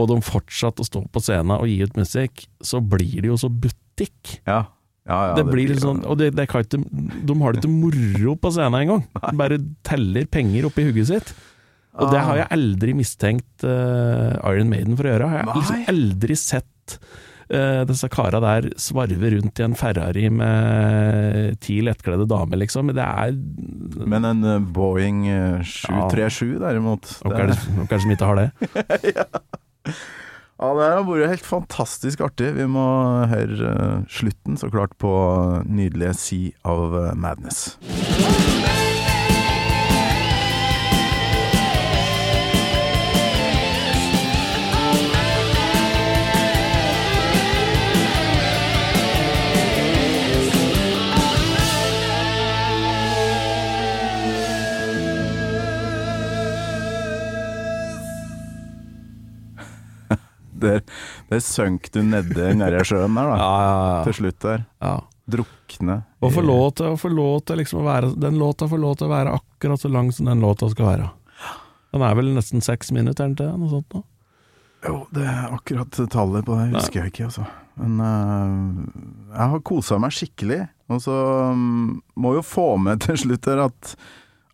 og 0.00 0.10
de 0.10 0.20
fortsatte 0.26 0.82
å 0.82 0.88
stå 0.88 1.04
på 1.12 1.22
scenen 1.22 1.56
og 1.58 1.68
gi 1.70 1.78
ut 1.84 1.98
musikk, 1.98 2.46
så 2.64 2.80
blir 2.80 3.20
det 3.20 3.30
jo 3.30 3.40
så 3.40 3.50
butikk. 3.52 4.38
Ja. 4.48 4.64
Ja, 5.04 5.18
ja, 5.28 5.32
det, 5.36 5.42
blir 5.44 5.68
litt 5.68 5.82
sånn, 5.82 5.98
og 6.08 6.16
det, 6.16 6.30
det 6.32 6.46
ikke, 6.48 6.78
De 6.80 7.34
har 7.36 7.52
det 7.52 7.60
ikke 7.60 7.68
moro 7.68 8.32
på 8.40 8.52
scenen 8.54 8.78
engang. 8.78 9.02
Bare 9.40 9.58
teller 9.84 10.24
penger 10.32 10.70
oppi 10.70 10.86
hugget 10.86 11.10
sitt. 11.10 11.34
Og 12.00 12.08
det 12.10 12.22
har 12.26 12.40
jeg 12.40 12.50
aldri 12.56 12.94
mistenkt 12.96 13.66
uh, 13.68 14.34
Iron 14.48 14.72
Maiden 14.72 14.96
for 14.98 15.06
å 15.06 15.12
gjøre. 15.12 15.28
Jeg 15.30 15.46
har 15.46 15.58
liksom 15.60 15.84
aldri 15.92 16.38
sett 16.40 16.96
disse 17.88 18.08
kara 18.12 18.40
der 18.42 18.70
svarver 18.80 19.36
rundt 19.36 19.60
i 19.60 19.66
en 19.66 19.76
Ferrari 19.78 20.28
med 20.32 21.58
ti 21.64 21.80
lettkledde 21.84 22.26
damer, 22.30 22.60
liksom. 22.62 22.92
Det 22.94 23.04
er 23.04 23.36
Men 24.08 24.24
en 24.28 24.44
eh, 24.48 24.66
Boeing 24.74 25.24
eh, 25.28 25.62
737 25.64 26.58
derimot 26.62 27.16
Noen 27.24 27.40
er 27.40 27.54
det 27.54 28.02
som 28.04 28.14
ikke 28.14 28.32
har 28.32 28.44
det. 28.44 28.50
Ja, 30.54 30.68
det 30.70 30.84
har 30.86 31.00
vært 31.02 31.32
helt 31.32 31.46
fantastisk 31.48 32.20
artig. 32.24 32.52
Vi 32.54 32.66
må 32.70 32.84
høre 33.28 33.72
eh, 33.72 34.04
slutten, 34.06 34.56
så 34.56 34.70
klart, 34.72 34.94
på 35.02 35.10
nydelige 35.66 36.14
Sea 36.14 36.54
of 36.70 36.94
eh, 36.94 37.10
Madness. 37.18 37.74
Der, 60.64 60.84
der 61.30 61.42
sønk 61.44 61.90
du 61.94 62.02
nedi 62.04 62.34
der 62.34 62.86
sjøen 62.86 63.18
der, 63.18 63.34
da. 63.34 63.36
Ja, 63.40 63.98
Til 64.08 64.22
slutt 64.22 64.40
der. 64.44 64.64
ja. 64.84 65.00
Drukne. 65.24 66.02
Og 66.20 66.34
få 66.34 66.42
lov 66.44 66.74
til, 66.76 66.90
å 66.92 66.98
få 67.00 67.08
lov 67.08 67.46
til 67.48 67.56
liksom 67.56 67.78
å 67.80 67.84
være 67.86 68.10
Den 68.20 68.36
låta 68.36 68.66
får 68.68 68.80
lov 68.82 68.98
til 69.00 69.06
å 69.06 69.14
være 69.14 69.30
akkurat 69.38 69.80
så 69.80 69.88
lang 69.88 70.10
som 70.12 70.28
den 70.28 70.42
låta 70.44 70.68
skal 70.68 70.90
være. 70.90 71.06
Den 71.94 72.04
er 72.04 72.18
vel 72.18 72.28
nesten 72.34 72.60
seks 72.64 72.92
minutter, 72.92 73.24
er 73.24 73.32
den 73.32 73.38
ikke? 73.38 73.60
Noe 73.62 73.70
sånt 73.72 73.96
noe? 73.96 74.04
Jo, 74.84 74.98
det 75.16 75.24
er 75.24 75.54
akkurat 75.54 76.00
tallet 76.12 76.44
på 76.44 76.58
det, 76.58 76.66
husker 76.74 77.00
jeg 77.00 77.12
ikke, 77.14 77.28
altså. 77.30 77.46
Men 77.80 78.00
uh, 78.04 78.82
jeg 79.32 79.52
har 79.54 79.62
kosa 79.64 79.98
meg 80.02 80.12
skikkelig. 80.14 80.60
Og 80.92 81.00
så 81.00 81.14
um, 81.54 82.02
må 82.20 82.34
jo 82.36 82.44
få 82.44 82.74
med 82.82 83.00
til 83.06 83.16
slutt 83.22 83.48
her 83.48 83.64
at 83.64 83.94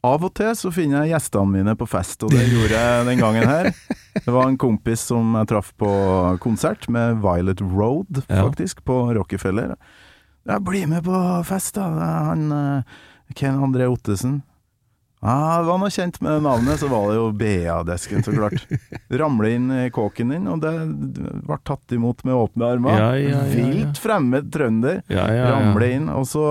av 0.07 0.25
og 0.25 0.33
til 0.39 0.53
så 0.57 0.71
finner 0.73 1.05
jeg 1.05 1.13
gjestene 1.15 1.53
mine 1.59 1.75
på 1.77 1.87
fest, 1.91 2.23
og 2.25 2.33
det 2.33 2.47
gjorde 2.49 2.73
jeg 2.79 3.07
den 3.11 3.21
gangen 3.21 3.49
her. 3.49 3.71
Det 4.17 4.33
var 4.33 4.49
en 4.49 4.57
kompis 4.61 5.03
som 5.11 5.35
jeg 5.37 5.49
traff 5.53 5.73
på 5.81 5.91
konsert 6.43 6.89
med 6.89 7.21
Violet 7.25 7.61
Road, 7.61 8.23
Ja. 8.27 8.43
faktisk, 8.47 8.81
på 8.89 8.97
Rockefeller. 9.19 9.77
Jeg 10.49 10.65
blir 10.65 10.87
med 10.89 11.05
på 11.05 11.19
fest, 11.45 11.75
da. 11.77 11.89
Han 12.31 12.47
eh, 12.53 12.95
Ken 13.37 13.61
André 13.61 13.87
Ottesen. 13.93 14.41
Ja, 15.21 15.59
det 15.61 15.69
var 15.69 15.77
noe 15.83 15.93
kjent 15.93 16.17
med 16.25 16.43
navnet, 16.47 16.81
så 16.81 16.89
var 16.89 17.11
det 17.11 17.17
jo 17.19 17.27
BA-desken, 17.37 18.23
så 18.25 18.33
klart. 18.33 18.63
Ramle 19.21 19.51
inn 19.53 19.67
i 19.83 19.91
kåken 19.93 20.33
din, 20.33 20.47
og 20.49 20.63
det 20.65 20.73
ble 21.45 21.59
tatt 21.69 21.93
imot 21.93 22.25
med 22.25 22.39
åpne 22.41 22.71
armer. 22.73 22.97
Ja, 22.97 23.11
ja, 23.21 23.29
ja, 23.29 23.43
ja. 23.45 23.67
Vilt 23.69 24.01
fremmed 24.01 24.49
trønder. 24.55 25.03
Ja, 25.13 25.27
ja, 25.29 25.43
ja. 25.43 25.51
Ramle 25.59 25.91
inn, 25.99 26.09
og 26.09 26.25
så 26.31 26.47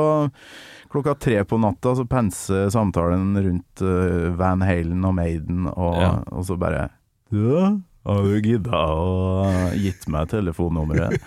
klokka 0.89 1.13
tre 1.21 1.43
på 1.45 1.59
natta 1.61 1.93
så 1.97 2.05
penser 2.09 2.69
samtalen 2.73 3.35
rundt 3.45 3.83
eh, 3.85 4.29
Van 4.39 4.63
Halen 4.65 5.05
og 5.05 5.13
Maiden, 5.19 5.67
og, 5.69 5.99
Ja. 6.01 6.11
og 6.33 6.45
så 6.47 6.57
bare 6.59 6.87
ja, 7.29 7.67
Har 8.09 8.23
du 8.25 8.39
gidda 8.41 8.79
å 8.89 9.49
gitt 9.77 10.07
meg 10.09 10.29
telefonnummeret? 10.31 11.19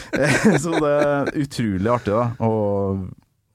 så 0.62 0.72
det 0.80 0.92
er 0.94 1.32
utrolig 1.42 1.90
artig 1.92 2.14
da, 2.16 2.30
å, 2.40 2.54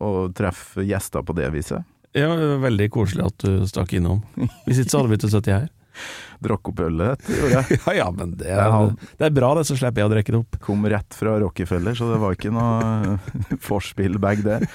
å 0.06 0.12
treffe 0.38 0.86
gjester 0.86 1.26
på 1.26 1.34
det 1.40 1.50
viset. 1.56 1.82
Ja, 2.16 2.30
veldig 2.62 2.92
koselig 2.94 3.26
at 3.28 3.42
du 3.44 3.66
stakk 3.68 3.96
innom. 3.98 4.22
Hvis 4.68 4.84
ikke 4.84 4.92
så 4.94 5.02
hadde 5.02 5.12
vi 5.12 5.18
ikke 5.20 5.32
sittet 5.34 5.56
her. 5.56 5.66
Drakk 6.46 6.70
opp 6.70 6.80
ølet, 6.86 7.26
det 7.26 7.40
gjorde 7.40 7.64
jeg. 7.64 7.80
Ja 7.88 7.94
ja, 8.04 8.06
men 8.14 8.36
det 8.38 8.52
er, 8.54 8.78
det 9.18 9.28
er 9.30 9.36
bra 9.36 9.50
det, 9.58 9.66
så 9.68 9.78
slipper 9.80 10.04
jeg 10.04 10.10
å 10.10 10.14
drikke 10.14 10.36
det 10.36 10.40
opp. 10.44 10.58
Kom 10.64 10.86
rett 10.92 11.16
fra 11.18 11.38
Rockefeller, 11.42 11.96
så 11.98 12.12
det 12.12 12.22
var 12.22 12.36
ikke 12.38 12.54
noe 12.54 13.18
forspill-bag 13.66 14.44
der. 14.46 14.68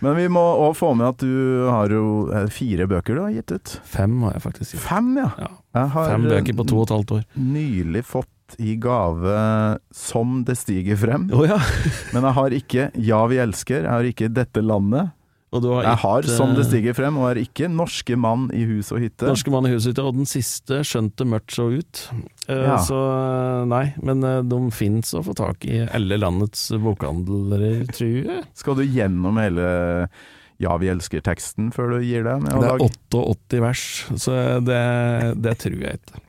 Men 0.00 0.16
vi 0.16 0.26
må 0.32 0.40
òg 0.64 0.74
få 0.78 0.94
med 0.96 1.10
at 1.12 1.22
du 1.22 1.66
har 1.68 1.92
jo 1.92 2.04
er 2.32 2.48
fire 2.52 2.86
bøker 2.88 3.18
du 3.18 3.22
har 3.26 3.34
gitt 3.36 3.52
ut. 3.52 3.72
Fem 3.84 4.14
har 4.24 4.36
jeg 4.38 4.44
faktisk 4.46 4.74
gitt. 4.74 4.84
Fem, 4.84 5.10
ja. 5.20 5.30
Ja, 5.76 5.86
fem 5.92 6.24
bøker 6.26 6.56
på 6.56 6.66
to 6.70 6.80
og 6.80 6.88
et 6.88 6.94
halvt 6.96 7.16
år. 7.18 7.24
nylig 7.36 8.04
fått 8.08 8.56
i 8.58 8.72
gave 8.82 9.34
Som 9.94 10.40
det 10.48 10.56
stiger 10.58 10.98
frem. 10.98 11.28
Oh, 11.30 11.44
ja. 11.46 11.60
Men 12.14 12.26
jeg 12.26 12.34
har 12.40 12.56
ikke 12.56 12.88
Ja, 12.98 13.20
vi 13.30 13.38
elsker. 13.38 13.84
Jeg 13.84 13.92
har 13.92 14.08
ikke 14.08 14.30
Dette 14.34 14.64
landet. 14.64 15.12
Og 15.50 15.62
du 15.64 15.68
har 15.74 15.82
Jeg 15.82 15.98
har 16.04 16.20
gitt, 16.22 16.30
Som 16.36 16.52
det 16.54 16.62
eh, 16.62 16.68
stiger 16.68 16.94
frem, 16.94 17.16
og 17.18 17.26
er 17.32 17.40
ikke 17.42 17.66
Norske 17.72 18.14
mann 18.20 18.44
i 18.54 18.62
hus 18.68 18.92
og 18.94 19.00
hytte. 19.02 19.26
Norske 19.26 19.50
mann 19.50 19.66
i 19.66 19.72
hus 19.72 19.82
og 19.88 19.90
hytte, 19.92 20.04
og 20.06 20.18
den 20.20 20.28
siste 20.30 20.78
skjønte 20.86 21.26
mørkt 21.26 21.56
så 21.56 21.66
ut. 21.74 22.02
Eh, 22.46 22.54
Ja. 22.60 22.76
Så 22.86 22.94
eh, 22.94 23.64
nei, 23.70 23.84
men 24.02 24.22
eh, 24.22 24.42
de 24.46 24.60
fins 24.70 25.10
å 25.18 25.24
få 25.26 25.34
tak 25.38 25.66
i 25.66 25.80
alle 25.90 26.20
landets 26.22 26.68
bokhandlere, 26.78 27.72
tror 27.90 28.14
jeg. 28.20 28.44
Skal 28.62 28.78
du 28.78 28.84
gjennom 28.86 29.40
hele 29.42 29.66
Ja, 30.60 30.74
vi 30.78 30.90
elsker-teksten 30.92 31.70
før 31.74 31.96
du 31.96 32.00
gir 32.04 32.22
deg 32.26 32.42
Det 32.46 32.52
er 32.54 32.64
lage 32.66 32.90
88 33.10 33.60
vers, 33.64 33.84
så 34.20 34.38
det, 34.62 34.80
det 35.40 35.54
tror 35.62 35.78
jeg 35.86 35.98
ikke. 36.02 36.20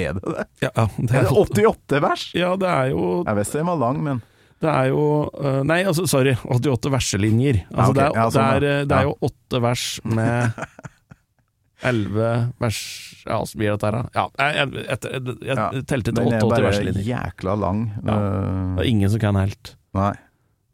Er 0.00 0.14
det 0.14 0.22
det? 0.36 0.44
Ja, 0.62 0.86
det 0.96 1.14
Er 1.16 1.26
det 1.26 1.32
88 1.34 2.00
vers? 2.06 2.26
Ja, 2.38 2.52
det 2.60 2.68
er 2.70 2.90
jo 2.92 3.06
Jeg 3.26 3.40
visste 3.40 3.58
den 3.58 3.66
var 3.72 3.80
lang, 3.82 3.98
men 4.04 4.20
Det 4.60 4.68
er 4.68 4.90
jo 4.90 5.04
øh, 5.40 5.60
Nei, 5.64 5.80
altså, 5.88 6.04
sorry. 6.10 6.34
88 6.44 6.90
verselinjer. 6.92 7.62
Altså, 7.72 7.80
Ja, 7.80 7.88
okay. 7.88 8.00
det, 8.00 8.22
er, 8.24 8.30
sånn, 8.34 8.48
det, 8.60 8.70
er, 8.70 8.80
øh, 8.82 8.88
det 8.90 8.96
er 8.98 9.06
jo 9.08 9.14
åtte 9.30 9.60
vers 9.64 9.84
med 10.04 10.64
elleve 11.90 12.32
vers 12.60 12.80
Ja, 13.24 13.38
så 13.48 13.56
blir 13.60 13.72
dette 13.74 13.88
her, 13.88 13.96
da? 13.96 14.02
Ja, 14.16 14.24
jeg, 14.52 14.72
jeg, 14.76 14.98
jeg, 15.00 15.44
jeg 15.48 15.84
telte 15.88 16.12
til 16.12 16.18
den 16.18 16.34
er 16.36 16.44
bare 16.50 17.04
jækla 17.06 17.54
lang. 17.60 17.86
Ja. 18.04 18.16
Eh, 18.16 18.74
Det 18.76 18.84
er 18.84 18.90
ingen 18.90 19.12
som 19.12 19.22
kan 19.22 19.38
helt. 19.40 19.74
Nei. 19.96 20.12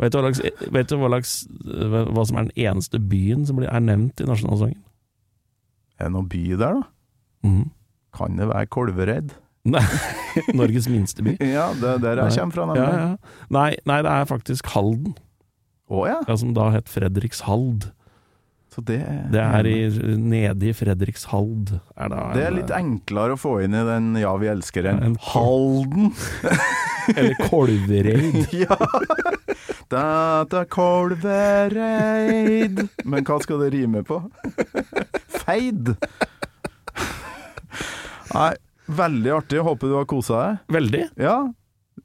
Vet 0.02 0.12
du 0.12 0.18
hva 0.18 0.26
lags, 0.26 0.42
vet 0.74 0.90
du 0.90 0.98
hva, 1.00 1.08
slags, 1.14 1.32
øh, 1.64 1.96
hva 2.12 2.26
som 2.28 2.36
er 2.42 2.50
den 2.50 2.66
eneste 2.66 3.00
byen 3.00 3.46
som 3.48 3.62
er 3.62 3.80
nevnt 3.80 4.20
i 4.20 4.26
nasjonalsangen? 4.28 4.82
Er 5.96 6.10
det 6.10 6.12
noen 6.12 6.28
by 6.28 6.42
der, 6.52 6.82
da? 6.82 6.82
Mm. 7.46 7.70
Kan 8.16 8.36
det 8.40 8.50
være 8.50 8.68
Kolvereid? 8.72 9.32
Nei, 9.66 9.82
Norges 10.54 10.86
minste 10.92 11.22
by. 11.26 11.32
Ja, 11.42 11.72
det 11.74 11.88
er 11.96 12.00
der 12.04 12.16
jeg 12.24 12.36
kommer 12.38 12.54
fra. 12.54 12.64
Ja, 12.66 12.70
nemlig. 12.86 13.02
ja. 13.02 13.16
Nei, 13.56 13.70
nei, 13.90 13.98
det 14.06 14.12
er 14.14 14.24
faktisk 14.30 14.64
Halden, 14.76 15.14
Å 15.90 15.92
ja. 16.06 16.18
ja, 16.28 16.34
som 16.38 16.52
da 16.56 16.64
het 16.74 16.88
Fredrikshald. 16.90 17.80
Så 18.76 18.82
det, 18.84 18.98
Det 19.32 19.40
er 19.40 19.64
i, 19.70 19.88
nede 20.20 20.66
i 20.68 20.72
Fredrikshald. 20.76 21.70
Er 21.96 22.08
da 22.12 22.26
Det 22.36 22.42
er 22.44 22.52
litt 22.58 22.70
enklere 22.76 23.32
å 23.36 23.38
få 23.40 23.54
inn 23.64 23.72
i 23.78 23.84
den 23.88 24.10
Ja, 24.20 24.34
vi 24.36 24.46
elsker 24.52 24.84
en 24.90 25.00
En- 25.06 25.16
Halden. 25.32 26.10
Eller 27.16 27.36
Kolvereid. 27.46 28.52
ja. 28.66 28.76
Dette 29.88 30.56
er 30.60 30.68
Kolvereid. 30.76 32.76
Men 33.06 33.24
hva 33.24 33.36
skal 33.44 33.58
det 33.64 33.70
rime 33.78 34.00
på? 34.04 34.16
Feid. 35.46 35.84
Nei, 38.34 38.52
veldig 38.88 39.32
artig. 39.36 39.62
Håper 39.66 39.92
du 39.92 39.96
har 39.98 40.08
kosa 40.10 40.42
deg. 40.42 40.58
Veldig. 40.78 41.04
Ja. 41.20 41.38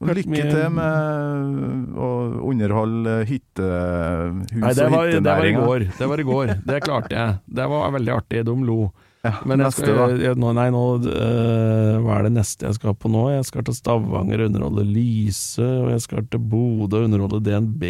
Lykke 0.02 0.32
mye- 0.32 0.50
til 0.50 0.70
med 0.74 1.96
å 2.00 2.08
underholde 2.48 3.16
hyttehus 3.28 4.56
Nei, 4.56 4.74
det 4.74 4.86
og 4.88 4.94
var, 4.96 5.12
det 5.12 5.22
var 5.28 5.46
i 5.46 5.54
går. 5.54 5.86
Det 6.00 6.08
var 6.10 6.20
i 6.24 6.26
går. 6.26 6.54
Det 6.66 6.82
klarte 6.86 7.16
jeg. 7.18 7.40
Det 7.46 7.70
var 7.70 7.92
veldig 7.92 8.14
artig. 8.16 8.46
De 8.48 8.56
lo. 8.66 8.92
Ja, 9.22 9.36
Men 9.46 9.60
jeg 9.62 9.68
neste, 9.68 9.86
skal, 9.86 10.16
jeg, 10.18 10.38
nå, 10.42 10.50
nei, 10.58 10.64
nå 10.74 10.80
øh, 11.06 11.98
Hva 12.02 12.16
er 12.16 12.24
det 12.26 12.32
neste 12.40 12.66
jeg 12.66 12.78
skal 12.80 12.96
på 12.98 13.12
nå? 13.14 13.28
Jeg 13.30 13.46
skal 13.46 13.66
til 13.68 13.76
Stavanger 13.78 14.42
og 14.42 14.50
underholde 14.50 14.86
Lyse, 14.90 15.62
og 15.62 15.92
jeg 15.94 16.02
skal 16.08 16.26
til 16.26 16.42
Bodø 16.42 17.04
og 17.04 17.06
underholde 17.06 17.42
DNB, 17.46 17.84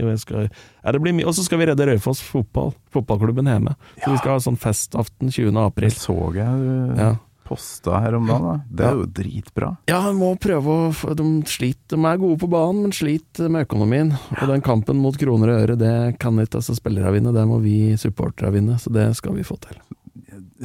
og 0.00 0.08
jeg 0.14 0.22
skal 0.22 0.46
ja, 0.48 0.94
det 0.96 1.02
blir. 1.04 1.20
Og 1.28 1.36
så 1.36 1.44
skal 1.44 1.60
vi 1.60 1.68
redde 1.68 1.84
Raufoss 1.90 2.22
fotball, 2.24 2.72
fotballklubben 2.96 3.50
hjemme. 3.52 3.74
Så 4.00 4.14
vi 4.14 4.22
skal 4.22 4.38
ha 4.38 4.44
sånn 4.46 4.56
festaften 4.60 5.28
20. 5.28 5.52
Det 5.76 5.92
så 5.98 6.16
jeg 6.38 6.96
Ja. 6.96 7.10
Posta 7.50 7.98
her 8.04 8.14
om 8.16 8.30
dagen. 8.30 8.46
Da. 8.46 8.54
Det 8.78 8.86
er 8.86 8.96
jo 9.02 9.08
dritbra. 9.18 9.70
Ja, 9.90 9.98
jeg 10.06 10.16
må 10.20 10.30
prøve 10.40 10.76
å 10.86 11.14
De 11.18 11.26
sliter, 11.50 11.96
de 11.98 12.00
er 12.06 12.22
gode 12.22 12.38
på 12.40 12.48
banen, 12.54 12.84
men 12.86 12.94
sliter 12.94 13.50
med 13.50 13.66
økonomien. 13.66 14.14
Og 14.38 14.46
den 14.54 14.62
kampen 14.64 15.02
mot 15.02 15.18
kroner 15.18 15.50
og 15.52 15.64
øre, 15.66 15.78
det 15.80 15.94
kan 16.22 16.38
ikke 16.40 16.62
altså 16.62 16.78
spillere 16.78 17.12
vinne, 17.18 17.34
det 17.34 17.44
må 17.50 17.58
vi 17.60 17.76
supportere 18.00 18.54
vinne. 18.54 18.78
Så 18.80 18.94
det 18.94 19.10
skal 19.18 19.34
vi 19.36 19.44
få 19.46 19.58
til. 19.66 19.76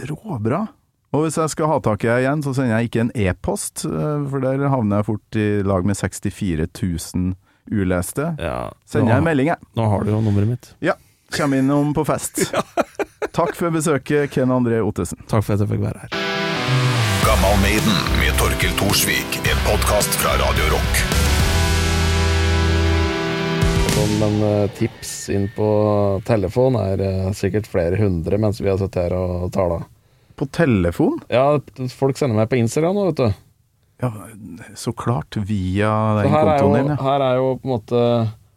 Råbra. 0.10 0.68
Og 1.16 1.24
hvis 1.24 1.38
jeg 1.40 1.52
skal 1.54 1.70
ha 1.72 1.78
tak 1.80 2.04
i 2.04 2.10
deg 2.10 2.26
igjen, 2.26 2.42
så 2.44 2.52
sender 2.58 2.76
jeg 2.76 2.90
ikke 2.90 3.04
en 3.06 3.12
e-post, 3.16 3.86
eh, 3.88 4.26
for 4.32 4.44
der 4.44 4.66
havner 4.68 5.00
jeg 5.00 5.08
fort 5.08 5.40
i 5.40 5.48
lag 5.64 5.88
med 5.88 5.96
64 5.96 6.68
000 6.68 7.36
uleste. 7.72 8.34
Ja, 8.38 8.70
Sender 8.86 9.16
jeg 9.16 9.24
en 9.24 9.30
melding, 9.30 9.54
jeg. 9.54 9.72
nå 9.80 9.88
har 9.90 10.04
du 10.04 10.12
jo 10.12 10.20
nummeret 10.22 10.52
mitt. 10.52 10.74
Ja. 10.84 10.98
Kommer 11.36 11.64
innom 11.64 11.94
på 11.96 12.04
fest. 12.06 12.44
Takk 13.36 13.56
for 13.58 13.74
besøket, 13.74 14.30
Ken 14.36 14.54
André 14.54 14.84
Ottesen. 14.86 15.24
Takk 15.28 15.44
for 15.48 15.56
at 15.56 15.64
jeg 15.66 15.72
fikk 15.74 15.88
være 15.88 16.06
her. 16.06 16.45
Gammal 17.26 17.56
Maiden 17.62 17.98
med 18.20 18.38
Torkel 18.40 18.72
Thorsvik. 18.80 19.40
En 19.52 19.60
podkast 19.68 20.10
fra 20.22 20.32
Radio 20.40 20.66
Rock. 20.74 20.94
Men 24.20 24.44
eh, 24.44 24.72
tips 24.78 25.30
inn 25.30 25.50
på 25.56 25.68
telefon 26.26 26.78
er 26.80 27.02
eh, 27.02 27.28
sikkert 27.38 27.70
flere 27.70 28.00
hundre 28.00 28.40
mens 28.42 28.62
vi 28.62 28.70
har 28.72 28.80
sittet 28.82 29.08
her 29.08 29.16
og 29.18 29.52
tala. 29.54 29.84
På 30.36 30.48
telefon? 30.50 31.20
Ja, 31.30 31.60
folk 31.94 32.18
sender 32.18 32.40
meg 32.40 32.50
på 32.52 32.60
Instagram 32.60 32.98
nå, 32.98 33.06
vet 33.12 33.22
du. 33.22 33.44
Ja, 34.04 34.12
så 34.76 34.94
klart. 34.94 35.38
Via 35.48 35.92
den 36.20 36.34
kontoen 36.34 36.76
din, 36.80 36.92
ja. 36.96 37.00
her 37.06 37.28
er 37.30 37.40
jo 37.40 37.54
på 37.62 37.70
en 37.70 37.76
måte 37.78 38.02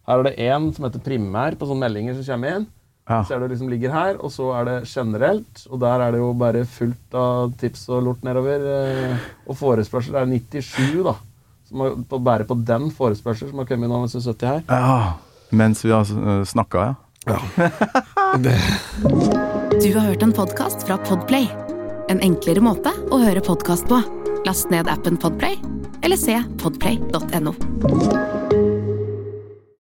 Her 0.09 0.19
er 0.19 0.27
det 0.27 0.49
én 0.49 0.73
som 0.75 0.89
heter 0.89 1.05
primær 1.05 1.61
på 1.61 1.69
sånne 1.69 1.85
meldinger 1.85 2.17
som 2.17 2.27
kommer 2.33 2.57
inn. 2.57 2.69
Ja. 3.09 3.23
Ser 3.25 3.41
du 3.41 3.49
liksom 3.49 3.69
ligger 3.73 3.91
her, 3.95 4.19
og 4.21 4.31
så 4.35 4.51
er 4.59 4.65
det 4.69 4.75
generelt. 4.91 5.63
Og 5.71 5.81
der 5.81 6.01
er 6.07 6.11
det 6.13 6.19
jo 6.21 6.33
bare 6.37 6.65
fullt 6.69 7.15
av 7.17 7.55
tips 7.61 7.87
og 7.89 8.03
lort 8.05 8.23
nedover. 8.27 8.59
eh, 8.75 9.17
Og 9.49 9.57
forespørsel 9.57 10.15
er 10.21 10.27
97, 10.29 11.03
da. 11.07 11.15
Som 11.69 11.81
har, 11.85 11.91
på, 12.09 12.19
bare 12.25 12.45
på 12.49 12.55
den 12.65 12.91
forespørsel 12.91 13.49
som 13.51 13.59
har 13.63 13.67
kommet 13.69 13.89
inn 13.89 13.95
av 13.97 14.05
disse 14.09 14.21
70 14.25 14.47
her. 14.53 14.63
ja. 14.69 15.13
Mens 15.51 15.81
vi 15.85 15.91
har 15.91 16.05
snakka, 16.45 16.79
ja. 16.85 16.95
ja. 17.33 17.39
Du 19.81 19.89
har 19.95 20.01
hørt 20.11 20.23
en 20.23 20.33
podkast 20.37 20.85
fra 20.87 20.99
Podplay. 21.09 21.49
En 22.13 22.21
enklere 22.21 22.61
måte 22.61 22.93
å 23.13 23.19
høre 23.23 23.41
podkast 23.41 23.89
på. 23.89 24.03
Last 24.45 24.69
ned 24.73 24.89
appen 24.93 25.17
Podplay, 25.17 25.57
eller 26.03 26.17
se 26.21 26.37
podplay.no. 26.61 27.53